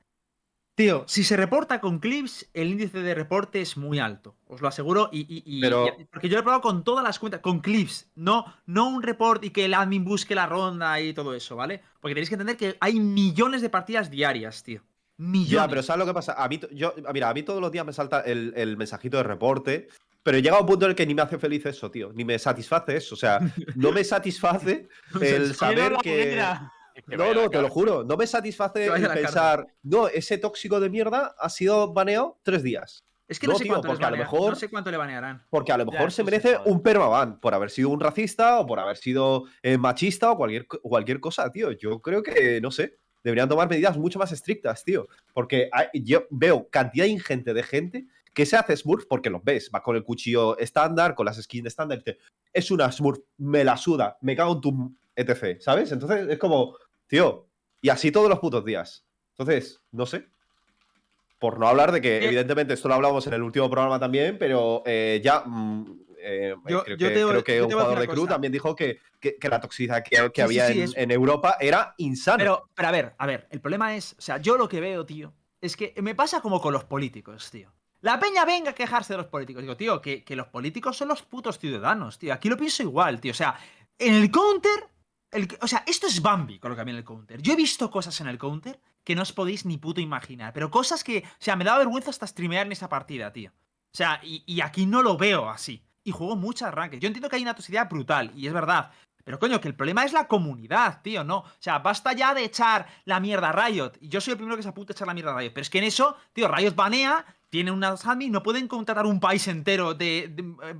Tío, 0.75 1.05
si 1.07 1.23
se 1.23 1.35
reporta 1.35 1.81
con 1.81 1.97
clips, 1.97 2.49
el 2.53 2.67
índice 2.69 3.01
de 3.01 3.15
reporte 3.15 3.61
es 3.61 3.77
muy 3.77 3.97
alto. 3.97 4.35
Os 4.45 4.61
lo 4.61 4.67
aseguro. 4.67 5.09
Y, 5.11 5.21
y- 5.21 5.43
y- 5.57 5.59
Pero- 5.61 5.87
y- 5.97 6.05
porque 6.05 6.29
yo 6.29 6.35
lo 6.35 6.41
he 6.41 6.43
probado 6.43 6.61
con 6.61 6.83
todas 6.83 7.03
las 7.03 7.17
cuentas, 7.17 7.41
con 7.41 7.61
clips. 7.61 8.11
No, 8.13 8.45
no 8.67 8.87
un 8.87 9.01
report 9.01 9.43
y 9.43 9.49
que 9.49 9.65
el 9.65 9.73
admin 9.73 10.05
busque 10.05 10.35
la 10.35 10.45
ronda 10.45 11.01
y 11.01 11.13
todo 11.13 11.33
eso, 11.33 11.55
¿vale? 11.55 11.81
Porque 11.99 12.13
tenéis 12.13 12.29
que 12.29 12.35
entender 12.35 12.57
que 12.57 12.77
hay 12.79 12.99
millones 12.99 13.63
de 13.63 13.69
partidas 13.71 14.11
diarias, 14.11 14.61
tío. 14.61 14.83
Millones. 15.19 15.49
Ya, 15.49 15.67
pero 15.67 15.81
¿sabes 15.81 15.99
lo 16.01 16.05
que 16.05 16.13
pasa? 16.13 16.33
A 16.33 16.47
mí, 16.47 16.59
yo, 16.71 16.93
mira, 17.11 17.29
a 17.29 17.33
mí 17.33 17.41
todos 17.41 17.59
los 17.59 17.71
días 17.71 17.83
me 17.83 17.91
salta 17.91 18.21
el, 18.21 18.53
el 18.55 18.77
mensajito 18.77 19.17
de 19.17 19.23
reporte, 19.23 19.87
pero 20.27 20.39
llega 20.39 20.59
un 20.59 20.65
punto 20.65 20.83
en 20.83 20.89
el 20.91 20.95
que 20.97 21.05
ni 21.05 21.15
me 21.15 21.21
hace 21.21 21.39
feliz 21.39 21.65
eso, 21.65 21.89
tío. 21.89 22.11
Ni 22.13 22.25
me 22.25 22.37
satisface 22.37 22.97
eso. 22.97 23.15
O 23.15 23.17
sea, 23.17 23.39
no 23.75 23.93
me 23.93 24.03
satisface 24.03 24.89
el 25.21 25.55
saber 25.55 25.93
que. 26.03 26.35
No, 27.07 27.33
no, 27.33 27.49
te 27.49 27.61
lo 27.61 27.69
juro. 27.69 28.03
No 28.03 28.17
me 28.17 28.27
satisface 28.27 28.87
el 28.87 29.07
pensar, 29.07 29.65
no, 29.83 30.09
ese 30.09 30.37
tóxico 30.37 30.81
de 30.81 30.89
mierda 30.89 31.33
ha 31.39 31.47
sido 31.47 31.93
baneado 31.93 32.39
tres 32.43 32.61
días. 32.61 33.05
Es 33.29 33.39
que 33.39 33.47
No, 33.47 33.53
no, 33.53 33.57
sé 33.59 33.63
tío, 33.63 33.73
cuánto 33.73 33.87
porque 33.87 34.03
a 34.05 34.11
lo 34.11 34.17
mejor- 34.17 34.49
no 34.49 34.55
sé 34.57 34.67
cuánto 34.69 34.91
le 34.91 34.97
banearán. 34.97 35.45
Porque 35.49 35.71
a 35.71 35.77
lo 35.77 35.85
mejor 35.85 36.11
se 36.11 36.25
merece 36.25 36.57
un 36.65 36.83
permaban 36.83 37.39
por 37.39 37.53
haber 37.53 37.69
sido 37.69 37.87
un 37.89 38.01
racista 38.01 38.59
o 38.59 38.65
por 38.67 38.79
haber 38.81 38.97
sido 38.97 39.45
eh, 39.63 39.77
machista 39.77 40.29
o 40.31 40.35
cualquier, 40.37 40.67
cualquier 40.67 41.21
cosa, 41.21 41.49
tío. 41.53 41.71
Yo 41.71 42.01
creo 42.01 42.21
que, 42.21 42.59
no 42.61 42.71
sé, 42.71 42.97
deberían 43.23 43.47
tomar 43.47 43.69
medidas 43.69 43.97
mucho 43.97 44.19
más 44.19 44.31
estrictas, 44.33 44.83
tío. 44.83 45.07
Porque 45.33 45.69
hay- 45.71 45.87
yo 46.03 46.25
veo 46.31 46.67
cantidad 46.69 47.05
ingente 47.05 47.53
de 47.53 47.63
gente 47.63 48.07
que 48.37 48.45
se 48.45 48.55
hace 48.55 48.77
Smurf 48.77 49.05
porque 49.09 49.31
los 49.31 49.43
ves. 49.43 49.71
Va 49.73 49.81
con 49.81 49.95
el 49.95 50.03
cuchillo 50.03 50.55
estándar, 50.59 51.15
con 51.15 51.25
las 51.25 51.41
skins 51.41 51.65
estándar. 51.65 52.03
es 52.53 52.69
una 52.69 52.91
Smurf, 52.91 53.17
me 53.37 53.63
la 53.63 53.75
suda, 53.77 54.15
me 54.21 54.35
cago 54.35 54.53
en 54.53 54.61
tu 54.61 54.95
etc. 55.15 55.59
¿Sabes? 55.59 55.91
Entonces 55.91 56.27
es 56.29 56.37
como, 56.37 56.77
tío, 57.07 57.47
y 57.81 57.89
así 57.89 58.11
todos 58.11 58.29
los 58.29 58.37
putos 58.37 58.63
días. 58.63 59.07
Entonces, 59.31 59.81
no 59.91 60.05
sé. 60.05 60.27
Por 61.39 61.59
no 61.59 61.67
hablar 61.67 61.91
de 61.91 61.99
que, 61.99 62.17
Eh, 62.19 62.25
evidentemente, 62.25 62.75
esto 62.75 62.87
lo 62.87 62.93
hablamos 62.93 63.25
en 63.25 63.33
el 63.33 63.41
último 63.41 63.69
programa 63.71 63.99
también, 63.99 64.37
pero 64.37 64.83
eh, 64.85 65.19
ya 65.23 65.41
mm, 65.43 65.99
eh, 66.19 66.55
Yo- 66.67 66.83
creo, 66.83 66.97
yo 66.97 67.07
que, 67.07 67.13
te 67.15 67.23
voy- 67.23 67.31
creo 67.31 67.43
que 67.43 67.57
yo 67.57 67.65
un 67.65 67.71
jugador 67.71 67.99
de 67.99 68.07
cosa. 68.07 68.27
también 68.27 68.53
dijo 68.53 68.75
que, 68.75 68.99
que- 69.19 69.37
que 69.37 69.49
la 69.49 69.59
toxicidad 69.59 70.03
que, 70.03 70.09
que 70.15 70.17
Sí, 70.25 70.31
sí, 70.35 70.41
había 70.41 70.67
sí, 70.67 70.73
en, 70.77 70.83
es- 70.83 70.95
en 70.97 71.09
Europa 71.11 71.57
era 71.59 71.95
insana. 71.97 72.37
Pero, 72.37 72.69
pero 72.75 72.87
a 72.87 72.91
ver, 72.91 73.15
a 73.17 73.25
ver, 73.25 73.47
el 73.49 73.61
problema 73.61 73.95
es, 73.95 74.13
o 74.17 74.21
sea, 74.21 74.37
yo 74.37 74.57
lo 74.57 74.67
que 74.69 74.79
veo, 74.79 75.05
tío, 75.07 75.33
es 75.61 75.75
que 75.75 75.93
me 76.03 76.13
pasa 76.13 76.39
como 76.41 76.61
con 76.61 76.71
los 76.73 76.83
políticos, 76.85 77.49
tío. 77.51 77.71
La 78.01 78.19
peña 78.19 78.45
venga 78.45 78.71
a 78.71 78.75
quejarse 78.75 79.13
de 79.13 79.17
los 79.17 79.27
políticos. 79.27 79.61
Digo, 79.61 79.75
tío, 79.75 80.01
que, 80.01 80.23
que 80.23 80.35
los 80.35 80.47
políticos 80.47 80.97
son 80.97 81.07
los 81.07 81.23
putos 81.23 81.57
ciudadanos, 81.57 82.19
tío. 82.19 82.33
Aquí 82.33 82.49
lo 82.49 82.57
pienso 82.57 82.83
igual, 82.83 83.19
tío. 83.19 83.31
O 83.31 83.35
sea, 83.35 83.57
en 83.97 84.13
el 84.13 84.29
counter, 84.29 84.89
el 85.31 85.47
o 85.61 85.67
sea, 85.67 85.83
esto 85.87 86.07
es 86.07 86.21
Bambi 86.21 86.59
con 86.59 86.69
lo 86.69 86.75
que 86.75 86.81
había 86.81 86.93
en 86.93 86.99
el 86.99 87.03
counter. 87.03 87.41
Yo 87.41 87.53
he 87.53 87.55
visto 87.55 87.89
cosas 87.89 88.19
en 88.21 88.27
el 88.27 88.37
counter 88.37 88.79
que 89.03 89.15
no 89.15 89.23
os 89.23 89.33
podéis 89.33 89.65
ni 89.65 89.77
puto 89.77 90.01
imaginar. 90.01 90.53
Pero 90.53 90.69
cosas 90.69 91.03
que, 91.03 91.23
o 91.25 91.37
sea, 91.39 91.55
me 91.55 91.63
da 91.63 91.77
vergüenza 91.77 92.09
hasta 92.09 92.27
streamear 92.27 92.65
en 92.65 92.73
esa 92.73 92.89
partida, 92.89 93.33
tío. 93.33 93.51
O 93.51 93.97
sea, 93.97 94.19
y, 94.23 94.43
y 94.45 94.61
aquí 94.61 94.85
no 94.85 95.01
lo 95.01 95.17
veo 95.17 95.49
así. 95.49 95.83
Y 96.03 96.11
juego 96.11 96.35
muchas 96.35 96.73
ranked. 96.73 96.99
Yo 96.99 97.07
entiendo 97.07 97.29
que 97.29 97.37
hay 97.37 97.41
una 97.41 97.55
toxicidad 97.55 97.89
brutal, 97.89 98.31
y 98.35 98.47
es 98.47 98.53
verdad. 98.53 98.91
Pero 99.27 99.39
coño, 99.39 99.59
que 99.59 99.67
el 99.67 99.75
problema 99.75 100.05
es 100.05 100.13
la 100.13 100.25
comunidad, 100.25 101.01
tío, 101.01 101.21
¿no? 101.25 101.39
O 101.39 101.51
sea, 101.59 101.79
basta 101.79 102.13
ya 102.13 102.33
de 102.33 102.45
echar 102.45 102.87
la 103.03 103.19
mierda 103.19 103.49
a 103.49 103.67
Riot. 103.67 103.91
Y 103.99 104.07
yo 104.07 104.21
soy 104.21 104.31
el 104.31 104.37
primero 104.37 104.55
que 104.55 104.63
se 104.63 104.69
apunta 104.69 104.93
a 104.93 104.95
echar 104.95 105.05
la 105.05 105.13
mierda 105.13 105.33
a 105.33 105.37
Riot. 105.37 105.51
Pero 105.53 105.63
es 105.63 105.69
que 105.69 105.79
en 105.79 105.83
eso, 105.83 106.15
tío, 106.31 106.47
Riot 106.47 106.75
banea, 106.75 107.25
tiene 107.49 107.71
unas 107.71 108.05
admin, 108.05 108.31
no 108.31 108.41
pueden 108.41 108.69
contratar 108.69 109.05
un 109.05 109.19
país 109.19 109.45
entero 109.49 109.93
de, 109.93 110.33
eh, 110.63 110.75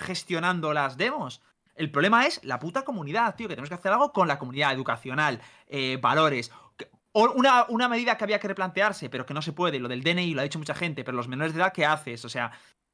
gestionando 0.00 0.72
las 0.72 0.96
demos. 0.96 1.42
El 1.74 1.90
problema 1.90 2.24
es 2.24 2.42
la 2.44 2.58
puta 2.58 2.82
comunidad, 2.82 3.34
tío, 3.36 3.46
que 3.46 3.56
tenemos 3.56 3.68
que 3.68 3.74
hacer 3.74 3.92
algo 3.92 4.10
con 4.10 4.26
la 4.26 4.38
comunidad 4.38 4.72
educacional, 4.72 5.42
eh, 5.66 5.98
valores. 6.00 6.50
Una, 7.12 7.66
una 7.68 7.90
medida 7.90 8.16
que 8.16 8.24
había 8.24 8.40
que 8.40 8.48
replantearse, 8.48 9.10
pero 9.10 9.26
que 9.26 9.34
no 9.34 9.42
se 9.42 9.52
puede, 9.52 9.78
lo 9.78 9.88
del 9.88 10.02
DNI 10.02 10.32
lo 10.32 10.40
ha 10.40 10.44
dicho 10.44 10.58
mucha 10.58 10.74
gente, 10.74 11.04
pero 11.04 11.14
los 11.14 11.28
menores 11.28 11.52
de 11.52 11.60
edad, 11.60 11.74
¿qué 11.74 11.84
haces? 11.84 12.24
O 12.24 12.30
sea, 12.30 12.52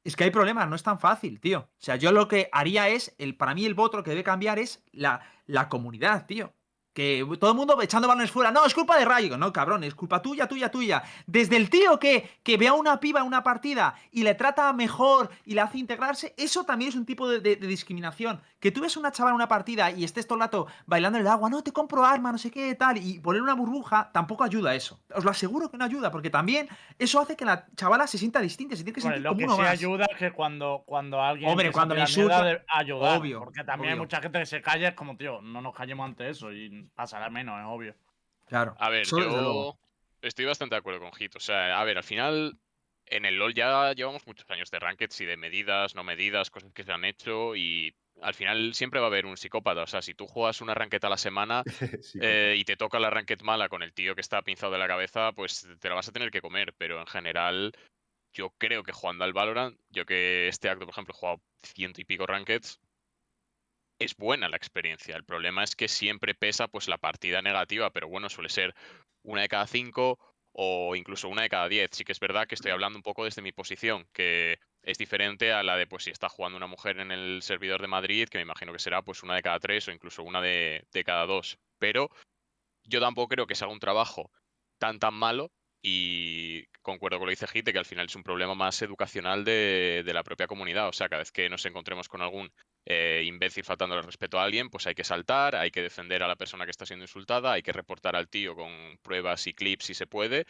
es 0.09 0.15
que 0.15 0.25
hay 0.25 0.31
problemas, 0.31 0.67
no 0.67 0.75
es 0.75 0.83
tan 0.83 0.99
fácil, 0.99 1.39
tío. 1.39 1.59
O 1.59 1.77
sea, 1.77 1.95
yo 1.95 2.11
lo 2.11 2.27
que 2.27 2.49
haría 2.51 2.89
es, 2.89 3.15
el, 3.17 3.37
para 3.37 3.55
mí 3.55 3.65
el 3.65 3.75
voto 3.75 3.97
lo 3.97 4.03
que 4.03 4.09
debe 4.09 4.23
cambiar 4.23 4.59
es 4.59 4.83
la, 4.91 5.21
la 5.45 5.69
comunidad, 5.69 6.25
tío. 6.25 6.53
Que 6.99 7.25
todo 7.39 7.51
el 7.51 7.55
mundo 7.55 7.81
echando 7.81 8.09
balones 8.09 8.29
fuera. 8.29 8.51
No, 8.51 8.65
es 8.65 8.73
culpa 8.73 8.97
de 8.99 9.05
Rayo. 9.05 9.37
No, 9.37 9.53
cabrón, 9.53 9.85
es 9.85 9.95
culpa 9.95 10.21
tuya, 10.21 10.47
tuya, 10.49 10.69
tuya. 10.69 11.01
Desde 11.25 11.55
el 11.55 11.69
tío 11.69 11.97
que, 11.97 12.29
que 12.43 12.57
ve 12.57 12.67
a 12.67 12.73
una 12.73 12.99
piba 12.99 13.21
en 13.21 13.25
una 13.25 13.41
partida 13.41 13.95
y 14.11 14.23
le 14.23 14.35
trata 14.35 14.73
mejor 14.73 15.29
y 15.45 15.53
le 15.53 15.61
hace 15.61 15.77
integrarse, 15.77 16.33
eso 16.35 16.65
también 16.65 16.89
es 16.89 16.95
un 16.95 17.05
tipo 17.05 17.29
de, 17.29 17.39
de- 17.39 17.55
de 17.55 17.67
discriminación. 17.67 18.41
Que 18.59 18.71
tú 18.71 18.81
ves 18.81 18.97
a 18.97 18.99
una 18.99 19.13
chavala 19.13 19.31
en 19.31 19.35
una 19.35 19.47
partida 19.47 19.89
y 19.91 20.03
estés 20.03 20.27
todo 20.27 20.35
el 20.35 20.41
rato 20.41 20.67
bailando 20.85 21.17
en 21.17 21.21
el 21.25 21.31
agua, 21.31 21.49
no, 21.49 21.63
te 21.63 21.71
compro 21.71 22.03
arma, 22.05 22.33
no 22.33 22.37
sé 22.37 22.51
qué, 22.51 22.75
tal, 22.75 22.97
y 22.97 23.19
poner 23.21 23.41
una 23.41 23.53
burbuja, 23.53 24.09
tampoco 24.11 24.43
ayuda 24.43 24.71
a 24.71 24.75
eso. 24.75 24.99
Os 25.15 25.23
lo 25.23 25.31
aseguro 25.31 25.71
que 25.71 25.77
no 25.77 25.85
ayuda, 25.85 26.11
porque 26.11 26.29
también 26.29 26.67
eso 26.97 27.21
hace 27.21 27.37
que 27.37 27.45
la 27.45 27.65
chavala 27.77 28.07
se 28.07 28.17
sienta 28.17 28.41
distinta, 28.41 28.75
se 28.75 28.83
tiene 28.83 28.93
que 28.95 28.99
Bueno, 29.01 29.15
sentir 29.15 29.23
lo 29.23 29.29
como 29.29 29.37
que 29.39 29.45
uno 29.45 29.55
sí 29.55 29.61
más. 29.61 29.69
ayuda 29.71 30.05
es 30.11 30.17
que 30.17 30.31
cuando, 30.33 30.83
cuando 30.85 31.21
alguien. 31.21 31.49
Hombre, 31.49 31.71
cuando 31.71 31.95
me 31.95 32.01
insulta- 32.01 32.61
ayudar. 32.67 33.17
obvio, 33.19 33.39
Porque 33.45 33.63
también 33.63 33.93
hay 33.93 33.99
mucha 33.99 34.19
gente 34.21 34.37
que 34.39 34.45
se 34.45 34.61
calla, 34.61 34.89
es 34.89 34.95
como, 34.95 35.15
tío, 35.15 35.41
no 35.41 35.61
nos 35.61 35.73
callemos 35.73 36.05
ante 36.05 36.29
eso 36.29 36.51
y 36.51 36.88
pasará 36.95 37.29
menos, 37.29 37.59
es 37.59 37.65
obvio. 37.67 37.95
Claro. 38.47 38.75
A 38.79 38.89
ver, 38.89 39.05
yo 39.05 39.77
estoy 40.21 40.45
bastante 40.45 40.75
de 40.75 40.79
acuerdo 40.79 40.99
con 40.99 41.13
Hit. 41.13 41.35
O 41.35 41.39
sea, 41.39 41.79
a 41.79 41.83
ver, 41.83 41.97
al 41.97 42.03
final 42.03 42.57
en 43.05 43.25
el 43.25 43.35
LoL 43.35 43.53
ya 43.53 43.93
llevamos 43.93 44.25
muchos 44.27 44.49
años 44.49 44.71
de 44.71 44.79
rankeds 44.79 45.21
y 45.21 45.25
de 45.25 45.37
medidas, 45.37 45.95
no 45.95 46.03
medidas, 46.03 46.49
cosas 46.49 46.71
que 46.73 46.83
se 46.83 46.91
han 46.91 47.05
hecho 47.05 47.55
y 47.55 47.95
al 48.21 48.33
final 48.33 48.73
siempre 48.73 48.99
va 48.99 49.07
a 49.07 49.09
haber 49.09 49.25
un 49.25 49.37
psicópata. 49.37 49.83
O 49.83 49.87
sea, 49.87 50.01
si 50.01 50.13
tú 50.13 50.27
juegas 50.27 50.61
una 50.61 50.73
ranked 50.73 51.03
a 51.03 51.09
la 51.09 51.17
semana 51.17 51.63
Sí, 52.01 52.19
eh, 52.21 52.55
y 52.57 52.63
te 52.65 52.75
toca 52.75 52.99
la 52.99 53.09
ranked 53.09 53.41
mala 53.41 53.69
con 53.69 53.83
el 53.83 53.93
tío 53.93 54.15
que 54.15 54.21
está 54.21 54.41
pinzado 54.41 54.71
de 54.73 54.79
la 54.79 54.87
cabeza, 54.87 55.31
pues 55.33 55.67
te 55.79 55.89
la 55.89 55.95
vas 55.95 56.09
a 56.09 56.11
tener 56.11 56.31
que 56.31 56.41
comer. 56.41 56.73
Pero 56.77 56.99
en 56.99 57.07
general, 57.07 57.71
yo 58.33 58.51
creo 58.57 58.83
que 58.83 58.91
jugando 58.91 59.23
al 59.23 59.33
Valorant, 59.33 59.77
yo 59.89 60.05
que 60.05 60.47
este 60.47 60.69
acto, 60.69 60.85
por 60.85 60.93
ejemplo, 60.93 61.13
he 61.15 61.19
jugado 61.19 61.41
ciento 61.63 62.01
y 62.01 62.05
pico 62.05 62.25
rankeds, 62.25 62.79
es 63.99 64.15
buena 64.15 64.49
la 64.49 64.57
experiencia. 64.57 65.15
El 65.15 65.25
problema 65.25 65.63
es 65.63 65.75
que 65.75 65.87
siempre 65.87 66.33
pesa 66.33 66.67
pues 66.67 66.87
la 66.87 66.97
partida 66.97 67.41
negativa, 67.41 67.91
pero 67.91 68.07
bueno, 68.07 68.29
suele 68.29 68.49
ser 68.49 68.73
una 69.23 69.41
de 69.41 69.49
cada 69.49 69.67
cinco 69.67 70.17
o 70.53 70.95
incluso 70.95 71.29
una 71.29 71.43
de 71.43 71.49
cada 71.49 71.69
diez. 71.69 71.91
Sí 71.93 72.05
que 72.05 72.13
es 72.13 72.19
verdad 72.19 72.47
que 72.47 72.55
estoy 72.55 72.71
hablando 72.71 72.97
un 72.97 73.03
poco 73.03 73.25
desde 73.25 73.41
mi 73.41 73.51
posición, 73.51 74.07
que 74.13 74.59
es 74.83 74.97
diferente 74.97 75.51
a 75.51 75.63
la 75.63 75.75
de 75.75 75.87
pues 75.87 76.05
si 76.05 76.09
está 76.11 76.29
jugando 76.29 76.57
una 76.57 76.67
mujer 76.67 76.99
en 76.99 77.11
el 77.11 77.41
servidor 77.41 77.81
de 77.81 77.87
Madrid, 77.87 78.27
que 78.29 78.37
me 78.37 78.43
imagino 78.43 78.73
que 78.73 78.79
será 78.79 79.01
pues 79.01 79.21
una 79.23 79.35
de 79.35 79.41
cada 79.41 79.59
tres 79.59 79.87
o 79.87 79.91
incluso 79.91 80.23
una 80.23 80.41
de, 80.41 80.85
de 80.91 81.03
cada 81.03 81.25
dos. 81.25 81.59
Pero 81.77 82.09
yo 82.83 82.99
tampoco 82.99 83.27
creo 83.27 83.47
que 83.47 83.55
sea 83.55 83.67
un 83.67 83.79
trabajo 83.79 84.31
tan 84.79 84.99
tan 84.99 85.13
malo 85.13 85.51
y 85.81 86.65
concuerdo 86.81 87.17
con 87.17 87.27
lo 87.27 87.29
que 87.31 87.43
dice 87.43 87.47
Hite, 87.57 87.71
que 87.71 87.79
al 87.79 87.85
final 87.85 88.05
es 88.07 88.15
un 88.15 88.23
problema 88.23 88.55
más 88.55 88.81
educacional 88.81 89.45
de, 89.45 90.03
de 90.05 90.13
la 90.13 90.23
propia 90.23 90.47
comunidad. 90.47 90.89
O 90.89 90.93
sea, 90.93 91.09
cada 91.09 91.19
vez 91.21 91.31
que 91.31 91.49
nos 91.49 91.65
encontremos 91.65 92.09
con 92.09 92.21
algún 92.21 92.51
eh, 92.85 93.23
imbécil 93.25 93.63
faltando 93.63 93.95
el 93.95 94.03
respeto 94.03 94.39
a 94.39 94.43
alguien, 94.43 94.69
pues 94.69 94.87
hay 94.87 94.95
que 94.95 95.03
saltar, 95.03 95.55
hay 95.55 95.71
que 95.71 95.81
defender 95.81 96.23
a 96.23 96.27
la 96.27 96.35
persona 96.35 96.65
que 96.65 96.71
está 96.71 96.85
siendo 96.85 97.05
insultada, 97.05 97.53
hay 97.53 97.61
que 97.61 97.73
reportar 97.73 98.15
al 98.15 98.29
tío 98.29 98.55
con 98.55 98.97
pruebas 99.01 99.47
y 99.47 99.53
clips 99.53 99.85
si 99.85 99.93
se 99.93 100.07
puede. 100.07 100.45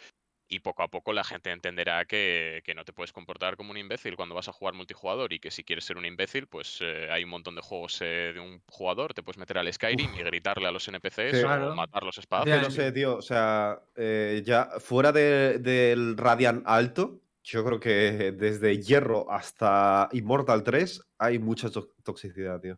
Y 0.52 0.62
poco 0.62 0.82
a 0.82 0.88
poco 0.88 1.14
la 1.14 1.24
gente 1.24 1.52
entenderá 1.52 2.06
que, 2.06 2.64
que 2.66 2.74
no 2.74 2.84
te 2.84 2.92
puedes 2.92 3.14
comportar 3.14 3.56
como 3.56 3.70
un 3.70 3.78
imbécil 3.78 4.16
cuando 4.16 4.34
vas 4.34 4.48
a 4.50 4.52
jugar 4.52 4.74
multijugador 4.74 5.32
y 5.32 5.40
que 5.40 5.52
si 5.52 5.64
quieres 5.64 5.86
ser 5.86 5.98
un 5.98 6.06
imbécil, 6.06 6.48
pues 6.48 6.80
eh, 6.82 7.08
hay 7.12 7.24
un 7.24 7.30
montón 7.30 7.54
de 7.54 7.62
juegos 7.62 8.00
eh, 8.02 8.32
de 8.34 8.40
un 8.40 8.60
jugador, 8.68 9.14
te 9.14 9.22
puedes 9.22 9.38
meter 9.38 9.60
al 9.60 9.72
Skyrim 9.72 10.12
y 10.16 10.24
gritarle 10.24 10.68
a 10.68 10.72
los 10.72 10.88
NPCs 10.88 11.38
Sí. 11.38 11.44
o 11.44 11.48
Claro. 11.48 11.76
matarlos 11.76 12.18
a 12.18 12.22
Es 12.22 12.24
espadazos. 12.24 12.52
que 12.56 12.62
no 12.62 12.72
sé, 12.72 12.92
tío. 12.92 13.16
O 13.18 13.22
sea, 13.22 13.80
eh, 13.96 14.42
ya 14.44 14.70
fuera 14.80 15.12
de- 15.12 15.60
del 15.60 16.18
Radiant 16.18 16.64
alto, 16.66 17.22
yo 17.44 17.64
creo 17.64 17.80
que 17.80 18.32
desde 18.32 18.82
Hierro 18.82 19.32
hasta 19.32 20.10
Immortal 20.14 20.64
3 20.64 21.04
hay 21.20 21.38
mucha 21.38 21.70
to- 21.70 21.94
toxicidad, 22.04 22.60
tío. 22.60 22.76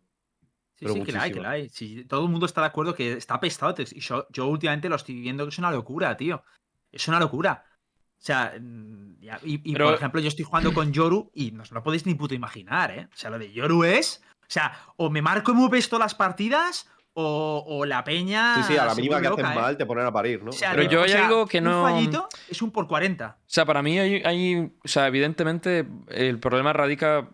Sí, 0.75 0.85
pero 0.87 0.93
sí, 0.95 1.03
que 1.03 1.11
la 1.13 1.21
hay, 1.23 1.31
que 1.31 1.39
la 1.39 1.49
hay. 1.51 1.69
Sí, 1.69 2.03
todo 2.05 2.25
el 2.25 2.31
mundo 2.31 2.47
está 2.47 2.61
de 2.61 2.67
acuerdo 2.67 2.93
que 2.95 3.13
está 3.13 3.35
apestado. 3.35 3.75
Y 3.81 3.99
yo, 4.01 4.27
yo 4.29 4.47
últimamente 4.47 4.89
lo 4.89 4.95
estoy 4.97 5.21
viendo 5.21 5.45
que 5.45 5.49
es 5.49 5.57
una 5.59 5.71
locura, 5.71 6.17
tío. 6.17 6.43
Es 6.91 7.07
una 7.07 7.19
locura. 7.19 7.63
O 7.65 8.23
sea, 8.23 8.53
mm, 8.59 9.15
y, 9.43 9.71
y, 9.71 9.73
Pero- 9.73 9.85
por 9.87 9.95
ejemplo, 9.95 10.21
yo 10.21 10.27
estoy 10.27 10.45
jugando 10.45 10.73
con 10.73 10.91
Yoru 10.93 11.31
y 11.33 11.51
no 11.51 11.63
os 11.63 11.71
lo 11.71 11.81
podéis 11.83 12.05
ni 12.05 12.13
puto 12.15 12.33
imaginar, 12.35 12.91
¿eh? 12.91 13.07
O 13.11 13.15
sea, 13.17 13.29
lo 13.29 13.39
de 13.39 13.51
Yoru 13.51 13.83
es. 13.83 14.21
O 14.41 14.45
sea, 14.53 14.73
o 14.97 15.09
me 15.09 15.21
marco 15.21 15.53
muy 15.53 15.69
todas 15.83 15.99
las 16.03 16.13
partidas 16.15 16.87
o, 17.13 17.63
o 17.67 17.85
la 17.85 18.03
peña. 18.03 18.55
Sí, 18.55 18.63
sí, 18.73 18.77
a 18.77 18.85
la 18.85 18.95
mínima 18.95 19.21
que 19.21 19.27
hacen 19.27 19.45
¿eh? 19.45 19.55
mal 19.55 19.77
te 19.77 19.85
ponen 19.85 20.05
a 20.05 20.11
parir, 20.11 20.43
¿no? 20.43 20.49
O 20.49 20.53
sea, 20.53 20.71
Pero 20.71 20.89
yo 20.89 20.99
o 20.99 21.03
hay 21.03 21.09
sea, 21.09 21.25
algo 21.27 21.47
que 21.47 21.61
no- 21.61 21.83
Un 21.83 21.89
fallito 21.89 22.27
es 22.49 22.61
un 22.61 22.71
por 22.71 22.87
40. 22.87 23.37
O 23.39 23.43
sea, 23.47 23.65
para 23.65 23.81
mí 23.81 23.97
hay, 23.97 24.21
hay- 24.23 24.71
o 24.83 24.87
sea, 24.87 25.07
evidentemente 25.07 25.87
el 26.09 26.39
problema 26.39 26.73
radica 26.73 27.29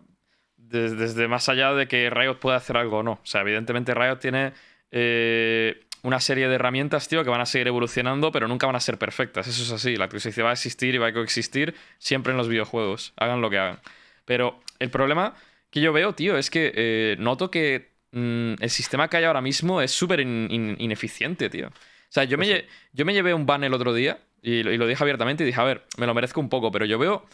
des- 0.56 0.96
desde 0.96 1.26
más 1.28 1.48
allá 1.48 1.72
de 1.74 1.88
que 1.88 2.08
Riot 2.10 2.38
pueda 2.40 2.56
hacer 2.56 2.76
algo 2.76 2.98
o 2.98 3.02
no. 3.02 3.12
O 3.12 3.20
sea, 3.26 3.40
evidentemente 3.40 3.94
Riot 3.94 4.16
tiene 4.20 4.52
eh, 4.90 5.86
una 6.02 6.20
serie 6.20 6.48
de 6.48 6.54
herramientas, 6.54 7.08
tío, 7.08 7.24
que 7.24 7.30
van 7.30 7.40
a 7.40 7.46
seguir 7.46 7.66
evolucionando, 7.68 8.30
pero 8.32 8.48
nunca 8.48 8.66
van 8.66 8.76
a 8.76 8.80
ser 8.80 8.98
perfectas. 8.98 9.46
Eso 9.48 9.62
es 9.62 9.70
así. 9.72 9.96
La 9.96 10.08
toxicidad 10.08 10.46
va 10.46 10.50
a 10.50 10.54
existir 10.54 10.94
y 10.94 10.98
va 10.98 11.08
a 11.08 11.12
coexistir 11.12 11.74
siempre 11.98 12.32
en 12.32 12.36
los 12.38 12.48
videojuegos. 12.48 13.12
Hagan 13.16 13.40
lo 13.40 13.50
que 13.50 13.58
hagan. 13.58 13.80
Pero 14.24 14.60
el 14.78 14.90
problema 14.90 15.34
que 15.70 15.80
yo 15.80 15.92
veo, 15.92 16.14
tío, 16.14 16.36
es 16.38 16.50
que 16.50 16.72
eh, 16.74 17.16
noto 17.18 17.50
que 17.50 17.90
mm, 18.12 18.54
el 18.60 18.70
sistema 18.70 19.08
que 19.08 19.16
hay 19.18 19.24
ahora 19.24 19.40
mismo 19.40 19.80
es 19.82 19.90
súper 19.92 20.20
in- 20.20 20.48
in- 20.50 20.76
ineficiente, 20.78 21.50
tío. 21.50 21.68
O 21.68 22.10
sea, 22.10 22.24
yo 22.24 22.38
me, 22.38 22.46
lle- 22.46 22.64
yo 22.92 23.04
me 23.04 23.12
llevé 23.12 23.34
un 23.34 23.44
ban 23.46 23.64
el 23.64 23.74
otro 23.74 23.92
día 23.92 24.18
y 24.40 24.62
lo, 24.62 24.72
y 24.72 24.78
lo 24.78 24.86
dije 24.86 25.02
abiertamente 25.02 25.42
y 25.44 25.46
dije, 25.46 25.60
a 25.60 25.64
ver, 25.64 25.84
me 25.98 26.06
lo 26.06 26.14
merezco 26.14 26.40
un 26.40 26.48
poco, 26.48 26.70
pero 26.70 26.84
yo 26.86 26.98
veo. 26.98 27.26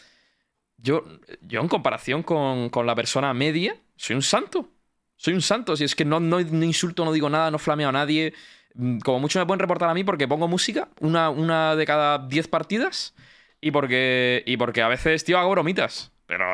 Yo, 0.77 1.05
yo 1.41 1.61
en 1.61 1.67
comparación 1.67 2.23
con, 2.23 2.69
con 2.69 2.85
la 2.85 2.95
persona 2.95 3.33
media, 3.33 3.75
soy 3.95 4.15
un 4.15 4.21
santo. 4.21 4.69
Soy 5.15 5.33
un 5.33 5.41
santo. 5.41 5.75
Si 5.77 5.83
es 5.85 5.95
que 5.95 6.03
no, 6.05 6.19
no, 6.19 6.41
no 6.41 6.65
insulto, 6.65 7.05
no 7.05 7.13
digo 7.13 7.29
nada, 7.29 7.49
no 7.49 7.57
flameo 7.59 7.89
a 7.89 7.91
nadie. 7.93 8.33
Mm, 8.75 8.99
Como 8.99 9.19
mucho 9.19 9.39
me 9.39 9.45
pueden 9.45 9.59
reportar 9.59 9.89
a 9.89 9.93
mí 9.93 10.03
porque 10.03 10.27
pongo 10.27 10.47
música, 10.47 10.89
una, 10.99 11.29
una 11.29 11.75
de 11.75 11.85
cada 11.85 12.19
10 12.27 12.47
partidas. 12.47 13.13
Y 13.61 13.71
porque, 13.71 14.43
y 14.45 14.57
porque 14.57 14.81
a 14.83 14.87
veces, 14.87 15.23
tío, 15.23 15.39
hago 15.39 15.51
bromitas. 15.51 16.11
Pero, 16.27 16.45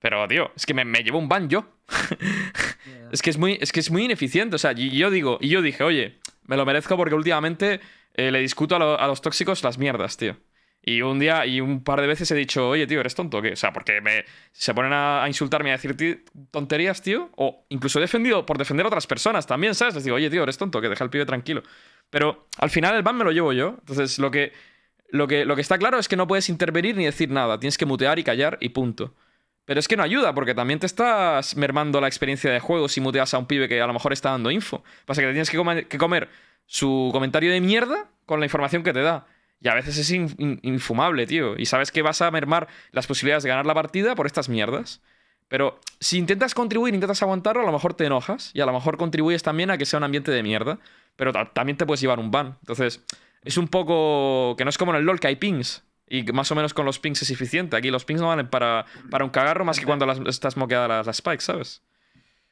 pero 0.00 0.26
tío, 0.26 0.50
es 0.56 0.66
que 0.66 0.74
me, 0.74 0.84
me 0.84 1.02
llevo 1.02 1.18
un 1.18 1.28
ban 1.28 1.48
yo. 1.48 1.64
Es 3.12 3.22
que 3.22 3.30
es 3.30 3.38
muy, 3.38 3.58
es 3.60 3.72
que 3.72 3.80
es 3.80 3.90
muy 3.90 4.04
ineficiente. 4.04 4.54
O 4.56 4.58
sea, 4.58 4.72
y 4.76 4.90
yo 4.96 5.10
digo, 5.10 5.38
y 5.40 5.48
yo 5.48 5.62
dije, 5.62 5.82
oye, 5.84 6.18
me 6.46 6.56
lo 6.56 6.64
merezco 6.64 6.96
porque 6.96 7.14
últimamente 7.14 7.80
eh, 8.14 8.30
le 8.30 8.40
discuto 8.40 8.76
a, 8.76 8.78
lo- 8.78 8.98
a 9.00 9.06
los 9.08 9.20
tóxicos 9.20 9.62
las 9.64 9.78
mierdas, 9.78 10.16
tío. 10.16 10.36
Y 10.82 11.02
un 11.02 11.18
día 11.18 11.44
y 11.44 11.60
un 11.60 11.84
par 11.84 12.00
de 12.00 12.06
veces 12.06 12.30
he 12.30 12.34
dicho, 12.34 12.68
oye, 12.68 12.86
tío, 12.86 13.00
¿eres 13.00 13.14
tonto 13.14 13.38
o 13.38 13.56
sea, 13.56 13.72
porque 13.72 14.00
me, 14.00 14.24
se 14.52 14.72
ponen 14.72 14.92
a, 14.94 15.22
a 15.22 15.28
insultarme 15.28 15.70
a 15.70 15.76
decir 15.76 16.24
tonterías, 16.50 17.02
tío. 17.02 17.30
O 17.36 17.66
incluso 17.68 17.98
he 17.98 18.02
defendido 18.02 18.46
por 18.46 18.56
defender 18.56 18.86
a 18.86 18.88
otras 18.88 19.06
personas 19.06 19.46
también, 19.46 19.74
¿sabes? 19.74 19.94
Les 19.94 20.04
digo, 20.04 20.16
oye, 20.16 20.30
tío, 20.30 20.42
eres 20.42 20.56
tonto, 20.56 20.80
que 20.80 20.88
deja 20.88 21.04
al 21.04 21.10
pibe 21.10 21.26
tranquilo. 21.26 21.62
Pero 22.08 22.46
al 22.58 22.70
final 22.70 22.96
el 22.96 23.02
ban 23.02 23.16
me 23.16 23.24
lo 23.24 23.32
llevo 23.32 23.52
yo. 23.52 23.76
Entonces, 23.80 24.18
lo 24.18 24.30
que, 24.30 24.52
lo 25.10 25.28
que, 25.28 25.44
lo 25.44 25.54
que 25.54 25.62
está 25.62 25.76
claro 25.78 25.98
es 25.98 26.08
que 26.08 26.16
no 26.16 26.26
puedes 26.26 26.48
intervenir 26.48 26.96
ni 26.96 27.04
decir 27.04 27.30
nada. 27.30 27.60
Tienes 27.60 27.76
que 27.76 27.84
mutear 27.86 28.18
y 28.18 28.24
callar 28.24 28.56
y 28.60 28.70
punto. 28.70 29.14
Pero 29.66 29.78
es 29.78 29.86
que 29.86 29.96
no 29.96 30.02
ayuda, 30.02 30.34
porque 30.34 30.54
también 30.54 30.80
te 30.80 30.86
estás 30.86 31.56
mermando 31.56 32.00
la 32.00 32.08
experiencia 32.08 32.50
de 32.50 32.58
juego 32.58 32.88
si 32.88 33.00
muteas 33.00 33.34
a 33.34 33.38
un 33.38 33.46
pibe 33.46 33.68
que 33.68 33.80
a 33.80 33.86
lo 33.86 33.92
mejor 33.92 34.12
está 34.12 34.30
dando 34.30 34.50
info. 34.50 34.82
Pasa 35.04 35.20
que 35.20 35.28
te 35.28 35.32
tienes 35.32 35.50
que 35.50 35.98
comer 35.98 36.28
su 36.66 37.10
comentario 37.12 37.52
de 37.52 37.60
mierda 37.60 38.08
con 38.26 38.40
la 38.40 38.46
información 38.46 38.82
que 38.82 38.92
te 38.92 39.02
da. 39.02 39.26
Y 39.62 39.68
a 39.68 39.74
veces 39.74 39.98
es 39.98 40.10
in- 40.10 40.34
in- 40.38 40.58
infumable, 40.62 41.26
tío. 41.26 41.56
Y 41.58 41.66
sabes 41.66 41.90
que 41.92 42.02
vas 42.02 42.22
a 42.22 42.30
mermar 42.30 42.68
las 42.92 43.06
posibilidades 43.06 43.42
de 43.42 43.50
ganar 43.50 43.66
la 43.66 43.74
partida 43.74 44.14
por 44.14 44.26
estas 44.26 44.48
mierdas. 44.48 45.00
Pero 45.48 45.78
si 45.98 46.16
intentas 46.16 46.54
contribuir, 46.54 46.94
intentas 46.94 47.22
aguantarlo, 47.22 47.62
a 47.62 47.66
lo 47.66 47.72
mejor 47.72 47.94
te 47.94 48.06
enojas. 48.06 48.50
Y 48.54 48.60
a 48.60 48.66
lo 48.66 48.72
mejor 48.72 48.96
contribuyes 48.96 49.42
también 49.42 49.70
a 49.70 49.76
que 49.78 49.84
sea 49.84 49.98
un 49.98 50.04
ambiente 50.04 50.30
de 50.30 50.42
mierda. 50.42 50.78
Pero 51.16 51.32
ta- 51.32 51.50
también 51.52 51.76
te 51.76 51.84
puedes 51.86 52.00
llevar 52.00 52.18
un 52.20 52.30
ban. 52.30 52.56
Entonces, 52.60 53.02
es 53.44 53.58
un 53.58 53.68
poco. 53.68 54.54
que 54.56 54.64
no 54.64 54.70
es 54.70 54.78
como 54.78 54.92
en 54.92 54.98
el 54.98 55.04
LOL 55.04 55.20
que 55.20 55.26
hay 55.26 55.36
pings. 55.36 55.84
Y 56.08 56.22
más 56.32 56.50
o 56.50 56.54
menos 56.54 56.72
con 56.74 56.86
los 56.86 56.98
pings 56.98 57.20
es 57.22 57.30
eficiente. 57.30 57.76
Aquí 57.76 57.90
los 57.90 58.04
pings 58.04 58.20
no 58.20 58.28
valen 58.28 58.48
para, 58.48 58.86
para 59.10 59.24
un 59.24 59.30
cagarro 59.30 59.64
más 59.64 59.78
que 59.78 59.84
cuando 59.86 60.06
las, 60.06 60.18
estás 60.26 60.56
moqueada 60.56 60.88
las, 60.88 61.06
las 61.06 61.16
spikes, 61.18 61.42
¿sabes? 61.44 61.82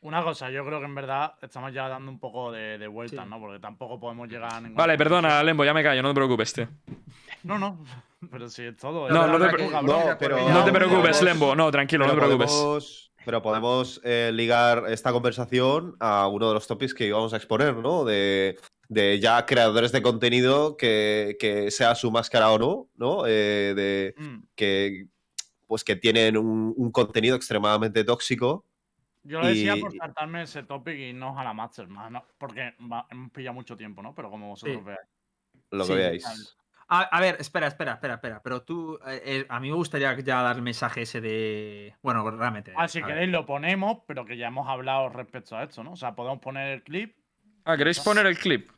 Una 0.01 0.23
cosa, 0.23 0.49
yo 0.51 0.65
creo 0.65 0.79
que 0.79 0.87
en 0.87 0.95
verdad 0.95 1.33
estamos 1.43 1.73
ya 1.73 1.89
dando 1.89 2.11
un 2.11 2.21
poco 2.21 2.53
de, 2.53 2.79
de 2.79 2.87
vueltas, 2.87 3.25
Sí. 3.25 3.31
¿no? 3.31 3.41
Porque 3.41 3.59
tampoco 3.59 3.99
podemos 3.99 4.29
llegar 4.29 4.55
a 4.55 4.61
ningún. 4.61 4.77
Vale, 4.77 4.97
perdona, 4.97 5.43
Lembo, 5.43 5.65
ya 5.65 5.75
me 5.75 5.83
callo, 5.83 6.03
no 6.03 6.11
te 6.11 6.15
preocupes, 6.15 6.53
tío. 6.53 6.69
No, 7.43 7.59
no. 7.59 7.85
Pero 8.31 8.49
sí, 8.49 8.63
es 8.65 8.77
todo. 8.77 9.09
No, 9.09 9.27
no 9.27 9.39
te 9.45 9.53
pre- 9.53 9.69
no, 9.71 10.17
pero- 10.19 10.49
No 10.49 10.65
te 10.65 10.73
preocupes, 10.73 11.19
podemos- 11.19 11.23
Lembo, 11.23 11.55
no, 11.57 11.71
tranquilo, 11.71 12.05
no 12.07 12.13
te 12.13 12.17
Pero 12.17 12.27
preocupes. 12.27 12.51
podemos, 12.53 13.13
pero 13.25 13.43
podemos 13.43 14.01
eh, 14.05 14.31
ligar 14.35 14.85
esta 14.89 15.13
conversación 15.13 15.97
a 16.01 16.27
uno 16.29 16.49
de 16.49 16.55
los 16.55 16.67
topics 16.67 16.95
que 16.95 17.07
íbamos 17.07 17.33
a 17.33 17.37
exponer, 17.37 17.77
¿no? 17.77 18.05
De, 18.05 18.57
de 18.89 19.21
ya 19.21 19.45
creadores 19.47 19.93
de 19.93 20.03
contenido 20.03 20.77
que, 20.77 21.37
que 21.39 21.71
sea 21.71 21.95
su 21.95 22.11
máscara 22.11 22.51
o 22.51 22.59
no, 22.59 22.89
¿no? 22.97 23.27
Eh, 23.27 23.75
de 23.77 24.15
Mm. 24.17 24.39
que 24.57 25.07
pues 25.69 25.85
que 25.85 25.95
tienen 25.97 26.37
un, 26.39 26.73
un 26.77 26.91
contenido 26.91 27.37
extremadamente 27.37 28.03
tóxico. 28.03 28.65
Yo 29.29 29.41
lo 29.41 29.47
decía 29.47 29.77
Y- 29.77 29.81
por 29.81 29.93
saltarme 29.95 30.43
ese 30.43 30.63
topic 30.63 30.99
y 30.99 31.13
no 31.13 31.39
a 31.39 31.45
la 31.45 31.53
Mastermind, 31.53 32.11
¿no? 32.11 32.25
porque 32.39 32.75
va- 32.91 33.07
hemos 33.11 33.31
pillado 33.31 33.55
mucho 33.55 33.77
tiempo, 33.77 34.03
¿no? 34.03 34.15
Pero 34.15 34.31
como 34.31 34.49
vosotros 34.49 34.79
Sí. 34.79 34.83
veáis. 34.85 35.09
Lo 35.71 35.85
Sí, 35.85 35.93
que 35.93 35.97
veáis. 35.99 36.57
A, 36.91 37.03
a 37.03 37.21
ver, 37.21 37.37
espera, 37.39 37.67
espera, 37.67 37.93
espera, 37.93 38.15
espera. 38.15 38.41
Pero 38.43 38.63
tú, 38.63 38.99
eh, 39.07 39.21
eh, 39.25 39.47
a 39.51 39.61
mí 39.61 39.69
me 39.69 39.75
gustaría 39.77 40.19
ya 40.21 40.41
dar 40.43 40.57
el 40.57 40.63
mensaje 40.63 41.03
ese 41.03 41.21
de. 41.21 41.95
Bueno, 42.03 42.29
realmente. 42.31 42.73
Ah, 42.75 42.89
si 42.89 43.01
ver. 43.01 43.09
queréis 43.11 43.31
lo 43.31 43.45
ponemos, 43.45 43.99
pero 44.07 44.25
que 44.25 44.39
ya 44.39 44.47
hemos 44.49 44.67
hablado 44.67 45.11
respecto 45.11 45.55
a 45.57 45.65
esto, 45.65 45.85
¿no? 45.85 45.93
O 45.93 45.97
sea, 45.97 46.15
podemos 46.15 46.39
poner 46.41 46.69
el 46.69 46.83
clip. 46.83 47.15
Ah, 47.67 47.77
¿queréis 47.77 48.01
poner 48.01 48.25
el 48.25 48.39
clip? 48.39 48.71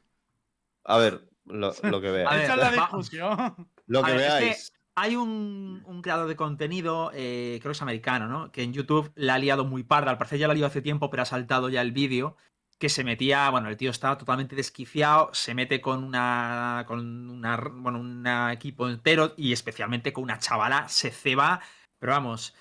A 0.85 0.99
ver, 0.99 1.21
lo, 1.45 1.73
lo 1.85 2.01
que 2.01 2.11
veáis. 2.11 2.43
Esa 2.43 2.55
es 2.55 2.59
la 2.59 2.71
discusión. 2.73 3.71
Lo 3.87 4.03
que 4.03 4.11
A 4.11 4.15
ver, 4.15 4.21
es 4.27 4.33
que 4.35 4.41
veáis. 4.41 4.73
Hay 5.03 5.17
un, 5.17 6.01
creador 6.03 6.29
de 6.29 6.37
contenido, 6.37 7.11
eh, 7.15 7.59
creo 7.63 7.71
que 7.71 7.77
es 7.77 7.81
americano, 7.81 8.29
¿no? 8.29 8.53
Que 8.53 8.63
en 8.63 8.75
YouTube 8.75 9.11
la 9.15 9.37
ha 9.37 9.39
liado 9.39 9.65
muy 9.65 9.83
parda. 9.83 10.11
Al 10.11 10.19
parecer 10.19 10.39
ya 10.39 10.47
la 10.47 10.53
ha 10.53 10.55
liado 10.55 10.67
hace 10.67 10.83
tiempo, 10.83 11.09
pero 11.09 11.23
ha 11.23 11.27
saltado 11.27 11.71
ya 11.71 11.81
el 11.81 11.93
vídeo. 11.93 12.37
Que 12.79 12.91
se 12.91 13.03
metía, 13.03 13.49
bueno, 13.49 13.71
el 13.71 13.79
tío 13.79 13.91
estaba 13.91 14.19
totalmente 14.19 14.57
desquiciado, 14.57 15.31
se 15.33 15.55
mete 15.55 15.81
con 15.81 16.05
una, 16.05 16.85
con 16.87 17.31
una, 17.31 17.57
bueno, 17.57 17.99
un 17.99 18.27
equipo 18.53 18.91
entero 18.91 19.33
y 19.39 19.55
especialmente 19.55 20.13
con 20.13 20.25
una 20.25 20.39
chavala, 20.39 20.87
se 20.91 21.11
ceba, 21.11 21.63
pero 21.99 22.13
vamos, 22.13 22.55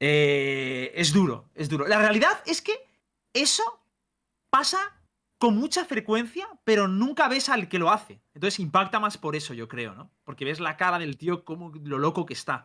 eh, 0.00 0.90
es 0.94 1.12
duro, 1.12 1.50
es 1.54 1.68
duro. 1.68 1.86
La 1.86 1.98
realidad 1.98 2.42
es 2.46 2.62
que 2.62 2.72
eso 3.34 3.62
pasa 4.50 5.01
con 5.42 5.56
mucha 5.56 5.84
frecuencia, 5.84 6.46
pero 6.62 6.86
nunca 6.86 7.26
ves 7.26 7.48
al 7.48 7.68
que 7.68 7.80
lo 7.80 7.90
hace. 7.90 8.20
Entonces 8.32 8.60
impacta 8.60 9.00
más 9.00 9.18
por 9.18 9.34
eso, 9.34 9.54
yo 9.54 9.66
creo, 9.66 9.92
¿no? 9.92 10.08
Porque 10.22 10.44
ves 10.44 10.60
la 10.60 10.76
cara 10.76 11.00
del 11.00 11.16
tío, 11.16 11.44
como 11.44 11.72
lo 11.82 11.98
loco 11.98 12.24
que 12.26 12.32
está. 12.34 12.64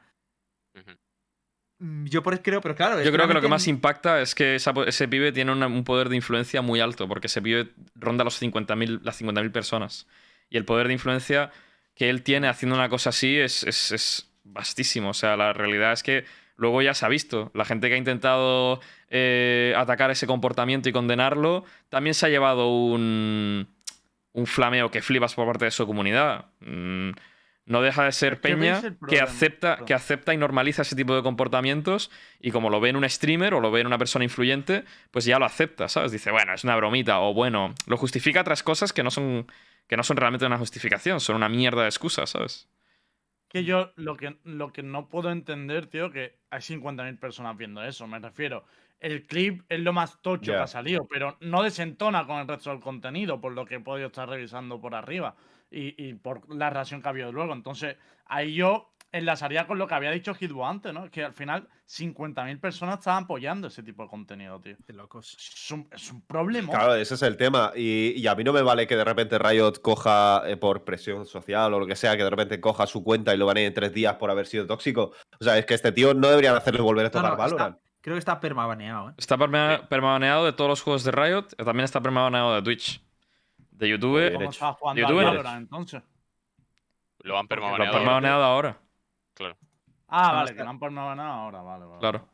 Mm, 1.80 2.06
Yo 2.06 2.22
por 2.22 2.34
eso 2.36 2.44
creo, 2.44 2.62
pero 2.62 2.76
claro. 2.76 3.02
Yo 3.04 3.12
creo 3.12 3.28
que 3.28 3.34
lo 3.34 3.42
que 3.42 3.48
más 3.48 3.68
impacta 3.68 4.22
es 4.22 4.36
que 4.36 4.54
esa 4.56 4.74
ese 4.86 5.08
pibe 5.08 5.32
tiene 5.32 5.52
una- 5.52 5.66
un 5.68 5.84
poder 5.84 6.10
de 6.10 6.16
influencia 6.16 6.62
muy 6.62 6.80
alto, 6.80 7.08
porque 7.08 7.26
ese 7.28 7.42
pibe 7.42 7.74
ronda 7.96 8.24
los 8.24 8.36
50.000 8.40 9.00
las 9.04 9.16
50.000 9.18 9.52
personas. 9.52 10.08
Y 10.50 10.58
el 10.58 10.66
poder 10.66 10.88
de 10.88 10.94
influencia 10.94 11.52
que 11.96 12.10
él 12.12 12.22
tiene 12.22 12.48
haciendo 12.48 12.76
una 12.76 12.90
cosa 12.90 13.10
así 13.10 13.38
es, 13.38 13.64
es, 13.64 13.92
es 13.92 14.32
vastísimo. 14.44 15.10
O 15.10 15.14
sea, 15.16 15.36
la 15.36 15.54
realidad 15.54 15.94
es 15.94 16.04
que 16.04 16.26
luego 16.58 16.82
ya 16.82 16.94
se 16.94 17.06
ha 17.06 17.10
visto. 17.10 17.52
La 17.54 17.64
gente 17.66 17.88
que 17.88 17.96
ha 17.96 17.98
intentado 17.98 18.82
eh, 19.10 19.74
atacar 19.78 20.12
ese 20.12 20.28
comportamiento 20.28 20.90
y 20.90 20.92
condenarlo 20.92 21.64
también 21.90 22.14
se 22.14 22.26
ha 22.26 22.30
llevado 22.30 22.68
un, 22.70 23.68
un 24.34 24.46
flameo 24.46 24.92
que 24.92 25.02
flipas 25.02 25.36
por 25.36 25.46
parte 25.48 25.66
de 25.66 25.72
su 25.72 25.88
comunidad. 25.88 26.46
Mm, 26.60 27.12
no 27.66 27.82
deja 27.82 28.06
de 28.06 28.14
ser 28.14 28.40
peña 28.40 28.82
que 29.10 29.20
acepta, 29.20 29.80
que 29.86 29.94
acepta 29.94 30.34
y 30.34 30.38
normaliza 30.38 30.84
ese 30.84 30.96
tipo 30.96 31.16
de 31.16 31.22
comportamientos 31.22 32.10
y 32.40 32.52
como 32.52 32.70
lo 32.70 32.80
ve 32.80 32.90
en 32.90 32.96
un 32.96 33.08
streamer 33.10 33.54
o 33.54 33.60
lo 33.60 33.72
ve 33.72 33.82
en 33.82 33.88
una 33.88 33.98
persona 33.98 34.24
influyente, 34.24 34.86
pues 35.12 35.26
ya 35.26 35.38
lo 35.38 35.46
acepta, 35.46 35.90
¿sabes? 35.90 36.14
Dice, 36.14 36.32
bueno, 36.32 36.54
es 36.54 36.64
una 36.64 36.78
bromita 36.78 37.20
o 37.20 37.34
bueno, 37.34 37.76
lo 37.86 37.98
justifica 37.98 38.40
otras 38.40 38.64
cosas 38.64 38.94
que 38.94 39.04
no 39.04 39.12
son, 39.12 39.52
que 39.88 39.98
no 39.98 40.04
son 40.04 40.16
realmente 40.16 40.46
una 40.46 40.58
justificación, 40.58 41.20
son 41.20 41.36
una 41.36 41.50
mierda 41.50 41.82
de 41.82 41.90
excusas, 41.90 42.30
¿sabes? 42.30 42.70
Que 43.48 43.64
yo 43.64 43.94
lo 43.96 44.18
que, 44.18 44.40
lo 44.44 44.74
que 44.74 44.84
no 44.84 45.08
puedo 45.10 45.32
entender, 45.32 45.88
tío, 45.88 46.12
que 46.12 46.40
hay 46.50 46.62
50.000 46.62 47.18
personas 47.20 47.56
viendo 47.58 47.84
eso, 47.84 48.06
me 48.08 48.20
refiero. 48.20 48.66
El 49.00 49.26
clip 49.28 49.62
es 49.70 49.80
lo 49.80 49.94
más 49.94 50.22
tocho 50.22 50.56
que 50.56 50.62
ha 50.62 50.68
salido, 50.68 51.08
pero 51.08 51.38
no 51.40 51.64
desentona 51.64 52.26
con 52.26 52.40
el 52.40 52.48
resto 52.48 52.72
del 52.72 52.80
contenido, 52.80 53.40
por 53.40 53.54
lo 53.54 53.66
que 53.66 53.76
he 53.76 53.80
podido 53.80 54.08
estar 54.08 54.28
revisando 54.28 54.82
por 54.82 54.96
arriba 54.96 55.36
y, 55.70 55.94
y 56.04 56.16
por 56.16 56.54
la 56.54 56.70
reacción 56.70 57.02
que 57.02 57.08
ha 57.08 57.12
habido 57.12 57.32
luego. 57.32 57.54
Entonces, 57.54 57.98
ahí 58.26 58.56
yo 58.56 58.97
enlazaría 59.18 59.68
con 59.68 59.78
lo 59.78 59.88
que 59.88 59.94
había 59.96 60.12
dicho 60.12 60.34
Hitbo 60.34 60.66
antes, 60.68 60.94
¿no? 60.94 61.10
Que 61.12 61.24
al 61.24 61.34
final 61.34 61.68
50.000 61.88 62.60
personas 62.60 63.00
estaban 63.00 63.24
apoyando 63.26 63.68
ese 63.68 63.84
tipo 63.84 64.04
de 64.04 64.10
contenido, 64.10 64.60
tío. 64.62 64.76
De 64.86 64.94
locos. 64.94 65.36
Es 65.38 65.72
un, 65.72 65.88
es 65.92 66.12
un 66.12 66.22
problema. 66.22 66.72
Claro, 66.72 66.96
ese 66.96 67.16
es 67.16 67.22
el 67.22 67.38
tema. 67.38 67.72
Y, 67.76 68.14
y 68.16 68.28
a 68.28 68.36
mí 68.36 68.44
no 68.44 68.54
me 68.54 68.62
vale 68.62 68.88
que 68.88 68.96
de 68.96 69.04
repente 69.04 69.38
Riot 69.38 69.82
coja 69.82 70.42
eh, 70.46 70.58
por 70.58 70.84
presión 70.84 71.26
social 71.26 71.74
o 71.74 71.80
lo 71.80 71.86
que 71.88 71.96
sea, 71.96 72.16
que 72.18 72.24
de 72.24 72.30
repente 72.30 72.60
coja 72.62 72.88
su 72.88 73.04
cuenta 73.04 73.34
y 73.34 73.38
lo 73.38 73.46
banee 73.46 73.66
en 73.66 73.74
tres 73.74 73.94
días 73.94 74.16
por 74.16 74.30
haber 74.32 74.46
sido 74.48 74.66
tóxico. 74.68 75.12
O 75.40 75.44
sea, 75.44 75.58
es 75.58 75.66
que 75.66 75.74
este 75.74 75.92
tío 75.92 76.14
no 76.14 76.28
deberían 76.30 76.56
hacerle 76.56 76.82
volver 76.82 77.06
a 77.08 77.12
tocar 77.12 77.32
no, 77.32 77.38
Valorant. 77.38 77.76
está- 77.78 77.88
creo 78.02 78.16
que 78.16 78.20
está 78.20 78.40
permabaneado, 78.40 79.10
¿eh? 79.10 79.14
Está 79.18 79.36
perma- 79.38 79.88
permabaneado 79.88 80.46
de 80.46 80.54
todos 80.54 80.70
los 80.70 80.82
juegos 80.82 81.04
de 81.04 81.12
Riot, 81.12 81.48
también 81.58 81.84
está 81.86 82.00
permabaneado 82.02 82.56
de 82.56 82.62
Twitch. 82.62 83.02
De 83.72 83.90
YouTube, 83.90 84.14
Muy 84.14 84.22
bien 84.22 84.34
¿Cómo 84.36 84.50
estaba 84.50 84.74
jugando 84.74 85.02
YouTube. 85.02 85.24
Valorant, 85.24 85.58
entonces? 85.62 86.02
Lo 87.20 87.38
han 87.38 87.48
Porque 87.48 87.62
lo 87.62 87.68
lo 87.68 87.74
permabaneado. 87.78 87.98
han 87.98 88.02
permabaneado 88.04 88.44
ahora, 88.44 88.78
Claro. 89.38 89.56
Ah, 90.08 90.30
No, 90.30 90.38
vale, 90.38 90.56
que 90.56 90.64
lo 90.64 90.70
han 90.70 90.80
permanecido 90.80 91.28
ahora, 91.28 91.62
vale, 91.62 91.86
vale. 91.86 92.00
claro. 92.00 92.30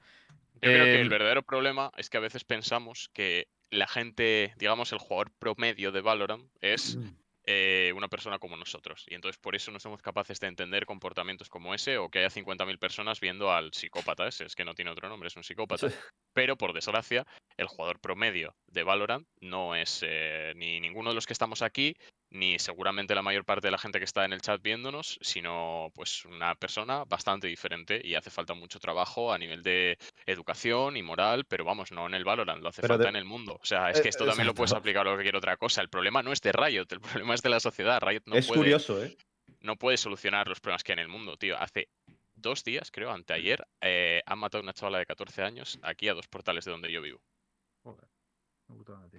Yo 0.55 0.59
creo 0.61 0.85
que 0.85 0.95
Eh, 0.95 1.01
el 1.01 1.09
verdadero 1.09 1.43
problema 1.43 1.91
es 1.97 2.09
que 2.09 2.17
a 2.17 2.21
veces 2.21 2.45
pensamos 2.45 3.09
que 3.13 3.47
la 3.69 3.87
gente, 3.87 4.53
digamos, 4.57 4.93
el 4.93 4.99
jugador 4.99 5.31
promedio 5.37 5.91
de 5.91 5.99
Valorant 5.99 6.49
es 6.61 6.97
eh, 7.45 7.91
una 7.95 8.07
persona 8.07 8.39
como 8.39 8.55
nosotros. 8.55 9.03
Y 9.09 9.15
entonces 9.15 9.37
por 9.37 9.55
eso 9.55 9.71
no 9.71 9.79
somos 9.79 10.01
capaces 10.01 10.39
de 10.39 10.47
entender 10.47 10.85
comportamientos 10.85 11.49
como 11.49 11.73
ese 11.73 11.97
o 11.97 12.07
que 12.07 12.19
haya 12.19 12.29
50.000 12.29 12.77
personas 12.77 13.19
viendo 13.19 13.51
al 13.51 13.73
psicópata 13.73 14.27
ese. 14.27 14.45
Es 14.45 14.55
que 14.55 14.63
no 14.63 14.75
tiene 14.75 14.91
otro 14.91 15.09
nombre, 15.09 15.27
es 15.27 15.35
un 15.35 15.43
psicópata. 15.43 15.87
Pero 16.33 16.55
por 16.55 16.71
desgracia, 16.71 17.25
el 17.57 17.67
jugador 17.67 17.99
promedio 17.99 18.55
de 18.67 18.83
Valorant 18.83 19.27
no 19.41 19.75
es 19.75 20.01
eh, 20.07 20.53
ni 20.55 20.79
ninguno 20.79 21.09
de 21.09 21.15
los 21.15 21.27
que 21.27 21.33
estamos 21.33 21.61
aquí, 21.61 21.95
ni 22.33 22.57
seguramente 22.59 23.15
la 23.15 23.21
mayor 23.21 23.45
parte 23.45 23.67
de 23.67 23.71
la 23.71 23.77
gente 23.77 23.99
que 23.99 24.05
está 24.05 24.25
en 24.25 24.33
el 24.33 24.41
chat 24.41 24.61
viéndonos, 24.61 25.19
sino 25.21 25.91
pues 25.93 26.25
una 26.25 26.55
persona 26.55 27.03
bastante 27.05 27.47
diferente 27.47 28.01
y 28.03 28.15
hace 28.15 28.29
falta 28.31 28.53
mucho 28.55 28.79
trabajo 28.79 29.31
a 29.31 29.37
nivel 29.37 29.61
de 29.63 29.97
educación 30.25 30.97
y 30.97 31.03
moral, 31.03 31.45
pero 31.45 31.63
vamos, 31.63 31.91
no 31.91 32.07
en 32.07 32.15
el 32.15 32.25
Valorant, 32.25 32.61
lo 32.61 32.69
hace 32.69 32.81
Pero 32.81 32.95
falta 32.95 33.03
de- 33.03 33.09
en 33.09 33.15
el 33.17 33.25
mundo. 33.25 33.59
O 33.61 33.65
sea, 33.65 33.91
es 33.91 34.01
que 34.01 34.07
Eh, 34.07 34.09
esto 34.09 34.25
también 34.25 34.47
lo 34.47 34.55
puedes 34.55 34.73
aplicar 34.73 35.07
a 35.07 35.11
cualquier 35.11 35.35
otra 35.35 35.57
cosa. 35.57 35.81
El 35.81 35.89
problema 35.89 36.23
no 36.23 36.31
es 36.33 36.41
de 36.41 36.51
Riot, 36.51 36.87
el 36.91 36.99
problema 37.01 37.35
es 37.35 37.41
de 37.43 37.49
la 37.49 37.59
sociedad. 37.59 38.01
Riot 38.01 38.23
no 38.25 38.35
es 38.35 38.47
puede 38.47 38.59
curioso, 38.61 39.03
¿eh? 39.03 39.15
no 39.61 39.75
puede 39.75 39.97
solucionar 39.97 40.47
los 40.47 40.59
problemas 40.59 40.83
que 40.83 40.91
hay 40.91 40.95
en 40.95 40.99
el 40.99 41.07
mundo, 41.09 41.37
tío. 41.37 41.57
Hace 41.59 41.87
dos 42.35 42.63
días, 42.63 42.89
creo, 42.91 43.11
anteayer, 43.11 43.63
eh, 43.81 44.21
han 44.25 44.39
matado 44.39 44.61
a 44.61 44.63
una 44.63 44.73
chavala 44.73 44.97
de 44.97 45.05
14 45.05 45.43
años 45.43 45.77
aquí 45.83 46.09
a 46.09 46.13
dos 46.15 46.27
portales 46.27 46.65
de 46.65 46.71
donde 46.71 46.91
yo 46.91 47.01
vivo. 47.01 47.21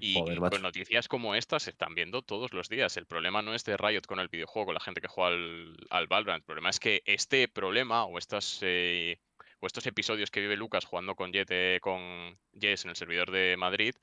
Y, 0.00 0.14
Joder, 0.14 0.36
y 0.36 0.40
macho. 0.40 0.52
con 0.52 0.62
noticias 0.62 1.08
como 1.08 1.34
estas 1.34 1.64
se 1.64 1.70
están 1.70 1.94
viendo 1.94 2.22
todos 2.22 2.52
los 2.52 2.68
días. 2.68 2.96
El 2.96 3.06
problema 3.06 3.42
no 3.42 3.54
es 3.54 3.64
de 3.64 3.76
Riot 3.76 4.02
con 4.06 4.18
el 4.18 4.28
videojuego, 4.28 4.66
con 4.66 4.74
la 4.74 4.80
gente 4.80 5.00
que 5.00 5.08
juega 5.08 5.30
al, 5.30 5.76
al 5.90 6.06
Valorant. 6.06 6.42
El 6.42 6.46
problema 6.46 6.70
es 6.70 6.80
que 6.80 7.02
este 7.06 7.48
problema 7.48 8.04
o 8.04 8.18
estas 8.18 8.58
eh, 8.62 9.20
o 9.60 9.66
estos 9.66 9.86
episodios 9.86 10.30
que 10.30 10.40
vive 10.40 10.56
Lucas 10.56 10.84
jugando 10.84 11.14
con 11.14 11.32
Jet 11.32 11.48
eh, 11.50 11.78
con 11.80 12.38
Jess 12.52 12.84
en 12.84 12.90
el 12.90 12.96
servidor 12.96 13.30
de 13.30 13.56
Madrid. 13.56 13.94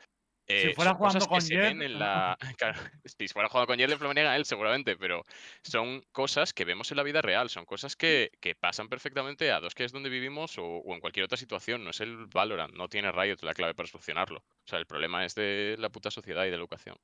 Eh, 0.47 0.73
fuera 0.75 0.91
son 0.91 0.99
cosas 0.99 1.23
jugando 1.23 1.27
con 1.27 1.41
se 1.41 1.53
Jet, 1.55 1.81
en 1.81 1.99
la. 1.99 2.37
Claro, 2.57 2.79
si 3.05 3.27
fuera 3.27 3.47
jugando 3.49 3.67
con 3.67 3.77
Jet 3.77 3.89
le 3.89 4.21
a 4.27 4.35
él 4.35 4.45
seguramente, 4.45 4.97
pero 4.97 5.23
son 5.63 6.03
cosas 6.11 6.53
que 6.53 6.65
vemos 6.65 6.91
en 6.91 6.97
la 6.97 7.03
vida 7.03 7.21
real, 7.21 7.49
son 7.49 7.65
cosas 7.65 7.95
que, 7.95 8.31
que 8.41 8.55
pasan 8.55 8.89
perfectamente 8.89 9.51
a 9.51 9.59
dos 9.59 9.75
que 9.75 9.83
es 9.85 9.91
donde 9.91 10.09
vivimos 10.09 10.57
o, 10.57 10.63
o 10.65 10.93
en 10.93 10.99
cualquier 10.99 11.25
otra 11.25 11.37
situación. 11.37 11.83
No 11.83 11.91
es 11.91 12.01
el 12.01 12.25
Valorant, 12.27 12.73
no 12.73 12.87
tiene 12.89 13.11
Riot 13.11 13.37
la 13.43 13.53
clave 13.53 13.73
para 13.75 13.87
solucionarlo. 13.87 14.39
O 14.39 14.67
sea, 14.67 14.79
el 14.79 14.85
problema 14.85 15.25
es 15.25 15.35
de 15.35 15.75
la 15.79 15.89
puta 15.89 16.11
sociedad 16.11 16.43
y 16.43 16.47
de 16.47 16.51
la 16.51 16.57
educación. 16.57 16.95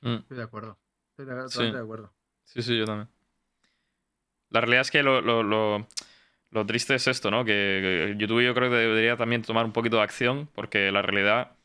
mm. 0.00 0.14
Estoy 0.16 0.36
de 0.36 0.42
acuerdo. 0.42 0.78
Estoy 1.10 1.26
de- 1.26 1.42
Sí. 1.42 1.48
totalmente 1.50 1.76
de 1.78 1.82
acuerdo. 1.84 2.12
Sí, 2.44 2.62
sí, 2.62 2.78
yo 2.78 2.84
también. 2.84 3.08
La 4.50 4.60
realidad 4.60 4.82
es 4.82 4.90
que 4.90 5.02
lo, 5.02 5.20
lo- 5.20 5.42
lo- 5.42 5.86
lo 6.50 6.66
triste 6.66 6.94
es 6.94 7.06
esto, 7.08 7.30
¿no? 7.30 7.44
Que, 7.44 8.12
que 8.12 8.14
YouTube 8.18 8.42
yo 8.44 8.54
creo 8.54 8.70
que 8.70 8.76
debería 8.76 9.16
también 9.16 9.42
tomar 9.42 9.64
un 9.64 9.72
poquito 9.72 9.96
de 9.96 10.02
acción, 10.04 10.48
porque 10.54 10.90
la 10.92 11.02
realidad... 11.02 11.55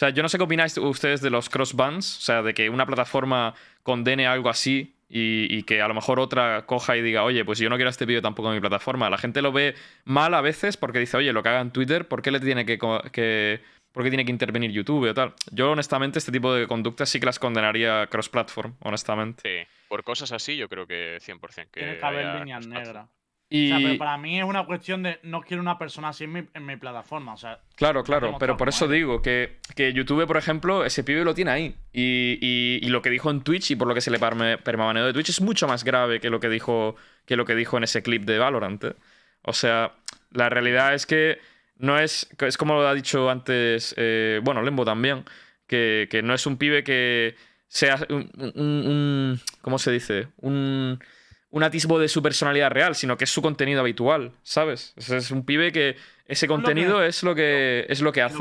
O 0.00 0.02
sea, 0.02 0.08
yo 0.08 0.22
no 0.22 0.30
sé 0.30 0.38
qué 0.38 0.44
opináis 0.44 0.78
ustedes 0.78 1.20
de 1.20 1.28
los 1.28 1.50
cross 1.50 1.74
bans, 1.74 2.16
o 2.16 2.20
sea, 2.22 2.40
de 2.40 2.54
que 2.54 2.70
una 2.70 2.86
plataforma 2.86 3.54
condene 3.82 4.26
algo 4.26 4.48
así 4.48 4.94
y, 5.10 5.54
y 5.54 5.64
que 5.64 5.82
a 5.82 5.88
lo 5.88 5.92
mejor 5.92 6.18
otra 6.20 6.64
coja 6.64 6.96
y 6.96 7.02
diga, 7.02 7.22
oye, 7.22 7.44
pues 7.44 7.58
yo 7.58 7.68
no 7.68 7.76
quiero 7.76 7.90
este 7.90 8.06
vídeo 8.06 8.22
tampoco 8.22 8.48
en 8.48 8.54
mi 8.54 8.60
plataforma. 8.60 9.10
La 9.10 9.18
gente 9.18 9.42
lo 9.42 9.52
ve 9.52 9.74
mal 10.06 10.32
a 10.32 10.40
veces 10.40 10.78
porque 10.78 11.00
dice, 11.00 11.18
oye, 11.18 11.34
lo 11.34 11.42
que 11.42 11.50
haga 11.50 11.60
en 11.60 11.70
Twitter, 11.70 12.08
¿por 12.08 12.22
qué 12.22 12.30
le 12.30 12.40
tiene 12.40 12.64
que, 12.64 12.78
¿por 12.78 13.10
qué 13.12 13.60
tiene 14.08 14.24
que 14.24 14.32
intervenir 14.32 14.70
YouTube 14.70 15.10
o 15.10 15.12
tal? 15.12 15.34
Yo 15.50 15.70
honestamente 15.70 16.18
este 16.18 16.32
tipo 16.32 16.54
de 16.54 16.66
conductas 16.66 17.10
sí 17.10 17.20
que 17.20 17.26
las 17.26 17.38
condenaría 17.38 18.06
cross-platform, 18.06 18.76
honestamente. 18.80 19.42
Sí, 19.44 19.68
por 19.86 20.02
cosas 20.02 20.32
así 20.32 20.56
yo 20.56 20.70
creo 20.70 20.86
que 20.86 21.18
100% 21.18 21.70
que 21.70 21.80
Tiene 21.80 21.98
que 21.98 22.06
haber 22.06 22.24
cross-platform. 22.24 22.70
negras. 22.70 23.19
Y... 23.52 23.72
O 23.72 23.76
sea, 23.78 23.84
pero 23.88 23.98
para 23.98 24.16
mí 24.16 24.38
es 24.38 24.44
una 24.44 24.64
cuestión 24.64 25.02
de 25.02 25.18
no 25.24 25.40
quiero 25.40 25.60
una 25.60 25.76
persona 25.76 26.10
así 26.10 26.22
en 26.24 26.32
mi, 26.32 26.42
en 26.54 26.64
mi 26.64 26.76
plataforma. 26.76 27.34
O 27.34 27.36
sea, 27.36 27.58
Claro, 27.74 28.04
claro, 28.04 28.36
pero 28.38 28.56
por 28.56 28.68
eso 28.68 28.86
digo 28.86 29.20
que, 29.22 29.56
que 29.74 29.92
YouTube, 29.92 30.24
por 30.26 30.36
ejemplo, 30.36 30.84
ese 30.84 31.02
pibe 31.02 31.24
lo 31.24 31.34
tiene 31.34 31.50
ahí. 31.50 31.74
Y, 31.92 32.38
y- 32.40 32.78
y 32.80 32.88
lo 32.90 33.02
que 33.02 33.10
dijo 33.10 33.28
en 33.30 33.42
Twitch 33.42 33.72
y 33.72 33.76
por 33.76 33.88
lo 33.88 33.94
que 33.94 34.00
se 34.00 34.12
le 34.12 34.20
permabaneó 34.20 35.04
de 35.04 35.12
Twitch 35.12 35.30
es 35.30 35.40
mucho 35.40 35.66
más 35.66 35.82
grave 35.82 36.20
que 36.20 36.30
lo 36.30 36.38
que 36.38 36.48
dijo, 36.48 36.94
que 37.26 37.34
lo 37.36 37.44
que 37.44 37.56
dijo 37.56 37.76
en 37.76 37.82
ese 37.84 38.02
clip 38.04 38.22
de 38.22 38.38
Valorant. 38.38 38.84
¿eh? 38.84 38.94
O 39.42 39.52
sea, 39.52 39.94
la 40.30 40.48
realidad 40.48 40.94
es 40.94 41.06
que 41.06 41.38
no 41.76 41.98
es. 41.98 42.28
Es 42.38 42.56
como 42.56 42.74
lo 42.74 42.86
ha 42.86 42.94
dicho 42.94 43.28
antes, 43.30 43.94
eh, 43.98 44.40
bueno, 44.44 44.62
Lembo 44.62 44.84
también, 44.84 45.24
que, 45.66 46.06
que 46.08 46.22
no 46.22 46.34
es 46.34 46.46
un 46.46 46.56
pibe 46.56 46.84
que 46.84 47.34
sea 47.66 47.98
un. 48.10 48.30
un- 48.38 48.52
un- 48.60 49.40
¿Cómo 49.62 49.78
se 49.78 49.90
dice? 49.90 50.28
Un. 50.36 51.02
Un 51.52 51.62
atisbo 51.64 51.98
de 51.98 52.08
su 52.08 52.22
personalidad 52.22 52.70
real, 52.70 52.94
sino 52.94 53.16
que 53.16 53.24
es 53.24 53.30
su 53.30 53.42
contenido 53.42 53.80
habitual, 53.80 54.32
¿sabes? 54.42 54.94
O 54.96 55.00
sea, 55.00 55.18
es 55.18 55.30
un 55.32 55.44
pibe 55.44 55.72
que 55.72 55.96
ese 56.26 56.46
contenido 56.46 57.02
es 57.02 57.22
lo 57.24 57.34
que 57.34 57.86
es 57.88 58.00
lo 58.02 58.12
que 58.12 58.22
hace. 58.22 58.36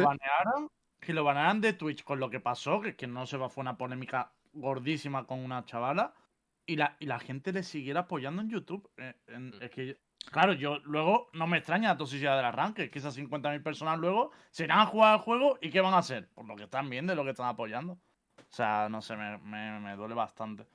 que 0.99 1.13
lo 1.13 1.23
banearan 1.23 1.59
de 1.61 1.73
Twitch 1.73 2.03
con 2.03 2.19
lo 2.19 2.29
que 2.29 2.39
pasó, 2.39 2.81
que, 2.81 2.95
que 2.95 3.07
no 3.07 3.25
se 3.25 3.37
va, 3.37 3.49
fue 3.49 3.61
una 3.61 3.77
polémica 3.77 4.31
gordísima 4.53 5.25
con 5.25 5.39
una 5.39 5.65
chavala, 5.65 6.13
y 6.67 6.75
la, 6.75 6.95
y 6.99 7.07
la 7.07 7.19
gente 7.19 7.51
le 7.51 7.63
siguiera 7.63 8.01
apoyando 8.01 8.43
en 8.43 8.49
YouTube. 8.49 8.87
Eh, 8.97 9.13
en- 9.27 9.55
es 9.59 9.71
que, 9.71 9.97
claro, 10.31 10.53
yo 10.53 10.77
luego 10.83 11.29
no 11.33 11.47
me 11.47 11.57
extraña 11.57 11.89
la 11.89 11.97
toxicidad 11.97 12.35
del 12.35 12.45
arranque, 12.45 12.83
es 12.83 12.91
que 12.91 12.99
esas 12.99 13.17
50.000 13.17 13.63
personas 13.63 13.97
luego 13.97 14.31
se 14.51 14.65
irán 14.65 14.79
a 14.81 14.85
jugar 14.85 15.13
al 15.13 15.19
juego 15.19 15.57
y 15.61 15.71
¿qué 15.71 15.81
van 15.81 15.95
a 15.95 15.99
hacer? 15.99 16.29
Por 16.35 16.45
lo 16.45 16.55
que 16.55 16.65
están 16.65 16.87
viendo 16.91 17.13
y 17.13 17.15
lo 17.15 17.23
que 17.23 17.31
están 17.31 17.47
apoyando. 17.47 17.93
O 17.93 18.51
sea, 18.55 18.87
no 18.87 19.01
sé, 19.01 19.15
me, 19.15 19.39
me- 19.39 19.79
me 19.79 19.95
duele 19.95 20.13
bastante. 20.13 20.67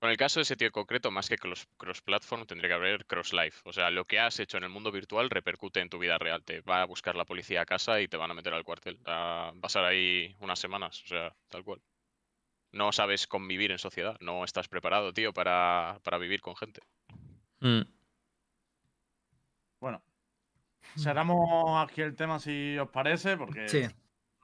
Con 0.00 0.10
el 0.10 0.16
caso 0.16 0.38
de 0.38 0.42
ese 0.42 0.56
tío 0.56 0.68
en 0.68 0.72
concreto, 0.72 1.10
más 1.10 1.28
que 1.28 1.36
cross- 1.36 1.66
cross-platform, 1.76 2.46
tendría 2.46 2.68
que 2.68 2.74
haber 2.74 3.04
cross-life. 3.06 3.60
O 3.64 3.72
sea, 3.72 3.90
lo 3.90 4.04
que 4.04 4.20
has 4.20 4.38
hecho 4.38 4.56
en 4.56 4.62
el 4.64 4.70
mundo 4.70 4.92
virtual 4.92 5.28
repercute 5.28 5.80
en 5.80 5.88
tu 5.88 5.98
vida 5.98 6.18
real. 6.18 6.44
Te 6.44 6.60
va 6.60 6.82
a 6.82 6.86
buscar 6.86 7.16
la 7.16 7.24
policía 7.24 7.62
a 7.62 7.66
casa 7.66 8.00
y 8.00 8.06
te 8.06 8.16
van 8.16 8.30
a 8.30 8.34
meter 8.34 8.54
al 8.54 8.62
cuartel. 8.62 9.00
A 9.06 9.52
pasar 9.60 9.84
ahí 9.84 10.36
unas 10.38 10.58
semanas, 10.60 11.02
o 11.02 11.06
sea, 11.08 11.34
tal 11.48 11.64
cual. 11.64 11.80
No 12.70 12.92
sabes 12.92 13.26
convivir 13.26 13.72
en 13.72 13.78
sociedad. 13.78 14.16
No 14.20 14.44
estás 14.44 14.68
preparado, 14.68 15.12
tío, 15.12 15.32
para, 15.32 15.98
para 16.04 16.18
vivir 16.18 16.40
con 16.42 16.54
gente. 16.54 16.80
Mm. 17.60 17.80
Bueno, 19.80 20.02
cerramos 20.96 21.88
aquí 21.88 22.02
el 22.02 22.14
tema 22.14 22.38
si 22.38 22.76
os 22.78 22.88
parece, 22.90 23.36
porque 23.36 23.68
Sí. 23.68 23.82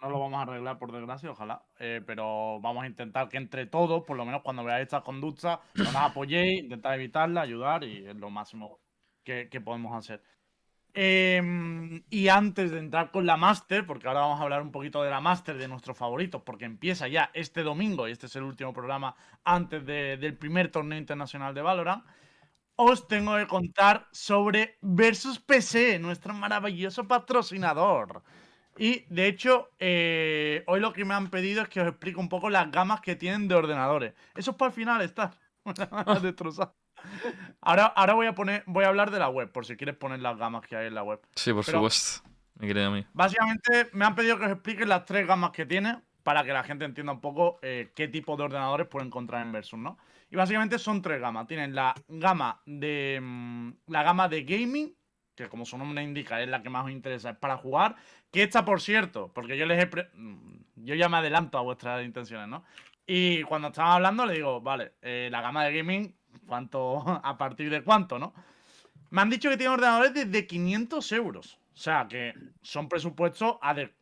No 0.04 0.10
lo 0.10 0.20
vamos 0.20 0.38
a 0.38 0.42
arreglar 0.42 0.78
por 0.78 0.92
desgracia, 0.92 1.30
ojalá. 1.30 1.64
eh, 1.78 2.02
pero 2.06 2.60
vamos 2.60 2.84
a 2.84 2.86
intentar 2.86 3.28
que 3.28 3.38
entre 3.38 3.66
todos, 3.66 4.04
por 4.04 4.16
lo 4.16 4.24
menos 4.24 4.42
cuando 4.42 4.62
veáis 4.64 4.82
estas 4.84 5.02
conductas, 5.02 5.58
no 5.74 5.84
las 5.84 5.96
apoyéis, 5.96 6.62
intentar 6.62 6.94
evitarla, 6.94 7.40
ayudar 7.40 7.84
y 7.84 8.06
es 8.06 8.16
lo 8.16 8.30
máximo 8.30 8.80
que, 9.24 9.48
podemos 9.64 9.94
hacer. 9.96 10.22
Em, 10.92 12.04
y 12.10 12.28
antes 12.28 12.70
de 12.70 12.78
entrar 12.78 13.10
con 13.10 13.26
la 13.26 13.36
Master, 13.36 13.84
porque 13.86 14.06
ahora 14.06 14.20
vamos 14.20 14.38
a 14.40 14.44
hablar 14.44 14.62
un 14.62 14.70
poquito 14.70 15.02
de 15.02 15.10
la 15.10 15.20
Master 15.20 15.56
de 15.56 15.66
nuestros 15.68 15.96
favoritos, 15.96 16.42
porque 16.42 16.66
empieza 16.66 17.08
ya 17.08 17.30
este 17.34 17.62
domingo 17.62 18.06
y 18.06 18.12
este 18.12 18.26
es 18.26 18.36
el 18.36 18.44
último 18.44 18.72
programa 18.72 19.16
antes 19.42 19.84
de- 19.86 20.16
del 20.18 20.36
primer 20.36 20.70
torneo 20.70 20.98
internacional 20.98 21.54
de 21.54 21.62
Valorant 21.62 22.04
os 22.76 23.06
tengo 23.06 23.36
que 23.36 23.46
contar 23.46 24.08
sobre 24.12 24.78
Versus 24.82 25.38
PC, 25.38 25.98
nuestro 26.00 26.34
maravilloso 26.34 27.06
patrocinador. 27.06 28.22
Y 28.76 29.04
de 29.08 29.26
hecho, 29.26 29.70
eh, 29.78 30.64
hoy 30.66 30.80
lo 30.80 30.92
que 30.92 31.04
me 31.04 31.14
han 31.14 31.30
pedido 31.30 31.62
es 31.62 31.68
que 31.68 31.80
os 31.80 31.88
explique 31.88 32.18
un 32.18 32.28
poco 32.28 32.50
las 32.50 32.70
gamas 32.70 33.00
que 33.00 33.16
tienen 33.16 33.48
de 33.48 33.54
ordenadores. 33.54 34.14
Eso 34.34 34.52
es 34.52 34.56
para 34.56 34.68
el 34.70 34.74
final, 34.74 35.00
está. 35.02 35.32
Destrozar. 36.22 36.74
Ahora, 37.60 37.86
ahora 37.86 38.14
voy 38.14 38.26
a 38.26 38.34
poner, 38.34 38.62
voy 38.66 38.84
a 38.84 38.88
hablar 38.88 39.10
de 39.10 39.18
la 39.18 39.28
web, 39.28 39.52
por 39.52 39.66
si 39.66 39.76
quieres 39.76 39.96
poner 39.96 40.20
las 40.20 40.36
gamas 40.36 40.66
que 40.66 40.76
hay 40.76 40.86
en 40.86 40.94
la 40.94 41.02
web. 41.02 41.20
Sí, 41.34 41.52
por 41.52 41.64
Pero- 41.64 41.78
supuesto. 41.78 42.28
Me 42.56 42.84
a 42.84 42.90
mí. 42.90 43.04
Básicamente 43.12 43.90
me 43.92 44.04
han 44.04 44.14
pedido 44.14 44.38
que 44.38 44.44
os 44.44 44.52
explique 44.52 44.86
las 44.86 45.04
tres 45.04 45.26
gamas 45.26 45.50
que 45.50 45.66
tiene 45.66 46.00
para 46.22 46.44
que 46.44 46.52
la 46.52 46.62
gente 46.62 46.84
entienda 46.84 47.12
un 47.12 47.20
poco 47.20 47.58
eh, 47.62 47.90
qué 47.96 48.06
tipo 48.08 48.36
de 48.36 48.44
ordenadores 48.44 48.86
puede 48.86 49.06
encontrar 49.06 49.44
en 49.44 49.52
Versus, 49.52 49.78
¿no? 49.78 49.98
Y 50.30 50.36
básicamente 50.36 50.78
son 50.78 51.02
tres 51.02 51.20
gamas. 51.20 51.46
Tienen 51.46 51.74
la 51.74 51.94
gama 52.08 52.60
de 52.64 53.18
mm, 53.20 53.70
la 53.88 54.02
gama 54.04 54.28
de 54.28 54.44
gaming, 54.44 54.94
que 55.34 55.48
como 55.48 55.64
su 55.64 55.76
nombre 55.78 56.02
indica 56.02 56.40
es 56.42 56.48
la 56.48 56.62
que 56.62 56.70
más 56.70 56.84
os 56.86 56.90
interesa, 56.90 57.30
es 57.30 57.36
para 57.36 57.56
jugar. 57.56 57.96
Que 58.30 58.42
esta, 58.42 58.64
por 58.64 58.80
cierto, 58.80 59.30
porque 59.34 59.56
yo 59.56 59.66
les 59.66 59.82
he 59.82 59.86
pre- 59.86 60.10
mm, 60.14 60.56
yo 60.76 60.94
ya 60.94 61.08
me 61.08 61.16
adelanto 61.18 61.58
a 61.58 61.62
vuestras 61.62 62.04
intenciones, 62.04 62.48
¿no? 62.48 62.64
Y 63.06 63.42
cuando 63.44 63.68
estaban 63.68 63.92
hablando 63.92 64.26
le 64.26 64.34
digo, 64.34 64.60
vale, 64.60 64.92
eh, 65.02 65.28
la 65.30 65.40
gama 65.40 65.64
de 65.64 65.76
gaming, 65.76 66.14
¿cuánto? 66.46 67.02
¿A 67.24 67.36
partir 67.36 67.70
de 67.70 67.82
cuánto, 67.82 68.18
no? 68.18 68.32
Me 69.10 69.22
han 69.22 69.30
dicho 69.30 69.48
que 69.50 69.56
tienen 69.56 69.74
ordenadores 69.74 70.12
desde 70.14 70.46
500 70.46 71.12
euros. 71.12 71.58
O 71.72 71.76
sea, 71.76 72.06
que 72.08 72.34
son 72.62 72.88
presupuestos, 72.88 73.56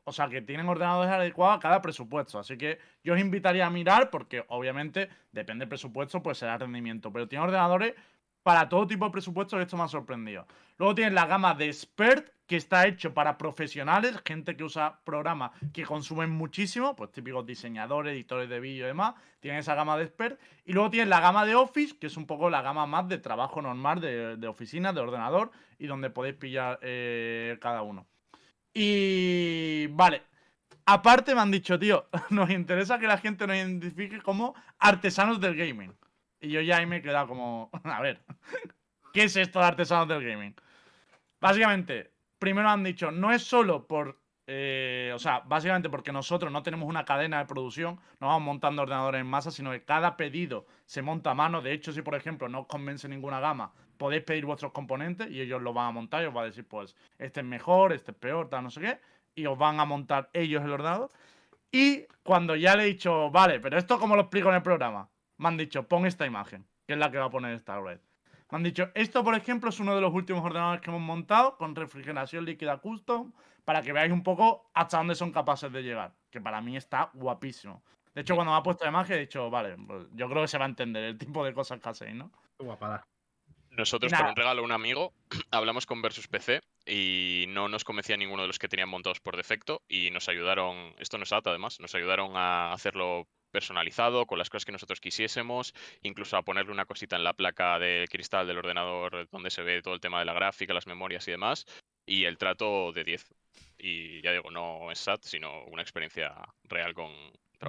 o 0.05 0.13
sea, 0.13 0.29
que 0.29 0.43
tienen 0.43 0.69
ordenadores 0.69 1.11
adecuados 1.11 1.57
a 1.57 1.61
cada 1.61 1.81
presupuesto. 1.81 2.39
Así 2.39 2.59
que 2.59 2.79
yo 3.03 3.15
os 3.15 3.21
invitaría 3.21 3.67
a 3.67 3.71
mirar, 3.71 4.11
porque 4.11 4.45
obviamente 4.49 5.09
depende 5.33 5.63
del 5.63 5.71
presupuesto, 5.71 6.23
pues 6.23 6.37
será 6.37 6.59
rendimiento. 6.59 7.11
Pero 7.11 7.29
tiene 7.29 7.45
ordenadores 7.45 7.95
para 8.43 8.69
todo 8.69 8.87
tipo 8.87 9.07
de 9.07 9.11
presupuestos 9.11 9.59
y 9.59 9.63
esto 9.63 9.77
me 9.79 9.85
ha 9.85 9.89
sorprendido. 9.89 10.47
Luego 10.83 10.97
tienen 10.97 11.15
la 11.15 11.27
gama 11.27 11.55
de 11.55 11.67
Expert, 11.67 12.29
que 12.45 12.57
está 12.57 12.89
hecho 12.89 13.15
para 13.15 13.39
profesionales, 13.39 14.21
gente 14.27 14.57
que 14.57 14.65
usa 14.65 14.99
programas 15.05 15.53
que 15.73 15.85
consumen 15.85 16.31
muchísimo, 16.31 16.97
pues 16.97 17.13
típicos 17.13 17.47
diseñadores, 17.47 18.15
editores 18.15 18.49
de 18.49 18.59
vídeo 18.59 18.87
y 18.87 18.89
demás. 18.89 19.15
Tienen 19.39 19.61
esa 19.61 19.77
gama 19.77 19.97
de 19.97 20.03
Expert. 20.03 20.41
Y 20.65 20.73
luego 20.73 20.91
tienen 20.91 21.09
la 21.09 21.21
gama 21.21 21.47
de 21.47 21.55
Office, 21.55 21.97
que 22.01 22.09
es 22.09 22.17
un 22.17 22.27
poco 22.27 22.51
la 22.51 22.63
gama 22.63 22.85
más 22.87 23.09
de 23.09 23.19
trabajo 23.19 23.63
normal, 23.63 24.01
de, 24.01 24.37
de 24.37 24.49
oficina, 24.49 24.93
de 24.93 24.99
ordenador, 24.99 25.53
y 25.79 25.87
donde 25.87 26.11
podéis 26.11 26.35
pillar 26.35 26.81
eh, 26.83 27.59
cada 27.61 27.83
uno. 27.83 28.09
Y 28.75 29.87
vale. 29.87 30.23
Aparte 30.85 31.33
me 31.37 31.43
han 31.43 31.53
dicho, 31.53 31.79
tío, 31.79 32.09
nos 32.31 32.51
interesa 32.51 32.99
que 32.99 33.07
la 33.07 33.19
gente 33.19 33.47
nos 33.47 33.55
identifique 33.55 34.21
como 34.21 34.57
artesanos 34.81 35.41
del 35.41 35.55
gaming. 35.55 35.95
Y 36.41 36.49
yo 36.49 36.61
ya 36.61 36.79
ahí 36.79 36.87
me 36.87 36.97
he 36.97 37.03
quedado 37.03 37.29
como, 37.29 37.71
a 37.85 38.01
ver, 38.01 38.21
¿qué 39.13 39.23
es 39.23 39.37
esto 39.37 39.61
de 39.61 39.67
artesanos 39.67 40.09
del 40.09 40.25
gaming? 40.25 40.57
Básicamente, 41.43 42.13
primero 42.39 42.71
han 42.71 42.85
dicho, 42.85 43.11
no 43.11 43.33
es 43.33 43.43
solo 43.43 43.89
por, 43.89 44.23
eh, 44.47 45.11
o 45.13 45.19
sea, 45.19 45.41
básicamente 45.41 45.91
porque 45.91 46.13
nosotros 46.13 46.53
no 46.53 46.63
tenemos 46.63 46.89
una 46.89 47.05
cadena 47.05 47.41
de 47.41 47.47
producción, 47.47 47.99
no 48.21 48.29
vamos 48.29 48.43
montando 48.43 48.83
ordenadores 48.83 49.21
en 49.21 49.27
masa, 49.27 49.51
sino 49.51 49.73
que 49.73 49.83
cada 49.83 50.17
pedido 50.17 50.67
se 50.85 51.03
monta 51.03 51.33
a 51.33 51.35
mano. 51.35 51.61
De 51.61 51.73
hecho, 51.73 51.91
si 51.93 52.01
por 52.01 52.15
ejemplo 52.15 52.49
no 52.49 52.61
os 52.61 52.67
convence 52.69 53.09
ninguna 53.09 53.41
gama, 53.41 53.73
podéis 53.99 54.23
pedir 54.23 54.47
vuestros 54.47 54.71
componentes 54.71 55.33
y 55.33 55.41
ellos 55.41 55.61
los 55.61 55.75
van 55.75 55.89
a 55.89 55.91
montar 55.91 56.23
y 56.23 56.27
os 56.27 56.37
va 56.37 56.43
a 56.43 56.45
decir, 56.45 56.65
pues, 56.65 56.95
este 57.19 57.41
es 57.41 57.47
mejor, 57.47 57.93
este 57.93 58.13
es 58.13 58.17
peor, 58.17 58.49
tal, 58.49 58.63
no 58.63 58.71
sé 58.71 58.81
qué, 58.81 59.01
y 59.35 59.45
os 59.47 59.59
van 59.59 59.81
a 59.81 59.85
montar 59.85 60.31
ellos 60.33 60.63
el 60.63 60.71
ordenador. 60.71 61.11
Y 61.73 62.07
cuando 62.23 62.55
ya 62.55 62.77
le 62.77 62.85
he 62.85 62.87
dicho, 62.87 63.33
vale, 63.33 63.59
pero 63.59 63.79
esto 63.79 63.99
cómo 63.99 64.15
lo 64.15 64.23
explico 64.23 64.49
en 64.49 64.55
el 64.55 64.63
programa, 64.63 65.11
me 65.39 65.49
han 65.49 65.57
dicho, 65.57 65.89
pon 65.89 66.07
esta 66.07 66.25
imagen, 66.25 66.69
que 66.87 66.93
es 66.93 67.01
la 67.01 67.11
que 67.11 67.19
va 67.19 67.25
a 67.25 67.31
poner 67.31 67.61
red. 67.67 67.99
Me 68.53 68.57
han 68.57 68.65
dicho, 68.65 68.91
esto 68.95 69.25
por 69.25 69.35
ejemplo 69.35 69.71
es 69.71 69.81
uno 69.81 69.95
de 69.95 70.03
los 70.03 70.13
últimos 70.13 70.45
ordenadores 70.45 70.83
que 70.83 70.91
hemos 70.91 71.01
montado 71.01 71.57
con 71.57 71.75
refrigeración 71.75 72.45
líquida 72.45 72.77
custom 72.77 73.33
para 73.65 73.81
que 73.81 73.95
veáis 73.95 74.13
un 74.13 74.23
poco 74.23 74.71
hasta 74.75 74.99
dónde 74.99 75.15
son 75.15 75.33
capaces 75.33 75.73
de 75.73 75.83
llegar, 75.83 76.13
que 76.31 76.39
para 76.39 76.61
mí 76.61 76.77
está 76.77 77.09
guapísimo. 77.15 77.83
De 78.15 78.21
hecho, 78.21 78.35
cuando 78.35 78.53
me 78.53 78.59
ha 78.59 78.63
puesto 78.63 78.85
la 78.85 78.91
imagen 78.91 79.17
he 79.17 79.21
dicho, 79.21 79.49
vale, 79.49 79.79
pues 79.79 80.07
yo 80.13 80.29
creo 80.29 80.43
que 80.43 80.49
se 80.49 80.59
va 80.59 80.67
a 80.67 80.69
entender 80.69 81.03
el 81.03 81.17
tipo 81.17 81.43
de 81.43 81.55
cosas 81.55 81.81
que 81.81 81.89
hacéis, 81.89 82.15
¿no? 82.15 82.31
Qué 82.59 82.67
guapada. 82.67 83.07
Nosotros, 83.71 84.13
por 84.13 84.27
un 84.27 84.37
regalo 84.37 84.61
a 84.61 84.65
un 84.67 84.73
amigo, 84.73 85.15
hablamos 85.51 85.87
con 85.87 86.03
Versus 86.03 86.29
PC 86.29 86.61
y 86.85 87.47
no 87.49 87.69
nos 87.69 87.85
convencía 87.85 88.19
ninguno 88.19 88.43
de 88.43 88.49
los 88.49 88.59
que 88.59 88.69
tenían 88.69 88.91
montados 88.91 89.21
por 89.21 89.39
defecto 89.39 89.81
y 89.89 90.11
nos 90.11 90.29
ayudaron, 90.29 90.95
esto 90.99 91.17
nos 91.17 91.33
ata 91.33 91.49
además, 91.49 91.81
nos 91.81 91.95
ayudaron 91.95 92.37
a 92.37 92.75
hacerlo 92.75 93.27
personalizado, 93.53 94.27
con 94.27 94.39
las 94.39 94.51
cosas 94.51 94.65
que 94.65 94.73
nosotros 94.73 95.01
quisiésemos, 95.01 95.75
incluso 96.03 96.37
a 96.37 96.43
ponerle 96.43 96.73
una 96.73 96.87
cosita 96.87 97.17
en 97.17 97.25
la 97.25 97.35
placa 97.35 97.79
de 97.79 98.09
cristal 98.11 98.47
del 98.47 98.59
ordenador 98.59 99.29
donde 99.31 99.51
se 99.51 99.63
ve 99.63 99.83
todo 99.83 99.95
el 99.95 100.01
tema 100.01 100.19
de 100.19 100.25
la 100.25 100.33
gráfica, 100.33 100.75
las 100.75 100.87
memorias 100.89 101.29
y 101.29 101.31
demás, 101.31 101.67
y 102.05 102.25
el 102.25 102.39
trato 102.39 102.93
de 102.93 103.05
10. 103.05 103.33
Y 103.79 104.21
ya 104.23 104.33
digo, 104.33 104.51
no 104.51 104.91
es 104.91 104.99
SAT, 104.99 105.23
sino 105.23 105.65
una 105.67 105.83
experiencia 105.83 106.35
real 106.65 106.95
con 106.95 107.13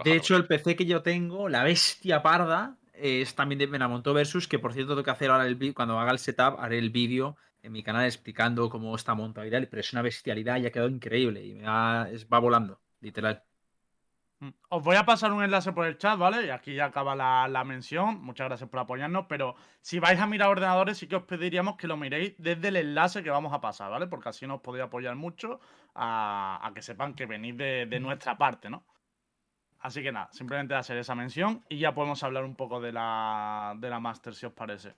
De 0.03 0.15
hecho, 0.15 0.35
el 0.35 0.47
PC 0.47 0.75
que 0.75 0.85
yo 0.85 1.01
tengo, 1.03 1.49
la 1.49 1.63
bestia 1.63 2.23
parda, 2.23 2.77
es 2.93 3.35
también 3.35 3.59
de 3.59 3.65
Benamonto 3.67 4.13
Versus, 4.13 4.47
que 4.47 4.59
por 4.59 4.73
cierto 4.73 4.93
tengo 4.93 5.03
que 5.03 5.11
hacer 5.11 5.29
ahora 5.31 5.45
el 5.45 5.55
vídeo, 5.55 5.73
cuando 5.73 5.99
haga 5.99 6.11
el 6.11 6.19
setup, 6.19 6.59
haré 6.59 6.77
el 6.77 6.89
vídeo 6.89 7.35
en 7.61 7.71
mi 7.71 7.81
canal 7.83 8.05
explicando 8.05 8.69
cómo 8.69 8.95
está 8.95 9.13
montado 9.15 9.47
y 9.47 9.51
tal, 9.51 9.67
pero 9.67 9.79
es 9.79 9.91
una 9.93 10.01
bestialidad 10.01 10.57
y 10.59 10.65
ha 10.65 10.71
quedado 10.71 10.89
increíble 10.89 11.43
y 11.45 11.53
me 11.55 11.63
va, 11.63 12.07
es- 12.11 12.27
va 12.27 12.39
volando, 12.39 12.81
literal. 12.99 13.43
Os 14.69 14.83
voy 14.83 14.95
a 14.95 15.05
pasar 15.05 15.31
un 15.31 15.43
enlace 15.43 15.71
por 15.71 15.85
el 15.85 15.97
chat, 15.97 16.17
¿vale? 16.17 16.45
Y 16.45 16.49
aquí 16.49 16.73
ya 16.73 16.85
acaba 16.85 17.15
la, 17.15 17.47
la 17.47 17.63
mención. 17.63 18.21
Muchas 18.21 18.47
gracias 18.47 18.69
por 18.69 18.79
apoyarnos. 18.79 19.25
Pero 19.27 19.55
si 19.81 19.99
vais 19.99 20.19
a 20.19 20.25
mirar 20.27 20.49
ordenadores, 20.49 20.97
sí 20.97 21.07
que 21.07 21.15
os 21.15 21.23
pediríamos 21.23 21.77
que 21.77 21.87
lo 21.87 21.97
miréis 21.97 22.33
desde 22.37 22.69
el 22.69 22.77
enlace 22.77 23.23
que 23.23 23.29
vamos 23.29 23.53
a 23.53 23.61
pasar, 23.61 23.91
¿vale? 23.91 24.07
Porque 24.07 24.29
así 24.29 24.47
nos 24.47 24.61
podéis 24.61 24.85
apoyar 24.85 25.15
mucho 25.15 25.59
a, 25.95 26.59
a 26.61 26.73
que 26.73 26.81
sepan 26.81 27.13
que 27.13 27.25
venís 27.25 27.57
de, 27.57 27.85
de 27.85 27.99
nuestra 27.99 28.37
parte, 28.37 28.69
¿no? 28.69 28.83
Así 29.79 30.01
que 30.01 30.13
nada, 30.13 30.29
simplemente 30.31 30.73
hacer 30.75 30.97
esa 30.97 31.13
mención 31.13 31.65
y 31.67 31.77
ya 31.77 31.93
podemos 31.93 32.23
hablar 32.23 32.45
un 32.45 32.55
poco 32.55 32.79
de 32.79 32.93
la, 32.93 33.73
de 33.77 33.89
la 33.89 33.99
Master, 33.99 34.33
si 34.33 34.45
os 34.45 34.53
parece. 34.53 34.95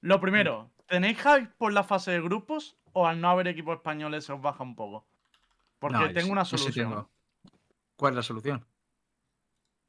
Lo 0.00 0.20
primero, 0.20 0.70
¿tenéis 0.86 1.18
hype 1.18 1.48
por 1.58 1.72
la 1.72 1.84
fase 1.84 2.12
de 2.12 2.22
grupos 2.22 2.78
o 2.94 3.06
al 3.06 3.20
no 3.20 3.28
haber 3.28 3.48
equipos 3.48 3.76
españoles 3.76 4.24
se 4.24 4.32
os 4.32 4.40
baja 4.40 4.62
un 4.62 4.74
poco? 4.74 5.06
Porque 5.78 5.98
No, 5.98 6.12
tengo 6.12 6.32
una 6.32 6.46
solución. 6.46 7.06
¿Cuál 7.96 8.12
es 8.12 8.16
la 8.16 8.22
solución? 8.22 8.66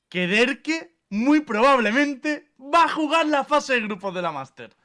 Que 0.09 0.27
Derke 0.27 0.97
muy 1.09 1.41
probablemente 1.41 2.51
va 2.59 2.85
a 2.85 2.89
jugar 2.89 3.25
la 3.27 3.43
fase 3.43 3.73
de 3.73 3.81
grupos 3.81 4.13
de 4.13 4.21
la 4.21 4.31
Master. 4.31 4.75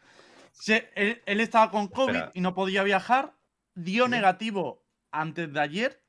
Se- 0.53 0.91
él, 0.95 1.23
él 1.27 1.41
estaba 1.41 1.71
con 1.71 1.89
COVID 1.89 2.15
Espera. 2.15 2.31
y 2.35 2.41
no 2.41 2.55
podía 2.55 2.83
viajar, 2.83 3.35
dio 3.75 4.09
negativo 4.09 4.85
antes 5.11 5.53
de 5.53 5.61
ayer 5.61 6.03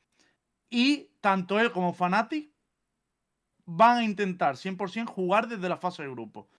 y 0.70 1.12
tanto 1.22 1.60
él 1.60 1.72
como 1.72 1.94
Fnatic 1.94 2.52
van 3.66 3.98
a 4.00 4.04
intentar 4.04 4.56
100% 4.58 5.06
jugar 5.08 5.48
desde 5.48 5.70
la 5.70 5.78
fase 5.78 6.04
de 6.04 6.10
grupo. 6.10 6.50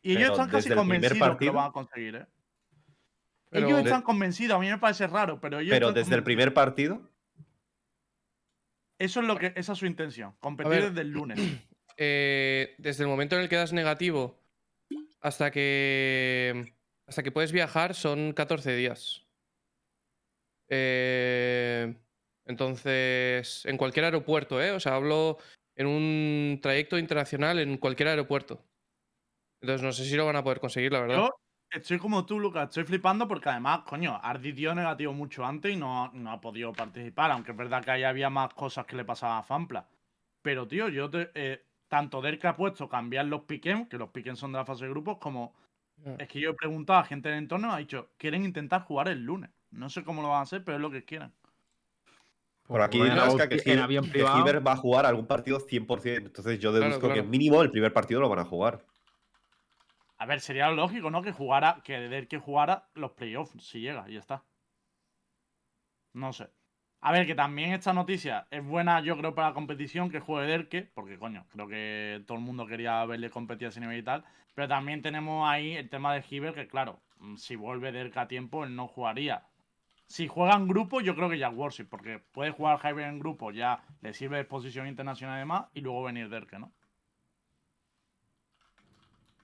Y 0.00 0.12
ellos 0.12 0.22
Pero 0.22 0.32
están 0.34 0.50
casi 0.50 0.68
el 0.70 0.76
convencidos 0.76 1.36
que 1.36 1.44
lo 1.46 1.52
van 1.52 1.68
a 1.68 1.72
conseguir, 1.72 2.14
¿eh? 2.16 2.26
Pero- 3.50 3.66
ellos 3.66 3.78
De- 3.82 3.84
están 3.90 4.02
convencidos, 4.02 4.56
a 4.56 4.60
mí 4.60 4.68
me 4.68 4.78
parece 4.78 5.06
raro, 5.06 5.40
pero 5.40 5.58
ellos 5.60 5.70
Pero 5.70 5.88
están 5.88 6.02
desde 6.02 6.14
el 6.16 6.22
primer 6.24 6.54
partido. 6.54 7.02
Eso 8.98 9.20
es 9.20 9.26
lo 9.26 9.36
que, 9.36 9.52
esa 9.56 9.72
es 9.72 9.78
su 9.78 9.86
intención, 9.86 10.34
competir 10.40 10.70
ver. 10.70 10.88
desde 10.90 11.00
el 11.02 11.10
lunes. 11.10 11.38
Eh, 11.96 12.74
desde 12.78 13.04
el 13.04 13.08
momento 13.08 13.36
en 13.36 13.42
el 13.42 13.48
que 13.48 13.54
das 13.54 13.72
negativo 13.72 14.42
hasta 15.20 15.52
que 15.52 16.74
hasta 17.06 17.22
que 17.22 17.30
puedes 17.30 17.52
viajar 17.52 17.94
son 17.94 18.32
14 18.32 18.74
días. 18.74 19.28
Eh, 20.68 21.94
entonces, 22.46 23.64
en 23.66 23.76
cualquier 23.76 24.06
aeropuerto, 24.06 24.60
¿eh? 24.60 24.72
O 24.72 24.80
sea, 24.80 24.96
hablo 24.96 25.38
en 25.76 25.86
un 25.86 26.58
trayecto 26.60 26.98
internacional 26.98 27.60
en 27.60 27.78
cualquier 27.78 28.08
aeropuerto. 28.08 28.64
Entonces, 29.60 29.84
no 29.84 29.92
sé 29.92 30.04
si 30.04 30.16
lo 30.16 30.26
van 30.26 30.34
a 30.34 30.42
poder 30.42 30.58
conseguir, 30.58 30.92
la 30.92 31.00
verdad. 31.00 31.16
Yo 31.18 31.30
estoy 31.74 31.98
como 31.98 32.24
tú, 32.26 32.38
Lucas, 32.40 32.64
estoy 32.68 32.84
flipando 32.84 33.26
porque 33.28 33.48
además, 33.48 33.80
coño, 33.86 34.18
Ardi 34.22 34.52
dio 34.52 34.74
negativo 34.74 35.12
mucho 35.12 35.44
antes 35.44 35.72
y 35.72 35.76
no, 35.76 36.10
no 36.12 36.30
ha 36.32 36.40
podido 36.40 36.72
participar, 36.72 37.30
aunque 37.30 37.52
es 37.52 37.56
verdad 37.56 37.84
que 37.84 37.90
ahí 37.90 38.04
había 38.04 38.30
más 38.30 38.54
cosas 38.54 38.86
que 38.86 38.96
le 38.96 39.04
pasaban 39.04 39.38
a 39.38 39.42
Fampla. 39.42 39.88
Pero, 40.42 40.66
tío, 40.68 40.88
yo 40.88 41.10
te, 41.10 41.30
eh, 41.34 41.64
tanto 41.88 42.20
Derka 42.20 42.50
ha 42.50 42.56
puesto 42.56 42.88
cambiar 42.88 43.26
los 43.26 43.42
piquen, 43.42 43.86
que 43.86 43.98
los 43.98 44.10
piquen 44.10 44.36
son 44.36 44.52
de 44.52 44.58
la 44.58 44.64
fase 44.64 44.84
de 44.84 44.90
grupos, 44.90 45.18
como 45.18 45.54
es 46.18 46.28
que 46.28 46.40
yo 46.40 46.50
he 46.50 46.54
preguntado 46.54 46.98
a 46.98 47.04
gente 47.04 47.28
del 47.28 47.38
entorno 47.38 47.68
y 47.68 47.70
me 47.70 47.74
ha 47.76 47.78
dicho, 47.78 48.10
quieren 48.18 48.44
intentar 48.44 48.82
jugar 48.82 49.08
el 49.08 49.24
lunes. 49.24 49.50
No 49.70 49.88
sé 49.88 50.04
cómo 50.04 50.22
lo 50.22 50.28
van 50.28 50.38
a 50.38 50.42
hacer, 50.42 50.64
pero 50.64 50.76
es 50.76 50.82
lo 50.82 50.90
que 50.90 51.04
quieren. 51.04 51.32
Por 52.66 52.80
aquí 52.80 53.00
en 53.00 53.08
Nazca 53.08 53.48
que, 53.48 53.58
que 53.58 53.76
va 54.22 54.72
a 54.72 54.76
jugar 54.76 55.06
algún 55.06 55.26
partido 55.26 55.60
100%. 55.60 56.26
Entonces 56.26 56.58
yo 56.58 56.70
Claro, 56.70 56.86
deduzco 56.86 57.08
que 57.08 57.14
claro. 57.14 57.28
mínimo 57.28 57.62
el 57.62 57.70
primer 57.70 57.92
partido 57.92 58.20
lo 58.20 58.28
van 58.28 58.38
a 58.38 58.44
jugar. 58.44 58.84
A 60.18 60.26
ver, 60.26 60.40
sería 60.40 60.70
lógico, 60.70 61.10
¿no? 61.10 61.22
Que 61.22 61.32
jugara, 61.32 61.80
que 61.84 61.98
Derke 61.98 62.38
jugara 62.38 62.88
los 62.94 63.12
playoffs, 63.12 63.62
si 63.64 63.80
llega, 63.80 64.08
y 64.08 64.14
ya 64.14 64.20
está. 64.20 64.44
No 66.12 66.32
sé. 66.32 66.48
A 67.00 67.12
ver, 67.12 67.26
que 67.26 67.34
también 67.34 67.72
esta 67.72 67.92
noticia 67.92 68.46
es 68.50 68.64
buena, 68.64 69.00
yo 69.02 69.16
creo, 69.18 69.34
para 69.34 69.48
la 69.48 69.54
competición 69.54 70.10
que 70.10 70.20
juegue 70.20 70.46
Derke, 70.48 70.90
porque 70.94 71.18
coño, 71.18 71.46
creo 71.50 71.68
que 71.68 72.24
todo 72.26 72.38
el 72.38 72.44
mundo 72.44 72.66
quería 72.66 73.04
verle 73.04 73.28
competir 73.28 73.66
a 73.66 73.68
ese 73.70 73.80
nivel 73.80 73.98
y 73.98 74.02
tal. 74.02 74.24
Pero 74.54 74.68
también 74.68 75.02
tenemos 75.02 75.46
ahí 75.48 75.72
el 75.76 75.90
tema 75.90 76.14
de 76.14 76.24
Hiver, 76.28 76.54
que 76.54 76.68
claro, 76.68 77.02
mm, 77.18 77.36
si 77.36 77.56
vuelve 77.56 77.92
Derke 77.92 78.20
a 78.20 78.28
tiempo, 78.28 78.64
él 78.64 78.74
no 78.74 78.88
jugaría. 78.88 79.46
Si 80.06 80.28
juega 80.28 80.54
en 80.54 80.68
grupo, 80.68 81.00
yo 81.02 81.14
creo 81.14 81.28
que 81.28 81.38
ya 81.38 81.50
Worship, 81.50 81.86
porque 81.86 82.20
puede 82.20 82.52
jugar 82.52 82.80
Hiver 82.82 83.06
en 83.08 83.18
grupo, 83.18 83.50
ya 83.50 83.84
le 84.00 84.14
sirve 84.14 84.36
de 84.36 84.42
exposición 84.42 84.86
internacional 84.86 85.36
además, 85.36 85.66
y 85.74 85.80
luego 85.82 86.04
venir 86.04 86.28
Derke, 86.30 86.58
¿no? 86.58 86.72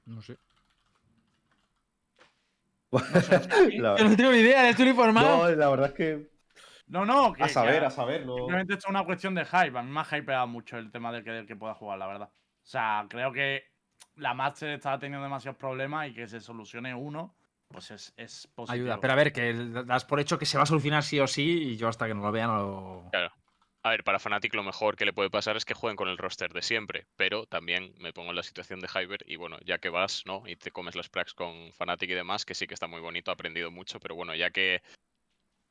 No 0.06 0.22
sé. 0.22 0.36
La- 3.78 3.96
Yo 3.96 4.08
no 4.08 4.16
tengo 4.16 4.32
ni 4.32 4.38
idea, 4.38 4.68
estoy 4.68 4.88
informado. 4.88 5.48
No, 5.48 5.56
la 5.56 5.68
verdad 5.70 5.88
es 5.88 5.94
que. 5.94 6.30
No, 6.86 7.04
no, 7.04 7.32
que, 7.32 7.44
A 7.44 7.48
saber, 7.48 7.80
que- 7.80 7.86
a 7.86 7.90
saber. 7.90 8.26
No... 8.26 8.36
Simplemente 8.36 8.72
esto 8.74 8.86
es 8.86 8.90
una 8.90 9.04
cuestión 9.04 9.34
de 9.34 9.44
hype. 9.44 9.78
A 9.78 9.82
mí 9.82 9.90
me 9.92 10.00
ha 10.00 10.18
hypeado 10.18 10.46
mucho 10.48 10.76
el 10.76 10.90
tema 10.90 11.12
de 11.12 11.22
que, 11.22 11.30
del 11.30 11.46
que 11.46 11.54
pueda 11.56 11.74
jugar, 11.74 11.98
la 11.98 12.06
verdad. 12.08 12.28
O 12.32 12.66
sea, 12.66 13.06
creo 13.08 13.32
que 13.32 13.62
la 14.16 14.34
Master 14.34 14.70
estaba 14.70 14.98
teniendo 14.98 15.22
demasiados 15.22 15.56
problemas 15.58 16.08
y 16.08 16.14
que 16.14 16.26
se 16.26 16.40
solucione 16.40 16.92
uno, 16.94 17.36
pues 17.68 17.92
es, 17.92 18.12
es 18.16 18.48
positivo. 18.54 18.84
Ayuda, 18.84 19.00
pero 19.00 19.12
a 19.12 19.16
ver, 19.16 19.32
que 19.32 19.54
das 19.86 20.04
por 20.04 20.18
hecho 20.18 20.38
que 20.38 20.46
se 20.46 20.56
va 20.56 20.64
a 20.64 20.66
solucionar 20.66 21.02
sí 21.04 21.20
o 21.20 21.26
sí 21.28 21.44
y 21.70 21.76
yo 21.76 21.88
hasta 21.88 22.06
que 22.08 22.14
no 22.14 22.22
lo 22.22 22.32
vea 22.32 22.46
no 22.48 22.56
lo... 22.58 23.10
A 23.82 23.90
ver, 23.90 24.04
para 24.04 24.18
Fnatic 24.18 24.54
lo 24.54 24.62
mejor 24.62 24.96
que 24.96 25.06
le 25.06 25.12
puede 25.12 25.30
pasar 25.30 25.56
es 25.56 25.64
que 25.64 25.74
jueguen 25.74 25.96
con 25.96 26.08
el 26.08 26.18
roster 26.18 26.52
de 26.52 26.60
siempre, 26.60 27.06
pero 27.16 27.46
también 27.46 27.94
me 27.98 28.12
pongo 28.12 28.30
en 28.30 28.36
la 28.36 28.42
situación 28.42 28.80
de 28.80 28.88
Hyber 28.88 29.20
y 29.24 29.36
bueno, 29.36 29.56
ya 29.64 29.78
que 29.78 29.88
vas, 29.88 30.24
¿no? 30.26 30.42
Y 30.46 30.56
te 30.56 30.70
comes 30.70 30.94
las 30.94 31.08
pracs 31.08 31.32
con 31.32 31.72
Fnatic 31.72 32.10
y 32.10 32.14
demás, 32.14 32.44
que 32.44 32.54
sí 32.54 32.66
que 32.66 32.74
está 32.74 32.86
muy 32.86 33.00
bonito, 33.00 33.30
ha 33.30 33.34
aprendido 33.34 33.70
mucho, 33.70 33.98
pero 33.98 34.14
bueno, 34.14 34.34
ya 34.34 34.50
que 34.50 34.82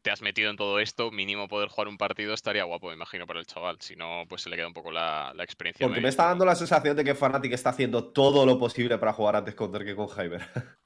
te 0.02 0.12
has 0.12 0.22
metido 0.22 0.50
en 0.50 0.56
todo 0.56 0.80
esto, 0.80 1.12
mínimo 1.12 1.48
poder 1.48 1.70
jugar 1.70 1.88
un 1.88 1.98
partido 1.98 2.34
estaría 2.34 2.64
guapo, 2.64 2.88
me 2.88 2.94
imagino, 2.94 3.28
para 3.28 3.40
el 3.40 3.46
chaval. 3.46 3.78
Si 3.82 3.96
no, 3.96 4.24
pues 4.28 4.42
se 4.42 4.50
le 4.50 4.56
queda 4.56 4.68
un 4.68 4.74
poco 4.74 4.92
la, 4.92 5.34
la 5.36 5.44
experiencia. 5.44 5.86
Porque 5.86 6.02
me 6.02 6.10
está 6.10 6.26
dando 6.26 6.46
la 6.46 6.56
sensación 6.56 6.96
de 6.96 7.04
que 7.04 7.16
Fnatic 7.16 7.52
está 7.52 7.70
haciendo 7.72 8.12
todo 8.12 8.46
lo 8.46 8.58
posible 8.58 8.98
para 8.98 9.14
jugar 9.14 9.36
antes 9.36 9.56
con 9.56 9.72
que 9.72 9.96
con 9.96 10.08
Hyber. 10.08 10.42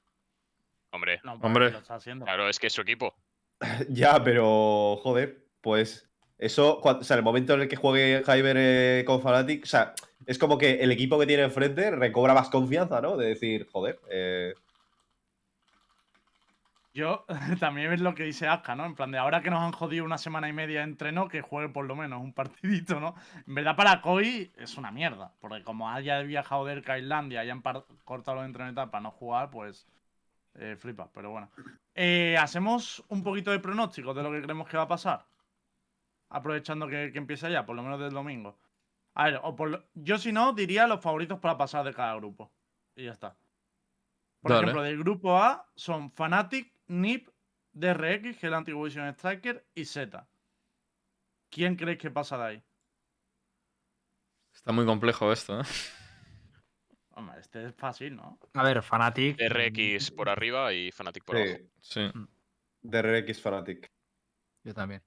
Hombre, 0.92 1.20
No, 1.24 1.34
Hombre. 1.34 1.70
Lo 1.70 1.78
está 1.78 1.96
haciendo. 1.96 2.24
claro, 2.24 2.48
es 2.48 2.58
que 2.58 2.68
es 2.68 2.72
su 2.72 2.82
equipo. 2.82 3.14
ya, 3.88 4.22
pero. 4.22 4.96
Joder, 5.02 5.46
pues. 5.60 6.08
Eso, 6.38 6.80
o 6.82 7.02
sea, 7.04 7.16
el 7.16 7.22
momento 7.22 7.54
en 7.54 7.62
el 7.62 7.68
que 7.68 7.76
juegue 7.76 8.22
Hyber 8.26 8.56
eh, 8.58 9.04
con 9.06 9.20
Fnatic, 9.20 9.64
o 9.64 9.66
sea, 9.66 9.94
es 10.26 10.38
como 10.38 10.58
que 10.58 10.82
el 10.82 10.90
equipo 10.92 11.18
que 11.18 11.26
tiene 11.26 11.44
enfrente 11.44 11.90
recobra 11.92 12.34
más 12.34 12.48
confianza, 12.50 13.00
¿no? 13.00 13.16
De 13.16 13.28
decir, 13.28 13.68
joder, 13.70 14.00
eh, 14.10 14.54
Yo 16.92 17.24
también 17.60 17.92
es 17.92 18.00
lo 18.00 18.14
que 18.14 18.22
dice 18.22 18.46
Aska, 18.46 18.76
¿no? 18.76 18.86
En 18.86 18.94
plan 18.94 19.10
de 19.10 19.18
ahora 19.18 19.42
que 19.42 19.50
nos 19.50 19.60
han 19.62 19.72
jodido 19.72 20.04
una 20.04 20.16
semana 20.16 20.48
y 20.48 20.52
media 20.52 20.78
de 20.78 20.84
entreno, 20.84 21.28
que 21.28 21.42
juegue 21.42 21.68
por 21.68 21.86
lo 21.86 21.96
menos 21.96 22.22
un 22.22 22.32
partidito, 22.32 23.00
¿no? 23.00 23.16
En 23.46 23.54
verdad 23.54 23.76
para 23.76 24.00
Koi 24.00 24.52
es 24.56 24.76
una 24.78 24.92
mierda, 24.92 25.34
porque 25.40 25.64
como 25.64 25.90
haya 25.90 26.20
viajado 26.22 26.64
de 26.64 26.82
a 26.86 26.98
Islandia 26.98 27.42
y 27.42 27.48
hayan 27.48 27.62
cortado 28.04 28.36
los 28.36 28.46
entrenos 28.46 28.74
para 28.90 29.00
no 29.00 29.10
jugar, 29.10 29.50
pues 29.50 29.88
eh, 30.54 30.76
flipa, 30.78 31.10
pero 31.12 31.30
bueno. 31.30 31.50
Eh, 31.94 32.36
Hacemos 32.38 33.04
un 33.08 33.22
poquito 33.24 33.50
de 33.50 33.58
pronósticos 33.60 34.14
de 34.14 34.22
lo 34.22 34.30
que 34.30 34.42
creemos 34.42 34.68
que 34.68 34.76
va 34.76 34.84
a 34.84 34.88
pasar. 34.88 35.26
Aprovechando 36.34 36.88
que, 36.88 37.12
que 37.12 37.18
empieza 37.18 37.48
ya, 37.48 37.64
por 37.64 37.76
lo 37.76 37.82
menos 37.84 38.00
del 38.00 38.10
domingo. 38.12 38.58
A 39.14 39.26
ver, 39.26 39.40
o 39.44 39.54
por 39.54 39.70
lo- 39.70 39.84
yo 39.94 40.18
si 40.18 40.32
no, 40.32 40.52
diría 40.52 40.88
los 40.88 41.00
favoritos 41.00 41.38
para 41.38 41.56
pasar 41.56 41.84
de 41.84 41.94
cada 41.94 42.16
grupo. 42.16 42.50
Y 42.96 43.04
ya 43.04 43.12
está. 43.12 43.36
Por 44.40 44.50
Dale. 44.50 44.62
ejemplo, 44.64 44.82
del 44.82 44.98
grupo 44.98 45.38
A 45.38 45.70
son 45.76 46.10
Fnatic, 46.10 46.72
NIP, 46.88 47.28
DRX, 47.72 48.22
que 48.22 48.28
es 48.30 48.44
el 48.44 48.54
antiguo 48.54 48.82
Vision 48.84 49.06
Striker, 49.10 49.64
y 49.76 49.84
Z. 49.84 50.26
¿Quién 51.50 51.76
creéis 51.76 51.98
que 52.00 52.10
pasa 52.10 52.36
de 52.36 52.44
ahí? 52.44 52.62
Está 54.52 54.72
muy 54.72 54.84
complejo 54.86 55.32
esto, 55.32 55.60
¿eh? 55.60 55.64
Hombre, 57.10 57.38
este 57.40 57.64
es 57.66 57.74
fácil, 57.76 58.16
¿no? 58.16 58.40
A 58.54 58.62
ver, 58.64 58.82
Fnatic... 58.82 59.38
RX 59.40 60.10
por 60.10 60.28
arriba 60.28 60.72
y 60.72 60.90
Fnatic 60.90 61.24
por 61.24 61.36
abajo. 61.36 61.58
sí, 61.80 62.10
Sí. 62.12 62.12
DRX 62.82 63.40
Fnatic. 63.40 63.86
Yo 64.64 64.74
también. 64.74 65.00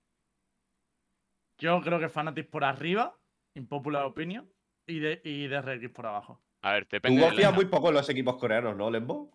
Yo 1.58 1.82
creo 1.82 2.00
que 2.00 2.10
Fnatic 2.10 2.50
por 2.50 2.64
arriba, 2.64 3.16
impopular 3.56 4.06
opinion, 4.06 4.50
y, 4.86 5.00
de, 5.00 5.22
y 5.24 5.48
DRX 5.48 5.90
por 5.90 6.06
abajo. 6.06 6.42
A 6.62 6.72
ver, 6.74 6.84
Tú 6.86 6.90
depende 6.98 7.22
de 7.22 7.28
confías 7.28 7.54
muy 7.54 7.66
poco 7.66 7.90
en 7.90 7.96
los 7.96 8.10
equipos 8.10 8.38
coreanos, 8.38 8.76
¿no, 8.76 8.90
Lembo? 8.90 9.32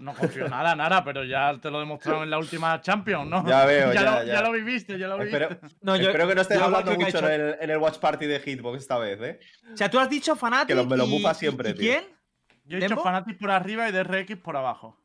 No 0.00 0.12
confío 0.14 0.46
nada, 0.48 0.76
nada, 0.76 1.02
pero 1.02 1.24
ya 1.24 1.58
te 1.58 1.70
lo 1.70 1.80
demostraron 1.80 2.24
en 2.24 2.30
la 2.30 2.38
última 2.38 2.78
Champions, 2.82 3.28
¿no? 3.30 3.46
Ya 3.48 3.64
veo, 3.64 3.92
ya, 3.94 4.02
lo, 4.02 4.24
ya. 4.24 4.42
lo 4.42 4.52
viviste, 4.52 4.98
ya 4.98 5.08
lo 5.08 5.16
viviste. 5.16 5.42
Espero, 5.44 5.60
No, 5.80 5.96
yo- 5.96 6.08
espero 6.08 6.28
que 6.28 6.34
no 6.34 6.40
estés 6.42 6.60
hablando 6.60 6.92
mucho 6.94 7.06
hecho- 7.08 7.30
en, 7.30 7.40
el, 7.40 7.56
en 7.60 7.70
el 7.70 7.78
Watch 7.78 7.98
Party 7.98 8.26
de 8.26 8.40
Hitbox 8.40 8.78
esta 8.78 8.98
vez, 8.98 9.20
¿eh? 9.22 9.40
O 9.72 9.76
sea, 9.76 9.90
tú 9.90 9.98
has 9.98 10.10
dicho 10.10 10.36
Fnatic 10.36 10.68
Que 10.68 10.74
lo- 10.74 10.84
me 10.86 10.96
lo 10.98 11.06
y- 11.06 11.10
bufa 11.12 11.32
y- 11.32 11.34
siempre, 11.34 11.70
¿y 11.70 11.74
tío. 11.74 11.80
quién? 11.82 12.04
Yo 12.64 12.76
he 12.76 12.80
dicho. 12.80 12.96
Fnatic 13.00 13.38
por 13.38 13.50
arriba 13.50 13.88
y 13.88 13.92
DRX 13.92 14.36
por 14.36 14.56
abajo. 14.58 14.98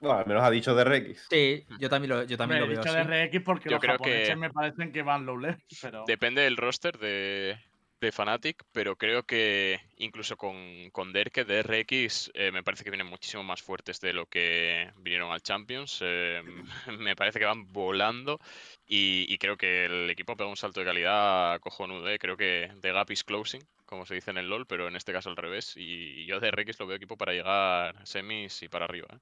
Bueno, 0.00 0.18
al 0.18 0.26
menos 0.26 0.42
ha 0.42 0.50
dicho 0.50 0.74
DRX. 0.74 1.26
Sí, 1.28 1.64
yo 1.78 1.88
también 1.90 2.10
lo, 2.10 2.22
yo 2.24 2.36
también 2.38 2.60
lo 2.60 2.66
he 2.66 2.68
veo 2.70 2.78
dicho 2.80 2.90
así. 2.96 3.06
DRX 3.06 3.44
porque 3.44 3.68
Yo 3.68 3.72
los 3.72 3.80
creo 3.80 3.92
japoneses 3.92 4.28
que- 4.30 4.36
me 4.36 4.50
parecen 4.50 4.92
que 4.92 5.02
van 5.02 5.26
low 5.26 5.38
pero... 5.82 6.04
Depende 6.06 6.40
del 6.42 6.56
roster 6.56 6.98
de, 6.98 7.58
de 8.00 8.12
Fnatic, 8.12 8.64
pero 8.72 8.96
creo 8.96 9.24
que 9.24 9.78
incluso 9.98 10.38
con, 10.38 10.88
con 10.90 11.12
Derke, 11.12 11.44
DRX, 11.44 12.30
eh, 12.32 12.50
me 12.50 12.62
parece 12.62 12.82
que 12.82 12.90
vienen 12.90 13.08
muchísimo 13.08 13.42
más 13.44 13.60
fuertes 13.60 14.00
de 14.00 14.14
lo 14.14 14.24
que 14.24 14.90
vinieron 14.96 15.32
al 15.32 15.42
Champions. 15.42 15.98
eh, 16.02 16.42
me 16.98 17.14
parece 17.14 17.38
que 17.38 17.44
van 17.44 17.70
volando 17.70 18.40
y, 18.86 19.26
y 19.28 19.36
creo 19.36 19.58
que 19.58 19.84
el 19.84 20.08
equipo 20.08 20.34
pega 20.34 20.48
un 20.48 20.56
salto 20.56 20.80
de 20.80 20.86
calidad 20.86 21.60
cojonudo. 21.60 22.08
eh, 22.08 22.18
Creo 22.18 22.38
que 22.38 22.72
The 22.80 22.92
Gap 22.92 23.10
is 23.10 23.22
closing, 23.22 23.62
como 23.84 24.06
se 24.06 24.14
dice 24.14 24.30
en 24.30 24.38
el 24.38 24.48
LoL, 24.48 24.66
pero 24.66 24.88
en 24.88 24.96
este 24.96 25.12
caso 25.12 25.28
al 25.28 25.36
revés. 25.36 25.74
Y, 25.76 26.24
yo 26.24 26.40
DRX 26.40 26.78
lo 26.80 26.86
veo 26.86 26.96
equipo 26.96 27.18
para 27.18 27.32
llegar 27.34 28.06
semis 28.06 28.62
y 28.62 28.68
para 28.68 28.86
arriba. 28.86 29.20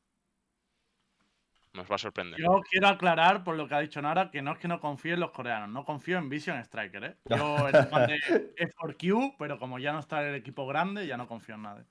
Nos 1.75 1.91
va 1.91 1.95
a 1.97 1.99
sorprender. 1.99 2.41
Yo 2.41 2.61
quiero 2.69 2.89
aclarar, 2.89 3.45
por 3.45 3.57
lo 3.57 3.69
que 3.69 3.75
ha 3.75 3.81
dicho 3.81 4.01
Nara, 4.03 4.31
que 4.31 4.43
no 4.43 4.53
es 4.53 4.59
que 4.59 4.69
no 4.69 4.81
confíe 4.81 5.13
en 5.13 5.21
los 5.21 5.31
coreanos, 5.31 5.69
no 5.69 5.85
confío 5.85 6.19
en 6.19 6.29
Vision 6.29 6.59
Striker, 6.61 7.05
¿eh? 7.05 7.17
Yo 7.27 7.69
era 7.69 7.87
fan 7.87 8.07
de 8.09 8.19
F4Q, 8.57 9.37
pero 9.39 9.59
como 9.59 9.79
ya 9.79 9.93
no 9.93 10.01
está 10.01 10.27
el 10.27 10.35
equipo 10.35 10.67
grande, 10.67 11.07
ya 11.07 11.17
no 11.17 11.29
confío 11.29 11.55
en 11.57 11.63
nadie. 11.63 11.85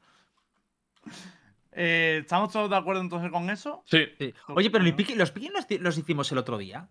Eh, 1.71 2.19
¿Estamos 2.21 2.51
todos 2.51 2.69
de 2.69 2.75
acuerdo 2.75 3.01
entonces 3.01 3.31
con 3.31 3.49
eso? 3.49 3.83
Sí. 3.85 4.05
Sí. 4.17 4.33
Oye, 4.49 4.69
pero 4.71 4.83
los 4.83 4.93
pick- 4.93 5.79
los 5.79 5.97
hicimos 5.97 6.31
el 6.31 6.37
otro 6.39 6.57
día. 6.57 6.87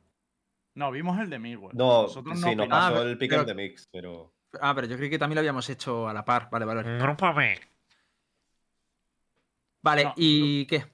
No, 0.74 0.90
vimos 0.92 1.18
el 1.18 1.28
de 1.30 1.38
Miguel. 1.38 1.70
No, 1.72 2.02
Nosotros 2.02 2.38
sí, 2.38 2.44
no 2.44 2.48
opinamos. 2.64 2.68
pasó 2.68 2.98
Ah, 2.98 3.02
el 3.02 3.18
pick 3.18 3.30
pero- 3.30 3.40
and 3.42 3.48
the 3.48 3.54
mix, 3.54 3.88
pero. 3.90 4.32
Ah, 4.60 4.74
pero 4.74 4.86
yo 4.86 4.96
creí 4.96 5.10
que 5.10 5.18
también 5.18 5.36
lo 5.36 5.40
habíamos 5.40 5.68
hecho 5.70 6.08
a 6.08 6.12
la 6.14 6.24
par. 6.24 6.48
Vale, 6.50 6.64
vale. 6.64 6.82
Vale. 7.16 7.60
Vale, 9.82 10.04
No, 10.04 10.14
¿y 10.16 10.66
qué? 10.66 10.84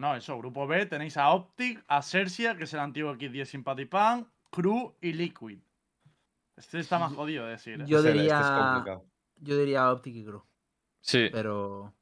No, 0.00 0.16
eso, 0.16 0.38
grupo 0.38 0.66
B, 0.66 0.86
tenéis 0.86 1.18
a 1.18 1.28
Optic, 1.30 1.84
a 1.86 2.00
Cersia, 2.00 2.56
que 2.56 2.64
es 2.64 2.72
el 2.72 2.80
antiguo 2.80 3.14
X10 3.14 3.44
Sympathy 3.44 3.84
Pan, 3.84 4.26
Crew 4.50 4.94
y 5.02 5.12
Liquid. 5.12 5.58
Este 6.56 6.78
está 6.78 6.98
más 6.98 7.12
jodido 7.12 7.44
de 7.44 7.50
decir. 7.52 7.74
¿eh? 7.82 7.84
Yo 7.86 7.98
Este- 7.98 8.08
este 8.08 8.08
es 8.08 8.14
diría. 8.30 8.70
complicado. 8.72 9.04
Yo 9.36 9.58
diría 9.58 9.92
Optic 9.92 10.14
y 10.16 10.24
Crew. 10.24 10.42
Sí, 11.02 11.28
Pero. 11.30 11.92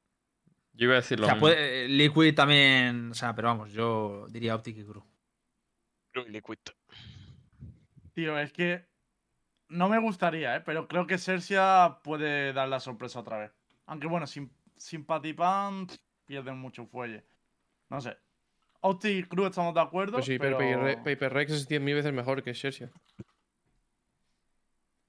yo 0.74 0.84
iba 0.84 0.92
a 0.92 0.96
decir 0.96 1.20
O 1.20 1.24
sea, 1.24 1.38
puede- 1.40 1.86
eh, 1.86 1.88
Liquid 1.88 2.34
también. 2.36 3.10
O 3.10 3.14
sea, 3.14 3.34
pero 3.34 3.48
vamos, 3.48 3.72
yo 3.72 4.26
diría 4.30 4.54
Optic 4.54 4.76
y 4.78 4.84
Crew. 4.84 5.02
Crew 6.12 6.24
y 6.28 6.30
Liquid. 6.30 6.58
Tío, 8.14 8.38
es 8.38 8.52
que 8.52 8.86
no 9.68 9.88
me 9.88 9.98
gustaría, 9.98 10.54
¿eh? 10.54 10.60
pero 10.60 10.86
creo 10.86 11.06
que 11.08 11.18
Cersia 11.18 11.98
puede 12.04 12.52
dar 12.52 12.68
la 12.68 12.78
sorpresa 12.78 13.18
otra 13.18 13.38
vez. 13.38 13.52
Aunque 13.86 14.06
bueno, 14.06 14.28
sin 14.28 14.48
pff, 14.48 15.96
pierden 16.26 16.58
mucho 16.58 16.86
fuelle. 16.86 17.24
No 17.90 18.00
sé. 18.00 18.16
Optic 18.80 19.10
y 19.10 19.22
Crew 19.24 19.46
estamos 19.46 19.74
de 19.74 19.80
acuerdo. 19.80 20.14
Pues 20.14 20.26
sí, 20.26 20.38
pero... 20.38 20.56
pero 20.58 21.02
Paper, 21.02 21.32
Rex 21.32 21.52
es 21.52 21.68
10.000 21.68 21.94
veces 21.94 22.12
mejor 22.12 22.42
que 22.42 22.54
Xerxia. 22.54 22.90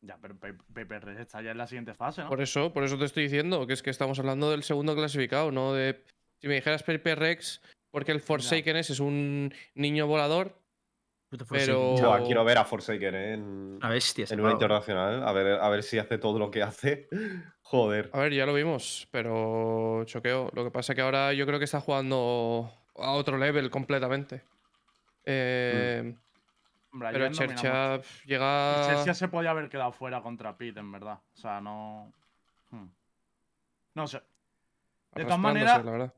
Ya, 0.02 0.18
pero 0.22 0.38
Pe- 0.40 0.54
Paper 0.74 1.04
Red 1.06 1.20
está 1.20 1.42
ya 1.42 1.52
en 1.52 1.58
la 1.58 1.68
siguiente 1.68 1.94
fase, 1.94 2.24
¿no? 2.24 2.30
Por 2.30 2.42
eso, 2.42 2.72
por 2.72 2.84
eso 2.84 2.98
te 2.98 3.06
estoy 3.06 3.24
diciendo, 3.24 3.68
que 3.68 3.74
es 3.74 3.84
que 3.84 3.90
estamos 3.90 4.18
hablando 4.18 4.50
del 4.50 4.64
segundo 4.64 4.96
clasificado, 4.96 5.52
no 5.52 5.74
de. 5.74 6.04
Si 6.42 6.48
me 6.48 6.56
dijeras 6.56 6.84
Paper 6.84 7.20
Rex, 7.20 7.62
porque 7.92 8.14
el 8.14 8.22
Forsaken 8.22 8.78
es 8.78 8.98
un 9.02 9.54
niño 9.76 10.08
volador, 10.08 10.58
Pero- 11.50 11.96
quiero 12.26 12.46
ver 12.46 12.58
a 12.60 12.64
Forsaken 12.64 13.16
¿eh? 13.16 13.34
en, 13.34 13.80
bestia. 13.80 14.26
en 14.30 14.40
una 14.40 14.54
internacional. 14.54 15.28
A 15.28 15.34
ver, 15.34 15.60
a 15.60 15.68
ver 15.70 15.84
si 15.84 16.00
hace 16.00 16.18
todo 16.18 16.40
lo 16.40 16.50
que 16.50 16.64
hace. 16.64 17.10
Joder. 17.70 18.10
A 18.14 18.20
ver, 18.22 18.34
ya 18.34 18.48
lo 18.48 18.56
vimos, 18.56 19.08
pero 19.12 20.04
choqueo. 20.06 20.50
Lo 20.54 20.64
que 20.64 20.72
pasa 20.72 20.96
que 20.96 21.02
ahora 21.02 21.34
yo 21.34 21.46
creo 21.46 21.60
que 21.60 21.66
está 21.66 21.80
jugando 21.80 22.74
a 22.96 23.12
otro 23.12 23.38
level 23.38 23.70
completamente. 23.70 24.42
Eh, 25.24 26.16
Hombre, 26.92 27.10
pero 27.12 27.30
no. 27.30 27.36
Chercha 27.36 28.02
llega. 28.26 28.88
Chelsea 28.88 29.14
se 29.14 29.28
podía 29.28 29.52
haber 29.52 29.70
quedado 29.70 29.92
fuera 29.92 30.20
contra 30.24 30.58
Pitt, 30.58 30.78
en 30.78 30.92
verdad. 30.92 31.20
O 31.36 31.38
sea, 31.38 31.62
no. 31.62 32.12
Hmm. 32.72 32.88
No 33.94 34.08
sé. 34.08 34.24
De 35.14 35.26
todas 35.26 35.38
maneras, 35.38 35.86
la 35.86 35.92
verdad. 35.92 36.14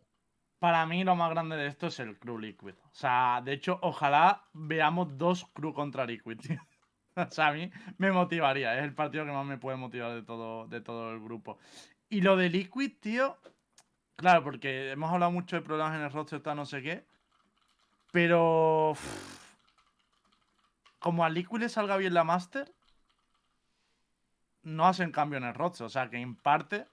para 0.57 0.85
mí 0.85 1.03
lo 1.03 1.17
más 1.17 1.31
grande 1.31 1.57
de 1.57 1.67
esto 1.67 1.87
es 1.87 1.99
el 1.99 2.17
Crew 2.17 2.39
Liquid. 2.39 2.75
O 2.75 2.93
sea, 2.93 3.41
de 3.43 3.51
hecho, 3.51 3.77
ojalá 3.81 4.45
veamos 4.53 5.17
dos 5.17 5.45
Crew 5.53 5.73
contra 5.73 6.05
Liquid. 6.05 6.39
tío. 6.39 6.61
o 7.29 7.31
sea, 7.31 7.47
a 7.47 7.53
mí 7.53 7.71
me 7.97 8.11
motivaría. 8.11 8.77
Es 8.77 8.83
el 8.83 8.93
partido 8.93 9.25
que 9.25 9.31
más 9.31 9.45
me 9.45 9.57
puede 9.57 9.77
motivar 9.77 10.13
de 10.13 10.23
todo, 10.23 10.67
de 10.67 10.81
todo 10.81 11.11
el 11.11 11.19
grupo. 11.19 11.57
Y 12.09 12.21
lo 12.21 12.35
de 12.35 12.49
Liquid, 12.49 12.93
tío. 12.99 13.37
Claro, 14.15 14.43
porque 14.43 14.91
hemos 14.91 15.11
hablado 15.11 15.31
mucho 15.31 15.55
de 15.55 15.61
problemas 15.61 15.95
en 15.95 16.01
el 16.01 16.11
roster, 16.11 16.41
tal, 16.41 16.57
no 16.57 16.65
sé 16.65 16.81
qué. 16.81 17.05
Pero. 18.11 18.93
como 20.99 21.23
a 21.23 21.29
Liquid 21.29 21.59
le 21.59 21.69
salga 21.69 21.97
bien 21.97 22.13
la 22.13 22.23
Master, 22.23 22.71
no 24.63 24.87
hacen 24.87 25.11
cambio 25.11 25.37
en 25.37 25.45
el 25.45 25.53
roster. 25.53 25.85
O 25.85 25.89
sea, 25.89 26.09
que 26.09 26.17
en 26.17 26.35
parte. 26.35 26.85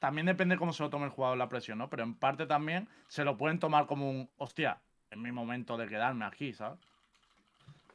También 0.00 0.26
depende 0.26 0.56
cómo 0.56 0.72
se 0.72 0.82
lo 0.82 0.88
tome 0.88 1.04
el 1.04 1.10
jugador 1.10 1.36
la 1.36 1.50
presión, 1.50 1.76
¿no? 1.76 1.90
Pero 1.90 2.04
en 2.04 2.14
parte 2.14 2.46
también 2.46 2.88
se 3.06 3.22
lo 3.22 3.36
pueden 3.36 3.58
tomar 3.58 3.86
como 3.86 4.10
un. 4.10 4.30
Hostia, 4.38 4.80
es 5.10 5.18
mi 5.18 5.30
momento 5.30 5.76
de 5.76 5.88
quedarme 5.88 6.24
aquí, 6.24 6.54
¿sabes? 6.54 6.78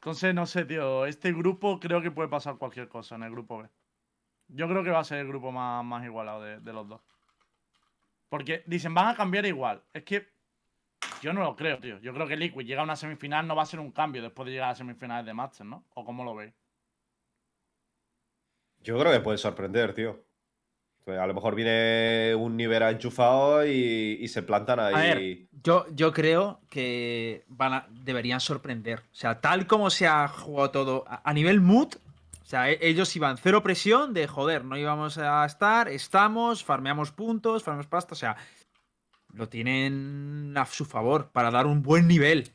Entonces, 0.06 0.36
no 0.36 0.46
sé, 0.46 0.66
tío. 0.66 1.08
Este 1.08 1.34
grupo 1.34 1.80
creo 1.80 2.00
que 2.00 2.12
puede 2.12 2.30
pasar 2.30 2.60
cualquier 2.60 2.88
cosa 2.88 3.16
en 3.16 3.24
el 3.24 3.32
grupo 3.32 3.64
B. 3.64 3.70
Yo 4.50 4.68
creo 4.70 4.84
que 4.84 4.92
va 4.92 5.00
a 5.00 5.04
ser 5.04 5.18
el 5.18 5.28
grupo 5.28 5.52
más, 5.52 5.84
más 5.84 6.06
igualado 6.06 6.44
de, 6.44 6.74
los 6.74 6.88
dos. 6.88 7.02
Porque 8.30 8.62
dicen, 8.68 8.94
van 8.94 9.08
a 9.08 9.16
cambiar 9.16 9.48
igual. 9.48 9.82
Es 9.92 10.04
que 10.04 10.28
yo 11.24 11.34
no 11.34 11.42
lo 11.42 11.56
creo, 11.56 11.80
tío. 11.80 11.98
Yo 12.02 12.14
creo 12.14 12.28
que 12.28 12.38
Liquid 12.38 12.68
llega 12.68 12.82
a 12.82 12.84
una 12.84 12.96
semifinal, 12.96 13.48
no 13.48 13.56
va 13.56 13.64
a 13.64 13.66
ser 13.66 13.80
un 13.80 13.92
cambio 13.92 14.22
después 14.22 14.46
de 14.46 14.52
llegar 14.52 14.70
a 14.70 14.76
semifinales 14.76 15.26
de 15.26 15.34
Master, 15.34 15.66
¿no? 15.66 15.84
¿O 15.96 16.06
cómo 16.06 16.24
lo 16.24 16.36
veis? 16.36 16.54
Yo 18.82 19.00
creo 19.00 19.12
que 19.12 19.22
puede 19.22 19.40
sorprender, 19.40 19.96
tío. 19.96 20.24
A 21.08 21.28
lo 21.28 21.34
mejor 21.36 21.54
viene 21.54 22.34
un 22.36 22.58
Nivera 22.58 22.90
enchufado 22.90 23.66
y, 23.66 24.18
y 24.20 24.28
se 24.28 24.42
plantan 24.42 24.80
ahí. 24.80 24.94
A 24.96 25.00
ver, 25.00 25.38
yo, 25.64 25.86
yo 25.94 26.12
creo 26.12 26.62
que 26.70 27.44
van 27.48 27.74
a- 27.74 27.88
deberían 27.92 28.40
sorprender. 28.40 29.00
O 29.12 29.16
sea, 29.16 29.40
tal 29.40 29.68
como 29.68 29.92
se 29.92 30.08
ha 30.08 30.28
jugado 30.28 30.72
todo 30.72 31.06
a, 31.08 31.22
a 31.30 31.34
nivel 31.34 31.62
mood, 31.62 31.90
o 32.42 32.46
sea, 32.48 32.72
e- 32.72 32.80
ellos 32.82 33.16
iban 33.16 33.38
cero 33.38 33.62
presión 33.62 34.14
de 34.16 34.26
joder, 34.28 34.66
no 34.66 34.78
íbamos 34.78 35.20
a 35.20 35.46
estar, 35.46 35.90
estamos, 35.90 36.64
farmeamos 36.64 37.12
puntos, 37.12 37.64
farmeamos 37.64 37.86
pasta, 37.88 38.14
o 38.14 38.18
sea, 38.18 38.36
lo 39.34 39.48
tienen 39.48 40.54
a 40.58 40.66
su 40.66 40.86
favor 40.86 41.30
para 41.32 41.52
dar 41.52 41.68
un 41.68 41.84
buen 41.84 42.08
nivel. 42.08 42.52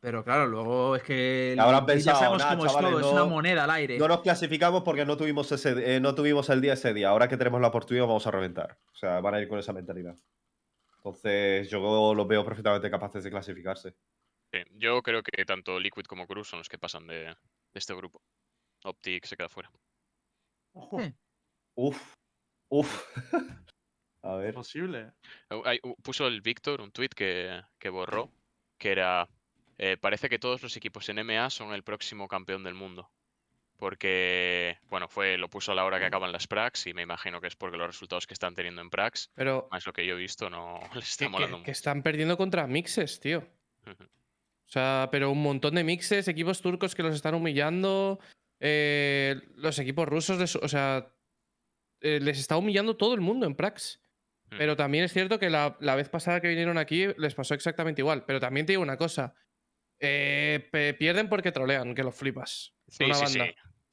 Pero 0.00 0.22
claro, 0.24 0.46
luego 0.46 0.94
es 0.96 1.02
que 1.02 1.52
el- 1.52 1.58
Habrán 1.60 1.80
ya 1.80 1.86
pensado, 1.86 2.18
sabemos 2.18 2.38
"Nah, 2.42 2.50
cómo 2.50 2.66
es 2.66 2.72
todo, 2.72 3.00
es 3.00 3.06
no- 3.06 3.12
una 3.12 3.24
moneda 3.24 3.64
al 3.64 3.70
aire. 3.70 3.98
No 3.98 4.08
nos 4.08 4.20
clasificamos 4.20 4.82
porque 4.82 5.04
no 5.04 5.16
tuvimos, 5.16 5.50
ese, 5.52 5.96
eh, 5.96 6.00
no 6.00 6.14
tuvimos 6.14 6.48
el 6.50 6.60
día 6.60 6.74
ese 6.74 6.92
día. 6.94 7.08
Ahora 7.08 7.28
que 7.28 7.36
tenemos 7.36 7.60
la 7.60 7.68
oportunidad 7.68 8.06
vamos 8.06 8.26
a 8.26 8.30
reventar. 8.30 8.78
O 8.92 8.94
sea, 8.94 9.20
van 9.20 9.34
a 9.34 9.40
ir 9.40 9.48
con 9.48 9.58
esa 9.58 9.72
mentalidad. 9.72 10.16
Entonces 10.98 11.68
yo 11.70 12.14
los 12.14 12.26
veo 12.28 12.44
perfectamente 12.44 12.90
capaces 12.90 13.24
de 13.24 13.30
clasificarse. 13.30 13.94
Sí, 14.52 14.58
yo 14.74 15.02
creo 15.02 15.22
que 15.22 15.44
tanto 15.44 15.78
Liquid 15.80 16.04
como 16.04 16.26
Cruz 16.26 16.48
son 16.48 16.58
los 16.60 16.68
que 16.68 16.78
pasan 16.78 17.06
de, 17.06 17.24
de 17.24 17.34
este 17.74 17.94
grupo. 17.94 18.22
Optic 18.84 19.24
se 19.24 19.36
queda 19.36 19.48
fuera. 19.48 19.70
Ojo, 20.72 21.00
Sí. 21.00 21.14
Uf, 21.74 22.14
uf. 22.68 23.04
a 24.22 24.34
ver. 24.36 24.54
posible. 24.54 25.12
Puso 26.02 26.26
el 26.26 26.40
Víctor 26.42 26.80
un 26.80 26.90
tweet 26.90 27.08
que, 27.10 27.60
que 27.78 27.88
borró, 27.88 28.30
que 28.78 28.92
era, 28.92 29.28
eh, 29.78 29.96
parece 29.96 30.28
que 30.28 30.38
todos 30.38 30.62
los 30.62 30.76
equipos 30.76 31.08
en 31.08 31.18
MA 31.24 31.50
son 31.50 31.72
el 31.74 31.82
próximo 31.82 32.28
campeón 32.28 32.62
del 32.64 32.74
mundo. 32.74 33.10
Porque, 33.78 34.78
bueno, 34.88 35.06
fue 35.06 35.36
lo 35.36 35.50
puso 35.50 35.72
a 35.72 35.74
la 35.74 35.84
hora 35.84 35.98
que 35.98 36.06
acaban 36.06 36.32
las 36.32 36.46
Prax 36.46 36.86
y 36.86 36.94
me 36.94 37.02
imagino 37.02 37.40
que 37.42 37.46
es 37.48 37.56
porque 37.56 37.76
los 37.76 37.86
resultados 37.86 38.26
que 38.26 38.32
están 38.34 38.54
teniendo 38.54 38.80
en 38.80 38.88
Prax, 38.90 39.30
Pero 39.34 39.68
más 39.70 39.86
lo 39.86 39.92
que 39.92 40.06
yo 40.06 40.14
he 40.14 40.18
visto, 40.18 40.48
no 40.48 40.80
les 40.94 41.10
está 41.10 41.26
que, 41.26 41.28
molando 41.30 41.58
que- 41.58 41.62
que 41.64 41.70
mucho. 41.70 41.78
están 41.78 42.02
perdiendo 42.02 42.36
contra 42.36 42.66
mixes, 42.66 43.20
tío. 43.20 43.46
O 43.86 44.68
sea, 44.68 45.08
pero 45.12 45.30
un 45.30 45.42
montón 45.42 45.74
de 45.74 45.84
mixes, 45.84 46.26
equipos 46.26 46.60
turcos 46.60 46.94
que 46.94 47.02
los 47.02 47.14
están 47.14 47.34
humillando. 47.34 48.18
eh, 48.58 49.38
los 49.56 49.78
equipos 49.78 50.08
rusos, 50.08 50.38
les- 50.38 50.56
o 50.56 50.66
sea, 50.68 51.12
eh, 52.00 52.18
les 52.20 52.38
está 52.38 52.56
humillando 52.56 52.96
todo 52.96 53.12
el 53.14 53.20
mundo 53.20 53.46
en 53.46 53.54
Prax. 53.54 54.00
Mm. 54.50 54.56
Pero 54.56 54.76
también 54.76 55.04
es 55.04 55.12
cierto 55.12 55.38
que 55.38 55.50
la, 55.50 55.76
la 55.80 55.94
vez 55.94 56.08
pasada 56.08 56.40
que 56.40 56.48
vinieron 56.48 56.78
aquí 56.78 57.06
les 57.18 57.34
pasó 57.34 57.52
exactamente 57.52 58.00
igual. 58.00 58.24
Pero 58.24 58.40
también 58.40 58.64
te 58.64 58.72
digo 58.72 58.82
una 58.82 58.96
cosa. 58.96 59.34
Eh, 60.00 60.96
pierden 60.98 61.28
porque 61.28 61.52
trolean, 61.52 61.94
que 61.94 62.02
los 62.02 62.14
flipas. 62.14 62.74
Sí, 62.88 63.04
una 63.04 63.14
sí, 63.14 63.26
sí. 63.26 63.40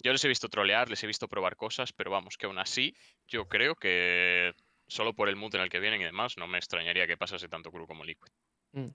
Yo 0.03 0.11
les 0.11 0.23
he 0.25 0.27
visto 0.27 0.49
trolear, 0.49 0.89
les 0.89 1.01
he 1.03 1.07
visto 1.07 1.29
probar 1.29 1.55
cosas, 1.55 1.93
pero 1.93 2.11
vamos, 2.11 2.37
que 2.37 2.45
aún 2.45 2.59
así, 2.59 2.95
yo 3.27 3.47
creo 3.47 3.75
que 3.75 4.53
solo 4.87 5.13
por 5.13 5.29
el 5.29 5.37
mood 5.37 5.55
en 5.55 5.61
el 5.61 5.69
que 5.69 5.79
vienen 5.79 6.01
y 6.01 6.03
demás, 6.03 6.37
no 6.37 6.45
me 6.47 6.57
extrañaría 6.57 7.07
que 7.07 7.17
pasase 7.17 7.47
tanto 7.47 7.71
Crew 7.71 7.87
como 7.87 8.03
Liquid. 8.03 8.31
Mm. 8.73 8.89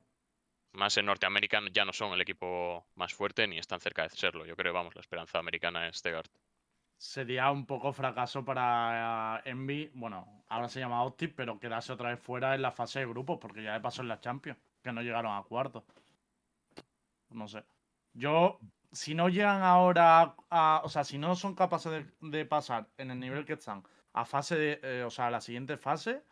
Más 0.73 0.97
en 0.99 1.07
Norteamérica 1.07 1.61
ya 1.73 1.85
no 1.85 1.93
son 1.93 2.13
el 2.13 2.21
equipo 2.21 2.87
más 2.95 3.15
fuerte 3.15 3.47
ni 3.49 3.59
están 3.59 3.81
cerca 3.81 4.03
de 4.03 4.11
serlo. 4.11 4.45
Yo 4.45 4.55
creo, 4.55 4.73
vamos, 4.75 4.95
la 4.95 5.01
esperanza 5.01 5.39
americana 5.39 5.89
es 5.89 6.03
Tegart. 6.03 6.31
Sería 6.99 7.51
un 7.51 7.65
poco 7.65 7.93
fracaso 7.93 8.45
para 8.45 9.41
eh, 9.45 9.51
Envy. 9.51 9.91
Bueno, 9.95 10.45
ahora 10.49 10.69
se 10.69 10.81
llama 10.81 11.03
Optic, 11.05 11.35
pero 11.35 11.59
quedarse 11.59 11.93
otra 11.93 12.11
vez 12.11 12.21
fuera 12.21 12.55
en 12.55 12.63
la 12.63 12.73
fase 12.73 12.99
de 12.99 13.07
grupos, 13.07 13.39
porque 13.41 13.63
ya 13.63 13.73
le 13.73 13.81
pasó 13.81 14.03
en 14.03 14.09
la 14.09 14.21
Champions, 14.21 14.59
que 14.83 14.93
no 14.93 15.01
llegaron 15.01 15.35
a 15.35 15.43
cuartos. 15.43 15.85
No 17.31 17.49
sé. 17.49 17.65
Yo, 18.13 18.59
si 18.93 19.15
no 19.15 19.29
llegan 19.29 19.63
ahora 19.63 20.35
a. 20.51 20.83
O 20.85 20.89
sea, 20.89 21.05
si 21.05 21.19
no 21.19 21.37
son 21.37 21.55
capaces 21.55 21.93
de, 21.93 22.07
de 22.29 22.45
pasar 22.47 22.89
en 22.97 23.11
el 23.11 23.21
nivel 23.21 23.45
que 23.45 23.55
están 23.55 23.83
a 24.13 24.25
fase 24.25 24.57
de. 24.57 24.81
eh, 24.83 25.05
o 25.05 25.11
sea, 25.11 25.27
a 25.27 25.31
la 25.31 25.41
siguiente 25.41 25.77
fase, 25.77 26.23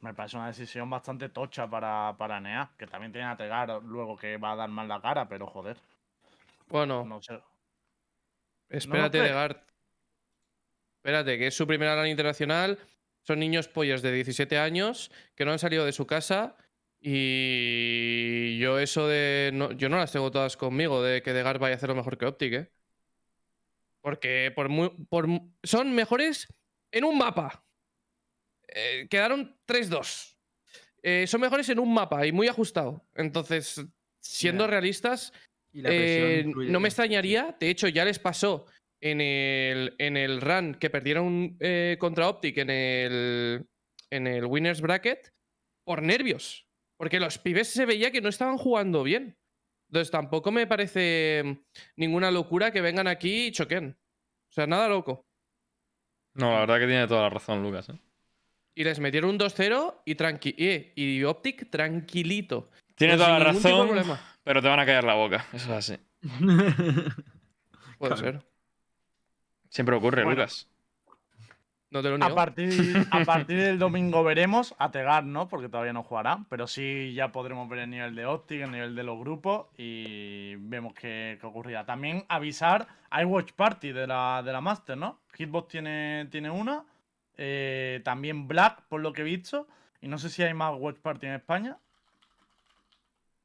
me 0.00 0.14
parece 0.14 0.36
una 0.36 0.46
decisión 0.48 0.88
bastante 0.88 1.28
tocha 1.28 1.68
para, 1.68 2.14
para 2.16 2.40
NEA, 2.40 2.70
que 2.78 2.86
también 2.86 3.12
tiene 3.12 3.26
a 3.28 3.36
Tegar 3.36 3.82
luego 3.82 4.16
que 4.16 4.36
va 4.36 4.52
a 4.52 4.56
dar 4.56 4.68
mal 4.68 4.88
la 4.88 5.00
cara, 5.00 5.28
pero 5.28 5.46
joder. 5.46 5.76
Bueno, 6.68 7.04
No 7.04 7.20
sé. 7.20 7.40
espérate? 8.68 9.20
Degard. 9.20 9.56
Espérate, 10.96 11.38
que 11.38 11.46
es 11.46 11.56
su 11.56 11.66
primera 11.66 11.96
LAN 11.96 12.08
internacional. 12.08 12.78
Son 13.22 13.38
niños 13.38 13.68
pollas 13.68 14.02
de 14.02 14.12
17 14.12 14.58
años 14.58 15.10
que 15.34 15.44
no 15.44 15.52
han 15.52 15.58
salido 15.58 15.84
de 15.84 15.92
su 15.92 16.06
casa. 16.06 16.56
Y 17.00 18.58
yo 18.58 18.78
eso 18.78 19.06
de... 19.08 19.50
no- 19.54 19.72
yo 19.72 19.88
no 19.88 19.98
las 19.98 20.12
tengo 20.12 20.30
todas 20.30 20.56
conmigo 20.56 21.02
de 21.02 21.22
que 21.22 21.32
Degar 21.32 21.58
vaya 21.58 21.74
a 21.74 21.76
hacerlo 21.76 21.94
mejor 21.94 22.18
que 22.18 22.26
Optic, 22.26 22.52
¿eh? 22.54 22.70
Porque 24.00 24.52
por 24.54 24.68
muy, 24.68 24.90
por 25.08 25.26
son 25.62 25.92
mejores 25.94 26.46
en 26.92 27.04
un 27.04 27.18
mapa. 27.18 27.64
eh, 28.68 29.06
quedaron 29.10 29.56
3-2. 29.66 30.36
Eh, 31.02 31.26
son 31.26 31.40
mejores 31.40 31.68
en 31.68 31.78
un 31.78 31.92
mapa 31.92 32.26
y 32.26 32.32
muy 32.32 32.48
ajustado. 32.48 33.06
Entonces, 33.14 33.84
siendo 34.20 34.66
realistas, 34.66 35.32
Y 35.72 35.82
eh, 35.84 36.44
no 36.54 36.80
me 36.80 36.88
extrañaría. 36.88 37.56
De 37.58 37.70
hecho, 37.70 37.88
ya 37.88 38.04
les 38.04 38.18
pasó 38.18 38.66
en 39.00 39.20
el, 39.20 39.94
en 39.98 40.16
el 40.16 40.40
run 40.40 40.74
que 40.74 40.90
perdieron 40.90 41.56
contra 41.98 42.28
Optic 42.28 42.58
en 42.58 42.70
el, 42.70 43.66
en 44.10 44.26
el 44.26 44.44
Winners 44.44 44.80
Bracket 44.80 45.32
por 45.84 46.02
nervios. 46.02 46.67
Porque 46.98 47.18
los 47.20 47.38
pibes 47.38 47.68
se 47.72 47.86
veía 47.86 48.10
que 48.10 48.20
no 48.20 48.28
estaban 48.28 48.58
jugando 48.58 49.02
bien. 49.02 49.38
Entonces 49.88 50.10
tampoco 50.10 50.52
me 50.52 50.66
parece 50.66 51.42
mm, 51.44 51.52
ninguna 51.96 52.30
locura 52.30 52.70
que 52.70 52.82
vengan 52.82 53.06
aquí 53.08 53.46
y 53.46 53.52
choquen. 53.52 53.96
O 54.50 54.52
sea, 54.52 54.66
nada 54.66 54.88
loco. 54.88 55.24
No, 56.34 56.52
la 56.52 56.60
verdad 56.60 56.78
que 56.80 56.86
tiene 56.86 57.06
toda 57.08 57.22
la 57.22 57.30
razón, 57.30 57.62
Lucas. 57.62 57.88
¿eh? 57.88 57.98
Y 58.74 58.84
les 58.84 59.00
metieron 59.00 59.30
un 59.30 59.38
2-0 59.38 60.02
y, 60.04 60.14
tranqui 60.14 60.54
eh, 60.58 60.92
y 60.94 61.24
Optic 61.24 61.70
tranquilito. 61.70 62.68
Tiene 62.94 63.14
Pues 63.14 63.26
toda 63.26 63.38
la 63.38 63.44
razón, 63.44 64.18
pero 64.44 64.60
te 64.60 64.68
van 64.68 64.80
a 64.80 64.86
callar 64.86 65.04
la 65.04 65.14
boca. 65.14 65.46
Eso 65.52 65.72
es 65.76 65.90
así. 65.90 66.02
Puede 67.98 68.14
Claro. 68.14 68.16
ser. 68.16 68.46
Siempre 69.70 69.96
ocurre, 69.96 70.24
Bueno. 70.24 70.40
Lucas. 70.40 70.68
No 71.90 72.02
te 72.02 72.10
lo 72.10 72.22
A 72.22 72.34
partir, 72.34 73.06
a 73.10 73.24
partir 73.24 73.58
del 73.58 73.78
domingo 73.78 74.22
veremos, 74.22 74.74
a 74.78 74.90
Tegar 74.90 75.24
no, 75.24 75.48
porque 75.48 75.70
todavía 75.70 75.94
no 75.94 76.02
jugará, 76.02 76.44
pero 76.50 76.66
sí 76.66 77.14
ya 77.14 77.32
podremos 77.32 77.66
ver 77.68 77.78
el 77.80 77.90
nivel 77.90 78.14
de 78.14 78.26
Optic, 78.26 78.60
el 78.60 78.70
nivel 78.72 78.94
de 78.94 79.02
los 79.04 79.18
grupos 79.18 79.68
y 79.78 80.56
vemos 80.56 80.92
qué, 80.92 81.38
qué 81.40 81.46
ocurrirá. 81.46 81.86
También 81.86 82.26
avisar, 82.28 82.88
hay 83.08 83.24
Watch 83.24 83.52
Party 83.52 83.92
de 83.92 84.06
la, 84.06 84.42
de 84.44 84.52
la 84.52 84.60
Master, 84.60 84.98
¿no? 84.98 85.18
Hitbox 85.38 85.68
tiene, 85.68 86.26
tiene 86.30 86.50
una, 86.50 86.84
eh, 87.38 88.02
también 88.04 88.46
Black, 88.46 88.82
por 88.88 89.00
lo 89.00 89.14
que 89.14 89.22
he 89.22 89.24
visto, 89.24 89.66
y 90.02 90.08
no 90.08 90.18
sé 90.18 90.28
si 90.28 90.42
hay 90.42 90.52
más 90.52 90.74
Watch 90.76 90.98
Party 90.98 91.26
en 91.26 91.32
España. 91.34 91.78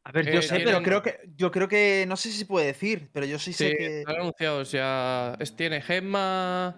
A 0.03 0.11
ver, 0.11 0.27
Eh, 0.27 0.33
yo 0.33 0.41
sé, 0.41 0.59
pero 0.59 0.83
creo 0.83 1.01
que. 1.01 1.29
Yo 1.37 1.49
creo 1.49 1.69
que. 1.69 2.03
No 2.09 2.17
sé 2.17 2.29
si 2.29 2.39
se 2.39 2.45
puede 2.45 2.65
decir, 2.65 3.09
pero 3.13 3.25
yo 3.25 3.39
sí 3.39 3.53
sé 3.53 3.73
que. 3.77 3.99
están 3.99 4.17
anunciados 4.17 4.69
ya. 4.73 5.33
Es- 5.39 5.55
tiene 5.55 5.81
Gemma. 5.81 6.75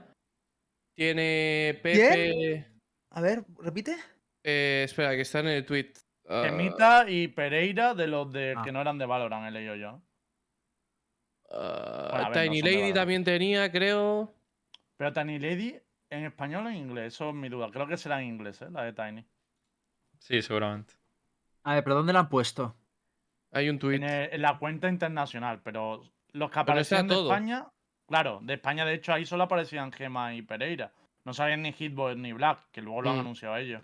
Tiene 0.96 1.80
Pepe. 1.84 2.66
A 3.12 3.22
ver, 3.22 3.44
repite. 3.60 3.96
eh, 4.44 4.84
espera, 4.86 5.12
que 5.16 5.22
está 5.22 5.40
en 5.40 5.48
el 5.48 5.66
tweet. 5.66 5.94
Ah, 6.28 6.44
Gemita 6.46 7.10
y 7.10 7.28
Pereira 7.28 7.94
de 7.94 8.08
los 8.08 8.32
de 8.32 8.56
Ah. 8.58 8.62
que 8.64 8.72
no 8.72 8.82
eran 8.82 8.98
de 8.98 9.06
Valorant, 9.06 9.48
he 9.48 9.52
leído 9.52 9.76
yo. 9.76 10.02
ah, 11.52 12.08
Bueno, 12.12 12.26
no 12.30 12.32
Tiny 12.32 12.62
Lady 12.62 12.94
también 12.94 13.24
tenía, 13.24 13.72
creo. 13.72 14.34
Pero 14.98 15.14
Tiny 15.14 15.40
Lady, 15.40 15.80
¿en 16.10 16.26
español 16.26 16.66
o 16.66 16.70
en 16.70 16.76
inglés? 16.78 17.14
Eso 17.14 17.30
es 17.30 17.36
mi 17.36 17.50
duda. 17.50 17.70
Creo 17.72 17.88
que 17.88 17.98
será 17.98 18.22
en 18.22 18.28
inglés, 18.30 18.62
¿eh? 18.62 18.68
La 18.72 18.84
de 18.84 18.94
Tiny. 18.94 19.26
Sí, 20.20 20.42
seguramente. 20.42 20.94
A 21.64 21.76
ver, 21.76 21.84
pero 21.84 21.96
¿dónde 21.98 22.14
la 22.14 22.20
han 22.22 22.30
puesto? 22.30 22.76
Hay 23.52 23.70
un 23.70 23.80
tweet. 23.80 23.98
En, 23.98 24.04
el- 24.04 24.34
en 24.34 24.42
la 24.42 24.58
cuenta 24.58 24.90
internacional, 24.90 25.62
pero 25.64 26.04
los 26.32 26.50
que 26.52 26.60
aparecían 26.60 27.08
de 27.08 27.14
todo. 27.16 27.30
España, 27.32 27.68
claro, 28.08 28.40
de 28.44 28.54
España 28.56 28.86
de 28.86 28.94
hecho 28.96 29.14
ahí 29.14 29.26
solo 29.26 29.44
aparecían 29.44 29.92
Gema 29.92 30.34
y 30.36 30.42
Pereira. 30.42 30.92
No 31.24 31.34
sabían 31.34 31.62
ni 31.64 31.72
Hitbox 31.74 32.18
ni 32.18 32.34
Black, 32.34 32.70
que 32.72 32.82
luego 32.82 33.02
lo 33.02 33.10
han 33.10 33.18
Mm. 33.18 33.22
anunciado 33.22 33.58
ellos. 33.58 33.82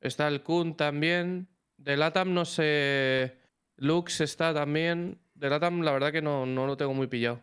Está 0.00 0.28
el 0.28 0.42
Kun 0.42 0.76
también. 0.76 1.48
De 1.76 1.96
Latam 1.96 2.32
no 2.32 2.44
sé. 2.44 3.38
Lux 3.76 4.20
está 4.20 4.54
también. 4.54 5.18
De 5.34 5.50
Latam, 5.50 5.80
la 5.82 5.92
verdad 5.92 6.12
que 6.12 6.22
no, 6.22 6.46
no 6.46 6.66
lo 6.66 6.76
tengo 6.76 6.94
muy 6.94 7.06
pillado. 7.08 7.42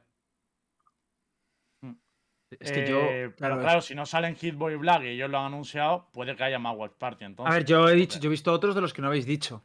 Es 2.59 2.71
que 2.71 2.85
yo. 2.85 2.99
Eh, 2.99 3.33
pero 3.37 3.59
claro, 3.59 3.81
si 3.81 3.95
no 3.95 4.05
salen 4.05 4.35
Hitbox 4.35 4.73
y 4.73 4.75
Black 4.75 5.03
y 5.03 5.07
ellos 5.09 5.29
lo 5.29 5.37
han 5.39 5.45
anunciado, 5.45 6.09
puede 6.11 6.35
que 6.35 6.43
haya 6.43 6.59
más 6.59 6.75
Watch 6.75 6.93
Party. 6.97 7.23
Entonces, 7.23 7.49
A 7.53 7.57
ver, 7.57 7.65
yo 7.65 7.87
he 7.87 7.93
dicho, 7.95 8.19
yo 8.19 8.27
he 8.27 8.31
visto 8.31 8.51
otros 8.51 8.75
de 8.75 8.81
los 8.81 8.93
que 8.93 9.01
no 9.01 9.07
habéis 9.07 9.25
dicho. 9.25 9.63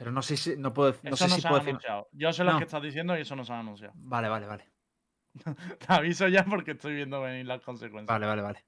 Pero 0.00 0.12
no 0.12 0.22
sé 0.22 0.38
si. 0.38 0.56
No 0.56 0.72
puedo. 0.72 0.94
No 1.02 1.10
eso 1.10 1.16
sé 1.18 1.28
no 1.28 1.34
si 1.34 1.40
se 1.42 1.48
puedo 1.48 1.60
han 1.60 1.66
decir. 1.66 1.70
anunciado. 1.90 2.08
Yo 2.12 2.32
sé 2.32 2.42
lo 2.42 2.52
No. 2.52 2.58
que 2.58 2.64
estás 2.64 2.82
diciendo 2.82 3.18
y 3.18 3.20
eso 3.20 3.36
no 3.36 3.44
se 3.44 3.52
han 3.52 3.58
anunciado. 3.58 3.92
Vale, 3.96 4.30
vale, 4.30 4.46
vale. 4.46 4.64
Te 5.78 5.92
aviso 5.92 6.26
ya 6.28 6.42
porque 6.46 6.70
estoy 6.70 6.94
viendo 6.94 7.20
venir 7.20 7.44
las 7.44 7.60
consecuencias. 7.60 8.06
Vale, 8.06 8.26
vale, 8.26 8.40
vale. 8.40 8.64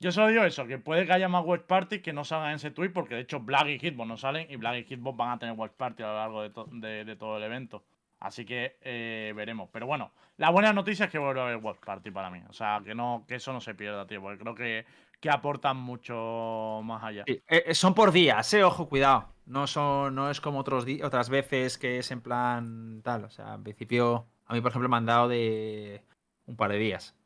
Yo 0.00 0.10
solo 0.10 0.28
digo 0.28 0.42
eso, 0.44 0.66
que 0.66 0.78
puede 0.78 1.04
que 1.04 1.12
haya 1.12 1.28
más 1.28 1.44
Watch 1.44 1.64
Party 1.66 2.00
que 2.00 2.14
no 2.14 2.24
salgan 2.24 2.50
en 2.50 2.56
ese 2.56 2.70
tweet, 2.70 2.88
porque 2.90 3.14
de 3.16 3.20
hecho 3.20 3.38
Black 3.40 3.66
y 3.68 3.78
Hitbox 3.78 4.08
no 4.08 4.16
salen 4.16 4.50
y 4.50 4.56
Black 4.56 4.78
y 4.78 4.84
Hitbox 4.84 5.16
van 5.16 5.30
a 5.32 5.38
tener 5.38 5.54
Watch 5.56 5.74
Party 5.74 6.02
a 6.02 6.06
lo 6.06 6.14
largo 6.16 6.42
de, 6.42 6.50
to- 6.50 6.68
de- 6.72 7.04
de 7.04 7.16
todo 7.16 7.36
el 7.36 7.42
evento. 7.44 7.84
Así 8.18 8.44
que 8.44 8.78
eh, 8.80 9.32
veremos. 9.36 9.68
Pero 9.72 9.86
bueno, 9.86 10.10
la 10.38 10.50
buena 10.50 10.72
noticia 10.72 11.04
es 11.04 11.12
que 11.12 11.18
vuelve 11.18 11.40
a 11.40 11.44
haber 11.44 11.58
Watch 11.58 11.78
Party 11.84 12.10
para 12.10 12.30
mí. 12.30 12.40
O 12.48 12.52
sea, 12.52 12.80
que 12.84 12.94
no 12.94 13.24
que 13.28 13.34
eso 13.36 13.52
no 13.52 13.60
se 13.60 13.74
pierda, 13.74 14.06
tío, 14.06 14.20
porque 14.22 14.38
creo 14.38 14.54
que, 14.54 14.86
que 15.22 15.30
aportan 15.30 15.76
mucho 15.76 16.80
más 16.82 17.02
allá. 17.04 17.22
Sí, 17.26 17.42
eh, 17.48 17.64
eh, 17.66 17.74
son 17.74 17.94
por 17.94 18.10
días, 18.10 18.52
eh, 18.54 18.64
ojo, 18.64 18.88
cuidado. 18.88 19.32
No 19.46 19.66
son, 19.68 20.16
no 20.16 20.30
es 20.30 20.40
como 20.40 20.58
otros 20.58 20.84
otras 21.04 21.30
veces 21.30 21.78
que 21.78 21.98
es 21.98 22.10
en 22.10 22.20
plan 22.22 23.00
tal. 23.04 23.24
O 23.24 23.30
sea, 23.30 23.54
en 23.54 23.62
principio, 23.62 24.26
a 24.46 24.54
mí, 24.54 24.60
por 24.60 24.70
ejemplo, 24.72 24.88
me 24.88 24.96
han 24.96 25.06
dado 25.06 25.28
de 25.28 26.04
un 26.46 26.56
par 26.56 26.72
de 26.72 26.78
días. 26.78 27.16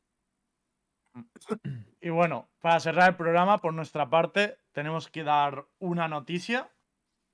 Y 2.01 2.11
bueno, 2.11 2.49
para 2.61 2.79
cerrar 2.79 3.09
el 3.09 3.17
programa, 3.17 3.59
por 3.61 3.73
nuestra 3.75 4.09
parte, 4.11 4.59
tenemos 4.73 5.09
que 5.09 5.25
dar 5.25 5.67
una 5.79 6.07
noticia. 6.09 6.71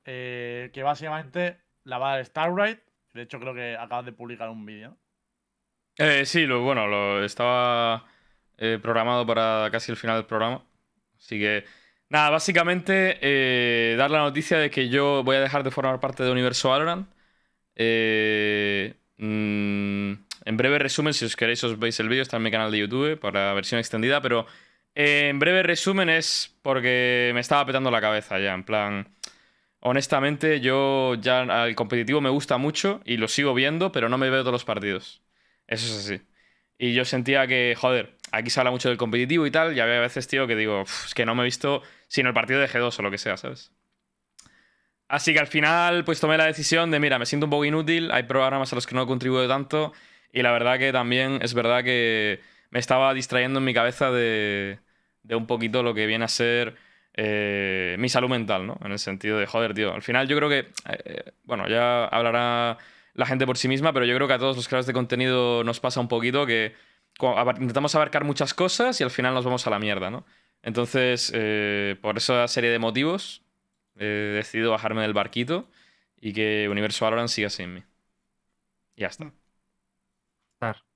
eh, 0.05 0.71
que 0.73 0.83
básicamente 0.83 1.61
la 1.85 1.99
va 1.99 2.13
a 2.13 2.17
dar 2.17 2.25
Starbright. 2.27 2.81
De 3.13 3.23
hecho, 3.23 3.39
creo 3.41 3.55
que 3.55 3.77
acabas 3.77 4.07
de 4.07 4.13
publicar 4.13 4.49
un 4.51 4.65
vídeo. 4.67 4.97
Eh, 5.99 6.25
sí, 6.25 6.47
lo, 6.47 6.63
bueno, 6.63 6.87
lo 6.87 7.23
estaba 7.25 8.07
programado 8.83 9.27
para 9.27 9.69
casi 9.73 9.91
el 9.91 9.97
final 9.97 10.17
del 10.17 10.27
programa. 10.27 10.63
Así 11.23 11.39
que, 11.39 11.65
nada, 12.09 12.31
básicamente 12.31 13.19
eh, 13.23 13.97
dar 13.97 14.11
la 14.11 14.19
noticia 14.19 14.59
de 14.59 14.71
que 14.71 14.89
yo 14.89 15.23
voy 15.25 15.37
a 15.37 15.41
dejar 15.41 15.63
de 15.65 15.71
formar 15.71 16.01
parte 16.01 16.25
de 16.25 16.31
Universo 16.33 16.71
Valorant. 16.71 17.09
Eh, 17.77 18.95
mm, 19.19 20.13
en 20.45 20.57
breve 20.57 20.79
resumen, 20.79 21.15
si 21.15 21.25
os 21.25 21.37
queréis 21.37 21.63
os 21.65 21.79
veis 21.79 21.99
el 22.01 22.09
vídeo, 22.09 22.23
está 22.23 22.37
en 22.39 22.43
mi 22.43 22.51
canal 22.51 22.71
de 22.73 22.79
YouTube 22.79 23.19
para 23.21 23.55
versión 23.55 23.79
extendida, 23.79 24.21
pero 24.21 24.47
eh, 24.95 25.29
en 25.31 25.39
breve 25.39 25.63
resumen 25.63 26.09
es 26.11 26.57
porque 26.63 27.31
me 27.35 27.41
estaba 27.41 27.65
petando 27.67 27.91
la 27.91 28.01
cabeza 28.01 28.39
ya, 28.39 28.55
en 28.55 28.65
plan... 28.65 29.09
Honestamente, 29.85 30.61
yo 30.61 31.17
ya 31.17 31.43
el 31.67 31.75
competitivo 31.75 32.21
me 32.21 32.31
gusta 32.31 32.57
mucho 32.57 33.01
y 33.05 33.17
lo 33.17 33.27
sigo 33.29 33.53
viendo, 33.53 33.91
pero 33.91 34.09
no 34.09 34.17
me 34.17 34.31
veo 34.31 34.43
todos 34.43 34.53
los 34.53 34.65
partidos. 34.65 35.23
Eso 35.67 35.87
es 35.87 36.07
así. 36.07 36.23
Y 36.79 36.95
yo 36.95 37.05
sentía 37.05 37.47
que, 37.49 37.75
joder, 37.77 38.17
aquí 38.33 38.51
se 38.51 38.61
habla 38.61 38.71
mucho 38.71 38.89
del 38.89 38.99
competitivo 38.99 39.47
y 39.47 39.51
tal, 39.51 39.77
y 39.77 39.81
había 39.81 40.01
veces, 40.01 40.27
tío, 40.27 40.47
que 40.47 40.57
digo, 40.57 40.83
"Uf, 40.83 41.07
es 41.07 41.15
que 41.15 41.25
no 41.27 41.35
me 41.35 41.43
he 41.43 41.45
visto 41.45 41.83
sino 42.09 42.29
el 42.29 42.35
partido 42.35 42.61
de 42.61 42.69
G2 42.69 42.99
o 42.99 43.03
lo 43.03 43.11
que 43.11 43.19
sea, 43.19 43.37
¿sabes? 43.37 43.73
Así 45.09 45.35
que 45.35 45.41
al 45.41 45.47
final, 45.47 46.05
pues 46.05 46.21
tomé 46.21 46.39
la 46.39 46.47
decisión 46.47 46.91
de, 46.91 46.99
mira, 46.99 47.19
me 47.19 47.27
siento 47.27 47.47
un 47.47 47.51
poco 47.51 47.67
inútil, 47.67 48.11
hay 48.13 48.23
programas 48.23 48.73
a 48.73 48.77
los 48.77 48.87
que 48.87 48.95
no 48.95 49.07
contribuyo 49.07 49.47
tanto, 49.47 49.93
y 50.33 50.41
la 50.41 50.53
verdad 50.53 50.79
que 50.79 50.91
también 50.91 51.39
es 51.43 51.53
verdad 51.53 51.85
que 51.85 52.41
me 52.71 52.79
estaba 52.79 53.13
distrayendo 53.13 53.59
en 53.59 53.65
mi 53.67 53.75
cabeza 53.75 54.11
de, 54.11 54.79
un 55.31 55.47
poquito 55.47 55.83
lo 55.83 55.93
que 55.93 56.07
viene 56.07 56.25
a 56.25 56.29
ser 56.29 56.77
eh, 57.13 57.95
mi 57.99 58.09
salud 58.09 58.31
mental, 58.31 58.67
¿no? 58.67 58.79
En 58.83 58.93
el 58.93 58.99
sentido 58.99 59.39
de, 59.39 59.47
joder, 59.47 59.75
tío, 59.75 59.93
al 59.93 60.01
final 60.01 60.27
yo 60.29 60.37
creo 60.39 60.49
que, 60.49 60.71
eh, 60.89 61.33
bueno, 61.45 61.69
ya 61.69 62.07
hablará 62.07 62.79
la 63.13 63.27
gente 63.27 63.45
por 63.45 63.59
sí 63.59 63.69
misma, 63.69 63.93
pero 63.93 64.07
yo 64.07 64.15
creo 64.15 64.27
que 64.27 64.35
a 64.35 64.39
todos 64.39 64.57
los 64.57 64.67
creadores 64.67 64.87
de 64.87 64.95
contenido 64.95 65.63
nos 65.63 65.79
pasa 65.81 66.01
un 66.01 66.09
poquito 66.09 66.47
que 66.47 66.75
intentamos 67.59 67.95
abarcar 67.95 68.25
muchas 68.25 68.55
cosas 68.55 69.01
y 69.01 69.05
al 69.05 69.11
final 69.11 69.35
nos 69.35 69.45
vamos 69.45 69.67
a 69.67 69.71
la 69.71 69.79
mierda, 69.79 70.11
¿no? 70.11 70.25
Entonces, 70.63 71.31
eh, 71.35 71.97
por 72.01 72.17
esa 72.19 72.47
serie 72.49 72.71
de 72.71 72.79
motivos, 72.79 73.43
he 73.97 74.05
decidido 74.05 74.71
bajarme 74.71 75.03
del 75.03 75.13
barquito 75.13 75.69
y 76.21 76.33
que 76.33 76.69
Universo 76.71 77.05
Valorant 77.05 77.29
siga 77.29 77.51
sin 77.51 77.75
mí. 77.75 77.83
Ya 78.97 79.09
está. 79.09 79.33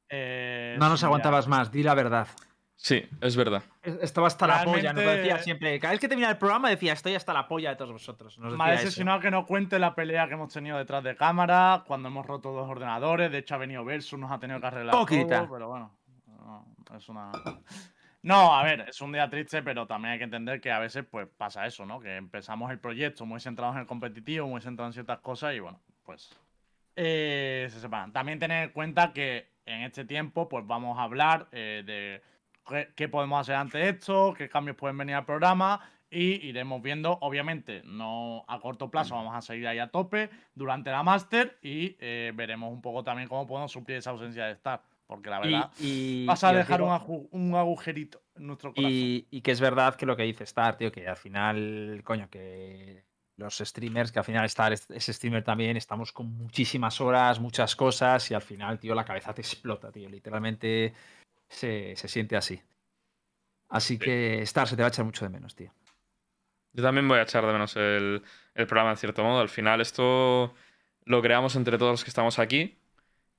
Eh, 0.09 0.77
No 0.78 0.89
nos 0.89 1.03
aguantabas 1.03 1.47
ya. 1.47 1.51
más, 1.51 1.73
di 1.73 1.82
la 1.82 1.94
verdad. 1.94 2.28
Sí, 2.77 3.05
es 3.23 3.35
verdad. 3.36 3.62
Es- 3.82 3.98
Estaba 4.03 4.27
hasta 4.28 4.47
la 4.47 4.62
polla, 4.62 4.93
nos 4.93 5.03
lo 5.03 5.11
decía 5.11 5.39
siempre. 5.39 5.81
Cada 5.81 5.93
vez 5.93 6.01
que 6.01 6.09
terminaba 6.09 6.32
el 6.32 6.39
programa 6.39 6.69
decía, 6.70 6.93
estoy 6.93 7.15
hasta 7.15 7.32
la 7.32 7.48
polla 7.48 7.70
de 7.70 7.77
todos 7.77 7.90
vosotros. 7.90 8.39
Nos 8.39 8.57
Me 8.57 8.65
ha 8.65 8.70
decepcionado 8.73 9.19
que 9.19 9.31
no 9.31 9.47
cuente 9.47 9.78
la 9.78 9.94
pelea 9.94 10.28
que 10.28 10.35
hemos 10.35 10.53
tenido 10.53 10.77
detrás 10.78 11.03
de 11.03 11.16
cámara, 11.16 11.82
cuando 11.86 12.09
hemos 12.09 12.24
roto 12.27 12.53
dos 12.53 12.69
ordenadores. 12.69 13.32
De 13.32 13.39
hecho, 13.39 13.55
ha 13.55 13.59
venido 13.59 13.85
Versus, 13.85 14.19
nos 14.19 14.31
ha 14.31 14.39
tenido 14.39 14.61
que 14.61 14.66
arreglar 14.66 14.94
Hipócrita. 14.94 15.39
todo, 15.47 15.53
pero 15.55 15.69
bueno. 15.70 15.97
No, 16.47 16.97
es 16.97 17.09
una. 17.09 17.32
No, 18.23 18.56
a 18.56 18.64
ver, 18.64 18.86
es 18.89 19.01
un 19.01 19.12
día 19.12 19.31
triste, 19.31 19.62
pero 19.62 19.86
también 19.86 20.12
hay 20.12 20.18
que 20.18 20.24
entender 20.24 20.60
que 20.60 20.73
a 20.73 20.81
veces 20.81 21.05
pues 21.09 21.28
pasa 21.36 21.64
eso, 21.64 21.86
¿no? 21.86 22.01
Que 22.01 22.16
empezamos 22.16 22.73
el 22.73 22.81
proyecto 22.81 23.24
muy 23.24 23.39
centrados 23.39 23.77
en 23.77 23.82
el 23.82 23.86
competitivo, 23.86 24.48
muy 24.48 24.60
centrados 24.60 24.90
en 24.90 24.94
ciertas 24.94 25.20
cosas 25.20 25.55
y 25.55 25.60
bueno, 25.60 25.81
pues 26.02 26.36
eh, 26.97 27.68
se 27.70 27.78
separan. 27.78 28.12
También 28.12 28.40
tener 28.40 28.64
en 28.64 28.70
cuenta 28.70 29.12
que 29.12 29.52
en 29.64 29.82
este 29.82 30.05
tiempo 30.05 30.48
pues 30.48 30.66
vamos 30.66 30.98
a 30.98 31.02
hablar 31.02 31.47
eh, 31.52 31.85
de 31.86 32.20
qué, 32.97 33.09
podemos 33.09 33.40
hacer 33.40 33.55
ante 33.55 33.89
esto, 33.89 34.35
qué 34.36 34.48
cambios 34.48 34.77
pueden 34.77 34.98
venir 34.98 35.14
al 35.14 35.24
programa 35.24 35.81
y 36.10 36.47
iremos 36.47 36.82
viendo, 36.82 37.18
obviamente, 37.20 37.82
no 37.85 38.44
a 38.48 38.59
corto 38.60 38.90
plazo, 38.90 39.14
vamos 39.14 39.35
a 39.36 39.40
seguir 39.43 39.68
ahí 39.68 39.78
a 39.78 39.90
tope 39.90 40.31
durante 40.55 40.90
la 40.90 41.02
máster 41.02 41.59
y 41.62 41.97
eh, 42.01 42.32
veremos 42.35 42.73
un 42.73 42.81
poco 42.81 43.05
también 43.05 43.28
cómo 43.28 43.47
podemos 43.47 43.70
suplir 43.70 43.98
esa 43.98 44.10
ausencia 44.10 44.47
de 44.47 44.52
estar. 44.52 44.82
Porque 45.06 45.30
la 45.30 45.38
Y, 45.38 45.52
verdad, 45.52 45.70
y- 45.78 46.26
vas 46.26 46.42
a 46.42 46.52
dejar 46.52 46.80
digo- 46.80 47.28
un, 47.30 47.54
agujerito 47.54 48.22
en 48.34 48.46
nuestro 48.48 48.74
corazón. 48.74 48.90
Y, 48.92 49.26
y 49.30 49.40
que 49.40 49.52
es 49.52 49.60
verdad 49.60 49.94
que 49.94 50.04
lo 50.06 50.16
que 50.16 50.24
dice 50.24 50.44
Star, 50.44 50.76
tío, 50.76 50.90
que 50.90 51.06
al 51.06 51.16
final, 51.16 52.00
coño, 52.04 52.28
que 52.28 53.04
los 53.36 53.58
streamers, 53.58 54.10
que 54.10 54.18
al 54.18 54.24
final 54.24 54.44
Star 54.46 54.72
es, 54.72 54.90
es 54.90 55.06
streamer 55.06 55.44
también, 55.44 55.76
estamos 55.76 56.10
con 56.10 56.26
muchísimas 56.36 57.00
horas, 57.00 57.38
muchas 57.38 57.76
cosas, 57.76 58.28
y 58.30 58.34
al 58.34 58.42
final, 58.42 58.80
tío, 58.80 58.94
la 58.94 59.04
cabeza 59.04 59.32
te 59.32 59.42
explota, 59.42 59.92
tío. 59.92 60.08
Literalmente 60.08 60.92
se, 61.48 61.94
se 61.96 62.08
siente 62.08 62.36
así. 62.36 62.60
Así 63.68 63.98
que 63.98 64.42
Star 64.42 64.66
se 64.66 64.74
te 64.76 64.82
va 64.82 64.86
a 64.86 64.90
echar 64.90 65.04
mucho 65.04 65.24
de 65.24 65.28
menos, 65.28 65.54
tío. 65.54 65.72
Yo 66.72 66.82
también 66.82 67.06
voy 67.08 67.18
a 67.18 67.22
echar 67.22 67.44
de 67.46 67.52
menos 67.52 67.74
el, 67.76 68.22
el 68.54 68.66
programa 68.66 68.90
en 68.90 68.96
cierto 68.96 69.22
modo. 69.22 69.40
Al 69.40 69.48
final 69.48 69.80
esto 69.80 70.52
lo 71.04 71.22
creamos 71.22 71.56
entre 71.56 71.78
todos 71.78 71.92
los 71.92 72.04
que 72.04 72.10
estamos 72.10 72.38
aquí 72.38 72.76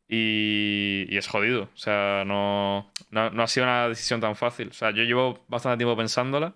y, 0.08 1.06
y 1.10 1.18
es 1.18 1.28
jodido. 1.28 1.64
O 1.74 1.78
sea, 1.78 2.24
no, 2.26 2.92
no, 3.12 3.30
no 3.32 3.44
ha 3.44 3.48
sido 3.48 3.66
una 3.66 3.90
decisión 3.90 4.22
tan 4.22 4.36
fácil. 4.36 4.70
O 4.70 4.74
sea, 4.74 4.92
yo 4.92 5.04
llevo 5.04 5.46
bastante 5.48 5.78
tiempo 5.78 5.98
pensándola. 5.98 6.56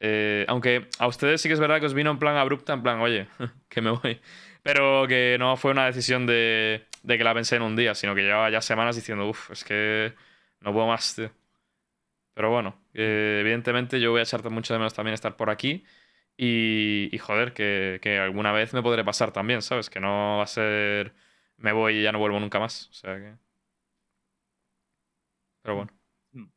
Eh, 0.00 0.44
aunque 0.48 0.88
a 0.98 1.06
ustedes 1.06 1.40
sí 1.40 1.48
que 1.48 1.54
es 1.54 1.60
verdad 1.60 1.80
que 1.80 1.86
os 1.86 1.94
vino 1.94 2.10
en 2.10 2.18
plan 2.18 2.36
abrupta, 2.36 2.74
en 2.74 2.82
plan, 2.82 3.00
oye, 3.00 3.28
que 3.68 3.80
me 3.80 3.90
voy. 3.90 4.20
Pero 4.62 5.06
que 5.08 5.36
no 5.38 5.56
fue 5.56 5.72
una 5.72 5.86
decisión 5.86 6.26
de, 6.26 6.86
de 7.02 7.18
que 7.18 7.24
la 7.24 7.34
pensé 7.34 7.56
en 7.56 7.62
un 7.62 7.76
día, 7.76 7.94
sino 7.94 8.14
que 8.14 8.22
llevaba 8.22 8.50
ya 8.50 8.60
semanas 8.62 8.96
diciendo, 8.96 9.28
uff, 9.28 9.50
es 9.50 9.64
que 9.64 10.14
no 10.60 10.72
puedo 10.72 10.86
más, 10.86 11.14
tío. 11.16 11.30
Pero 12.34 12.50
bueno, 12.50 12.76
eh, 12.94 13.38
evidentemente 13.40 14.00
yo 14.00 14.10
voy 14.10 14.20
a 14.20 14.22
echarte 14.24 14.48
mucho 14.48 14.74
de 14.74 14.78
menos 14.78 14.94
también 14.94 15.14
estar 15.14 15.36
por 15.36 15.50
aquí. 15.50 15.84
Y, 16.36 17.08
y 17.12 17.18
joder, 17.18 17.52
que, 17.52 18.00
que 18.02 18.18
alguna 18.18 18.52
vez 18.52 18.74
me 18.74 18.82
podré 18.82 19.04
pasar 19.04 19.32
también, 19.32 19.62
¿sabes? 19.62 19.88
Que 19.90 20.00
no 20.00 20.38
va 20.38 20.44
a 20.44 20.46
ser 20.46 21.14
me 21.56 21.72
voy 21.72 21.98
y 21.98 22.02
ya 22.02 22.12
no 22.12 22.18
vuelvo 22.18 22.40
nunca 22.40 22.58
más. 22.58 22.88
O 22.90 22.94
sea 22.94 23.16
que. 23.16 23.34
Pero 25.62 25.76
bueno. 25.76 25.92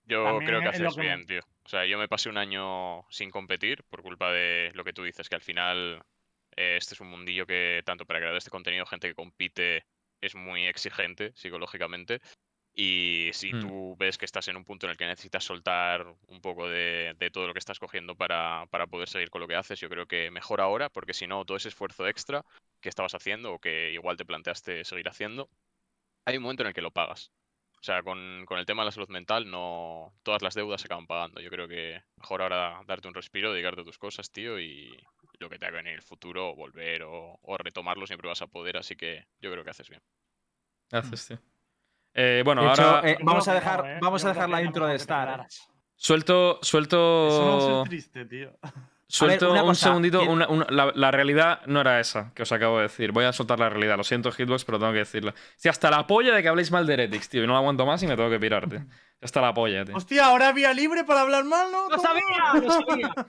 Yo 0.05 0.23
También 0.23 0.47
creo 0.47 0.61
que 0.61 0.67
haces 0.69 0.95
que 0.95 1.01
bien, 1.01 1.25
tío. 1.25 1.41
O 1.63 1.69
sea, 1.69 1.85
yo 1.85 1.97
me 1.97 2.07
pasé 2.07 2.29
un 2.29 2.37
año 2.37 3.03
sin 3.09 3.29
competir 3.29 3.83
por 3.83 4.01
culpa 4.01 4.31
de 4.31 4.71
lo 4.73 4.83
que 4.83 4.93
tú 4.93 5.03
dices, 5.03 5.29
que 5.29 5.35
al 5.35 5.41
final 5.41 6.03
eh, 6.55 6.77
este 6.77 6.95
es 6.95 7.01
un 7.01 7.09
mundillo 7.09 7.45
que 7.45 7.83
tanto 7.85 8.05
para 8.05 8.19
crear 8.19 8.35
este 8.35 8.49
contenido, 8.49 8.85
gente 8.85 9.07
que 9.07 9.15
compite 9.15 9.85
es 10.19 10.33
muy 10.33 10.65
exigente 10.65 11.31
psicológicamente. 11.35 12.21
Y 12.79 13.31
si 13.33 13.55
Mm. 13.55 13.59
tú 13.59 13.95
ves 13.97 14.17
que 14.19 14.25
estás 14.25 14.47
en 14.49 14.55
un 14.57 14.63
punto 14.63 14.85
en 14.85 14.91
el 14.91 14.97
que 14.97 15.07
necesitas 15.07 15.43
soltar 15.43 16.05
un 16.27 16.41
poco 16.41 16.69
de, 16.69 17.15
de 17.17 17.31
todo 17.31 17.47
lo 17.47 17.53
que 17.53 17.59
estás 17.59 17.79
cogiendo 17.79 18.15
para, 18.15 18.67
para 18.69 18.85
poder 18.87 19.09
seguir 19.09 19.31
con 19.31 19.41
lo 19.41 19.47
que 19.47 19.55
haces, 19.55 19.79
yo 19.79 19.89
creo 19.89 20.05
que 20.07 20.29
mejor 20.31 20.61
ahora, 20.61 20.89
porque 20.89 21.13
si 21.15 21.25
no, 21.27 21.43
todo 21.45 21.57
ese 21.57 21.69
esfuerzo 21.69 22.07
extra 22.07 22.45
que 22.79 22.89
estabas 22.89 23.15
haciendo 23.15 23.53
o 23.53 23.59
que 23.59 23.91
igual 23.93 24.15
te 24.17 24.25
planteaste 24.25 24.85
seguir 24.85 25.09
haciendo, 25.09 25.49
hay 26.25 26.37
un 26.37 26.43
momento 26.43 26.63
en 26.63 26.67
el 26.67 26.73
que 26.73 26.81
lo 26.81 26.91
pagas. 26.91 27.31
O 27.79 27.83
sea, 27.83 28.03
con, 28.03 28.45
con 28.45 28.59
el 28.59 28.65
tema 28.65 28.81
de 28.83 28.87
la 28.87 28.91
salud 28.91 29.09
mental, 29.09 29.49
no 29.49 30.13
todas 30.23 30.41
las 30.41 30.55
deudas 30.55 30.81
se 30.81 30.87
acaban 30.87 31.07
pagando. 31.07 31.41
Yo 31.41 31.49
creo 31.49 31.67
que 31.67 32.01
mejor 32.17 32.41
ahora 32.41 32.81
darte 32.87 33.07
un 33.07 33.13
respiro, 33.15 33.53
dedicarte 33.53 33.81
a 33.81 33.85
tus 33.85 33.97
cosas, 33.99 34.31
tío, 34.31 34.59
y 34.59 34.97
lo 35.39 35.49
que 35.49 35.59
te 35.59 35.65
haga 35.67 35.79
en 35.79 35.87
el 35.87 36.01
futuro, 36.01 36.55
volver 36.55 37.03
o, 37.03 37.39
o 37.41 37.57
retomarlo, 37.57 38.07
siempre 38.07 38.27
vas 38.27 38.41
a 38.41 38.47
poder. 38.47 38.77
Así 38.77 38.95
que 38.95 39.25
yo 39.39 39.51
creo 39.51 39.63
que 39.63 39.71
haces 39.71 39.89
bien. 39.89 40.01
Gracias, 40.89 41.27
tío. 41.27 41.56
Eh, 42.19 42.41
bueno, 42.43 42.63
De 42.63 42.69
hecho, 42.71 42.81
ahora 42.95 43.09
eh, 43.11 43.17
Yo 43.19 43.25
vamos 43.25 43.47
a 43.47 43.53
dejar, 43.53 43.83
no, 43.83 43.89
¿eh? 43.91 43.97
vamos 44.01 44.25
a 44.25 44.29
dejar 44.29 44.49
la 44.49 44.61
intro 44.63 44.87
de 44.87 44.95
Star. 44.95 45.41
¿eh? 45.41 45.43
suelto, 45.95 46.59
Eso 46.61 46.79
no 46.81 47.61
suelto, 47.61 47.83
triste, 47.87 48.25
tío. 48.25 48.57
suelto 49.07 49.51
un 49.53 49.59
cosa, 49.59 49.87
segundito. 49.89 50.19
¿quién- 50.19 50.31
una- 50.31 50.47
una- 50.47 50.65
la, 50.69 50.91
la 50.95 51.11
realidad 51.11 51.61
no 51.67 51.81
era 51.81 51.99
esa 51.99 52.31
que 52.33 52.41
os 52.43 52.51
acabo 52.51 52.77
de 52.77 52.83
decir. 52.83 53.11
Voy 53.11 53.25
a 53.25 53.33
soltar 53.33 53.59
la 53.59 53.69
realidad. 53.69 53.97
Lo 53.97 54.03
siento, 54.03 54.31
Hitbox, 54.31 54.65
pero 54.65 54.79
tengo 54.79 54.91
que 54.93 54.99
decirla. 54.99 55.35
Si 55.57 55.69
hasta 55.69 55.91
la 55.91 56.07
polla 56.07 56.33
de 56.33 56.41
que 56.41 56.49
habléis 56.49 56.71
mal 56.71 56.87
de 56.87 56.93
Heretics, 56.93 57.29
tío, 57.29 57.43
y 57.43 57.47
no 57.47 57.53
la 57.53 57.59
aguanto 57.59 57.85
más 57.85 58.01
y 58.01 58.07
me 58.07 58.15
tengo 58.15 58.29
que 58.31 58.39
pirar, 58.39 58.67
tío. 58.67 58.83
Hasta 59.21 59.39
la 59.41 59.53
polla, 59.53 59.85
tío. 59.85 59.95
Hostia, 59.95 60.25
ahora 60.25 60.51
vía 60.53 60.73
libre 60.73 61.03
para 61.03 61.21
hablar 61.21 61.43
mal, 61.45 61.71
¿no? 61.71 61.87
¡Lo 61.89 61.99
sabía! 61.99 62.61
¡Lo 62.61 62.71
sabía! 62.71 63.13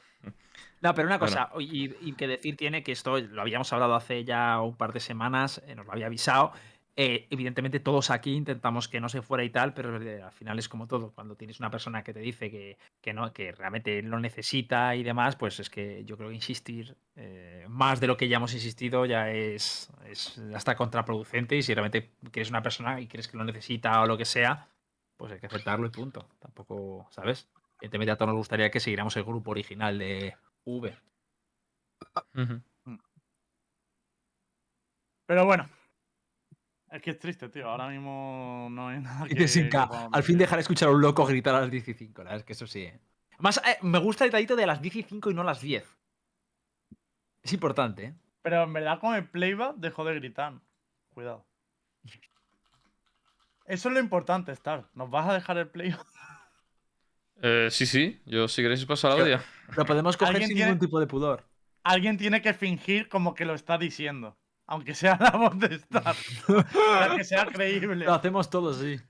No, 0.80 0.94
pero 0.94 1.08
una 1.08 1.18
Bueno. 1.18 1.34
cosa, 1.34 1.50
y, 1.58 1.92
y 2.08 2.12
que 2.12 2.28
decir 2.28 2.56
tiene 2.56 2.84
que 2.84 2.92
esto 2.92 3.18
lo 3.18 3.42
habíamos 3.42 3.72
hablado 3.72 3.96
hace 3.96 4.22
ya 4.24 4.60
un 4.60 4.76
par 4.76 4.92
de 4.92 5.00
semanas, 5.00 5.60
eh, 5.66 5.74
nos 5.74 5.84
lo 5.86 5.90
había 5.92 6.06
avisado. 6.06 6.52
Eh, 7.00 7.28
evidentemente, 7.30 7.78
todos 7.78 8.10
aquí 8.10 8.34
intentamos 8.34 8.88
que 8.88 8.98
no 8.98 9.08
se 9.08 9.22
fuera 9.22 9.44
y 9.44 9.50
tal, 9.50 9.72
pero 9.72 10.02
eh, 10.02 10.20
al 10.20 10.32
final 10.32 10.58
es 10.58 10.68
como 10.68 10.88
todo. 10.88 11.12
Cuando 11.12 11.36
tienes 11.36 11.60
una 11.60 11.70
persona 11.70 12.02
que 12.02 12.12
te 12.12 12.18
dice 12.18 12.50
que, 12.50 12.76
que 13.00 13.12
no, 13.12 13.32
que 13.32 13.52
realmente 13.52 14.02
lo 14.02 14.18
necesita 14.18 14.96
y 14.96 15.04
demás, 15.04 15.36
pues 15.36 15.60
es 15.60 15.70
que 15.70 16.04
yo 16.04 16.16
creo 16.16 16.30
que 16.30 16.34
insistir 16.34 16.96
eh, 17.14 17.64
más 17.68 18.00
de 18.00 18.08
lo 18.08 18.16
que 18.16 18.26
ya 18.26 18.38
hemos 18.38 18.52
insistido 18.52 19.06
ya 19.06 19.30
es, 19.30 19.92
es 20.06 20.40
hasta 20.52 20.74
contraproducente. 20.74 21.54
Y 21.54 21.62
si 21.62 21.72
realmente 21.72 22.10
quieres 22.32 22.50
una 22.50 22.64
persona 22.64 23.00
y 23.00 23.06
crees 23.06 23.28
que 23.28 23.36
lo 23.36 23.44
necesita 23.44 24.02
o 24.02 24.06
lo 24.08 24.18
que 24.18 24.24
sea, 24.24 24.66
pues 25.16 25.30
hay 25.30 25.38
que 25.38 25.46
aceptarlo 25.46 25.86
y 25.86 25.90
punto. 25.90 26.28
Tampoco, 26.40 27.06
¿sabes? 27.12 27.48
Evidentemente 27.80 28.10
a 28.10 28.16
todos 28.16 28.30
nos 28.30 28.38
gustaría 28.38 28.72
que 28.72 28.80
siguiéramos 28.80 29.16
el 29.16 29.22
grupo 29.22 29.52
original 29.52 29.96
de 30.00 30.36
V. 30.64 30.98
Ujú. 32.34 32.60
Pero 35.26 35.44
bueno. 35.44 35.77
Es 36.90 37.02
que 37.02 37.10
es 37.10 37.18
triste, 37.18 37.48
tío. 37.48 37.68
Ahora 37.68 37.88
mismo 37.88 38.68
no 38.70 38.88
hay 38.88 39.00
nada 39.00 39.26
que. 39.28 39.46
Sin 39.48 39.64
que 39.64 39.70
K. 39.70 40.08
Al 40.12 40.22
fin 40.22 40.38
dejar 40.38 40.56
de 40.58 40.62
escuchar 40.62 40.88
a 40.88 40.92
un 40.92 41.00
loco 41.00 41.24
gritar 41.26 41.54
a 41.54 41.60
las 41.60 41.70
10 41.70 41.88
y 41.88 41.94
5, 41.94 42.22
la 42.22 42.30
verdad 42.30 42.38
es 42.40 42.44
que 42.44 42.52
eso 42.54 42.66
sí. 42.66 42.82
¿eh? 42.82 43.00
Más, 43.38 43.58
eh, 43.58 43.76
me 43.82 43.98
gusta 43.98 44.24
el 44.24 44.30
detallito 44.30 44.56
de 44.56 44.66
las 44.66 44.80
10 44.80 44.96
y 44.96 45.02
5 45.02 45.30
y 45.30 45.34
no 45.34 45.44
las 45.44 45.60
10. 45.60 45.84
Es 47.42 47.52
importante, 47.52 48.04
¿eh? 48.04 48.14
Pero 48.42 48.62
en 48.62 48.72
verdad 48.72 48.98
con 49.00 49.14
el 49.14 49.28
playback 49.28 49.76
dejó 49.76 50.04
de 50.04 50.14
gritar. 50.14 50.54
Cuidado. 51.10 51.44
Eso 53.66 53.88
es 53.88 53.94
lo 53.94 54.00
importante, 54.00 54.50
Star. 54.52 54.88
¿Nos 54.94 55.10
vas 55.10 55.28
a 55.28 55.34
dejar 55.34 55.58
el 55.58 55.68
playback? 55.68 56.06
Eh, 57.40 57.68
sí, 57.70 57.86
sí. 57.86 58.20
Yo, 58.26 58.48
si 58.48 58.62
queréis, 58.62 58.84
paso 58.84 59.06
al 59.12 59.20
audio. 59.20 59.38
Lo 59.76 59.86
podemos 59.86 60.16
coger 60.16 60.34
¿Alguien 60.34 60.48
sin 60.48 60.56
tiene- 60.56 60.72
ningún 60.72 60.84
tipo 60.84 60.98
de 60.98 61.06
pudor. 61.06 61.44
Alguien 61.84 62.18
tiene 62.18 62.42
que 62.42 62.52
fingir 62.52 63.08
como 63.08 63.32
que 63.32 63.44
lo 63.44 63.54
está 63.54 63.78
diciendo. 63.78 64.36
Aunque 64.68 64.94
sea 64.94 65.16
la 65.18 65.30
voz 65.30 65.58
de 65.58 65.74
Star. 65.76 66.14
para 66.76 67.16
que 67.16 67.24
sea 67.24 67.46
creíble. 67.46 68.04
Lo 68.04 68.14
hacemos 68.14 68.48
todos, 68.48 68.76
sí. 68.76 69.00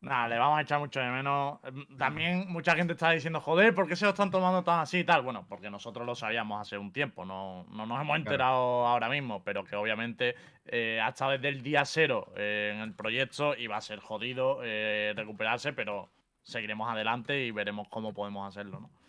Nada, 0.00 0.26
le 0.26 0.38
vamos 0.38 0.58
a 0.58 0.62
echar 0.62 0.80
mucho 0.80 0.98
de 0.98 1.10
menos. 1.10 1.60
También 1.96 2.46
mucha 2.48 2.74
gente 2.74 2.94
está 2.94 3.10
diciendo, 3.10 3.40
joder, 3.40 3.72
¿por 3.72 3.86
qué 3.86 3.94
se 3.94 4.04
lo 4.04 4.10
están 4.10 4.32
tomando 4.32 4.64
tan 4.64 4.80
así 4.80 5.00
y 5.00 5.04
tal? 5.04 5.22
Bueno, 5.22 5.46
porque 5.48 5.70
nosotros 5.70 6.04
lo 6.04 6.16
sabíamos 6.16 6.60
hace 6.60 6.76
un 6.76 6.92
tiempo, 6.92 7.24
no, 7.24 7.66
no 7.70 7.86
nos 7.86 8.00
hemos 8.00 8.16
enterado 8.16 8.86
ahora 8.86 9.08
mismo, 9.08 9.44
pero 9.44 9.64
que 9.64 9.76
obviamente 9.76 10.34
eh, 10.64 10.98
ha 11.00 11.10
estado 11.10 11.32
desde 11.32 11.50
el 11.50 11.62
día 11.62 11.84
cero 11.84 12.32
eh, 12.34 12.72
en 12.74 12.80
el 12.80 12.94
proyecto 12.94 13.54
y 13.54 13.68
va 13.68 13.76
a 13.76 13.80
ser 13.80 14.00
jodido 14.00 14.58
eh, 14.64 15.12
recuperarse, 15.14 15.72
pero 15.72 16.10
seguiremos 16.42 16.90
adelante 16.90 17.44
y 17.44 17.52
veremos 17.52 17.86
cómo 17.88 18.12
podemos 18.12 18.48
hacerlo, 18.48 18.80
¿no? 18.80 19.01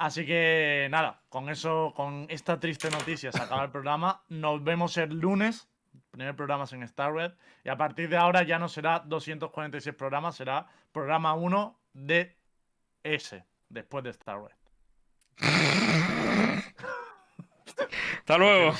Así 0.00 0.24
que 0.24 0.88
nada, 0.90 1.20
con 1.28 1.50
eso, 1.50 1.92
con 1.94 2.24
esta 2.30 2.58
triste 2.58 2.88
noticia 2.90 3.32
se 3.32 3.42
acaba 3.42 3.64
el 3.64 3.70
programa. 3.70 4.22
Nos 4.30 4.64
vemos 4.64 4.96
el 4.96 5.10
lunes. 5.10 5.68
Primer 6.10 6.34
programa 6.34 6.64
en 6.72 6.82
Star 6.84 7.12
Red. 7.12 7.32
Y 7.64 7.68
a 7.68 7.76
partir 7.76 8.08
de 8.08 8.16
ahora 8.16 8.42
ya 8.42 8.58
no 8.58 8.70
será 8.70 9.00
246 9.00 9.94
programas, 9.94 10.36
será 10.36 10.66
programa 10.90 11.34
1 11.34 11.78
de 11.92 12.34
S, 13.02 13.44
después 13.68 14.02
de 14.02 14.10
Star 14.10 14.40
Red. 14.40 14.56
Hasta 18.20 18.38
luego. 18.38 18.72